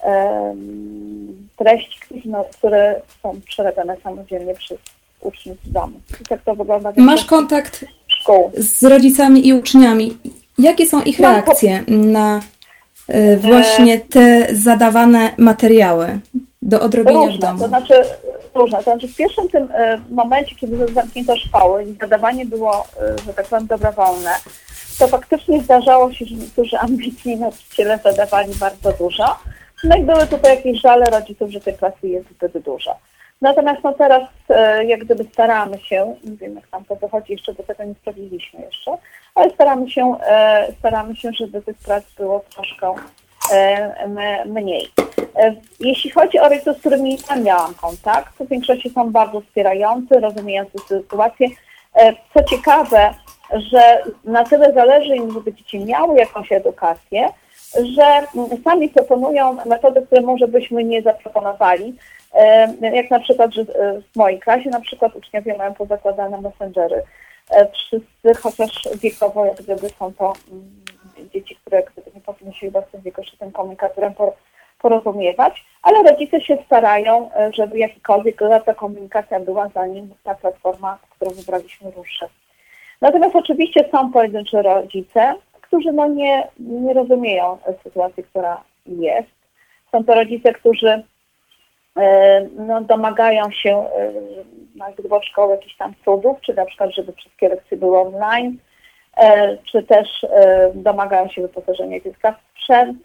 em, 0.03 1.49
treści, 1.57 2.23
no, 2.25 2.45
które 2.53 3.01
są 3.23 3.41
przerabiane 3.47 3.97
samodzielnie 4.05 4.55
przez 4.55 4.79
uczniów 5.21 5.59
z 5.65 5.73
domu. 5.73 6.01
I 6.21 6.25
tak 6.25 6.43
to 6.43 6.55
wygląda 6.55 6.93
w 6.93 6.97
Masz 6.97 7.25
kontakt 7.25 7.85
szkół. 8.07 8.51
z 8.55 8.85
rodzicami 8.85 9.49
i 9.49 9.55
uczniami. 9.55 10.19
Jakie 10.59 10.87
są 10.87 11.03
ich 11.03 11.21
Mam 11.21 11.35
reakcje 11.35 11.85
na 11.89 12.41
e, 13.09 13.37
właśnie 13.37 14.01
te 14.01 14.47
zadawane 14.53 15.31
materiały 15.39 16.19
do 16.63 16.81
odrobienia 16.81 17.37
w 17.37 17.39
domu? 17.39 17.59
to 17.59 17.69
znaczy 17.69 17.95
różne. 18.55 18.79
To 18.79 18.85
znaczy 18.85 19.09
w 19.09 19.17
pierwszym 19.17 19.49
tym 19.49 19.69
e, 19.75 20.01
momencie, 20.11 20.57
kiedy 20.57 20.93
zamknięto 20.93 21.37
szkoły 21.37 21.85
i 21.85 21.97
zadawanie 22.01 22.47
było, 22.47 22.87
e, 23.01 23.19
że 23.27 23.35
tak 23.35 23.47
powiem, 23.47 23.67
dobrowolne, 23.67 24.31
to 24.99 25.07
faktycznie 25.07 25.63
zdarzało 25.63 26.13
się, 26.13 26.25
że 26.25 26.35
niektórzy 26.35 26.79
ambitni 26.79 27.37
nauczyciele 27.37 27.99
zadawali 28.05 28.55
bardzo 28.55 28.93
dużo. 28.93 29.37
No 29.85 29.97
i 29.97 30.03
były 30.03 30.27
tutaj 30.27 30.57
jakieś 30.57 30.81
żale 30.81 31.07
rodziców, 31.07 31.51
że 31.51 31.61
tej 31.61 31.75
pracy 31.75 32.09
jest 32.09 32.27
zbyt 32.31 32.59
dużo. 32.59 32.97
Natomiast 33.41 33.85
no 33.85 33.93
teraz 33.93 34.23
e, 34.49 34.85
jak 34.85 35.05
gdyby 35.05 35.25
staramy 35.25 35.79
się, 35.79 36.15
nie 36.25 36.37
wiem 36.37 36.55
jak 36.55 36.73
nam 36.73 36.85
to 36.85 36.97
wychodzi, 36.97 37.33
jeszcze 37.33 37.55
do 37.55 37.63
tego 37.63 37.85
nie 37.85 37.95
sprawdziliśmy 37.95 38.61
jeszcze, 38.61 38.97
ale 39.35 39.51
staramy 39.51 39.91
się, 39.91 40.15
staramy 40.79 41.17
się, 41.17 41.31
żeby 41.33 41.63
tych 41.63 41.79
prac 41.79 42.05
było 42.19 42.45
troszkę 42.55 42.95
mniej. 44.47 44.91
E, 45.37 45.55
Jeśli 45.81 46.11
chodzi 46.11 46.39
o 46.39 46.49
rodziców, 46.49 46.77
z 46.77 46.81
którymi 46.81 47.19
ja 47.31 47.37
miałam 47.37 47.75
kontakt, 47.75 48.39
to 48.39 48.45
w 48.45 48.49
większości 48.49 48.91
są 48.91 49.11
bardzo 49.13 49.41
wspierający, 49.41 50.21
rozumiejący 50.21 50.79
sytuację. 50.89 51.49
E, 51.95 52.13
Co 52.35 52.45
ciekawe, 52.45 53.15
że 53.71 54.03
na 54.25 54.45
tyle 54.45 54.73
zależy 54.73 55.17
im, 55.17 55.33
żeby 55.33 55.53
dzieci 55.55 55.85
miały 55.85 56.19
jakąś 56.19 56.53
edukację, 56.53 57.29
że 57.75 58.05
mm, 58.37 58.63
sami 58.65 58.89
proponują 58.89 59.57
metody, 59.67 60.03
które 60.07 60.21
może 60.21 60.49
byśmy 60.49 60.85
nie 60.85 61.03
zaproponowali. 61.03 61.95
E, 62.35 62.75
Jak 62.97 63.11
na 63.11 63.21
przykład, 63.21 63.55
że 63.55 63.65
w 64.13 64.17
mojej 64.17 64.41
klasie 64.41 64.71
na 64.71 64.81
przykład 64.81 65.17
uczniowie 65.17 65.57
mają 65.57 65.75
pozakładane 65.75 66.41
messengery. 66.41 67.03
Wszyscy, 67.73 68.43
chociaż 68.43 68.89
wiekowo 69.03 69.45
jak 69.47 69.63
gdyby 69.63 69.89
są 69.89 70.13
to 70.13 70.33
mm, 70.53 70.83
dzieci, 71.35 71.57
które 71.57 71.83
nie 72.15 72.21
powinny 72.21 72.53
się 72.55 72.67
chyba 72.67 72.83
z 72.83 72.91
tym 72.91 73.01
wieku 73.01 73.25
się 73.25 73.37
tym 73.37 73.53
komunikatorem 73.53 74.15
porozumiewać, 74.83 75.65
ale 75.83 76.03
rodzice 76.03 76.41
się 76.41 76.59
starają, 76.67 77.31
e, 77.33 77.53
żeby 77.53 77.79
jakikolwiek 77.79 78.39
ta 78.67 78.75
komunikacja 78.75 79.41
była, 79.41 79.69
zanim 79.69 80.15
ta 80.25 80.35
platforma, 80.35 80.99
którą 81.11 81.31
wybraliśmy, 81.31 81.91
ruszy. 81.91 82.27
Natomiast 83.01 83.37
oczywiście 83.37 83.89
są 83.93 84.13
pojedynczy 84.13 84.63
rodzice, 84.63 85.35
którzy 85.61 85.93
no 85.93 86.07
nie, 86.09 86.49
nie 86.59 86.95
rozumieją 86.95 87.59
sytuacji, 87.83 88.25
która 88.25 88.65
jest. 88.87 89.29
Są 89.93 90.05
to 90.05 90.15
rodzice, 90.15 90.53
którzy 90.53 91.03
e, 91.97 92.41
no, 92.57 92.81
domagają 92.81 93.51
się 93.51 93.87
e, 93.97 94.93
gdyby 94.99 95.17
szkoły 95.23 95.55
jakichś 95.55 95.77
tam 95.77 95.95
cudów, 96.05 96.41
czy 96.41 96.55
na 96.55 96.65
przykład, 96.65 96.95
żeby 96.95 97.13
wszystkie 97.13 97.49
lekcje 97.49 97.77
były 97.77 97.99
online, 97.99 98.59
czy 99.73 99.83
też 99.83 100.27
domagają 100.75 101.29
się 101.29 101.43
wyposażenia 101.43 102.01
dziecka 102.01 102.33
w 102.33 102.61
sprzęt, 102.61 102.99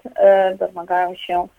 domagają 0.59 1.15
się 1.15 1.47
E, 1.47 1.53
e, 1.53 1.56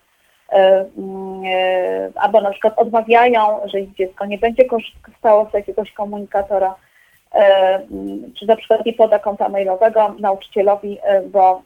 albo 2.15 2.41
na 2.41 2.51
przykład 2.51 2.79
odmawiają, 2.79 3.61
że 3.65 3.81
ich 3.81 3.95
dziecko 3.95 4.27
nie 4.27 4.39
będzie 4.39 4.65
korzystało 4.65 5.51
z 5.51 5.55
jakiegoś 5.55 5.93
komunikatora, 5.93 6.75
e, 7.35 7.39
mm, 7.75 8.33
czy 8.39 8.47
na 8.47 8.57
przykład 8.57 8.87
nie 8.87 8.93
poda 8.93 9.19
konta 9.19 9.49
mailowego 9.49 10.15
nauczycielowi, 10.19 10.99
bo 11.27 11.63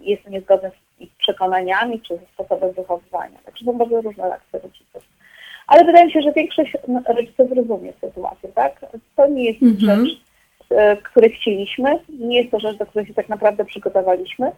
jest 0.00 0.30
niezgodny 0.30 0.70
z 0.70 1.02
ich 1.02 1.10
przekonaniami 1.18 2.00
czy 2.00 2.16
ze 2.16 2.26
sposobem 2.26 2.72
wychowywania. 2.72 3.38
Także 3.44 3.64
są 3.64 3.72
bardzo 3.72 4.00
różne 4.00 4.24
reakcje 4.24 4.60
rodziców. 4.60 5.02
Ale 5.66 5.84
wydaje 5.84 6.06
mi 6.06 6.12
się, 6.12 6.22
że 6.22 6.32
większość 6.32 6.76
rodziców 7.08 7.52
rozumie 7.56 7.92
sytuację, 8.00 8.48
tak? 8.54 8.86
To 9.16 9.26
nie 9.26 9.44
jest 9.44 9.62
mhm. 9.62 10.06
rzecz, 10.06 10.20
której 11.02 11.30
chcieliśmy, 11.30 11.98
nie 12.08 12.38
jest 12.38 12.50
to 12.50 12.60
rzecz, 12.60 12.76
do 12.76 12.86
której 12.86 13.06
się 13.06 13.14
tak 13.14 13.28
naprawdę 13.28 13.64
przygotowaliśmy. 13.64 14.52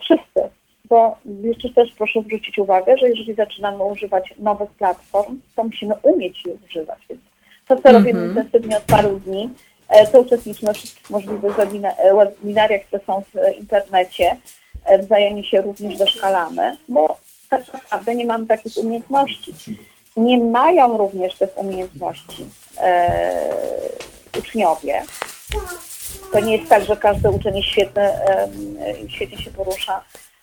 wszyscy 0.00 0.61
bo 0.92 1.16
jeszcze 1.42 1.68
też 1.68 1.92
proszę 1.98 2.22
zwrócić 2.22 2.58
uwagę, 2.58 2.98
że 2.98 3.08
jeżeli 3.08 3.34
zaczynamy 3.34 3.84
używać 3.84 4.34
nowych 4.38 4.70
platform, 4.70 5.40
to 5.56 5.64
musimy 5.64 5.94
umieć 6.02 6.46
je 6.46 6.52
używać. 6.68 6.98
Więc 7.08 7.20
to, 7.68 7.76
co 7.76 7.88
mm 7.88 8.02
-hmm. 8.02 8.06
robimy 8.06 8.26
intensywnie 8.28 8.76
od 8.76 8.82
paru 8.82 9.20
dni, 9.20 9.50
e, 9.88 10.06
to 10.06 10.20
uczestniczymy 10.20 10.74
w 10.74 10.76
wszystkich 10.76 11.10
możliwych 11.10 11.58
e, 11.58 11.66
webinariach, 12.14 12.82
które 12.82 13.02
są 13.06 13.22
w 13.22 13.58
internecie, 13.58 14.36
e, 14.84 14.98
wzajemnie 14.98 15.44
się 15.44 15.60
również 15.60 15.98
doszkalamy, 15.98 16.76
bo 16.88 17.16
tak 17.50 17.72
naprawdę 17.72 18.14
nie 18.14 18.26
mamy 18.26 18.46
takich 18.46 18.76
umiejętności. 18.76 19.54
Nie 20.16 20.38
mają 20.38 20.98
również 20.98 21.34
tych 21.34 21.58
umiejętności 21.58 22.46
e, 22.80 23.32
uczniowie. 24.38 25.02
To 26.32 26.40
nie 26.40 26.56
jest 26.56 26.68
tak, 26.68 26.84
że 26.84 26.96
każdy 26.96 27.30
uczeń 27.30 27.56
jest 27.56 27.68
świetny, 27.68 28.02
e, 28.02 28.48
świetnie 29.08 29.38
się 29.38 29.50
porusza 29.50 30.02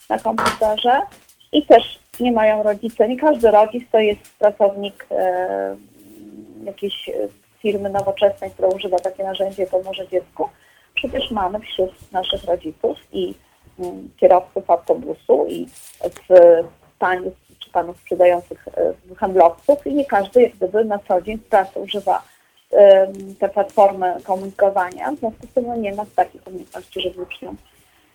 na 0.10 0.20
komputerze 0.20 1.02
i 1.52 1.66
też 1.66 2.00
nie 2.20 2.32
mają 2.32 2.64
rodzice. 2.64 3.08
Nie 3.08 3.20
każdy 3.20 3.52
rodzic 3.52 3.84
to 3.92 4.00
jest 4.00 4.22
pracownik 4.40 5.08
e, 5.12 5.76
jakiejś 6.64 7.10
firmy 7.62 7.90
nowoczesnej, 7.90 8.52
która 8.52 8.68
używa 8.68 9.00
takie 9.00 9.24
narzędzie 9.24 9.68
pomoże 9.68 10.08
dziecku. 10.08 10.50
Przecież 10.96 11.32
mamy 11.32 11.60
wśród 11.60 12.12
naszych 12.12 12.44
rodziców 12.44 12.98
i 13.12 13.36
mm, 13.80 14.10
kierowców 14.18 14.70
autobusu 14.70 15.46
i 15.50 15.68
w 16.00 16.30
panów 17.00 17.34
czy 17.60 17.70
panów 17.72 17.98
sprzedających 17.98 18.68
e, 18.68 19.16
handlowców 19.16 19.88
i 19.88 19.94
nie 19.94 20.06
każdy 20.06 20.42
jak 20.42 20.52
gdyby 20.52 20.86
na 20.86 21.00
co 21.00 21.22
dzień 21.22 21.38
w 21.38 21.44
pracy 21.44 21.80
używa 21.80 22.24
e, 22.72 23.08
te 23.40 23.50
platformy 23.50 24.16
komunikowania. 24.24 25.12
W 25.12 25.20
związku 25.20 25.48
z 25.48 25.54
tym 25.54 25.68
no, 25.68 25.76
nie 25.76 25.94
ma 25.96 26.06
takich 26.16 26.48
umiejętności, 26.48 27.02
żeby 27.02 27.22
uczniom 27.22 27.58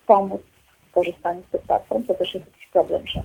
pomóc 0.07 0.41
korzystaniu 0.95 1.41
z 1.49 1.51
tych 1.51 1.61
platform, 1.61 2.03
to 2.03 2.13
też 2.13 2.33
jest 2.33 2.45
jakiś 2.45 2.67
problem, 2.73 3.01
że 3.07 3.21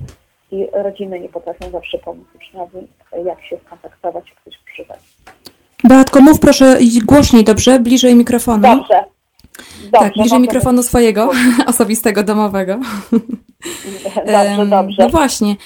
i 0.52 0.68
rodziny 0.72 1.20
nie 1.20 1.28
potrafią 1.28 1.70
zawsze 1.70 1.98
pomóc 1.98 2.26
uczniowi, 2.36 2.78
jak 3.24 3.44
się 3.44 3.58
skontaktować, 3.66 4.24
jak 4.28 4.44
coś 4.44 4.54
używać. 4.72 5.00
Beatko, 5.84 6.20
mów 6.20 6.40
proszę 6.40 6.78
głośniej, 7.04 7.44
dobrze? 7.44 7.80
Bliżej 7.80 8.14
mikrofonu. 8.14 8.62
Dobrze. 8.62 9.04
dobrze 9.82 9.90
tak, 9.90 10.12
bliżej 10.12 10.40
mikrofonu 10.40 10.82
swojego, 10.82 11.30
osobistego, 11.66 12.22
domowego. 12.22 12.78
Dobrze, 14.26 14.66
dobrze. 14.66 15.02
No 15.02 15.08
właśnie. 15.08 15.56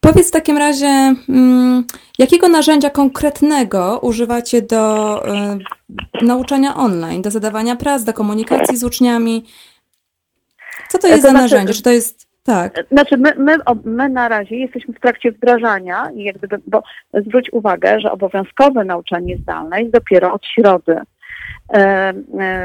Powiedz 0.00 0.28
w 0.28 0.30
takim 0.30 0.58
razie, 0.58 1.14
mm, 1.28 1.84
jakiego 2.18 2.48
narzędzia 2.48 2.90
konkretnego 2.90 3.98
używacie 4.02 4.62
do 4.62 5.22
nauczania 6.22 6.76
online, 6.76 7.22
do 7.22 7.30
zadawania 7.30 7.76
prac, 7.76 8.04
do 8.04 8.12
komunikacji 8.12 8.76
z 8.76 8.84
uczniami? 8.84 9.44
Co 10.90 10.98
to 10.98 11.06
jest 11.06 11.22
to 11.22 11.28
za 11.28 11.30
znaczy, 11.30 11.42
narzędzie? 11.42 11.74
Czy 11.74 11.82
to 11.82 11.90
jest 11.90 12.26
tak. 12.44 12.84
Znaczy 12.92 13.16
my, 13.16 13.32
my, 13.38 13.56
my 13.84 14.08
na 14.08 14.28
razie 14.28 14.56
jesteśmy 14.56 14.94
w 14.94 15.00
trakcie 15.00 15.32
wdrażania 15.32 16.10
i 16.14 16.24
jakby, 16.24 16.48
bo 16.66 16.82
zwróć 17.26 17.52
uwagę, 17.52 18.00
że 18.00 18.12
obowiązkowe 18.12 18.84
nauczanie 18.84 19.36
zdalne 19.36 19.80
jest 19.80 19.92
dopiero 19.92 20.32
od 20.32 20.46
środy. 20.46 20.92
E, 21.72 21.78
e, 21.78 22.12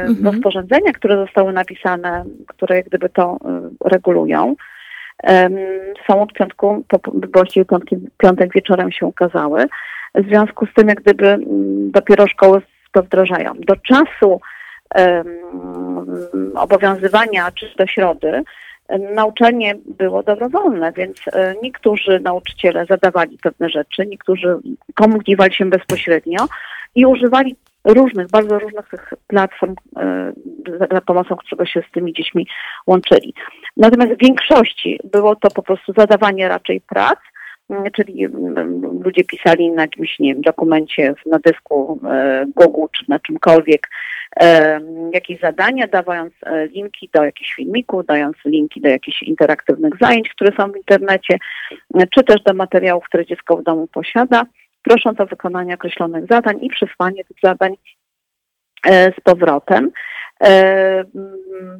mhm. 0.01 0.25
Rozporządzenia, 0.25 0.91
które 0.93 1.15
zostały 1.15 1.53
napisane, 1.53 2.23
które 2.47 2.75
jak 2.75 2.85
gdyby 2.85 3.09
to 3.09 3.37
e, 3.45 3.69
regulują, 3.89 4.55
e, 5.23 5.49
są 6.07 6.21
od 6.21 6.33
piątku, 6.33 6.83
po, 6.87 6.99
właściwie 7.33 7.65
piątek, 7.65 7.99
piątek 8.17 8.53
wieczorem 8.53 8.91
się 8.91 9.05
ukazały. 9.05 9.65
W 10.15 10.27
związku 10.27 10.65
z 10.65 10.73
tym 10.73 10.87
jak 10.87 11.01
gdyby 11.01 11.27
m, 11.27 11.41
dopiero 11.91 12.27
szkoły 12.27 12.61
to 12.91 13.03
wdrażają. 13.03 13.53
Do 13.59 13.75
czasu 13.75 14.41
obowiązywania 16.55 17.51
czy 17.51 17.75
do 17.77 17.87
środy 17.87 18.43
nauczanie 19.15 19.75
było 19.85 20.23
dobrowolne, 20.23 20.91
więc 20.91 21.17
e, 21.33 21.55
niektórzy 21.63 22.19
nauczyciele 22.19 22.85
zadawali 22.85 23.37
pewne 23.41 23.69
rzeczy, 23.69 24.05
niektórzy 24.05 24.57
komunikowali 24.95 25.53
się 25.53 25.65
bezpośrednio 25.65 26.47
i 26.95 27.05
używali 27.05 27.55
różnych, 27.85 28.27
bardzo 28.27 28.59
różnych 28.59 28.89
tych 28.89 29.13
platform, 29.27 29.75
e, 29.97 30.33
za 30.91 31.01
pomocą 31.01 31.35
którego 31.35 31.65
się 31.65 31.83
z 31.89 31.91
tymi 31.91 32.13
dziećmi 32.13 32.47
łączyli. 32.87 33.33
Natomiast 33.77 34.13
w 34.13 34.25
większości 34.25 34.99
było 35.03 35.35
to 35.35 35.51
po 35.51 35.61
prostu 35.61 35.93
zadawanie 35.97 36.47
raczej 36.47 36.81
prac, 36.81 37.19
czyli 37.93 38.27
ludzie 39.03 39.23
pisali 39.23 39.71
na 39.71 39.81
jakimś, 39.81 40.19
nie 40.19 40.33
wiem, 40.33 40.41
dokumencie, 40.41 41.13
na 41.25 41.39
dysku 41.39 41.99
e, 42.09 42.45
Google 42.55 42.85
czy 42.91 43.05
na 43.07 43.19
czymkolwiek 43.19 43.89
jakieś 45.13 45.39
zadania, 45.39 45.87
dawając 45.87 46.33
e, 46.43 46.67
linki 46.67 47.09
do 47.13 47.23
jakichś 47.23 47.55
filmików, 47.55 48.05
dając 48.05 48.37
linki 48.45 48.81
do 48.81 48.89
jakichś 48.89 49.23
interaktywnych 49.23 49.93
zajęć, 50.01 50.29
które 50.29 50.51
są 50.57 50.71
w 50.71 50.77
internecie, 50.77 51.37
czy 52.13 52.23
też 52.23 52.43
do 52.43 52.53
materiałów, 52.53 53.03
które 53.03 53.25
dziecko 53.25 53.57
w 53.57 53.63
domu 53.63 53.87
posiada, 53.87 54.45
prosząc 54.83 55.19
o 55.19 55.25
wykonanie 55.25 55.73
określonych 55.73 56.25
zadań 56.29 56.57
i 56.61 56.69
przesłanie 56.69 57.23
tych 57.23 57.37
zadań 57.43 57.73
e, 57.73 57.75
z 58.85 59.21
powrotem. 59.23 59.91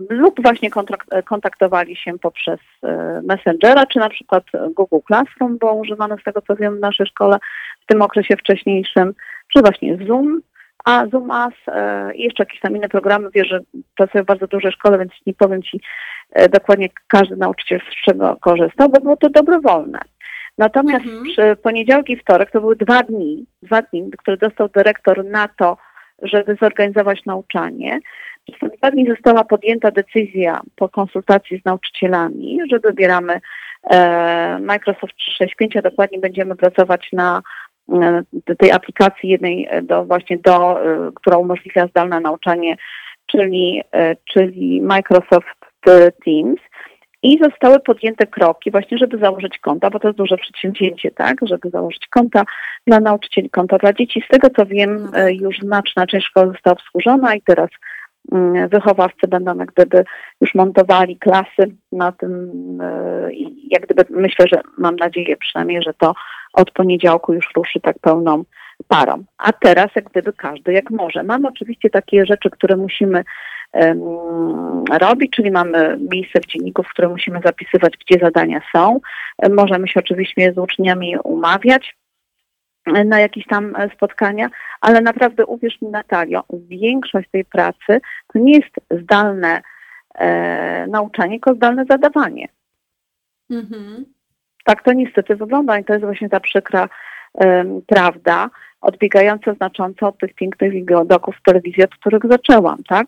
Lub 0.10 0.42
właśnie 0.42 0.70
kontaktowali 1.26 1.96
się 1.96 2.20
poprzez 2.20 2.60
e, 2.84 3.22
Messengera, 3.24 3.86
czy 3.86 4.00
na 4.00 4.10
przykład 4.10 4.44
Google 4.76 4.98
Classroom, 5.08 5.58
bo 5.58 5.74
używano 5.74 6.18
z 6.18 6.24
tego 6.24 6.42
co 6.42 6.56
wiem 6.56 6.78
w 6.78 6.80
naszej 6.80 7.08
szkole 7.08 7.38
w 7.82 7.86
tym 7.86 8.02
okresie 8.02 8.38
wcześniejszym, 8.38 9.14
czy 9.54 9.62
właśnie 9.62 9.98
Zoom, 10.08 10.42
a 10.86 11.06
ZoomAS 11.12 11.54
e, 11.68 12.16
i 12.16 12.24
jeszcze 12.24 12.44
jakieś 12.44 12.60
tam 12.60 12.78
inne 12.78 12.90
programy. 12.90 13.30
Wiesz, 13.34 13.48
że 13.48 13.60
pracuję 13.96 14.24
w 14.24 14.28
bardzo 14.28 14.48
dużej 14.48 14.72
szkole, 14.72 14.98
więc 14.98 15.12
nie 15.26 15.34
powiem 15.34 15.64
Ci 15.64 15.82
e, 16.32 16.50
dokładnie 16.50 16.90
każdy 17.08 17.36
nauczyciel 17.36 17.80
z 17.80 18.06
czego 18.06 18.38
korzystał, 18.42 18.90
bo 18.90 19.02
było 19.02 19.18
to 19.18 19.30
dobrowolne. 19.30 20.00
Natomiast 20.58 21.06
mhm. 21.06 21.24
przy 21.24 21.56
poniedziałek 21.64 22.10
i 22.10 22.18
wtorek 22.18 22.52
to 22.52 22.62
były 22.62 22.76
dwa 22.76 23.04
dni, 23.04 23.46
dwa 23.64 23.82
dni, 23.82 24.12
które 24.18 24.38
dostał 24.38 24.70
dyrektor 24.70 25.26
na 25.26 25.48
to, 25.48 25.78
żeby 26.28 26.56
zorganizować 26.62 27.26
nauczanie. 27.26 28.00
Przez 28.54 28.72
dwa 28.78 28.92
dni 28.92 29.08
została 29.08 29.44
podjęta 29.44 29.92
decyzja 29.92 30.62
po 30.76 30.90
konsultacji 30.90 31.60
z 31.60 31.66
nauczycielami, 31.66 32.60
że 32.72 32.80
wybieramy 32.80 33.42
e, 33.92 34.60
Microsoft 34.60 35.16
365, 35.16 35.78
a 35.78 35.82
dokładnie 35.82 36.20
będziemy 36.20 36.56
pracować 36.56 37.10
na 37.14 37.42
E, 37.94 38.24
tej 38.56 38.72
aplikacji 38.72 39.30
jednej 39.30 39.68
e, 39.70 39.82
do 39.82 40.06
właśnie 40.06 40.38
do, 40.38 40.84
e, 40.84 41.12
która 41.16 41.38
umożliwia 41.38 41.88
zdalne 41.88 42.20
nauczanie, 42.20 42.78
czyli, 43.26 43.82
czyli 44.34 44.82
Microsoft 44.82 45.60
Teams. 46.26 46.60
I 47.26 47.40
zostały 47.44 47.80
podjęte 47.80 48.28
kroki 48.28 48.72
właśnie, 48.72 48.98
żeby 48.98 49.18
założyć 49.18 49.60
konta, 49.60 49.90
bo 49.90 50.00
to 50.00 50.08
jest 50.08 50.18
duże 50.18 50.38
przedsięwzięcie, 50.38 51.12
tak, 51.12 51.38
żeby 51.42 51.70
założyć 51.70 52.08
konta 52.08 52.44
dla 52.88 53.00
nauczycieli, 53.00 53.50
konta 53.50 53.78
dla 53.78 53.94
dzieci. 53.94 54.24
Z 54.26 54.28
tego 54.28 54.50
co 54.50 54.66
wiem, 54.66 55.12
już 55.42 55.60
znaczna 55.60 56.08
część 56.08 56.28
szkoły 56.28 56.48
została 56.48 56.74
obsłużona 56.74 57.36
i 57.36 57.42
teraz 57.42 57.70
mm, 58.32 58.70
wychowawcy 58.70 59.28
będą 59.28 59.58
jak 59.58 59.72
gdyby 59.72 60.04
już 60.42 60.56
montowali 60.56 61.18
klasy 61.18 61.76
na 61.92 62.12
tym 62.12 62.52
i 63.32 63.70
jak 63.72 63.84
gdyby 63.84 64.06
myślę, 64.10 64.46
że 64.54 64.62
mam 64.78 64.96
nadzieję 64.96 65.38
przynajmniej, 65.38 65.82
że 65.84 65.94
to 65.94 66.14
od 66.54 66.72
poniedziałku 66.72 67.34
już 67.34 67.50
ruszy 67.56 67.80
tak 67.80 68.00
pełną 68.00 68.44
parą. 68.88 69.24
A 69.38 69.54
teraz 69.54 69.88
jak 69.96 70.06
gdyby 70.06 70.34
każdy 70.34 70.74
jak 70.74 70.90
może. 70.90 71.24
Mamy 71.24 71.48
oczywiście 71.48 71.90
takie 71.90 72.26
rzeczy, 72.26 72.50
które 72.50 72.78
musimy 72.78 73.24
robić, 74.92 75.32
czyli 75.32 75.52
mamy 75.52 75.98
miejsce 76.12 76.40
w 76.40 76.46
dzienniku, 76.46 76.84
w 76.84 76.90
którym 76.90 77.12
musimy 77.12 77.40
zapisywać, 77.46 77.94
gdzie 77.98 78.20
zadania 78.20 78.62
są. 78.76 79.00
Możemy 79.50 79.88
się 79.88 80.00
oczywiście 80.00 80.54
z 80.54 80.58
uczniami 80.58 81.18
umawiać 81.24 81.96
na 83.06 83.20
jakieś 83.20 83.48
tam 83.48 83.74
spotkania, 83.96 84.50
ale 84.82 85.02
naprawdę 85.02 85.46
uwierz 85.46 85.82
mi 85.82 85.88
Natalio, 85.88 86.44
większość 86.54 87.30
tej 87.32 87.46
pracy 87.46 88.02
to 88.34 88.40
nie 88.40 88.54
jest 88.54 89.04
zdalne 89.04 89.62
e, 90.16 90.88
nauczanie, 90.88 91.32
tylko 91.32 91.56
zdalne 91.56 91.86
zadawanie. 91.90 92.48
Mhm. 93.50 94.06
Tak 94.64 94.84
to 94.84 94.94
niestety 94.94 95.36
wygląda 95.36 95.80
i 95.80 95.84
to 95.84 95.94
jest 95.94 96.06
właśnie 96.06 96.30
ta 96.30 96.40
przykra 96.40 96.90
e, 97.42 97.66
prawda, 97.88 98.50
odbiegająca 98.82 99.54
znacząco 99.54 100.08
od 100.08 100.18
tych 100.18 100.34
pięknych 100.34 100.72
widoków 100.72 101.36
telewizji, 101.46 101.84
od 101.84 101.96
których 101.96 102.22
zaczęłam, 102.30 102.84
tak? 102.84 103.08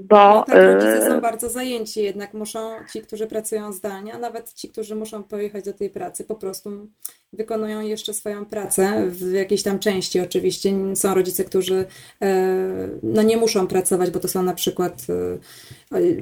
Bo 0.00 0.34
no 0.34 0.44
tak, 0.46 0.56
rodzice 0.56 1.06
są 1.06 1.14
e, 1.14 1.20
bardzo 1.20 1.50
zajęci, 1.50 2.02
jednak 2.02 2.34
muszą 2.34 2.70
ci, 2.92 3.00
którzy 3.00 3.26
pracują 3.26 3.72
zdalnie, 3.72 4.14
a 4.14 4.18
nawet 4.18 4.52
ci, 4.52 4.68
którzy 4.68 4.94
muszą 4.94 5.22
pojechać 5.22 5.64
do 5.64 5.72
tej 5.72 5.90
pracy, 5.90 6.24
po 6.24 6.34
prostu 6.34 6.88
wykonują 7.32 7.80
jeszcze 7.80 8.14
swoją 8.14 8.46
pracę 8.46 9.06
w 9.08 9.32
jakiejś 9.32 9.62
tam 9.62 9.78
części. 9.78 10.20
Oczywiście 10.20 10.70
są 10.94 11.14
rodzice, 11.14 11.44
którzy 11.44 11.84
e, 12.22 12.88
no 13.02 13.22
nie 13.22 13.36
muszą 13.36 13.66
pracować, 13.66 14.10
bo 14.10 14.20
to 14.20 14.28
są 14.28 14.42
na 14.42 14.54
przykład 14.54 15.06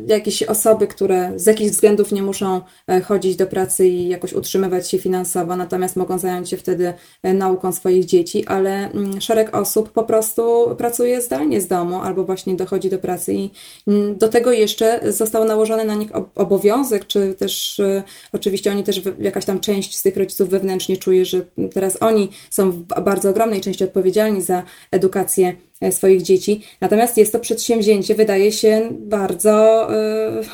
jakieś 0.07 0.43
osoby, 0.43 0.87
które 0.87 1.33
z 1.37 1.47
jakichś 1.47 1.71
względów 1.71 2.13
nie 2.13 2.23
muszą 2.23 2.61
chodzić 3.05 3.37
do 3.37 3.47
pracy 3.47 3.89
i 3.89 4.09
jakoś 4.09 4.33
utrzymywać 4.33 4.91
się 4.91 4.99
finansowo, 4.99 5.57
natomiast 5.57 5.97
mogą 5.97 6.19
zająć 6.19 6.51
się 6.51 6.57
wtedy 6.57 6.93
nauką 7.23 7.73
swoich 7.73 8.05
dzieci, 8.05 8.47
ale 8.47 8.91
mm, 8.91 9.21
szereg 9.21 9.57
osób 9.57 9.91
po 9.91 10.05
prostu 10.05 10.75
pracuje 10.79 11.21
zdalnie 11.21 11.61
z 11.61 11.67
domu 11.67 12.01
albo 12.03 12.25
właśnie 12.25 12.55
dochodzi 12.55 12.91
do 12.91 12.99
pracy 12.99 13.35
i 13.35 13.51
mm, 13.87 14.17
do 14.19 14.29
tego 14.29 14.53
jeszcze 14.53 15.13
został 15.13 15.45
nałożony 15.45 15.85
na 15.85 15.95
nich 15.95 16.11
obowiązek, 16.35 17.07
czy 17.07 17.35
też 17.35 17.81
e, 17.81 18.03
oczywiście 18.33 18.71
oni 18.71 18.85
też, 18.85 19.03
jakaś 19.19 19.45
tam 19.45 19.61
część 19.61 19.99
z 19.99 20.03
tych 20.03 20.17
rodziców 20.17 20.49
wewnętrznie 20.49 20.97
czuje, 20.97 21.25
że 21.25 21.41
teraz 21.75 22.03
oni 22.03 22.29
są 22.51 22.71
w 22.71 22.83
bardzo 22.83 23.31
ogromnej 23.31 23.61
części 23.61 23.85
odpowiedzialni 23.85 24.43
za 24.43 24.63
edukację 24.91 25.49
e, 25.49 25.55
swoich 25.91 26.23
dzieci. 26.23 26.63
Natomiast 26.81 27.19
jest 27.19 27.33
to 27.33 27.39
przedsięwzięcie, 27.41 28.15
wydaje 28.15 28.53
się, 28.53 28.89
bardzo 28.91 29.89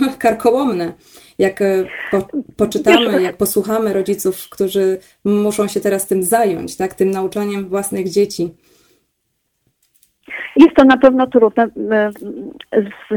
y, 0.07 0.19
karkołomne. 0.19 0.93
Jak 1.39 1.63
po, 2.11 2.29
poczytamy, 2.57 3.23
jak 3.23 3.37
posłuchamy 3.37 3.93
rodziców, 3.93 4.49
którzy 4.51 4.99
muszą 5.25 5.69
się 5.69 5.81
teraz 5.81 6.07
tym 6.07 6.23
zająć, 6.23 6.77
tak, 6.77 6.95
tym 6.95 7.11
nauczaniem 7.11 7.69
własnych 7.69 8.09
dzieci. 8.09 8.51
Jest 10.57 10.77
to 10.77 10.85
na 10.85 10.97
pewno 10.97 11.27
trudne, 11.27 11.69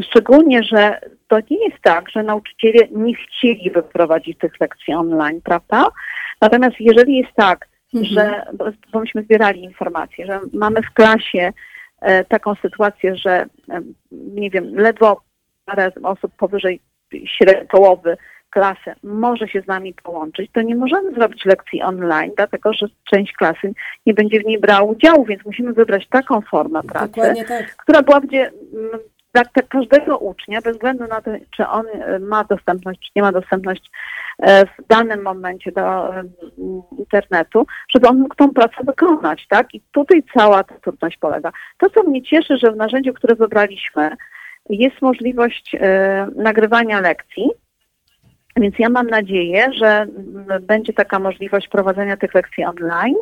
szczególnie, 0.09 0.63
że 0.63 0.99
to 1.27 1.38
nie 1.49 1.65
jest 1.65 1.81
tak, 1.81 2.09
że 2.09 2.23
nauczyciele 2.23 2.88
nie 2.91 3.13
chcieliby 3.15 3.83
prowadzić 3.83 4.38
tych 4.38 4.59
lekcji 4.59 4.93
online, 4.93 5.41
prawda? 5.43 5.88
Natomiast 6.41 6.75
jeżeli 6.79 7.17
jest 7.17 7.33
tak, 7.35 7.67
mhm. 7.93 8.13
że, 8.13 8.45
bo 8.91 8.99
myśmy 8.99 9.23
zbierali 9.23 9.63
informacje, 9.63 10.25
że 10.25 10.39
mamy 10.53 10.81
w 10.81 10.93
klasie 10.93 11.39
e, 11.39 11.53
taką 12.27 12.55
sytuację, 12.55 13.15
że 13.15 13.45
nie 14.11 14.49
wiem, 14.49 14.75
ledwo 14.75 15.21
parę 15.65 15.91
osób 16.03 16.31
powyżej 16.37 16.79
średniej 17.25 17.67
połowy 17.67 18.17
klasę 18.51 18.95
może 19.03 19.47
się 19.47 19.61
z 19.61 19.67
nami 19.67 19.93
połączyć, 20.03 20.51
to 20.53 20.61
nie 20.61 20.75
możemy 20.75 21.13
zrobić 21.13 21.45
lekcji 21.45 21.81
online, 21.81 22.31
dlatego 22.37 22.73
że 22.73 22.87
część 23.03 23.33
klasy 23.33 23.73
nie 24.05 24.13
będzie 24.13 24.39
w 24.39 24.45
niej 24.45 24.59
brała 24.59 24.81
udziału, 24.81 25.25
więc 25.25 25.45
musimy 25.45 25.73
wybrać 25.73 26.07
taką 26.07 26.41
formę 26.41 26.83
pracy, 26.83 27.21
tak. 27.47 27.75
która 27.75 28.01
była 28.01 28.21
gdzie 28.21 28.51
dla 29.33 29.43
każdego 29.69 30.17
ucznia, 30.17 30.61
bez 30.61 30.73
względu 30.73 31.07
na 31.07 31.21
to, 31.21 31.31
czy 31.55 31.67
on 31.67 31.85
e, 31.87 32.19
ma 32.19 32.43
dostępność, 32.43 32.99
czy 32.99 33.11
nie 33.15 33.21
ma 33.21 33.31
dostępność 33.31 33.91
e, 34.39 34.65
w 34.65 34.87
danym 34.89 35.21
momencie 35.21 35.71
do 35.71 36.15
mm, 36.15 36.29
internetu, 36.97 37.67
żeby 37.95 38.07
on 38.07 38.19
mógł 38.19 38.35
tą 38.35 38.53
pracę 38.53 38.83
wykonać, 38.83 39.47
tak? 39.49 39.73
I 39.73 39.81
tutaj 39.91 40.23
cała 40.37 40.63
ta 40.63 40.75
trudność 40.75 41.17
polega. 41.17 41.51
To, 41.77 41.89
co 41.89 42.03
mnie 42.03 42.23
cieszy, 42.23 42.57
że 42.57 42.71
w 42.71 42.75
narzędziu, 42.75 43.13
które 43.13 43.35
wybraliśmy, 43.35 44.15
jest 44.69 45.01
możliwość 45.01 45.75
e, 45.79 46.27
nagrywania 46.35 47.01
lekcji, 47.01 47.49
więc 48.57 48.79
ja 48.79 48.89
mam 48.89 49.07
nadzieję, 49.07 49.67
że 49.73 50.07
będzie 50.61 50.93
taka 50.93 51.19
możliwość 51.19 51.67
prowadzenia 51.67 52.17
tych 52.17 52.33
lekcji 52.33 52.65
online, 52.65 53.15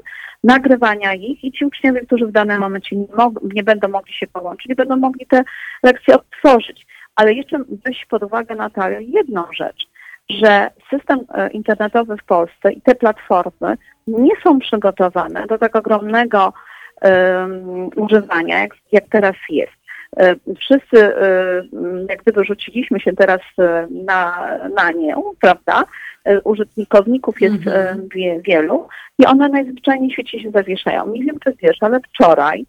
nagrywania 0.43 1.13
ich 1.13 1.43
i 1.43 1.51
ci 1.51 1.65
uczniowie, 1.65 2.01
którzy 2.01 2.27
w 2.27 2.31
danym 2.31 2.59
momencie 2.59 2.95
nie, 2.95 3.07
nie 3.53 3.63
będą 3.63 3.87
mogli 3.87 4.13
się 4.13 4.27
połączyć, 4.27 4.75
będą 4.75 4.95
mogli 4.95 5.25
te 5.25 5.43
lekcje 5.83 6.15
odtworzyć. 6.15 6.85
Ale 7.15 7.33
jeszcze 7.33 7.57
weź 7.85 8.05
pod 8.05 8.23
uwagę, 8.23 8.55
Natalia, 8.55 8.99
jedną 8.99 9.43
rzecz, 9.53 9.87
że 10.29 10.71
system 10.89 11.19
e, 11.33 11.49
internetowy 11.49 12.17
w 12.17 12.23
Polsce 12.23 12.71
i 12.71 12.81
te 12.81 12.95
platformy 12.95 13.77
nie 14.07 14.31
są 14.43 14.59
przygotowane 14.59 15.47
do 15.47 15.57
tak 15.57 15.75
ogromnego 15.75 16.53
um, 17.01 17.89
używania, 17.95 18.59
jak, 18.59 18.71
jak 18.91 19.03
teraz 19.09 19.35
jest. 19.49 19.78
E, 20.17 20.35
wszyscy 20.59 21.15
e, 21.15 21.63
jak 22.09 22.21
gdyby 22.21 22.45
rzuciliśmy 22.45 22.99
się 22.99 23.13
teraz 23.13 23.41
e, 23.59 23.87
na, 24.05 24.49
na 24.75 24.91
nię, 24.91 25.15
prawda? 25.41 25.83
Użytkowników 26.43 27.41
jest 27.41 27.55
mhm. 27.55 28.09
wie, 28.15 28.41
wielu 28.41 28.87
i 29.19 29.25
one 29.25 29.49
najzwyczajniej 29.49 30.09
w 30.09 30.13
świecie 30.13 30.39
się 30.39 30.51
zawieszają. 30.51 31.07
Nie 31.07 31.23
wiem, 31.23 31.39
czy 31.43 31.53
wiesz, 31.61 31.77
ale 31.81 31.99
wczoraj 31.99 32.65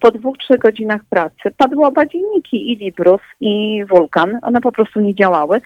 po 0.00 0.10
dwóch, 0.10 0.38
trzech 0.38 0.58
godzinach 0.58 1.00
pracy 1.10 1.50
padły 1.56 1.86
oba 1.86 2.06
dzienniki, 2.06 2.72
i 2.72 2.76
Librus, 2.76 3.20
i 3.40 3.84
Wulkan. 3.88 4.38
One 4.42 4.60
po 4.60 4.72
prostu 4.72 5.00
nie 5.00 5.14
działały. 5.14 5.60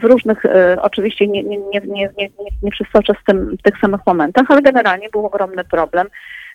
W 0.00 0.04
różnych, 0.04 0.42
oczywiście 0.82 1.26
nie, 1.26 1.42
nie, 1.42 1.58
nie, 1.58 1.80
nie, 1.86 2.10
nie, 2.18 2.28
nie 2.62 2.70
przystoczę 2.70 3.12
z 3.22 3.24
tym, 3.24 3.56
w 3.56 3.62
tych 3.62 3.80
samych 3.80 4.00
momentach, 4.06 4.46
ale 4.48 4.62
generalnie 4.62 5.08
był 5.08 5.26
ogromny 5.26 5.64
problem 5.64 6.08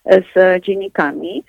z 0.06 0.64
dziennikami. 0.64 1.44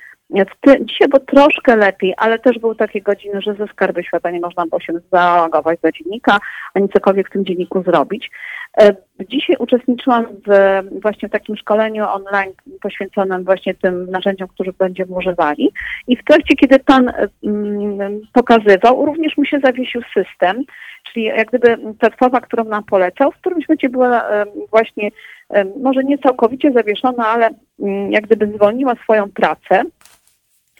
Dzisiaj 0.81 1.09
było 1.09 1.21
troszkę 1.21 1.77
lepiej, 1.77 2.15
ale 2.17 2.39
też 2.39 2.59
były 2.59 2.77
takie 2.77 3.03
godziny, 3.03 3.43
że 3.43 3.55
ze 3.55 3.67
skarby 3.67 4.05
świata 4.05 4.31
nie 4.31 4.41
można 4.41 4.67
było 4.67 4.81
się 4.81 4.93
zalogować 5.13 5.81
do 5.83 5.93
dziennika, 5.93 6.39
ani 6.75 6.89
cokolwiek 6.89 7.29
w 7.29 7.33
tym 7.33 7.45
dzienniku 7.45 7.83
zrobić. 7.83 8.31
E, 8.81 8.97
dzisiaj 9.29 9.57
uczestniczyłam 9.59 10.27
w 10.47 10.81
właśnie 11.03 11.29
w 11.29 11.33
takim 11.33 11.57
szkoleniu 11.57 12.05
online 12.09 12.53
poświęconym 12.83 13.45
właśnie 13.45 13.75
tym 13.75 14.11
narzędziom, 14.11 14.49
które 14.49 14.73
będziemy 14.79 15.13
używali 15.13 15.73
i 16.07 16.17
w 16.17 16.25
trakcie, 16.25 16.57
kiedy 16.57 16.79
pan 16.79 17.13
mm, 17.45 18.21
pokazywał, 18.33 19.07
również 19.07 19.37
mu 19.37 19.45
się 19.45 19.61
zawiesił 19.65 20.03
system, 20.03 20.65
czyli 21.05 21.25
jak 21.25 21.49
gdyby 21.49 21.79
platforma, 21.99 22.41
którą 22.41 22.65
nam 22.65 22.85
polecał, 22.85 23.33
w 23.33 23.37
którymś 23.37 23.69
momencie 23.69 23.89
była 23.89 24.25
właśnie 24.71 25.11
może 25.83 26.05
nie 26.05 26.19
całkowicie 26.19 26.73
zawieszona, 26.73 27.27
ale 27.27 27.51
mm, 27.81 28.13
jak 28.13 28.27
gdyby 28.27 28.53
zwolniła 28.57 28.95
swoją 28.95 29.31
pracę 29.31 29.83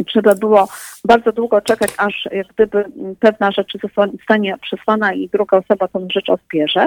trzeba 0.05 0.35
było 0.35 0.69
bardzo 1.05 1.33
długo 1.33 1.61
czekać, 1.61 1.91
aż 1.97 2.29
jak 2.33 2.47
gdyby 2.47 2.85
pewna 3.21 3.51
rzecz 3.51 3.73
zostanie 3.83 4.59
przesłana 4.59 5.13
i 5.13 5.29
druga 5.29 5.57
osoba 5.57 5.89
tą 5.89 6.07
rzecz 6.11 6.31
odbierze. 6.31 6.87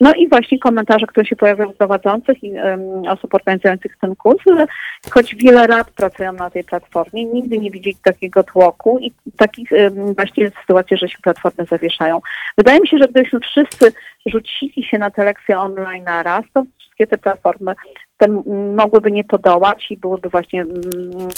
No 0.00 0.12
i 0.14 0.28
właśnie 0.28 0.58
komentarze, 0.58 1.06
które 1.06 1.26
się 1.26 1.36
pojawiają 1.36 1.72
z 1.72 1.76
prowadzących 1.76 2.44
i 2.44 2.52
um, 2.52 3.08
osób 3.08 3.34
organizujących 3.34 3.96
ten 4.00 4.16
kurs, 4.16 4.38
choć 5.10 5.34
wiele 5.34 5.66
lat 5.66 5.90
pracują 5.90 6.32
na 6.32 6.50
tej 6.50 6.64
platformie, 6.64 7.24
nigdy 7.24 7.58
nie 7.58 7.70
widzieli 7.70 7.96
takiego 8.02 8.42
tłoku 8.42 8.98
i 8.98 9.12
takich 9.36 9.72
um, 9.72 10.14
właśnie 10.14 10.50
sytuacji, 10.60 10.96
że 10.96 11.08
się 11.08 11.18
platformy 11.22 11.64
zawieszają. 11.64 12.20
Wydaje 12.58 12.80
mi 12.80 12.88
się, 12.88 12.98
że 12.98 13.08
gdybyśmy 13.08 13.40
wszyscy 13.40 13.92
rzucili 14.26 14.84
się 14.84 14.98
na 14.98 15.10
te 15.10 15.24
lekcje 15.24 15.58
online 15.58 16.04
na 16.04 16.22
raz, 16.22 16.44
to 16.54 16.62
wszystkie 16.96 17.06
te 17.06 17.18
platformy 17.18 17.74
ten, 18.16 18.42
mogłyby 18.76 19.12
nie 19.12 19.24
podołać 19.24 19.90
i 19.90 19.96
byłyby 19.96 20.28
właśnie 20.28 20.62
mm, 20.62 20.80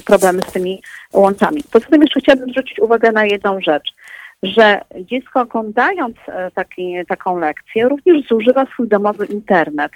problemy 0.06 0.42
z 0.42 0.52
tymi 0.52 0.82
łączami. 1.12 1.62
Poza 1.72 1.86
tym 1.86 2.02
jeszcze 2.02 2.20
chciałabym 2.20 2.50
zwrócić 2.50 2.78
uwagę 2.78 3.12
na 3.12 3.24
jedną 3.24 3.60
rzecz, 3.60 3.94
że 4.42 4.80
dziecko 5.00 5.40
oglądając 5.40 6.16
e, 6.28 6.50
taki, 6.50 6.94
taką 7.08 7.38
lekcję 7.38 7.88
również 7.88 8.26
zużywa 8.28 8.66
swój 8.66 8.88
domowy 8.88 9.26
internet. 9.26 9.92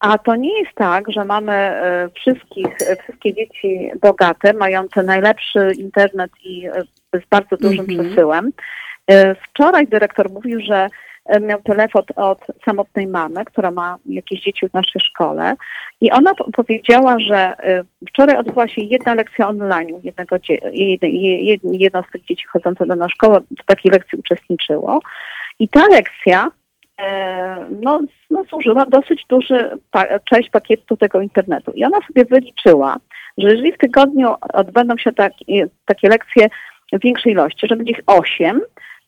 A 0.00 0.18
to 0.18 0.36
nie 0.36 0.58
jest 0.60 0.74
tak, 0.74 1.12
że 1.12 1.24
mamy 1.24 1.52
e, 1.52 2.08
wszystkich, 2.14 2.66
e, 2.66 2.96
wszystkie 2.96 3.34
dzieci 3.34 3.90
bogate, 4.02 4.52
mające 4.52 5.02
najlepszy 5.02 5.72
internet 5.78 6.30
i 6.44 6.68
z 7.12 7.28
bardzo 7.30 7.56
dużym 7.56 7.84
mm 7.84 7.86
-hmm. 7.86 8.06
przesyłem. 8.06 8.52
Wczoraj 9.44 9.86
dyrektor 9.86 10.30
mówił, 10.30 10.60
że 10.60 10.88
miał 11.40 11.62
telefon 11.62 12.02
od 12.16 12.46
samotnej 12.64 13.06
mamy, 13.06 13.44
która 13.44 13.70
ma 13.70 13.98
jakieś 14.06 14.40
dzieci 14.40 14.68
w 14.68 14.74
naszej 14.74 15.00
szkole 15.00 15.54
i 16.00 16.10
ona 16.10 16.34
powiedziała, 16.34 17.18
że 17.18 17.36
e, 17.36 17.84
wczoraj 18.08 18.36
odbyła 18.36 18.68
się 18.68 18.82
jedna 18.82 19.14
lekcja 19.14 19.48
online 19.48 20.00
jednego, 20.02 20.36
jedno 21.62 22.02
z 22.02 22.12
tych 22.12 22.24
dzieci 22.24 22.44
chodzących 22.46 22.86
do 22.86 22.96
nas 22.96 23.10
szkoły 23.10 23.40
w 23.62 23.64
takiej 23.66 23.92
lekcji 23.92 24.18
uczestniczyło 24.18 25.00
i 25.58 25.68
ta 25.68 25.86
lekcja 25.86 26.50
e, 27.00 27.66
no, 27.82 28.00
no, 28.30 28.44
zużyła 28.44 28.86
dosyć 28.86 29.24
duży 29.28 29.70
pa 29.90 30.18
część 30.18 30.50
pakietu 30.50 30.96
tego 30.96 31.20
internetu. 31.20 31.72
I 31.74 31.84
ona 31.84 31.98
sobie 32.06 32.24
wyliczyła, 32.24 32.96
że 33.38 33.48
jeżeli 33.48 33.72
w 33.72 33.78
tygodniu 33.78 34.34
odbędą 34.52 34.96
się 34.96 35.12
takie 35.84 36.08
lekcje 36.08 36.48
w 36.92 37.00
większej 37.02 37.32
ilości, 37.32 37.68
że 37.68 37.76
będzie 37.76 37.92
ich 37.92 38.00
8, 38.06 38.60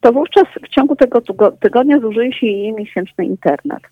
to 0.03 0.13
wówczas 0.13 0.45
w 0.65 0.69
ciągu 0.69 0.97
tego 0.97 1.21
tygodnia 1.61 2.01
zużyje 2.01 2.33
się 2.33 2.47
jej 2.47 2.73
miesięczny 2.73 3.25
internet. 3.25 3.83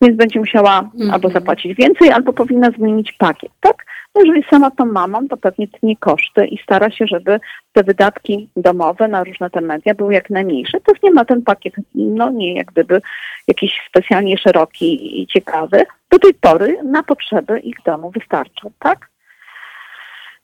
Więc 0.00 0.16
będzie 0.16 0.40
musiała 0.40 0.78
mhm. 0.78 1.10
albo 1.10 1.30
zapłacić 1.30 1.74
więcej, 1.74 2.10
albo 2.10 2.32
powinna 2.32 2.70
zmienić 2.70 3.12
pakiet, 3.12 3.52
tak? 3.60 3.86
No 4.14 4.20
jeżeli 4.24 4.44
sama 4.50 4.70
to 4.70 4.84
mamą, 4.84 5.28
to 5.28 5.36
pewnie 5.36 5.68
tnie 5.68 5.96
koszty 5.96 6.46
i 6.46 6.58
stara 6.62 6.90
się, 6.90 7.06
żeby 7.06 7.40
te 7.72 7.82
wydatki 7.82 8.48
domowe 8.56 9.08
na 9.08 9.24
różne 9.24 9.50
te 9.50 9.60
media 9.60 9.94
były 9.94 10.14
jak 10.14 10.30
najmniejsze. 10.30 10.80
Pewnie 10.80 11.10
ma 11.10 11.24
ten 11.24 11.42
pakiet, 11.42 11.74
no 11.94 12.30
nie 12.30 12.54
jak 12.54 12.66
gdyby 12.66 13.02
jakiś 13.48 13.72
specjalnie 13.88 14.38
szeroki 14.38 15.20
i 15.22 15.26
ciekawy. 15.26 15.84
Do 16.10 16.18
tej 16.18 16.34
pory 16.34 16.78
na 16.84 17.02
potrzeby 17.02 17.58
ich 17.58 17.76
domu 17.86 18.10
wystarcza, 18.10 18.68
tak? 18.78 19.11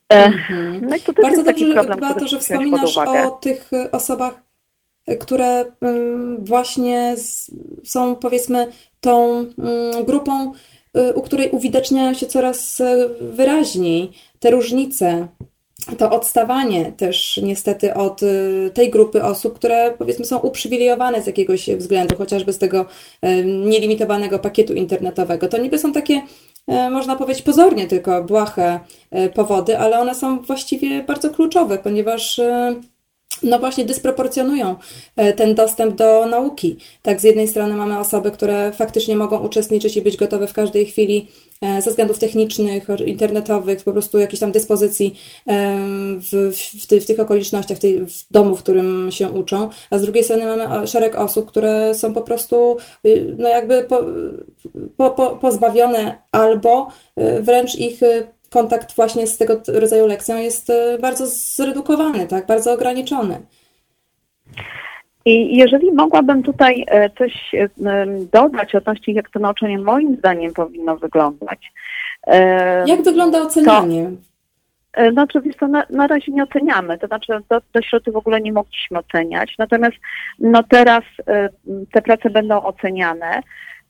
Mhm. 0.09 0.87
No 0.89 0.97
i 0.97 1.01
to 1.01 1.13
Bardzo 1.13 1.43
dobrze, 1.43 1.73
problem, 1.73 2.15
to, 2.15 2.29
że 2.29 2.39
wspominasz 2.39 2.99
o 2.99 3.31
tych 3.31 3.71
osobach, 3.93 4.43
które 5.21 5.65
właśnie 6.39 7.15
są 7.85 8.17
powiedzmy 8.17 8.73
tą 9.01 9.45
grupą, 10.07 10.53
y, 10.97 11.15
u 11.15 11.23
której 11.23 11.51
uwidaczniają 11.51 12.15
się 12.15 12.27
coraz 12.27 12.83
wyraźniej 13.21 14.11
te 14.41 14.51
różnice, 14.51 15.29
to 15.99 16.11
odstawanie 16.11 16.93
też 16.93 17.41
niestety 17.43 17.95
od 17.95 18.21
tej 18.75 18.91
grupy 18.91 19.25
osób, 19.25 19.55
które 19.55 19.95
powiedzmy 19.99 20.25
są 20.25 20.39
uprzywilejowane 20.39 21.23
z 21.23 21.27
jakiegoś 21.27 21.71
względu, 21.71 22.17
chociażby 22.17 22.53
z 22.53 22.59
tego 22.59 22.87
nielimitowanego 23.45 24.39
pakietu 24.39 24.75
internetowego. 24.75 25.49
To 25.49 25.59
niby 25.59 25.79
są 25.79 25.93
takie 25.93 26.15
E, 26.15 26.23
można 26.69 27.17
powiedzieć 27.17 27.43
pozornie 27.43 27.87
tylko 27.87 28.25
błahe 28.25 28.81
e, 29.11 29.29
powody, 29.29 29.79
ale 29.79 30.01
one 30.01 30.15
są 30.15 30.43
właściwie 30.43 31.03
bardzo 31.03 31.31
kluczowe, 31.31 31.79
ponieważ 31.79 32.39
e, 32.39 32.75
no 33.43 33.59
właśnie 33.59 33.85
dysproporcjonują 33.85 34.77
ten 35.37 35.55
dostęp 35.55 35.95
do 35.95 36.27
nauki. 36.27 36.77
Tak, 37.03 37.21
z 37.21 37.25
jednej 37.25 37.49
strony 37.49 37.75
mamy 37.75 37.99
osoby, 37.99 38.31
które 38.31 38.73
faktycznie 38.73 39.17
mogą 39.17 39.39
uczestniczyć 39.39 39.97
i 39.97 40.03
być 40.03 40.17
gotowe 40.17 40.47
w 40.47 40.53
każdej 40.53 40.87
chwili 40.87 41.29
ze 41.63 41.91
względów 41.91 42.19
technicznych, 42.19 42.87
internetowych, 43.07 43.85
po 43.85 43.93
prostu 43.93 44.19
jakiejś 44.19 44.41
tam 44.41 44.53
dyspozycji 44.53 45.19
w, 46.17 46.53
w, 46.83 46.87
ty, 46.87 47.01
w 47.01 47.07
tych 47.07 47.21
okolicznościach, 47.21 47.79
w, 47.79 47.81
tej, 47.81 48.07
w 48.07 48.33
domu, 48.33 48.57
w 48.57 48.63
którym 48.63 49.09
się 49.11 49.31
uczą, 49.31 49.71
a 49.91 49.99
z 49.99 50.03
drugiej 50.03 50.25
strony 50.25 50.47
mamy 50.47 50.87
szereg 50.87 51.15
osób, 51.15 51.49
które 51.49 51.95
są 51.95 52.15
po 52.15 52.23
prostu 52.23 52.77
y, 53.07 53.35
no 53.39 53.49
jakby 53.49 53.85
po, 53.85 54.05
po, 54.97 55.11
po, 55.11 55.31
pozbawione 55.31 56.23
albo 56.33 56.89
y, 57.19 57.43
wręcz 57.43 57.75
ich 57.75 58.03
y, 58.03 58.27
kontakt 58.51 58.97
właśnie 58.97 59.27
z 59.27 59.37
tego 59.37 59.61
rodzaju 59.67 60.07
lekcją 60.07 60.37
jest 60.37 60.73
bardzo 61.01 61.27
zredukowany, 61.27 62.27
tak, 62.27 62.47
bardzo 62.47 62.73
ograniczony. 62.73 63.41
I 65.29 65.57
jeżeli 65.57 65.93
mogłabym 65.93 66.43
tutaj 66.43 66.85
e, 66.89 67.11
coś 67.11 67.55
e, 67.55 67.69
dodać 68.33 68.75
odnośnie, 68.75 69.15
jak 69.15 69.31
to 69.31 69.39
nauczanie 69.39 69.79
moim 69.79 70.17
zdaniem 70.17 70.53
powinno 70.53 70.97
wyglądać. 70.97 71.73
E, 72.27 72.89
jak 72.89 73.03
wygląda 73.03 73.43
ocenianie? 73.43 74.11
To, 74.93 75.03
no 75.13 75.23
oczywiście 75.23 75.69
na, 75.69 75.85
na 75.91 76.07
razie 76.07 76.33
nie 76.33 76.43
oceniamy, 76.43 76.99
to 76.99 77.07
znaczy 77.07 77.33
do, 77.49 77.61
do 77.73 77.83
środka 77.83 78.11
w 78.11 78.17
ogóle 78.17 78.41
nie 78.41 78.53
mogliśmy 78.53 78.99
oceniać, 78.99 79.55
natomiast 79.59 79.97
no 80.39 80.63
teraz 80.63 81.05
te 81.93 82.03
prace 82.03 82.31
będą 82.31 82.63
oceniane. 82.63 83.41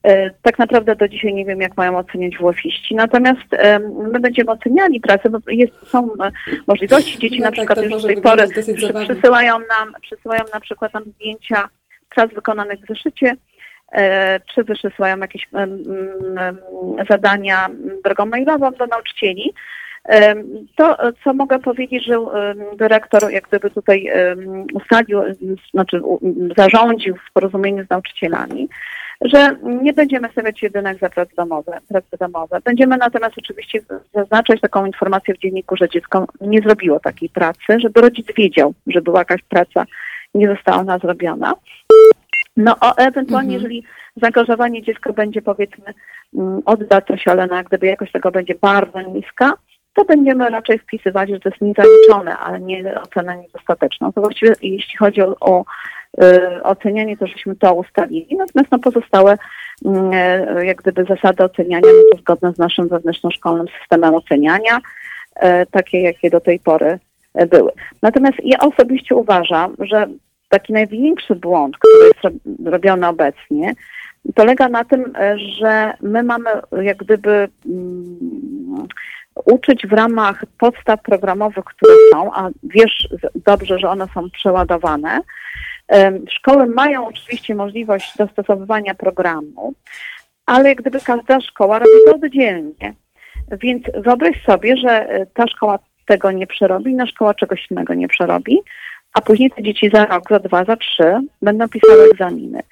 E, 0.02 0.30
tak 0.42 0.58
naprawdę 0.58 0.96
do 0.96 1.08
dzisiaj 1.08 1.34
nie 1.34 1.44
wiem, 1.44 1.60
jak 1.60 1.76
mają 1.76 1.98
oceniać 1.98 2.36
WF-iści, 2.36 2.94
natomiast 2.94 3.46
my 4.12 4.20
będziemy 4.20 4.50
oceniali 4.50 5.00
pracę, 5.00 5.30
bo 5.30 5.38
jest, 5.48 5.72
są 5.86 6.08
e, 6.22 6.30
możliwości. 6.66 7.18
Dzieci 7.18 7.40
no 7.40 7.44
na 7.44 7.50
tak, 7.50 7.54
przykład 7.54 7.82
już 7.82 8.02
do 8.02 8.08
tej 8.08 8.22
pory 8.22 8.48
przysyłają 9.08 9.58
nam, 9.58 9.92
przysyłają 10.02 10.44
na 10.54 10.60
przykład 10.60 10.94
nam 10.94 11.04
zdjęcia 11.04 11.68
prac 12.14 12.34
wykonanych 12.34 12.80
w 12.80 12.88
zeszycie, 12.88 13.36
e, 13.92 14.40
czy 14.40 14.64
wysyłają 14.64 15.18
jakieś 15.18 15.48
zadania 17.10 17.68
drogą 18.04 18.26
mailową 18.26 18.70
do 18.70 18.86
nauczycieli. 18.86 19.52
To, 20.76 20.96
co 21.24 21.34
mogę 21.34 21.58
powiedzieć, 21.58 22.04
że 22.04 22.16
dyrektor 22.76 23.30
jak 23.30 23.48
gdyby 23.48 23.70
tutaj 23.70 24.10
ustalił, 24.74 25.20
znaczy 25.70 26.00
zarządził 26.56 27.16
w 27.16 27.32
porozumieniu 27.32 27.84
z 27.84 27.90
nauczycielami, 27.90 28.68
że 29.20 29.56
nie 29.82 29.92
będziemy 29.92 30.28
stawiać 30.32 30.62
jedynek 30.62 30.98
za 30.98 31.08
prace 31.08 31.32
domowe, 31.36 31.78
prace 31.88 32.16
domowe. 32.20 32.60
Będziemy 32.64 32.96
natomiast 32.96 33.38
oczywiście 33.38 33.80
zaznaczać 34.14 34.60
taką 34.60 34.86
informację 34.86 35.34
w 35.34 35.38
dzienniku, 35.38 35.76
że 35.76 35.88
dziecko 35.88 36.26
nie 36.40 36.60
zrobiło 36.60 37.00
takiej 37.00 37.28
pracy, 37.28 37.80
żeby 37.80 38.00
rodzic 38.00 38.26
wiedział, 38.36 38.74
że 38.86 39.00
była 39.00 39.18
jakaś 39.18 39.42
praca 39.42 39.84
nie 40.34 40.48
została 40.48 40.78
ona 40.78 40.98
zrobiona. 40.98 41.54
No 42.56 42.76
o, 42.80 42.96
ewentualnie, 42.96 43.54
mhm. 43.54 43.62
jeżeli 43.62 43.84
zaangażowanie 44.16 44.82
dziecka 44.82 45.12
będzie 45.12 45.42
powiedzmy 45.42 45.94
mm, 46.34 46.62
oddatość, 46.64 47.28
ale 47.28 47.46
no, 47.46 47.64
gdyby 47.64 47.86
jakość 47.86 48.12
tego 48.12 48.30
będzie 48.30 48.54
bardzo 48.54 49.00
niska, 49.00 49.52
to 49.94 50.04
będziemy 50.04 50.50
raczej 50.50 50.78
wpisywać, 50.78 51.30
że 51.30 51.40
to 51.40 51.48
jest 51.48 51.60
niezaliczone, 51.60 52.38
ale 52.38 52.60
nie 52.60 53.00
ocena 53.00 53.34
niedostateczna. 53.34 54.12
To 54.12 54.20
właściwie 54.20 54.54
jeśli 54.62 54.96
chodzi 54.98 55.22
o, 55.22 55.36
o 55.40 55.64
ocenianie, 56.62 57.16
to 57.16 57.26
żeśmy 57.26 57.56
to 57.56 57.74
ustalili, 57.74 58.36
natomiast 58.36 58.72
no, 58.72 58.78
pozostałe 58.78 59.38
mm, 59.84 60.12
y, 60.58 60.66
jak 60.66 60.76
gdyby 60.76 61.04
zasady 61.04 61.44
oceniania, 61.44 61.86
no 61.86 62.02
to 62.12 62.18
zgodne 62.18 62.54
z 62.54 62.58
naszym 62.58 62.88
wewnętrznoszkolnym 62.88 63.66
systemem 63.80 64.14
oceniania, 64.14 64.78
y, 64.78 65.66
takie 65.70 66.00
jakie 66.00 66.30
do 66.30 66.40
tej 66.40 66.60
pory 66.60 66.98
y, 67.42 67.46
były. 67.46 67.72
Natomiast 68.02 68.36
ja 68.44 68.58
osobiście 68.58 69.14
uważam, 69.14 69.74
że 69.78 70.06
taki 70.48 70.72
największy 70.72 71.34
błąd, 71.34 71.76
który 71.78 72.04
jest 72.04 72.36
robiony 72.64 73.08
obecnie, 73.08 73.74
polega 74.34 74.68
na 74.68 74.84
tym, 74.84 75.00
y, 75.00 75.38
że 75.38 75.92
my 76.00 76.22
mamy 76.22 76.50
jak 76.82 76.96
gdyby 76.96 77.48
mm, 77.66 78.86
uczyć 79.44 79.86
w 79.86 79.92
ramach 79.92 80.44
podstaw 80.58 81.02
programowych, 81.02 81.64
które 81.64 81.94
są, 82.12 82.34
a 82.34 82.48
wiesz 82.62 83.08
dobrze, 83.34 83.78
że 83.78 83.88
one 83.88 84.06
są 84.14 84.30
przeładowane. 84.30 85.20
Szkoły 86.30 86.66
mają 86.66 87.06
oczywiście 87.06 87.54
możliwość 87.54 88.16
dostosowywania 88.16 88.94
programu, 88.94 89.74
ale 90.46 90.74
gdyby 90.74 91.00
każda 91.00 91.40
szkoła 91.40 91.78
robi 91.78 91.90
to 92.06 92.14
oddzielnie. 92.14 92.94
Więc 93.62 93.84
wyobraź 93.94 94.44
sobie, 94.44 94.76
że 94.76 94.90
e, 94.90 95.26
ta 95.26 95.46
szkoła 95.46 95.78
tego 96.06 96.32
nie 96.32 96.46
przerobi, 96.46 96.90
inna 96.90 97.06
szkoła 97.06 97.34
czegoś 97.34 97.70
innego 97.70 97.94
nie 97.94 98.08
przerobi, 98.08 98.58
a 99.14 99.20
później 99.20 99.50
te 99.50 99.62
dzieci 99.62 99.90
za 99.94 100.06
rok, 100.06 100.24
za 100.30 100.38
dwa, 100.38 100.64
za 100.64 100.76
trzy 100.76 101.20
będą 101.42 101.68
pisały 101.68 102.04
egzaminy. 102.12 102.62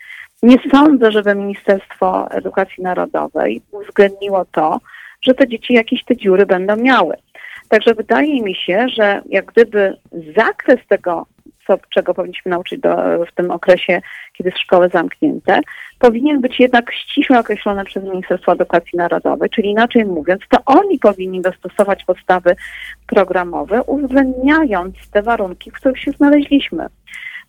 Nie 0.43 0.57
sądzę, 0.71 1.13
żeby 1.13 1.35
Ministerstwo 1.35 2.31
Edukacji 2.31 2.83
Narodowej 2.83 3.63
uwzględniło 3.71 4.45
to, 4.45 4.81
że 5.23 5.35
te 5.35 5.49
dzieci 5.49 5.75
jakieś 5.75 6.05
te 6.05 6.17
dziury 6.17 6.47
będą 6.47 6.77
miały. 6.77 7.17
Także 7.69 7.95
wydaje 7.95 8.43
mi 8.43 8.55
się, 8.55 8.87
że 8.89 9.23
jak 9.27 9.45
gdyby 9.45 9.97
zakres 10.37 10.87
tego, 10.89 11.27
co, 11.67 11.79
czego 11.91 12.15
powinniśmy 12.15 12.51
nauczyć 12.51 12.81
do, 12.81 12.97
w 13.27 13.35
tym 13.35 13.51
okresie, 13.51 14.01
kiedy 14.33 14.51
szkoły 14.51 14.89
zamknięte, 14.89 15.61
powinien 15.99 16.41
być 16.41 16.61
jednak 16.61 16.93
ściśle 16.93 17.39
określony 17.39 17.85
przez 17.85 18.05
Ministerstwo 18.05 18.53
Edukacji 18.53 18.99
Narodowej, 18.99 19.51
czyli 19.51 19.71
inaczej 19.71 20.05
mówiąc, 20.05 20.43
to 20.49 20.59
oni 20.67 20.99
powinni 20.99 21.41
dostosować 21.41 22.05
podstawy 22.05 22.57
programowe, 23.07 23.83
uwzględniając 23.83 25.11
te 25.11 25.23
warunki, 25.23 25.71
w 25.71 25.75
których 25.75 26.01
się 26.01 26.11
znaleźliśmy. 26.11 26.87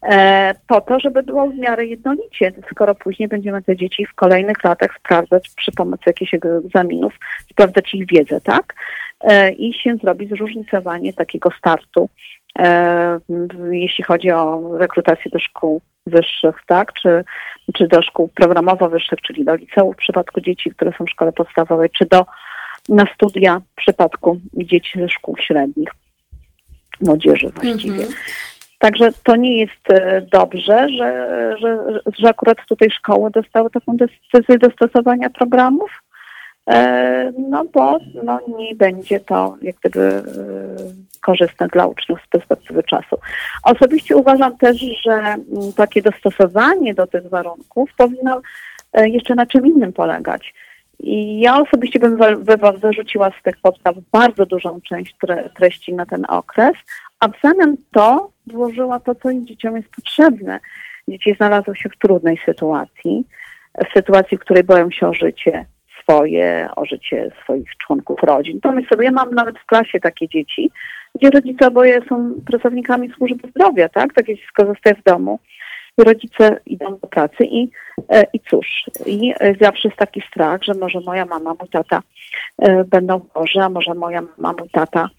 E, 0.03 0.55
po 0.67 0.81
to, 0.81 0.99
żeby 0.99 1.23
było 1.23 1.49
w 1.49 1.55
miarę 1.55 1.85
jednolicie, 1.85 2.53
skoro 2.71 2.95
później 2.95 3.27
będziemy 3.29 3.63
te 3.63 3.75
dzieci 3.75 4.05
w 4.05 4.13
kolejnych 4.13 4.63
latach 4.63 4.97
sprawdzać 4.99 5.49
przy 5.55 5.71
pomocy 5.71 6.03
jakichś 6.07 6.33
egzaminów, 6.33 7.13
sprawdzać 7.51 7.93
ich 7.93 8.07
wiedzę, 8.07 8.41
tak? 8.41 8.75
E, 9.21 9.51
I 9.51 9.73
się 9.73 9.95
zrobi 9.95 10.27
zróżnicowanie 10.27 11.13
takiego 11.13 11.49
startu, 11.59 12.09
jeśli 13.71 14.03
chodzi 14.03 14.31
o 14.31 14.61
rekrutację 14.77 15.31
do 15.31 15.39
szkół 15.39 15.81
wyższych, 16.05 16.55
tak? 16.67 16.93
Czy, 16.93 17.23
czy 17.73 17.87
do 17.87 18.01
szkół 18.01 18.29
programowo-wyższych, 18.35 19.21
czyli 19.21 19.45
do 19.45 19.55
liceów 19.55 19.95
w 19.95 19.99
przypadku 19.99 20.41
dzieci, 20.41 20.71
które 20.71 20.91
są 20.97 21.05
w 21.05 21.09
szkole 21.09 21.31
podstawowej, 21.31 21.89
czy 21.89 22.05
do 22.05 22.25
na 22.89 23.05
studia 23.13 23.61
w 23.71 23.75
przypadku 23.75 24.39
dzieci 24.53 24.99
ze 24.99 25.09
szkół 25.09 25.37
średnich, 25.37 25.89
młodzieży 27.01 27.49
właściwie. 27.49 28.05
-hmm. 28.05 28.13
Także 28.79 29.09
to 29.23 29.35
nie 29.35 29.59
jest 29.59 29.89
e, 29.89 30.21
dobrze, 30.21 30.87
że, 30.89 31.55
że, 31.61 31.99
że 32.19 32.29
akurat 32.29 32.57
tutaj 32.69 32.89
szkoły 32.91 33.31
dostały 33.31 33.69
taką 33.69 33.97
decyzję 33.97 34.57
dostosowania 34.57 35.29
programów, 35.29 35.91
e, 35.91 36.06
no 37.49 37.65
bo 37.73 37.99
no, 38.23 38.39
nie 38.57 38.75
będzie 38.75 39.19
to 39.19 39.55
jak 39.61 39.75
gdyby 39.75 39.99
e, 39.99 40.23
korzystne 41.21 41.67
dla 41.67 41.85
uczniów 41.85 42.19
z 42.25 42.29
perspektywy 42.29 42.83
czasu. 42.83 43.17
Osobiście 43.63 44.15
uważam 44.15 44.57
też, 44.57 44.77
że 45.05 45.13
mm, 45.13 45.43
takie 45.75 46.01
dostosowanie 46.01 46.93
do 46.93 47.07
tych 47.07 47.29
warunków 47.29 47.89
powinno 47.97 48.41
jeszcze 48.93 49.35
na 49.35 49.45
czym 49.45 49.67
innym 49.67 49.93
polegać. 49.93 50.53
I 50.99 51.39
ja 51.39 51.61
osobiście 51.61 51.99
bym 51.99 52.17
wyrzuciła 52.81 53.31
z 53.39 53.43
tych 53.43 53.57
podstaw 53.57 53.95
bardzo 54.11 54.45
dużą 54.45 54.81
część 54.81 55.15
treści 55.55 55.93
na 55.93 56.05
ten 56.05 56.25
okres, 56.29 56.73
a 57.19 57.27
w 57.27 57.33
zamian 57.43 57.77
to 57.91 58.31
włożyła 58.47 58.99
to, 58.99 59.15
co 59.15 59.29
dzieciom 59.33 59.75
jest 59.75 59.89
potrzebne. 59.89 60.59
Dzieci 61.07 61.35
znalazły 61.37 61.75
się 61.75 61.89
w 61.89 61.97
trudnej 61.97 62.39
sytuacji, 62.45 63.25
w 63.89 63.93
sytuacji, 63.93 64.37
w 64.37 64.41
której 64.41 64.63
boją 64.63 64.91
się 64.91 65.07
o 65.07 65.13
życie 65.13 65.65
swoje, 66.07 66.69
o 66.75 66.85
życie 66.85 67.31
swoich 67.43 67.77
członków 67.77 68.23
rodzin. 68.23 68.61
Pomyśl 68.61 68.89
sobie, 68.89 69.05
ja 69.05 69.11
mam 69.11 69.33
nawet 69.33 69.59
w 69.59 69.65
klasie 69.65 69.99
takie 69.99 70.27
dzieci, 70.27 70.71
gdzie 71.15 71.29
rodzice 71.29 71.67
oboje 71.67 72.01
są 72.09 72.33
pracownikami 72.45 73.09
służby 73.17 73.49
zdrowia, 73.49 73.89
tak? 73.89 74.13
Takie 74.13 74.35
dziecko 74.35 74.65
zostaje 74.65 74.95
w 74.95 75.03
domu 75.03 75.39
rodzice 75.97 76.59
idą 76.65 76.97
do 76.97 77.07
pracy 77.07 77.43
i, 77.43 77.69
e, 78.09 78.23
i 78.33 78.39
cóż, 78.39 78.67
i 79.05 79.33
e, 79.39 79.55
zawsze 79.61 79.87
jest 79.87 79.99
taki 79.99 80.21
strach, 80.31 80.63
że 80.63 80.73
może 80.73 80.99
moja 80.99 81.25
mama, 81.25 81.55
mój 81.59 81.69
tata 81.69 82.01
e, 82.57 82.83
będą 82.83 83.21
chorzy, 83.33 83.59
a 83.59 83.69
może 83.69 83.93
moja 83.93 84.21
mama, 84.21 84.55
mój 84.59 84.69
tata 84.69 85.09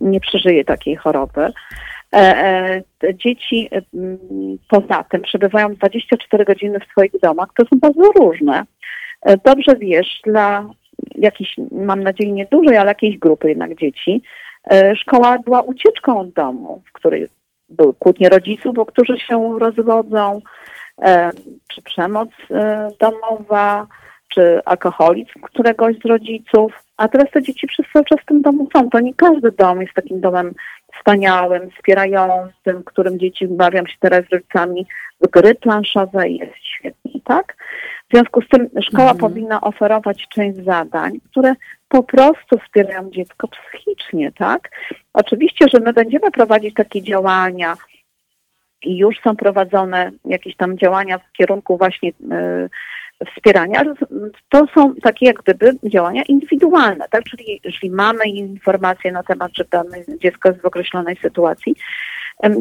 nie 0.00 0.20
przeżyje 0.20 0.64
takiej 0.64 0.96
choroby. 0.96 1.52
Dzieci 3.14 3.70
poza 4.68 5.04
tym 5.04 5.22
przebywają 5.22 5.74
24 5.74 6.44
godziny 6.44 6.80
w 6.80 6.90
swoich 6.90 7.12
domach, 7.22 7.48
to 7.56 7.64
są 7.64 7.80
bardzo 7.80 8.12
różne. 8.12 8.64
Dobrze 9.44 9.76
wiesz, 9.76 10.20
dla 10.24 10.68
jakiejś, 11.14 11.56
mam 11.72 12.02
nadzieję, 12.02 12.32
niedużej, 12.32 12.76
ale 12.76 12.90
jakiejś 12.90 13.18
grupy 13.18 13.48
jednak 13.48 13.74
dzieci, 13.74 14.22
szkoła 14.96 15.38
była 15.38 15.62
ucieczką 15.62 16.20
od 16.20 16.30
domu, 16.30 16.82
w 16.88 16.92
której 16.92 17.28
były 17.68 17.94
kłótnie 17.94 18.28
rodziców, 18.28 18.74
bo 18.74 18.86
którzy 18.86 19.18
się 19.18 19.58
rozwodzą, 19.58 20.40
e, 21.02 21.30
czy 21.68 21.82
przemoc 21.82 22.28
e, 22.50 22.88
domowa, 23.00 23.86
czy 24.28 24.60
alkoholizm 24.64 25.40
któregoś 25.42 25.96
z 25.96 26.04
rodziców. 26.04 26.72
A 26.96 27.08
teraz 27.08 27.30
te 27.30 27.42
dzieci 27.42 27.66
przez 27.66 27.86
cały 27.92 28.04
czas 28.04 28.20
w 28.20 28.26
tym 28.26 28.42
domu 28.42 28.68
są. 28.76 28.90
To 28.90 29.00
nie 29.00 29.14
każdy 29.14 29.52
dom 29.52 29.80
jest 29.80 29.94
takim 29.94 30.20
domem 30.20 30.54
wspaniałym, 30.98 31.70
wspierającym, 31.70 32.80
w 32.80 32.84
którym 32.84 33.18
dzieci 33.18 33.48
bawią 33.48 33.86
się 33.86 33.96
teraz 34.00 34.24
z 34.24 34.32
rodzicami 34.32 34.86
w 35.20 35.30
gry 35.30 35.54
planszowe 35.54 36.28
jest 36.28 36.54
tak? 37.24 37.56
W 38.08 38.14
związku 38.14 38.42
z 38.42 38.48
tym 38.48 38.68
szkoła 38.82 39.10
mhm. 39.10 39.18
powinna 39.18 39.60
oferować 39.60 40.26
część 40.28 40.64
zadań, 40.64 41.20
które 41.30 41.54
po 41.88 42.02
prostu 42.02 42.58
wspierają 42.58 43.10
dziecko 43.10 43.48
psychicznie, 43.48 44.32
tak? 44.32 44.70
Oczywiście, 45.12 45.66
że 45.74 45.80
my 45.80 45.92
będziemy 45.92 46.30
prowadzić 46.30 46.74
takie 46.74 47.02
działania 47.02 47.76
i 48.82 48.96
już 48.96 49.20
są 49.20 49.36
prowadzone 49.36 50.10
jakieś 50.24 50.56
tam 50.56 50.78
działania 50.78 51.18
w 51.18 51.32
kierunku 51.32 51.76
właśnie 51.78 52.08
y, 52.08 52.70
wspierania, 53.36 53.80
ale 53.80 53.94
to 54.48 54.66
są 54.74 54.94
takie 54.94 55.26
jak 55.26 55.36
gdyby 55.36 55.72
działania 55.84 56.22
indywidualne, 56.28 57.06
tak? 57.10 57.24
Czyli 57.24 57.60
jeśli 57.64 57.90
mamy 57.90 58.24
informacje 58.24 59.12
na 59.12 59.22
temat, 59.22 59.50
że 59.54 59.64
dane 59.70 59.98
dziecko 60.22 60.48
jest 60.48 60.60
w 60.60 60.66
określonej 60.66 61.16
sytuacji, 61.16 61.76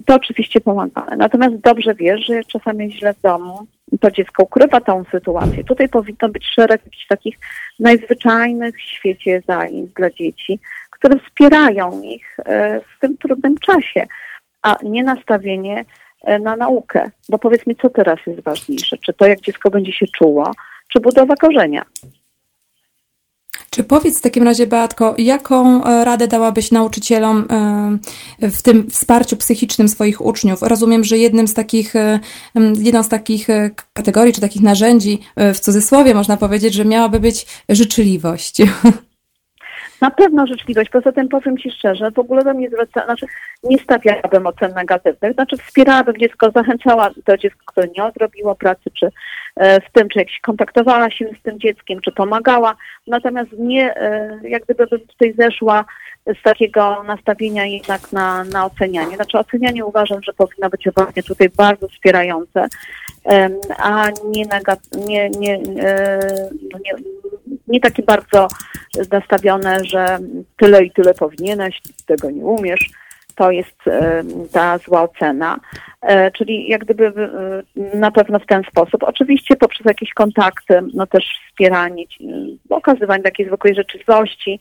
to 0.06 0.16
oczywiście 0.16 0.62
pomagamy. 0.62 1.18
Natomiast 1.18 1.56
dobrze 1.56 1.96
wiesz, 1.96 2.26
że 2.26 2.44
czasami 2.44 2.92
źle 2.92 3.14
w 3.14 3.22
domu, 3.22 3.68
to 4.00 4.12
dziecko 4.12 4.44
ukrywa 4.44 4.82
tą 4.82 5.04
sytuację. 5.12 5.64
Tutaj 5.64 5.90
powinno 5.90 6.30
być 6.30 6.46
szereg 6.56 6.82
jakichś 6.86 7.08
takich 7.08 7.40
najzwyczajnych 7.80 8.76
w 8.76 8.82
świecie 8.82 9.42
zajęć 9.48 9.92
dla 9.92 10.10
dzieci, 10.10 10.60
które 10.92 11.20
wspierają 11.20 12.02
ich 12.02 12.38
e, 12.46 12.82
w 12.82 13.00
tym 13.00 13.18
trudnym 13.18 13.58
czasie, 13.58 14.08
a 14.62 14.76
nie 14.84 15.04
nastawienie 15.04 15.86
e, 16.24 16.40
na 16.40 16.56
naukę. 16.56 17.12
Bo 17.30 17.40
powiedz 17.40 17.68
mi, 17.68 17.76
co 17.76 17.90
teraz 17.90 18.20
jest 18.28 18.40
ważniejsze? 18.40 18.98
Czy 18.98 19.14
to, 19.14 19.26
jak 19.26 19.42
dziecko 19.42 19.70
będzie 19.70 19.94
się 19.94 20.06
czuło, 20.08 20.52
czy 20.94 21.00
budowa 21.00 21.36
korzenia? 21.36 21.86
Czy 23.70 23.84
powiedz 23.84 24.20
w 24.20 24.22
takim 24.22 24.44
razie, 24.44 24.68
Beatko, 24.68 25.16
jaką 25.18 25.84
e, 25.84 26.06
radę 26.06 26.28
dałabyś 26.28 26.72
nauczycielom 26.72 27.46
e, 27.50 28.50
w 28.52 28.62
tym 28.62 28.90
wsparciu 28.90 29.38
psychicznym 29.38 29.90
swoich 29.90 30.26
uczniów? 30.26 30.62
Rozumiem, 30.62 31.04
że 31.04 31.18
jednym 31.18 31.48
z 31.48 31.54
takich, 31.54 31.96
e, 31.96 32.20
jedną 32.80 33.04
z 33.04 33.10
takich 33.10 33.48
kategorii, 33.94 34.34
czy 34.34 34.42
takich 34.42 34.62
narzędzi, 34.62 35.20
w 35.54 35.60
cudzysłowie 35.60 36.14
można 36.16 36.38
powiedzieć, 36.38 36.74
że 36.74 36.86
miałaby 36.86 37.20
być 37.20 37.46
życzliwość. 37.70 38.58
Na 40.04 40.12
pewno 40.12 40.48
życzliwość. 40.48 40.90
Poza 40.90 41.12
tym 41.12 41.30
powiem 41.30 41.58
Ci 41.58 41.72
szczerze, 41.72 42.12
w 42.12 42.20
ogóle 42.20 42.44
bym 42.44 42.60
nie 42.60 42.70
zwraca, 42.70 43.06
znaczy 43.06 43.26
nie 43.64 43.78
stawiałabym 43.78 44.48
ocen 44.48 44.74
negatywnych, 44.74 45.34
znaczy 45.34 45.58
wspierałabym 45.58 46.18
dziecko, 46.18 46.52
zachęcała 46.56 47.10
to 47.26 47.38
dziecko, 47.38 47.64
które 47.66 47.88
nie 47.98 48.04
odrobiło 48.04 48.56
pracy, 48.56 48.92
czy 49.00 49.10
e, 49.56 49.82
w 49.82 49.92
tym, 49.92 50.10
czy 50.10 50.20
jak 50.20 50.28
kontaktowała 50.42 51.12
się 51.12 51.26
z 51.40 51.42
tym 51.42 51.60
dzieckiem, 51.60 52.02
czy 52.02 52.12
pomagała, 52.12 52.76
natomiast 53.08 53.52
nie, 53.58 53.96
e, 53.96 54.40
jak 54.44 54.64
gdyby 54.64 54.88
bym 54.88 55.00
tutaj 55.00 55.34
zeszła 55.38 55.86
z 56.40 56.44
takiego 56.44 57.04
nastawienia 57.04 57.66
jednak 57.66 58.12
na, 58.12 58.44
na 58.44 58.66
ocenianie. 58.66 59.16
Znaczy 59.16 59.40
ocenianie 59.40 59.86
uważam, 59.86 60.24
że 60.24 60.34
powinno 60.34 60.70
być 60.70 60.88
właśnie 60.96 61.24
tutaj 61.24 61.50
bardzo 61.50 61.88
wspierające, 61.88 62.68
a 63.78 64.10
nie, 64.10 64.46
negat- 64.46 65.06
nie, 65.08 65.30
nie, 65.30 65.56
e, 65.56 66.20
no 66.72 66.80
nie, 66.86 66.94
nie 67.68 67.80
takie 67.80 68.04
bardzo 68.04 68.48
nastawione, 69.12 69.86
że 69.86 70.20
tyle 70.58 70.84
i 70.84 70.92
tyle 70.92 71.14
powinieneś, 71.14 71.82
tego 72.06 72.32
nie 72.32 72.46
umiesz. 72.46 72.90
To 73.36 73.52
jest 73.52 73.78
ta 74.52 74.78
zła 74.78 75.02
ocena. 75.02 75.60
E, 76.04 76.32
czyli 76.32 76.70
jak 76.70 76.82
gdyby 76.82 77.08
e, 77.08 77.98
na 77.98 78.12
pewno 78.12 78.40
w 78.40 78.46
ten 78.46 78.64
sposób. 78.64 79.04
Oczywiście 79.04 79.56
poprzez 79.56 79.86
jakieś 79.86 80.14
kontakty, 80.14 80.82
no 80.94 81.08
też 81.08 81.26
wspieranie, 81.50 82.04
okazywanie 82.70 83.24
takiej 83.24 83.46
zwykłej 83.46 83.76
rzeczywistości, 83.76 84.60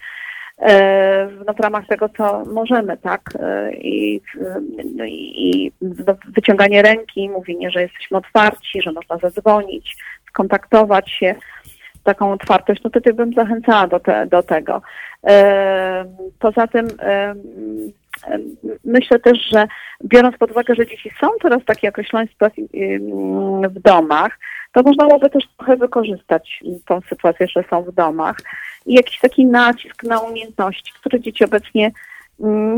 e, 0.59 1.29
no 1.47 1.55
w 1.55 1.61
ramach 1.61 1.87
tego, 1.87 2.09
co 2.09 2.45
możemy, 2.45 2.97
tak? 2.97 3.21
I, 3.75 4.21
no 4.95 5.05
i 5.05 5.73
no 5.81 6.15
wyciąganie 6.35 6.83
ręki, 6.83 7.29
mówienie, 7.29 7.71
że 7.71 7.83
jesteśmy 7.83 8.17
otwarci, 8.17 8.83
że 8.83 8.93
można 8.93 9.19
zadzwonić, 9.19 9.97
skontaktować 10.29 11.11
się 11.11 11.35
taką 12.03 12.33
otwartość, 12.33 12.83
no 12.85 12.91
to 12.91 13.15
bym 13.15 13.33
zachęcała 13.33 13.87
do, 13.87 14.01
te, 14.01 14.27
do 14.27 14.43
tego. 14.43 14.83
Poza 16.39 16.67
tym 16.67 16.89
myślę 18.85 19.19
też, 19.19 19.39
że 19.53 19.67
biorąc 20.05 20.37
pod 20.37 20.51
uwagę, 20.51 20.75
że 20.75 20.87
dzieci 20.87 21.11
są 21.21 21.29
teraz 21.43 21.63
w 21.63 21.65
takiej 21.65 21.91
określonej 21.91 22.29
sytuacji 22.29 22.69
w 23.71 23.81
domach, 23.81 24.39
to 24.73 24.83
można 24.83 25.07
byłoby 25.07 25.31
też 25.31 25.45
trochę 25.57 25.77
wykorzystać 25.77 26.61
tą 26.87 27.01
sytuację, 27.01 27.47
że 27.49 27.65
są 27.71 27.83
w 27.83 27.93
domach 27.93 28.37
i 28.87 28.95
jakiś 28.95 29.19
taki 29.19 29.47
nacisk 29.47 30.03
na 30.03 30.21
umiejętności, 30.21 30.93
które 31.01 31.21
dzieci 31.21 31.45
obecnie 31.45 31.93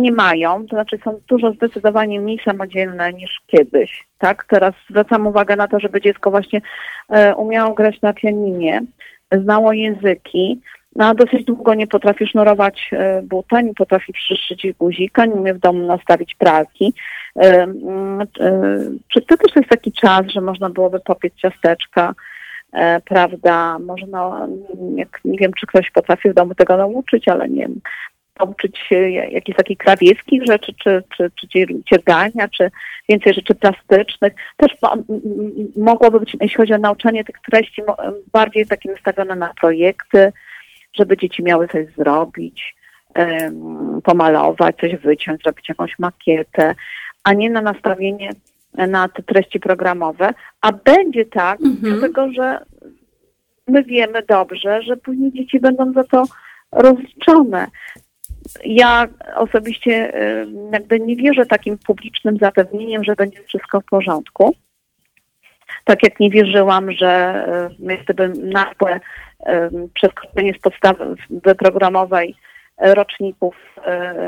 nie 0.01 0.13
mają, 0.13 0.67
to 0.67 0.77
znaczy 0.77 0.99
są 1.05 1.21
dużo 1.29 1.53
zdecydowanie 1.53 2.21
mniej 2.21 2.41
samodzielne 2.45 3.13
niż 3.13 3.41
kiedyś, 3.47 4.07
tak? 4.19 4.45
Teraz 4.49 4.75
zwracam 4.91 5.27
uwagę 5.27 5.57
na 5.57 5.69
to, 5.69 5.81
żeby 5.81 6.01
dziecko 6.01 6.31
właśnie 6.31 6.61
e, 7.09 7.35
umiało 7.35 7.75
grać 7.75 8.01
na 8.01 8.13
pianinie, 8.13 8.83
znało 9.43 9.73
języki, 9.73 10.61
no, 10.97 11.15
dosyć 11.15 11.45
długo 11.45 11.75
nie 11.75 11.87
potrafi 11.87 12.27
sznurować 12.27 12.91
e, 12.93 13.23
buta, 13.23 13.61
nie 13.61 13.75
potrafi 13.75 14.13
przyszyć 14.13 14.67
guzika, 14.79 15.27
nie 15.27 15.35
umie 15.35 15.55
w 15.55 15.59
domu 15.59 15.87
nastawić 15.87 16.35
pralki. 16.35 16.95
E, 17.37 17.63
mm, 17.63 18.21
e, 18.21 18.27
czy 19.09 19.23
to 19.23 19.37
też 19.37 19.57
jest 19.57 19.69
taki 19.69 19.93
czas, 19.93 20.27
że 20.27 20.41
można 20.41 20.71
byłoby 20.71 21.01
popiec 21.01 21.35
ciasteczka, 21.35 22.15
prawda? 23.05 23.79
Można, 23.79 24.49
jak, 24.97 25.21
nie 25.25 25.39
wiem, 25.39 25.53
czy 25.53 25.67
ktoś 25.67 25.91
potrafi 25.91 26.31
w 26.31 26.35
domu 26.35 26.55
tego 26.55 26.77
nauczyć, 26.77 27.29
ale 27.29 27.49
nie 27.49 27.61
wiem, 27.61 27.81
nauczyć 28.41 28.79
się 28.79 29.11
jakichś 29.11 29.57
takich 29.57 29.79
krawieckich 29.79 30.43
rzeczy, 30.47 30.75
czy, 30.83 31.03
czy, 31.17 31.31
czy 31.37 31.67
ciergania, 31.85 32.49
czy 32.49 32.71
więcej 33.09 33.35
rzeczy 33.35 33.55
plastycznych. 33.55 34.33
Też 34.57 34.73
mogłoby 35.77 36.21
być, 36.21 36.37
jeśli 36.41 36.57
chodzi 36.57 36.75
o 36.75 36.79
nauczanie 36.79 37.25
tych 37.25 37.37
treści, 37.51 37.83
bardziej 38.33 38.67
takie 38.67 38.91
nastawione 38.91 39.37
na 39.37 39.55
projekty, 39.61 40.33
żeby 40.95 41.17
dzieci 41.17 41.43
miały 41.43 41.69
coś 41.69 41.87
zrobić, 41.97 42.75
pomalować, 44.05 44.77
coś 44.81 44.97
wyciąć, 44.97 45.43
zrobić 45.43 45.69
jakąś 45.69 45.99
makietę, 45.99 46.75
a 47.25 47.33
nie 47.33 47.51
na 47.51 47.61
nastawienie 47.61 48.31
na 48.75 49.09
te 49.09 49.23
treści 49.23 49.61
programowe. 49.61 50.35
A 50.61 50.73
będzie 50.73 51.25
tak, 51.25 51.61
mhm. 51.61 51.99
dlatego 51.99 52.33
że 52.33 52.65
my 53.69 53.85
wiemy 53.85 54.23
dobrze, 54.29 54.83
że 54.83 54.97
później 54.97 55.33
dzieci 55.33 55.61
będą 55.61 55.93
za 55.93 56.05
to 56.05 56.25
rozliczone. 56.73 57.67
Ja 58.65 59.07
osobiście 59.37 60.13
jakby 60.73 61.01
nie 61.01 61.17
wierzę 61.17 61.47
takim 61.47 61.79
publicznym 61.79 62.37
zapewnieniem, 62.37 63.05
że 63.05 63.15
będzie 63.15 63.43
wszystko 63.43 63.81
w 63.81 63.85
porządku. 63.85 64.55
Tak 65.85 66.03
jak 66.03 66.21
nie 66.21 66.31
wierzyłam, 66.31 66.93
że 66.93 67.45
jest 67.79 68.05
gdyby 68.05 68.29
nagłe 68.29 69.01
z 70.57 70.61
podstawy 70.63 71.17
programowej 71.59 72.35
roczników 72.79 73.57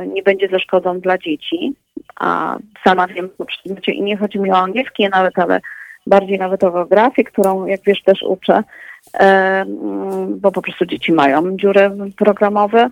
nie 0.06 0.22
będzie 0.22 0.48
ze 0.48 0.60
szkodą 0.60 1.00
dla 1.00 1.18
dzieci, 1.18 1.74
a 2.20 2.58
sama 2.84 3.06
wiem 3.06 3.28
i 3.88 4.02
nie 4.02 4.16
chodzi 4.16 4.38
mi 4.38 4.50
o 4.50 4.56
angielski 4.56 5.08
nawet, 5.08 5.38
ale 5.38 5.60
bardziej 6.06 6.38
nawet 6.38 6.64
o 6.64 6.70
geografię, 6.70 7.24
którą 7.24 7.66
jak 7.66 7.80
wiesz 7.86 8.02
też 8.02 8.22
uczę, 8.22 8.62
bo 10.28 10.52
po 10.52 10.62
prostu 10.62 10.86
dzieci 10.86 11.12
mają 11.12 11.56
dziury 11.56 11.90
programowe, 12.16 12.88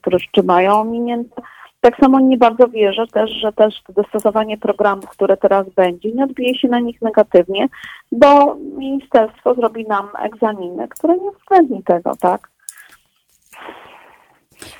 niektóre 0.00 0.18
rzeczy 0.18 0.42
mają 0.42 0.80
ominięte. 0.80 1.42
Tak 1.80 1.96
samo 1.96 2.20
nie 2.20 2.38
bardzo 2.38 2.68
wierzę 2.68 3.06
też, 3.06 3.30
że 3.30 3.52
też 3.52 3.82
dostosowanie 3.88 4.58
programów, 4.58 5.08
które 5.08 5.36
teraz 5.36 5.68
będzie, 5.68 6.12
nie 6.12 6.24
odbije 6.24 6.58
się 6.58 6.68
na 6.68 6.80
nich 6.80 7.02
negatywnie, 7.02 7.68
bo 8.12 8.54
ministerstwo 8.54 9.54
zrobi 9.54 9.84
nam 9.84 10.08
egzaminy, 10.22 10.88
które 10.88 11.14
nie 11.14 11.30
uwzględni 11.30 11.82
tego, 11.82 12.16
tak? 12.20 12.50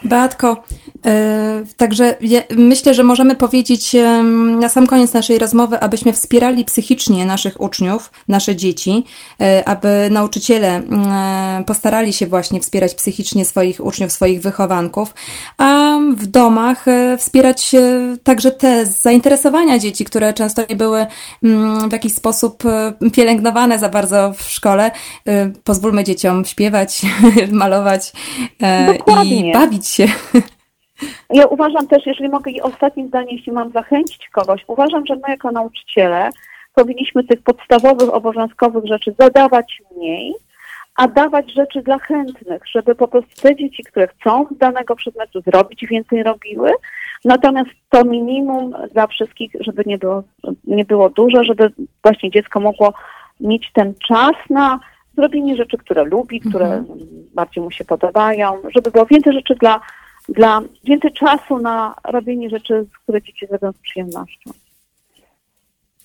Beatko, 0.05 0.65
e, 1.07 1.63
także 1.77 2.17
myślę, 2.57 2.95
że 2.95 3.03
możemy 3.03 3.37
powiedzieć 3.37 3.97
na 4.61 4.69
sam 4.69 4.87
koniec 4.87 5.13
naszej 5.13 5.39
rozmowy, 5.39 5.81
abyśmy 5.81 6.13
wspierali 6.13 6.65
psychicznie 6.65 7.27
naszych 7.27 7.61
uczniów, 7.61 8.11
nasze 8.29 8.57
dzieci, 8.57 9.05
e, 9.41 9.69
aby 9.69 10.09
nauczyciele 10.11 10.83
postarali 11.67 12.13
się 12.13 12.27
właśnie 12.27 12.61
wspierać 12.61 12.95
psychicznie 12.95 13.45
swoich 13.45 13.85
uczniów, 13.85 14.13
swoich 14.13 14.41
wychowanków, 14.41 15.15
a 15.59 15.99
w 16.17 16.27
domach 16.27 16.89
e, 16.89 17.17
wspierać 17.19 17.71
także 18.23 18.51
te 18.51 18.87
zainteresowania 18.87 19.79
dzieci, 19.79 20.05
które 20.05 20.33
często 20.33 20.63
nie 20.71 20.77
były 20.77 21.07
w 21.89 21.93
jakiś 21.93 22.15
sposób 22.15 22.63
pielęgnowane 23.13 23.79
za 23.79 23.89
bardzo 23.89 24.33
w 24.33 24.43
szkole. 24.43 24.91
Pozwólmy 25.65 26.05
dzieciom 26.05 26.45
śpiewać, 26.45 27.03
malować 27.53 28.13
Dokładnie. 28.87 29.51
i 29.51 29.53
bawić 29.53 29.90
się. 29.91 30.07
Ja 31.31 31.47
uważam 31.47 31.87
też, 31.87 32.07
jeżeli 32.07 32.29
mogę 32.29 32.51
i 32.51 32.61
ostatnie 32.61 33.07
zdanie, 33.07 33.33
jeśli 33.33 33.53
mam 33.53 33.73
zachęcić 33.73 34.29
kogoś, 34.33 34.65
uważam, 34.67 35.07
że 35.07 35.15
my 35.15 35.23
jako 35.29 35.51
nauczyciele 35.51 36.31
powinniśmy 36.75 37.25
tych 37.25 37.43
podstawowych, 37.43 38.15
obowiązkowych 38.15 38.85
rzeczy 38.87 39.15
zadawać 39.19 39.83
mniej, 39.97 40.35
a 40.97 41.09
dawać 41.09 41.53
rzeczy 41.53 41.83
dla 41.83 41.99
chętnych, 41.99 42.63
żeby 42.75 42.95
po 42.95 43.09
prostu 43.09 43.43
te 43.43 43.57
dzieci, 43.57 43.83
które 43.85 44.09
chcą 44.09 44.47
z 44.55 44.59
danego 44.59 44.97
przedmiotu 44.97 45.41
zrobić, 45.41 45.87
więcej 45.87 46.23
robiły. 46.23 46.71
Natomiast 47.25 47.71
to 47.91 48.05
minimum 48.05 48.75
dla 48.93 49.07
wszystkich, 49.07 49.53
żeby 49.61 49.83
nie 49.87 49.99
było, 49.99 50.23
nie 50.65 50.85
było 50.85 51.11
duże, 51.11 51.45
żeby 51.45 51.73
właśnie 52.03 52.31
dziecko 52.31 52.61
mogło 52.61 52.93
mieć 53.41 53.71
ten 53.73 53.95
czas 54.09 54.33
na 54.51 54.81
zrobienie 55.21 55.57
rzeczy, 55.57 55.79
które 55.79 56.05
lubi, 56.05 56.41
które 56.41 56.67
mhm. 56.67 56.99
bardziej 57.35 57.63
mu 57.65 57.71
się 57.71 57.85
podobają, 57.85 58.63
żeby 58.75 58.91
było 58.91 59.07
więcej 59.07 59.33
rzeczy 59.33 59.55
dla, 59.55 59.81
dla 60.29 60.61
więcej 60.85 61.13
czasu 61.13 61.59
na 61.59 61.95
robienie 62.05 62.51
rzeczy, 62.51 62.87
które 63.03 63.23
dzieci 63.23 63.47
zrobią 63.47 63.73
z 63.73 63.79
przyjemnością. 63.79 64.51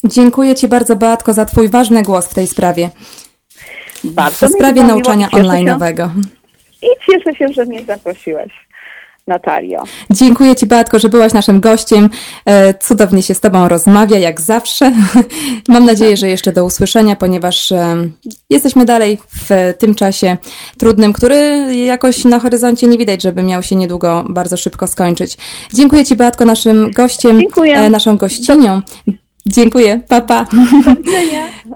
Dziękuję 0.04 0.56
Ci 0.56 0.68
bardzo, 0.68 0.96
Beatko, 0.96 1.34
za 1.34 1.46
Twój 1.46 1.70
ważny 1.70 2.04
głos 2.04 2.28
w 2.28 2.34
tej 2.34 2.48
sprawie. 2.48 2.90
Bardzo 4.04 4.48
w 4.48 4.52
sprawie 4.52 4.84
nauczania 4.84 5.28
online'owego. 5.28 6.10
I 6.82 6.88
cieszę 7.06 7.36
się, 7.36 7.48
że 7.54 7.66
mnie 7.66 7.86
zaprosiłeś. 7.86 8.65
Natalio. 9.28 9.84
Dziękuję 10.10 10.56
Ci, 10.56 10.66
Beatko, 10.66 11.00
że 11.00 11.10
byłaś 11.10 11.34
naszym 11.34 11.60
gościem. 11.60 12.10
E, 12.46 12.74
cudownie 12.74 13.24
się 13.24 13.34
z 13.34 13.40
Tobą 13.40 13.68
rozmawia, 13.68 14.20
jak 14.20 14.42
zawsze. 14.42 14.92
Mam 15.68 15.86
nadzieję, 15.86 16.18
że 16.18 16.30
jeszcze 16.30 16.52
do 16.52 16.66
usłyszenia, 16.66 17.16
ponieważ 17.16 17.72
e, 17.72 17.96
jesteśmy 18.50 18.86
dalej 18.86 19.18
w 19.28 19.74
tym 19.78 19.96
czasie 19.96 20.38
trudnym, 20.78 21.14
który 21.14 21.70
jakoś 21.76 22.26
na 22.26 22.40
horyzoncie 22.40 22.88
nie 22.88 22.98
widać, 22.98 23.22
żeby 23.22 23.44
miał 23.44 23.64
się 23.64 23.76
niedługo 23.76 24.26
bardzo 24.30 24.58
szybko 24.58 24.88
skończyć. 24.88 25.38
Dziękuję 25.74 26.06
Ci, 26.06 26.16
Beatko, 26.16 26.46
naszym 26.46 26.92
gościem, 26.92 27.40
Dziękuję. 27.40 27.78
E, 27.78 27.90
naszą 27.90 28.18
gościnią. 28.18 28.82
Dziękuję, 29.46 30.02
papa. 30.08 30.46
Pa. 30.46 30.58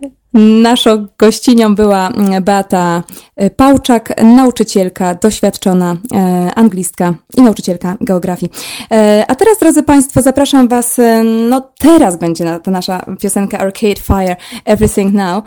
Naszą 0.34 1.08
gościnią 1.18 1.76
była 1.76 2.08
mm, 2.08 2.44
Beata 2.44 3.04
y, 3.42 3.50
Pałczak, 3.50 4.24
nauczycielka, 4.24 5.16
doświadczona 5.16 5.98
e, 6.14 6.52
anglistka 6.56 7.14
i 7.38 7.42
nauczycielka 7.42 7.98
geografii. 8.02 8.52
E, 8.92 9.26
a 9.28 9.36
teraz, 9.36 9.60
drodzy 9.60 9.84
Państwo, 9.84 10.22
zapraszam 10.22 10.68
Was, 10.68 11.00
e, 11.00 11.24
no 11.24 11.62
teraz 11.80 12.18
będzie 12.18 12.60
ta 12.64 12.72
nasza 12.72 13.06
piosenka 13.20 13.60
Arcade 13.60 14.02
Fire, 14.02 14.36
Everything 14.66 15.14
Now, 15.14 15.44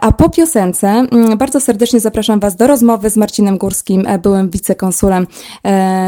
a 0.00 0.12
po 0.12 0.30
piosence 0.30 0.88
mm, 0.88 1.38
bardzo 1.38 1.60
serdecznie 1.60 2.00
zapraszam 2.00 2.40
Was 2.40 2.56
do 2.56 2.66
rozmowy 2.66 3.10
z 3.10 3.16
Marcinem 3.16 3.58
Górskim, 3.58 4.06
byłym 4.22 4.50
wicekonsulem 4.50 5.26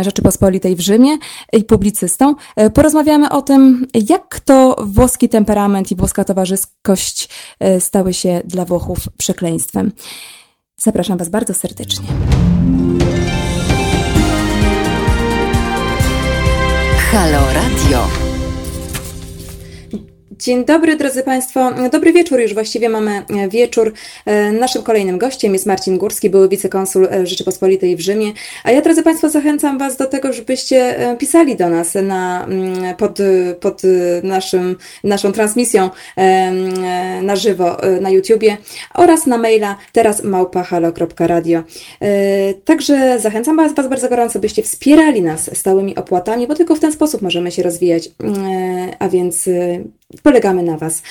Rzeczypospolitej 0.02 0.76
w 0.76 0.80
Rzymie 0.80 1.18
i 1.52 1.64
publicystą. 1.64 2.34
Porozmawiamy 2.74 3.30
o 3.30 3.42
tym, 3.42 3.86
jak 4.08 4.40
to 4.40 4.76
włoski 4.78 5.28
temperament 5.28 5.90
i 5.90 5.96
włoska 5.96 6.24
towarzyskość 6.24 7.28
stały 7.78 7.99
stały 8.00 8.14
się 8.14 8.42
dla 8.44 8.64
Włochów 8.64 8.98
przekleństwem. 9.18 9.92
Zapraszam 10.76 11.18
Was 11.18 11.28
bardzo 11.28 11.54
serdecznie. 11.54 12.08
Halo 17.12 17.40
Radio. 17.52 18.19
Dzień 20.40 20.64
dobry, 20.64 20.96
drodzy 20.96 21.22
Państwo. 21.22 21.70
Dobry 21.92 22.12
wieczór, 22.12 22.40
już 22.40 22.54
właściwie 22.54 22.88
mamy 22.88 23.22
e, 23.28 23.48
wieczór. 23.48 23.92
E, 24.26 24.52
naszym 24.52 24.82
kolejnym 24.82 25.18
gościem 25.18 25.52
jest 25.52 25.66
Marcin 25.66 25.98
Górski, 25.98 26.30
były 26.30 26.48
wicekonsul 26.48 27.04
e, 27.04 27.26
Rzeczypospolitej 27.26 27.96
w 27.96 28.00
Rzymie. 28.00 28.32
A 28.64 28.70
ja, 28.70 28.80
drodzy 28.80 29.02
Państwo, 29.02 29.28
zachęcam 29.28 29.78
Was 29.78 29.96
do 29.96 30.06
tego, 30.06 30.32
żebyście 30.32 30.96
pisali 31.18 31.56
do 31.56 31.68
nas 31.68 31.94
na, 31.94 32.44
mm, 32.44 32.96
pod, 32.96 33.18
pod 33.60 33.82
naszym, 34.22 34.76
naszą 35.04 35.32
transmisją 35.32 35.90
na 37.22 37.36
żywo 37.36 37.76
na 38.00 38.10
YouTubie 38.10 38.56
oraz 38.94 39.26
na 39.26 39.38
maila 39.38 39.76
teraz 39.92 40.24
małpahalo.radio. 40.24 41.62
Także 42.64 43.18
zachęcam 43.20 43.56
Was, 43.56 43.74
Was 43.74 43.88
bardzo 43.88 44.08
gorąco, 44.08 44.38
byście 44.38 44.62
wspierali 44.62 45.22
nas 45.22 45.58
stałymi 45.58 45.96
opłatami, 45.96 46.46
bo 46.46 46.54
tylko 46.54 46.74
w 46.74 46.80
ten 46.80 46.92
sposób 46.92 47.22
możemy 47.22 47.50
się 47.50 47.62
rozwijać. 47.62 48.10
A 48.98 49.08
więc 49.08 49.48
polegamy 50.22 50.62
na 50.62 50.76
Was. 50.76 51.02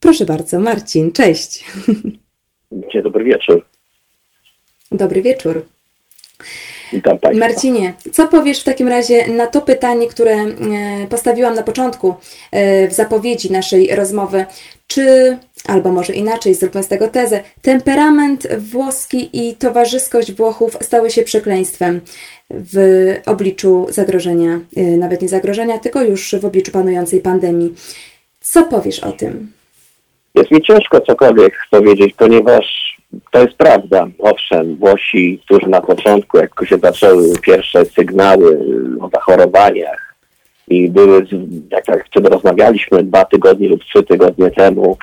Proszę 0.00 0.24
bardzo, 0.24 0.60
Marcin, 0.60 1.12
cześć. 1.12 1.64
Dzień 2.72 3.02
dobry 3.02 3.24
wieczór. 3.24 3.66
Dobry 4.92 5.22
wieczór. 5.22 5.66
Witam 6.92 7.18
Państwa. 7.18 7.46
Marcinie, 7.46 7.94
co 8.12 8.28
powiesz 8.28 8.60
w 8.60 8.64
takim 8.64 8.88
razie 8.88 9.28
na 9.28 9.46
to 9.46 9.60
pytanie, 9.60 10.08
które 10.08 10.32
e, 10.32 10.56
postawiłam 11.10 11.54
na 11.54 11.62
początku 11.62 12.14
e, 12.50 12.88
w 12.88 12.92
zapowiedzi 12.92 13.52
naszej 13.52 13.94
rozmowy? 13.96 14.44
Czy, 14.86 15.38
albo 15.66 15.92
może 15.92 16.12
inaczej, 16.12 16.54
zróbmy 16.54 16.82
z 16.82 16.88
tego 16.88 17.08
tezę, 17.08 17.40
temperament 17.62 18.48
włoski 18.58 19.30
i 19.32 19.54
towarzyskość 19.54 20.32
Włochów 20.32 20.76
stały 20.80 21.10
się 21.10 21.22
przekleństwem 21.22 22.00
w 22.50 22.76
obliczu 23.26 23.86
zagrożenia, 23.90 24.60
y, 24.76 24.96
nawet 24.96 25.22
nie 25.22 25.28
zagrożenia, 25.28 25.78
tylko 25.78 26.02
już 26.02 26.34
w 26.40 26.44
obliczu 26.44 26.72
panującej 26.72 27.20
pandemii. 27.20 27.74
Co 28.40 28.62
powiesz 28.62 29.00
o 29.00 29.12
tym? 29.12 29.52
Jest 30.34 30.50
mi 30.50 30.62
ciężko 30.62 31.00
cokolwiek 31.00 31.54
powiedzieć, 31.70 32.14
ponieważ 32.18 32.96
to 33.30 33.42
jest 33.42 33.54
prawda. 33.54 34.06
Owszem, 34.18 34.76
Włosi, 34.76 35.40
którzy 35.44 35.66
na 35.66 35.80
początku, 35.80 36.38
jak 36.38 36.50
się 36.64 36.78
zaczęły 36.78 37.38
pierwsze 37.42 37.84
sygnały 37.84 38.60
o 39.00 39.08
zachorowaniach 39.08 40.14
i 40.68 40.88
były, 40.88 41.26
jak, 41.70 41.88
jak 41.88 42.06
wtedy 42.06 42.28
rozmawialiśmy 42.28 43.02
dwa 43.02 43.24
tygodnie 43.24 43.68
lub 43.68 43.84
trzy 43.84 44.02
tygodnie 44.02 44.50
temu, 44.50 44.96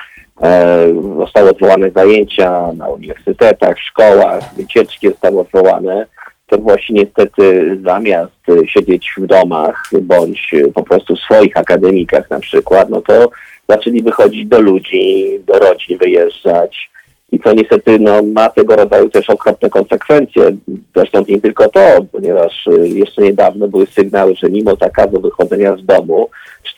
zostały 1.18 1.50
odwołane 1.50 1.90
zajęcia 1.90 2.72
na 2.72 2.88
uniwersytetach, 2.88 3.78
szkołach, 3.78 4.54
wycieczki 4.56 5.08
zostały 5.08 5.40
odwołane. 5.40 6.06
To 6.46 6.58
Włosi 6.58 6.94
niestety 6.94 7.76
zamiast 7.84 8.32
siedzieć 8.66 9.10
w 9.18 9.26
domach 9.26 9.90
bądź 10.02 10.54
po 10.74 10.82
prostu 10.82 11.16
w 11.16 11.20
swoich 11.20 11.56
akademikach 11.56 12.30
na 12.30 12.40
przykład, 12.40 12.90
no 12.90 13.00
to 13.00 13.30
zaczęli 13.68 14.02
wychodzić 14.02 14.46
do 14.46 14.60
ludzi, 14.60 15.26
do 15.46 15.58
rodzin 15.58 15.98
wyjeżdżać 15.98 16.90
i 17.32 17.40
to 17.40 17.52
niestety 17.52 17.98
no, 17.98 18.22
ma 18.22 18.48
tego 18.48 18.76
rodzaju 18.76 19.08
też 19.08 19.30
okropne 19.30 19.70
konsekwencje. 19.70 20.56
Zresztą 20.96 21.24
nie 21.28 21.40
tylko 21.40 21.68
to, 21.68 21.80
ponieważ 22.12 22.68
jeszcze 22.82 23.22
niedawno 23.22 23.68
były 23.68 23.86
sygnały, 23.86 24.34
że 24.34 24.50
mimo 24.50 24.76
zakazu 24.76 25.20
wychodzenia 25.20 25.76
z 25.76 25.84
domu 25.84 26.28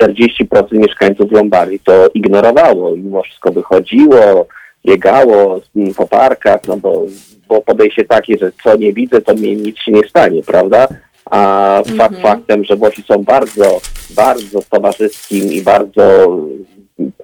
40% 0.02 0.72
mieszkańców 0.72 1.32
Lombardii 1.32 1.80
to 1.80 2.08
ignorowało. 2.14 2.96
Mimo 2.96 3.22
wszystko 3.22 3.52
wychodziło, 3.52 4.46
biegało 4.86 5.60
po 5.96 6.06
parkach, 6.06 6.60
no 6.68 6.76
bo 6.76 7.06
bo 7.50 7.62
podejście 7.62 8.04
takie, 8.04 8.38
że 8.38 8.52
co 8.62 8.76
nie 8.76 8.92
widzę, 8.92 9.22
to 9.22 9.34
mi 9.34 9.56
nic 9.56 9.78
się 9.78 9.92
nie 9.92 10.08
stanie, 10.08 10.42
prawda? 10.42 10.88
A 11.30 11.78
mhm. 11.78 11.96
fakt 11.96 12.20
faktem, 12.22 12.64
że 12.64 12.76
Włosi 12.76 13.02
są 13.02 13.22
bardzo, 13.22 13.80
bardzo 14.10 14.60
towarzyskim 14.70 15.52
i 15.52 15.62
bardzo 15.62 16.36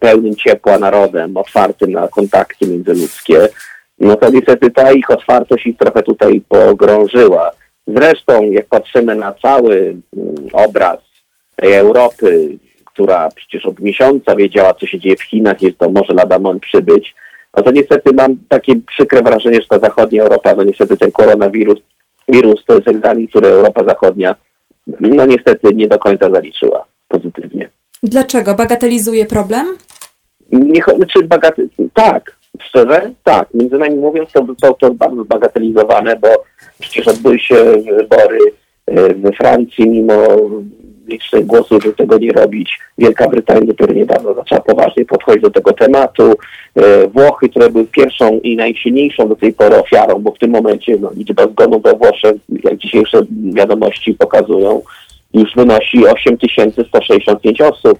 pełnym 0.01 0.37
ciepła 0.37 0.79
narodem, 0.79 1.37
otwartym 1.37 1.93
na 1.93 2.09
kontakty 2.09 2.67
międzyludzkie, 2.67 3.49
no 3.99 4.17
to 4.17 4.31
niestety 4.31 4.71
ta 4.71 4.93
ich 4.93 5.11
otwartość 5.11 5.67
ich 5.67 5.77
trochę 5.77 6.03
tutaj 6.03 6.43
pogrążyła. 6.49 7.51
Zresztą, 7.87 8.51
jak 8.51 8.67
patrzymy 8.67 9.15
na 9.15 9.35
cały 9.43 9.97
mm, 10.17 10.35
obraz 10.53 10.99
tej 11.57 11.75
Europy, 11.75 12.59
która 12.85 13.29
przecież 13.35 13.67
od 13.67 13.81
miesiąca 13.81 14.37
wiedziała, 14.37 14.75
co 14.75 14.87
się 14.87 14.99
dzieje 14.99 15.17
w 15.17 15.23
Chinach, 15.23 15.63
jest 15.63 15.79
to 15.79 15.91
może 15.91 16.15
lada 16.15 16.39
moment 16.39 16.63
przybyć, 16.63 17.15
no 17.57 17.63
to 17.63 17.71
niestety 17.71 18.13
mam 18.13 18.37
takie 18.49 18.77
przykre 18.87 19.23
wrażenie, 19.23 19.61
że 19.61 19.67
ta 19.69 19.79
zachodnia 19.79 20.23
Europa, 20.23 20.55
no 20.55 20.63
niestety 20.63 20.97
ten 20.97 21.13
koronawirus, 21.13 21.79
wirus 22.29 22.65
to 22.65 22.75
jest 22.75 22.89
egzamin, 22.89 23.29
który 23.29 23.49
Europa 23.49 23.85
Zachodnia 23.85 24.35
no 25.01 25.27
niestety 25.27 25.75
nie 25.75 25.89
do 25.89 25.99
końca 25.99 26.31
zaliczyła 26.31 26.85
pozytywnie. 27.09 27.71
Dlaczego? 28.09 28.55
Bagatelizuje 28.55 29.27
problem? 29.27 29.67
Nie, 30.53 30.81
czy 31.13 31.23
bagatel... 31.23 31.69
Tak, 31.95 32.37
szczerze, 32.61 33.11
tak. 33.25 33.49
Między 33.55 33.79
nami 33.79 33.97
mówiąc, 33.97 34.33
to 34.33 34.47
zostało 34.47 34.75
to 34.75 34.95
bardzo 34.95 35.25
bagatelizowane, 35.25 36.17
bo 36.17 36.29
przecież 36.79 37.09
odbyły 37.09 37.39
się 37.39 37.57
wybory 37.99 38.39
we 39.17 39.33
Francji, 39.33 39.89
mimo 39.89 40.15
licznych 41.07 41.47
głosów, 41.47 41.83
żeby 41.83 41.95
tego 41.95 42.19
nie 42.19 42.33
robić. 42.33 42.79
Wielka 42.99 43.29
Brytania 43.29 43.67
dopiero 43.67 43.93
niedawno 43.93 44.35
zaczęła 44.35 44.61
poważnie 44.61 45.05
podchodzić 45.05 45.43
do 45.43 45.51
tego 45.51 45.73
tematu. 45.73 46.35
E, 46.75 47.09
Włochy, 47.09 47.49
które 47.49 47.71
były 47.71 47.87
pierwszą 47.87 48.39
i 48.39 48.57
najsilniejszą 48.57 49.29
do 49.29 49.37
tej 49.37 49.53
pory 49.53 49.77
ofiarą, 49.77 50.19
bo 50.19 50.33
w 50.33 50.39
tym 50.39 50.51
momencie 50.51 50.97
no, 51.01 51.11
liczba 51.15 51.47
zgonów 51.47 51.83
we 51.83 51.95
Włoszech, 51.95 52.37
jak 52.65 52.77
dzisiejsze 52.77 53.21
wiadomości 53.53 54.15
pokazują, 54.15 54.83
już 55.35 55.55
wynosi 55.57 56.07
8165 56.07 57.61
osób, 57.61 57.99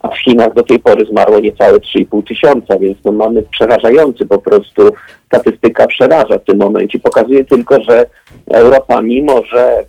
a 0.00 0.08
w 0.08 0.18
Chinach 0.18 0.54
do 0.54 0.62
tej 0.62 0.78
pory 0.78 1.06
zmarło 1.06 1.40
niecałe 1.40 1.78
3,5 1.78 2.26
tysiąca, 2.28 2.78
więc 2.78 2.98
no, 3.04 3.12
mamy 3.12 3.42
przerażający 3.42 4.26
po 4.26 4.38
prostu, 4.38 4.82
statystyka 5.26 5.86
przeraża 5.86 6.38
w 6.38 6.44
tym 6.44 6.58
momencie. 6.58 6.98
Pokazuje 6.98 7.44
tylko, 7.44 7.82
że 7.82 8.06
Europa, 8.50 9.02
mimo 9.02 9.42
że 9.44 9.84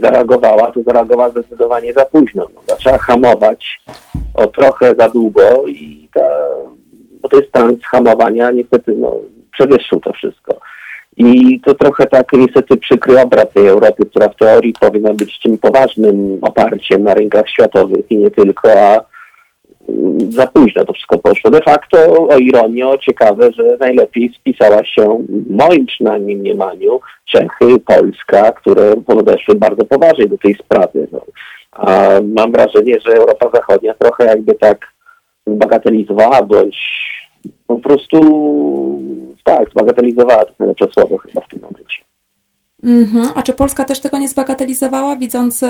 zareagowała, 0.00 0.72
to 0.72 0.82
zareagowała 0.82 1.30
zdecydowanie 1.30 1.92
za 1.92 2.04
późno. 2.04 2.46
No, 2.54 2.60
zaczęła 2.68 2.98
hamować 2.98 3.80
o 4.34 4.46
trochę 4.46 4.94
za 4.98 5.08
długo 5.08 5.42
i 5.66 6.08
ta, 6.14 6.28
bo 7.22 7.28
to 7.28 7.36
jest 7.36 7.48
stan 7.48 7.76
hamowania 7.90 8.50
niestety 8.50 8.92
no, 8.96 9.16
przewyższył 9.52 10.00
to 10.00 10.12
wszystko. 10.12 10.60
I 11.16 11.60
to 11.60 11.74
trochę 11.74 12.06
tak 12.06 12.32
niestety 12.32 12.76
przykry 12.76 13.20
obraz 13.20 13.46
tej 13.54 13.66
Europy, 13.66 14.06
która 14.06 14.28
w 14.28 14.36
teorii 14.36 14.74
powinna 14.80 15.14
być 15.14 15.40
tym 15.40 15.58
poważnym 15.58 16.38
oparciem 16.42 17.02
na 17.02 17.14
rynkach 17.14 17.48
światowych 17.48 18.10
i 18.10 18.16
nie 18.16 18.30
tylko, 18.30 18.72
a 18.72 19.00
mm, 19.88 20.32
za 20.32 20.46
późno 20.46 20.84
to 20.84 20.92
wszystko 20.92 21.18
poszło. 21.18 21.50
De 21.50 21.60
facto, 21.60 22.28
o 22.28 22.38
ironię, 22.38 22.86
ciekawe, 23.00 23.52
że 23.52 23.76
najlepiej 23.80 24.32
spisała 24.40 24.84
się, 24.84 25.24
moim 25.50 25.86
przynajmniej 25.86 26.36
mniemaniu, 26.36 27.00
Czechy, 27.24 27.78
Polska, 27.86 28.52
które 28.52 28.94
podeszły 29.06 29.54
bardzo 29.54 29.84
poważnie 29.84 30.26
do 30.26 30.38
tej 30.38 30.54
sprawy. 30.54 31.08
No. 31.12 31.20
A 31.72 32.10
mam 32.34 32.52
wrażenie, 32.52 33.00
że 33.00 33.12
Europa 33.12 33.50
Zachodnia 33.54 33.94
trochę 33.94 34.24
jakby 34.24 34.54
tak 34.54 34.92
bagatelizowała, 35.46 36.42
bądź 36.42 36.76
po 37.76 37.88
prostu 37.88 38.18
tak, 39.44 39.70
zbagatelizowała 39.70 40.44
to 40.44 40.52
najlepsze 40.58 40.86
słowo 40.94 41.18
chyba 41.18 41.40
w 41.40 41.48
tym 41.48 41.60
momencie. 41.62 42.02
Mhm. 42.84 43.28
A 43.34 43.42
czy 43.42 43.52
Polska 43.52 43.84
też 43.84 44.00
tego 44.00 44.18
nie 44.18 44.28
zbagatelizowała, 44.28 45.16
widząc 45.16 45.64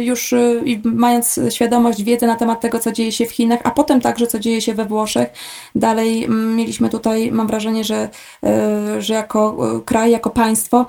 już 0.00 0.32
y, 0.32 0.62
i 0.64 0.80
mając 0.84 1.40
świadomość, 1.50 2.02
wiedzę 2.02 2.26
na 2.26 2.36
temat 2.36 2.60
tego, 2.60 2.78
co 2.78 2.92
dzieje 2.92 3.12
się 3.12 3.26
w 3.26 3.30
Chinach, 3.30 3.60
a 3.64 3.70
potem 3.70 4.00
także, 4.00 4.26
co 4.26 4.38
dzieje 4.38 4.60
się 4.60 4.74
we 4.74 4.84
Włoszech? 4.84 5.28
Dalej 5.74 6.28
mieliśmy 6.28 6.88
tutaj, 6.88 7.32
mam 7.32 7.46
wrażenie, 7.46 7.84
że, 7.84 8.08
y, 8.96 9.02
że 9.02 9.14
jako 9.14 9.56
y, 9.78 9.82
kraj, 9.84 10.10
jako 10.10 10.30
państwo 10.30 10.86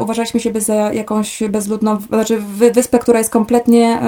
uważaliśmy 0.00 0.40
siebie 0.40 0.60
za 0.60 0.92
jakąś 0.92 1.42
bezludną, 1.48 2.00
znaczy 2.00 2.38
wyspę, 2.74 2.98
która 2.98 3.18
jest 3.18 3.30
kompletnie 3.30 4.00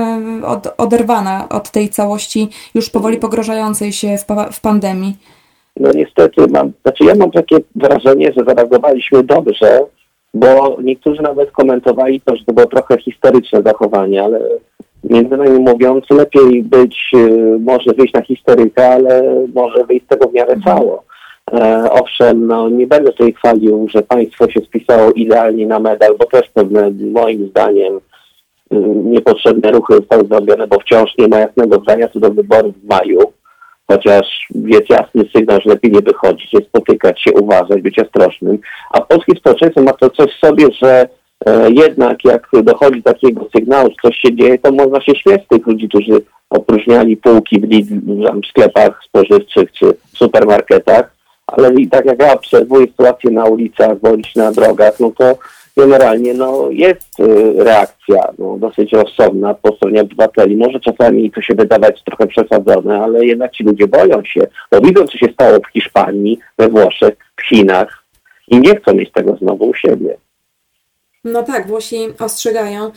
od, 0.46 0.74
oderwana 0.78 1.48
od 1.48 1.70
tej 1.70 1.88
całości 1.88 2.48
już 2.74 2.90
powoli 2.90 3.18
pogrożającej 3.18 3.92
się 3.92 4.18
w, 4.18 4.24
w 4.52 4.60
pandemii. 4.60 5.16
No 5.76 5.90
niestety 5.94 6.46
mam, 6.50 6.72
znaczy 6.82 7.04
ja 7.04 7.14
mam 7.14 7.30
takie 7.30 7.56
wrażenie, 7.74 8.32
że 8.36 8.44
zareagowaliśmy 8.44 9.22
dobrze, 9.22 9.80
bo 10.34 10.76
niektórzy 10.82 11.22
nawet 11.22 11.50
komentowali 11.50 12.20
to, 12.20 12.36
że 12.36 12.44
to 12.44 12.52
było 12.52 12.66
trochę 12.66 12.98
historyczne 12.98 13.62
zachowanie, 13.62 14.22
ale 14.22 14.40
między 15.04 15.36
nami 15.36 15.58
mówiąc, 15.58 16.04
lepiej 16.10 16.62
być, 16.62 17.10
y, 17.14 17.58
może 17.60 17.92
wyjść 17.92 18.14
na 18.14 18.22
historyka, 18.22 18.84
ale 18.88 19.46
może 19.54 19.84
wyjść 19.84 20.04
z 20.04 20.08
tego 20.08 20.28
w 20.28 20.32
miarę 20.32 20.56
cało. 20.64 21.02
E, 21.52 21.90
owszem, 21.90 22.46
no, 22.46 22.68
nie 22.68 22.86
będę 22.86 23.12
tutaj 23.12 23.32
chwalił, 23.32 23.88
że 23.88 24.02
państwo 24.02 24.50
się 24.50 24.60
spisało 24.60 25.12
idealnie 25.12 25.66
na 25.66 25.78
medal, 25.78 26.14
bo 26.18 26.24
też 26.24 26.48
pewne, 26.48 26.90
moim 27.12 27.48
zdaniem, 27.48 27.96
y, 27.96 28.76
niepotrzebne 29.04 29.70
ruchy 29.70 29.94
zostały 29.94 30.24
zrobione, 30.26 30.66
bo 30.66 30.78
wciąż 30.78 31.10
nie 31.18 31.28
ma 31.28 31.38
jasnego 31.38 31.78
zdania 31.80 32.08
co 32.08 32.20
do 32.20 32.30
wyborów 32.30 32.74
w 32.82 32.88
maju 32.88 33.18
chociaż 33.90 34.26
jest 34.54 34.90
jasny 34.90 35.24
sygnał, 35.36 35.58
że 35.60 35.70
lepiej 35.70 35.92
nie 35.92 36.00
wychodzić, 36.00 36.52
nie 36.52 36.60
spotykać 36.60 37.22
się, 37.22 37.32
uważać, 37.32 37.82
być 37.82 37.98
ostrożnym. 37.98 38.58
A 38.90 39.00
polskie 39.00 39.32
społeczeństwo 39.38 39.82
ma 39.82 39.92
to 39.92 40.10
coś 40.10 40.32
w 40.36 40.46
sobie, 40.46 40.66
że 40.82 41.08
e, 41.46 41.70
jednak 41.70 42.24
jak 42.24 42.48
dochodzi 42.62 43.02
do 43.02 43.12
takiego 43.12 43.48
sygnału, 43.56 43.88
że 43.88 43.96
coś 44.02 44.16
się 44.16 44.36
dzieje, 44.36 44.58
to 44.58 44.72
można 44.72 45.00
się 45.00 45.12
śmiać 45.14 45.44
z 45.44 45.48
tych 45.48 45.66
ludzi, 45.66 45.88
którzy 45.88 46.22
opróżniali 46.50 47.16
półki 47.16 47.60
w, 47.60 47.66
w 48.42 48.46
sklepach 48.48 49.00
spożywczych 49.04 49.72
czy 49.72 49.94
w 50.12 50.18
supermarketach, 50.18 51.16
ale 51.46 51.74
i 51.74 51.88
tak 51.88 52.04
jak 52.04 52.22
ja 52.22 52.34
obserwuję 52.34 52.86
sytuację 52.86 53.30
na 53.30 53.44
ulicach 53.44 54.00
bądź 54.00 54.34
na 54.34 54.52
drogach, 54.52 55.00
no 55.00 55.12
to 55.18 55.38
generalnie 55.76 56.34
no, 56.34 56.68
jest 56.70 57.20
y, 57.20 57.64
reakcja 57.64 58.32
no, 58.38 58.58
dosyć 58.58 58.92
rozsądna 58.92 59.54
po 59.54 59.76
stronie 59.76 60.00
obywateli. 60.00 60.56
Może 60.56 60.80
czasami 60.80 61.30
to 61.30 61.42
się 61.42 61.54
wydawać 61.54 62.02
trochę 62.04 62.26
przesadzone, 62.26 63.02
ale 63.02 63.26
jednak 63.26 63.52
ci 63.52 63.64
ludzie 63.64 63.86
boją 63.86 64.24
się, 64.24 64.46
bo 64.72 64.80
widzą, 64.80 65.06
co 65.06 65.18
się 65.18 65.26
stało 65.32 65.58
w 65.58 65.72
Hiszpanii, 65.72 66.38
we 66.58 66.68
Włoszech, 66.68 67.16
w 67.36 67.42
Chinach 67.48 68.04
i 68.48 68.60
nie 68.60 68.76
chcą 68.76 68.94
mieć 68.94 69.12
tego 69.12 69.36
znowu 69.36 69.68
u 69.68 69.74
siebie. 69.74 70.16
No 71.26 71.42
tak, 71.42 71.66
Włosi 71.66 71.96
ostrzegają, 72.18 72.92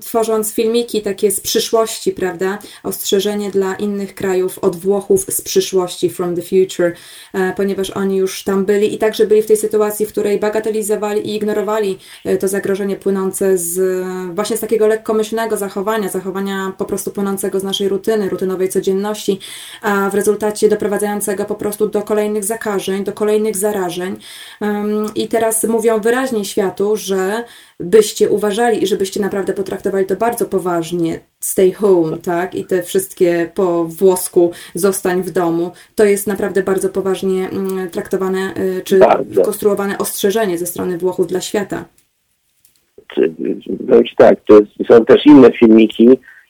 tworząc 0.00 0.52
filmiki 0.52 1.02
takie 1.02 1.30
z 1.30 1.40
przyszłości, 1.40 2.12
prawda? 2.12 2.58
Ostrzeżenie 2.82 3.50
dla 3.50 3.74
innych 3.74 4.14
krajów 4.14 4.58
od 4.58 4.76
Włochów 4.76 5.24
z 5.28 5.40
przyszłości, 5.40 6.10
from 6.10 6.36
the 6.36 6.42
future, 6.42 6.92
e, 7.34 7.52
ponieważ 7.56 7.90
oni 7.90 8.16
już 8.16 8.44
tam 8.44 8.64
byli 8.64 8.94
i 8.94 8.98
także 8.98 9.26
byli 9.26 9.42
w 9.42 9.46
tej 9.46 9.56
sytuacji, 9.56 10.06
w 10.06 10.08
której 10.08 10.38
bagatelizowali 10.38 11.30
i 11.30 11.36
ignorowali 11.36 11.98
e, 12.24 12.36
to 12.36 12.48
zagrożenie 12.48 12.96
płynące 12.96 13.58
z 13.58 14.04
właśnie 14.34 14.56
z 14.56 14.60
takiego 14.60 14.86
lekkomyślnego 14.86 15.56
zachowania, 15.56 16.08
zachowania 16.08 16.72
po 16.78 16.84
prostu 16.84 17.10
płynącego 17.10 17.60
z 17.60 17.62
naszej 17.62 17.88
rutyny, 17.88 18.28
rutynowej 18.28 18.68
codzienności, 18.68 19.38
a 19.82 20.10
w 20.10 20.14
rezultacie 20.14 20.68
doprowadzającego 20.68 21.44
po 21.44 21.54
prostu 21.54 21.88
do 21.88 22.02
kolejnych 22.02 22.44
zakażeń, 22.44 23.04
do 23.04 23.12
kolejnych 23.12 23.56
zarażeń. 23.56 24.16
I 25.14 25.28
teraz 25.28 25.64
mówią 25.64 26.00
wyraźnie 26.00 26.44
światu, 26.44 26.96
że 26.96 27.45
byście 27.80 28.30
uważali 28.30 28.82
i 28.82 28.86
żebyście 28.86 29.20
naprawdę 29.20 29.52
potraktowali 29.52 30.06
to 30.06 30.16
bardzo 30.16 30.44
poważnie, 30.44 31.20
stay 31.40 31.72
home, 31.72 32.18
tak, 32.18 32.54
i 32.54 32.64
te 32.64 32.82
wszystkie 32.82 33.50
po 33.54 33.84
włosku 33.84 34.50
zostań 34.74 35.22
w 35.22 35.30
domu, 35.30 35.72
to 35.94 36.04
jest 36.04 36.26
naprawdę 36.26 36.62
bardzo 36.62 36.88
poważnie 36.88 37.48
mm, 37.48 37.90
traktowane, 37.90 38.54
y, 38.78 38.82
czy 38.84 38.98
bardzo. 38.98 39.42
konstruowane 39.42 39.98
ostrzeżenie 39.98 40.58
ze 40.58 40.66
strony 40.66 40.98
Włochów 40.98 41.26
dla 41.26 41.40
świata. 41.40 41.84
Powiem 43.88 44.04
tak, 44.16 44.38
to 44.46 44.54
jest, 44.60 44.72
są 44.88 45.04
też 45.04 45.26
inne 45.26 45.52
filmiki, 45.52 46.08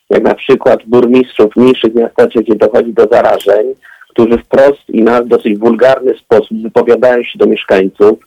jak 0.09 0.23
na 0.23 0.35
przykład 0.35 0.79
burmistrzów 0.85 1.55
mniejszych 1.55 1.95
miasteczek, 1.95 2.43
gdzie 2.43 2.55
dochodzi 2.55 2.93
do 2.93 3.07
zarażeń, 3.11 3.73
którzy 4.09 4.37
wprost 4.37 4.89
i 4.89 5.03
na 5.03 5.21
dosyć 5.21 5.57
wulgarny 5.57 6.13
sposób 6.17 6.61
wypowiadają 6.61 7.23
się 7.23 7.39
do 7.39 7.45
mieszkańców, 7.45 8.19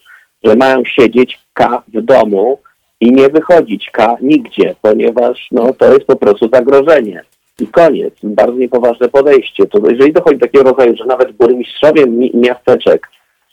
że 0.44 0.56
mają 0.56 0.84
siedzieć 0.84 1.38
K 1.54 1.82
w 1.88 2.02
domu 2.02 2.58
i 3.00 3.12
nie 3.12 3.28
wychodzić 3.28 3.90
K 3.90 4.16
nigdzie, 4.20 4.74
ponieważ 4.82 5.48
no, 5.52 5.72
to 5.72 5.92
jest 5.92 6.06
po 6.06 6.16
prostu 6.16 6.48
zagrożenie. 6.52 7.22
I 7.60 7.66
koniec. 7.66 8.14
Bardzo 8.22 8.58
niepoważne 8.58 9.08
podejście. 9.08 9.66
To 9.66 9.90
jeżeli 9.90 10.12
dochodzi 10.12 10.38
do 10.38 10.46
takiego 10.46 10.70
rodzaju, 10.70 10.96
że 10.96 11.04
nawet 11.04 11.32
burmistrzowie 11.32 12.06
mi 12.06 12.30
miasteczek 12.34 13.08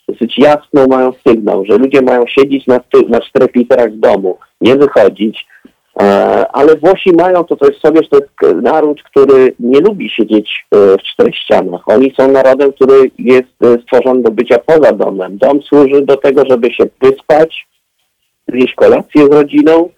dosyć 0.08 0.38
jasno 0.38 0.86
mają 0.86 1.12
sygnał, 1.26 1.64
że 1.64 1.78
ludzie 1.78 2.02
mają 2.02 2.26
siedzieć 2.26 2.66
na, 2.66 2.80
na 3.08 3.20
czterech 3.20 3.54
literach 3.54 3.92
w 3.92 4.00
domu, 4.00 4.38
nie 4.60 4.76
wychodzić, 4.76 5.46
ale 6.52 6.76
Włosi 6.76 7.12
mają 7.12 7.44
to 7.44 7.56
coś 7.56 7.76
w 7.76 7.80
sobie, 7.80 8.00
że 8.02 8.08
to 8.08 8.16
jest 8.16 8.62
naród, 8.62 9.02
który 9.02 9.54
nie 9.60 9.80
lubi 9.80 10.10
siedzieć 10.10 10.66
e, 10.70 10.76
w 10.98 11.02
czterech 11.02 11.36
ścianach. 11.36 11.80
Oni 11.86 12.14
są 12.16 12.32
narodem, 12.32 12.72
który 12.72 13.10
jest 13.18 13.62
e, 13.62 13.82
stworzony 13.82 14.22
do 14.22 14.30
bycia 14.30 14.58
poza 14.58 14.92
domem. 14.92 15.38
Dom 15.38 15.62
służy 15.62 16.02
do 16.02 16.16
tego, 16.16 16.42
żeby 16.48 16.72
się 16.72 16.84
wyspać, 17.00 17.66
zjeść 18.48 18.74
kolację 18.74 19.26
z 19.26 19.32
rodziną, 19.32 19.88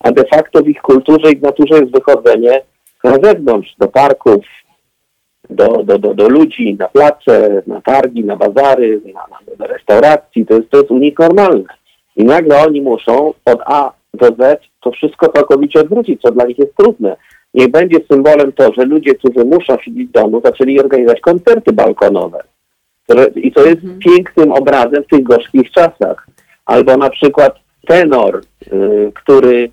a 0.00 0.12
de 0.12 0.24
facto 0.24 0.62
w 0.62 0.68
ich 0.68 0.82
kulturze 0.82 1.32
i 1.32 1.36
w 1.36 1.42
naturze 1.42 1.74
jest 1.74 1.92
wychodzenie 1.92 2.62
na 3.04 3.16
zewnątrz, 3.22 3.74
do 3.78 3.88
parków, 3.88 4.44
do, 5.50 5.68
do, 5.84 5.98
do, 5.98 6.14
do 6.14 6.28
ludzi, 6.28 6.76
na 6.78 6.88
place, 6.88 7.62
na 7.66 7.80
targi, 7.80 8.24
na 8.24 8.36
bazary, 8.36 9.00
na, 9.04 9.20
na, 9.30 9.56
do 9.56 9.66
restauracji. 9.66 10.46
To 10.46 10.54
jest, 10.54 10.70
to 10.70 10.78
jest 10.78 10.90
u 10.90 10.98
nich 10.98 11.18
normalne. 11.18 11.64
I 12.16 12.24
nagle 12.24 12.66
oni 12.66 12.80
muszą 12.80 13.34
od 13.44 13.60
A 13.66 13.92
do 14.14 14.26
Z 14.26 14.69
to 14.80 14.90
wszystko 14.90 15.28
całkowicie 15.28 15.80
odwrócić, 15.80 16.20
co 16.20 16.32
dla 16.32 16.44
nich 16.44 16.58
jest 16.58 16.76
trudne. 16.76 17.16
Niech 17.54 17.70
będzie 17.70 17.98
symbolem 18.12 18.52
to, 18.52 18.72
że 18.72 18.84
ludzie, 18.84 19.14
którzy 19.14 19.44
muszą 19.44 19.76
siedzieć 19.78 20.08
w 20.08 20.12
domu, 20.12 20.40
zaczęli 20.44 20.80
organizować 20.80 21.20
koncerty 21.20 21.72
balkonowe. 21.72 22.42
I 23.36 23.52
to 23.52 23.66
jest 23.66 23.82
mhm. 23.82 23.98
pięknym 23.98 24.52
obrazem 24.52 25.02
w 25.02 25.06
tych 25.06 25.22
gorzkich 25.22 25.70
czasach. 25.70 26.26
Albo 26.66 26.96
na 26.96 27.10
przykład 27.10 27.54
tenor, 27.86 28.40
y, 28.72 29.12
który 29.14 29.70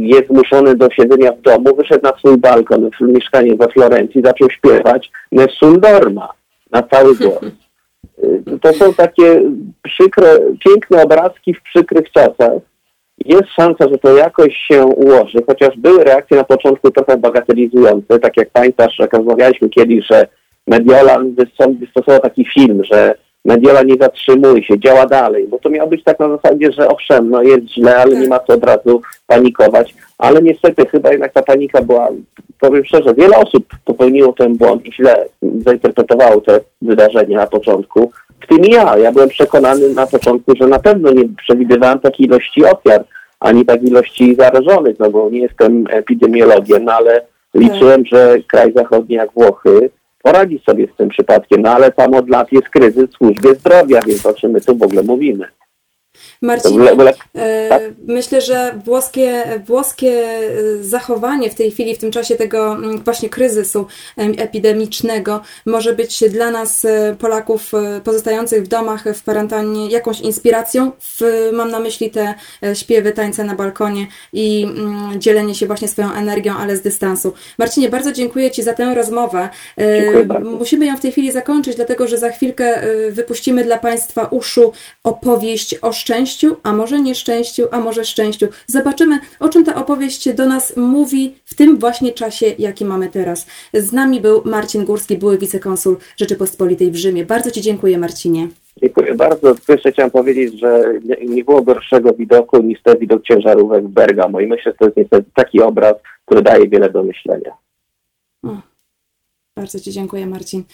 jest 0.00 0.28
zmuszony 0.28 0.74
do 0.74 0.90
siedzenia 0.90 1.32
w 1.32 1.40
domu, 1.40 1.76
wyszedł 1.76 2.02
na 2.02 2.12
swój 2.18 2.36
balkon 2.36 2.90
w 2.90 3.00
mieszkanie 3.00 3.56
we 3.56 3.68
Florencji, 3.68 4.22
zaczął 4.24 4.50
śpiewać 4.50 5.10
Nessun 5.32 5.80
Dorma 5.80 6.28
na 6.70 6.82
cały 6.82 7.16
głos. 7.16 7.40
To 8.62 8.72
są 8.72 8.94
takie 8.94 9.42
przykre, 9.82 10.38
piękne 10.64 11.02
obrazki 11.02 11.54
w 11.54 11.62
przykrych 11.62 12.10
czasach. 12.12 12.52
Jest 13.24 13.48
szansa, 13.56 13.88
że 13.92 13.98
to 13.98 14.16
jakoś 14.16 14.56
się 14.56 14.84
ułoży, 14.84 15.38
chociaż 15.46 15.76
były 15.76 16.04
reakcje 16.04 16.36
na 16.36 16.44
początku 16.44 16.90
trochę 16.90 17.16
bagatelizujące, 17.16 18.18
tak 18.18 18.36
jak 18.36 18.50
pamiętasz, 18.50 18.98
jak 18.98 19.12
rozmawialiśmy 19.12 19.68
kiedyś, 19.68 20.06
że 20.10 20.26
Mediolan 20.66 21.34
wystosował 21.80 22.20
taki 22.20 22.44
film, 22.54 22.84
że 22.84 23.14
Mediolan 23.44 23.86
nie 23.86 23.96
zatrzymuje 24.00 24.64
się, 24.64 24.80
działa 24.80 25.06
dalej, 25.06 25.48
bo 25.48 25.58
to 25.58 25.70
miało 25.70 25.88
być 25.90 26.04
tak 26.04 26.18
na 26.18 26.28
zasadzie, 26.28 26.72
że 26.72 26.88
owszem, 26.88 27.30
no 27.30 27.42
jest 27.42 27.68
źle, 27.74 27.96
ale 27.96 28.20
nie 28.20 28.28
ma 28.28 28.38
co 28.38 28.54
od 28.54 28.64
razu 28.64 29.02
panikować, 29.26 29.94
ale 30.18 30.42
niestety 30.42 30.86
chyba 30.86 31.10
jednak 31.10 31.32
ta 31.32 31.42
panika 31.42 31.82
była, 31.82 32.08
powiem 32.60 32.84
szczerze, 32.84 33.14
wiele 33.14 33.36
osób 33.36 33.66
popełniło 33.84 34.32
ten 34.32 34.56
błąd 34.56 34.86
i 34.86 34.92
źle 34.92 35.26
zainterpretowało 35.42 36.40
te 36.40 36.60
wydarzenia 36.82 37.38
na 37.38 37.46
początku, 37.46 38.10
w 38.40 38.46
tym 38.46 38.64
ja. 38.64 38.98
Ja 38.98 39.12
byłem 39.12 39.28
przekonany 39.28 39.94
na 39.94 40.06
początku, 40.06 40.52
że 40.60 40.66
na 40.66 40.78
pewno 40.78 41.12
nie 41.12 41.24
przewidywałem 41.36 42.00
takiej 42.00 42.26
ilości 42.26 42.64
ofiar, 42.64 43.04
ani 43.40 43.64
takiej 43.64 43.88
ilości 43.88 44.34
zarażonych, 44.34 44.98
no 44.98 45.10
bo 45.10 45.30
nie 45.30 45.40
jestem 45.40 45.84
epidemiologiem, 45.90 46.84
no 46.84 46.92
ale 46.92 47.26
liczyłem, 47.54 48.04
że 48.06 48.36
kraj 48.46 48.72
zachodni 48.72 49.14
jak 49.14 49.32
Włochy 49.32 49.90
poradzi 50.22 50.62
sobie 50.66 50.88
z 50.94 50.96
tym 50.96 51.08
przypadkiem, 51.08 51.62
no 51.62 51.70
ale 51.70 51.92
tam 51.92 52.14
od 52.14 52.28
lat 52.28 52.52
jest 52.52 52.68
kryzys 52.68 53.10
w 53.10 53.16
służbie 53.16 53.54
zdrowia, 53.54 54.00
więc 54.06 54.26
o 54.26 54.34
czym 54.34 54.50
my 54.50 54.60
tu 54.60 54.76
w 54.76 54.82
ogóle 54.82 55.02
mówimy. 55.02 55.44
Marcin, 56.42 56.80
e, 57.34 57.68
tak? 57.68 57.82
myślę, 58.06 58.40
że 58.40 58.80
włoskie, 58.84 59.44
włoskie 59.66 60.24
e, 60.24 60.48
zachowanie 60.80 61.50
w 61.50 61.54
tej 61.54 61.70
chwili, 61.70 61.94
w 61.94 61.98
tym 61.98 62.10
czasie 62.10 62.36
tego 62.36 62.72
mm, 62.72 62.98
właśnie 63.04 63.28
kryzysu 63.28 63.86
epidemicznego, 64.16 65.40
może 65.66 65.92
być 65.92 66.24
dla 66.30 66.50
nas, 66.50 66.84
e, 66.84 67.16
Polaków 67.18 67.72
pozostających 68.04 68.64
w 68.64 68.68
domach, 68.68 69.04
w 69.14 69.22
kwarantannie, 69.22 69.88
jakąś 69.88 70.20
inspiracją. 70.20 70.92
W, 71.00 71.22
mam 71.52 71.70
na 71.70 71.78
myśli 71.78 72.10
te 72.10 72.34
śpiewy, 72.74 73.12
tańce 73.12 73.44
na 73.44 73.54
balkonie 73.54 74.06
i 74.32 74.64
mm, 74.64 75.20
dzielenie 75.20 75.54
się 75.54 75.66
właśnie 75.66 75.88
swoją 75.88 76.12
energią, 76.12 76.54
ale 76.56 76.76
z 76.76 76.82
dystansu. 76.82 77.32
Marcinie, 77.58 77.88
bardzo 77.88 78.12
dziękuję 78.12 78.50
Ci 78.50 78.62
za 78.62 78.74
tę 78.74 78.94
rozmowę. 78.94 79.48
Musimy 80.44 80.86
ją 80.86 80.96
w 80.96 81.00
tej 81.00 81.12
chwili 81.12 81.32
zakończyć, 81.32 81.76
dlatego 81.76 82.08
że 82.08 82.18
za 82.18 82.30
chwilkę 82.30 82.82
wypuścimy 83.10 83.64
dla 83.64 83.78
Państwa 83.78 84.24
uszu 84.24 84.72
opowieść 85.04 85.74
o 85.82 85.92
szczęściu, 85.92 86.27
a 86.62 86.72
może 86.72 87.00
nieszczęściu, 87.00 87.62
a 87.70 87.80
może 87.80 88.04
szczęściu. 88.04 88.46
Zobaczymy, 88.66 89.18
o 89.40 89.48
czym 89.48 89.64
ta 89.64 89.74
opowieść 89.74 90.32
do 90.32 90.46
nas 90.46 90.76
mówi 90.76 91.34
w 91.44 91.54
tym 91.54 91.78
właśnie 91.78 92.12
czasie, 92.12 92.46
jaki 92.58 92.84
mamy 92.84 93.08
teraz. 93.08 93.46
Z 93.74 93.92
nami 93.92 94.20
był 94.20 94.42
Marcin 94.44 94.84
Górski, 94.84 95.18
były 95.18 95.38
wicekonsul 95.38 95.96
Rzeczypospolitej 96.16 96.90
w 96.90 96.96
Rzymie. 96.96 97.24
Bardzo 97.24 97.50
Ci 97.50 97.60
dziękuję, 97.60 97.98
Marcinie. 97.98 98.48
Dziękuję 98.82 99.14
bardzo. 99.14 99.54
Jeszcze 99.68 99.92
chciałem 99.92 100.10
powiedzieć, 100.10 100.60
że 100.60 100.84
nie 101.28 101.44
było 101.44 101.62
gorszego 101.62 102.12
widoku 102.12 102.62
niż 102.62 102.82
ten 102.82 102.98
widok 102.98 103.22
ciężarówek 103.22 103.84
w 103.84 103.88
Bergamo 103.88 104.40
i 104.40 104.46
myślę, 104.46 104.72
że 104.72 104.78
to 104.78 104.84
jest 104.84 104.96
niestety 104.96 105.30
taki 105.34 105.62
obraz, 105.62 105.94
który 106.24 106.42
daje 106.42 106.68
wiele 106.68 106.90
do 106.90 107.02
myślenia. 107.02 107.52
O, 108.42 108.56
bardzo 109.56 109.80
Ci 109.80 109.92
dziękuję, 109.92 110.26
Marcin. 110.26 110.64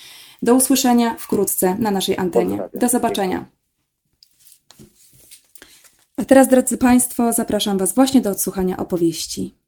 Do 0.43 0.55
usłyszenia 0.55 1.15
wkrótce 1.19 1.77
na 1.79 1.91
naszej 1.91 2.17
antenie. 2.19 2.59
Do 2.75 2.89
zobaczenia. 2.89 3.45
A 6.17 6.25
teraz, 6.25 6.49
drodzy 6.49 6.79
Państwo, 6.79 7.33
zapraszam 7.33 7.79
Was 7.79 7.95
właśnie 7.95 8.21
do 8.21 8.31
odsłuchania 8.31 8.77
opowieści. 8.77 9.64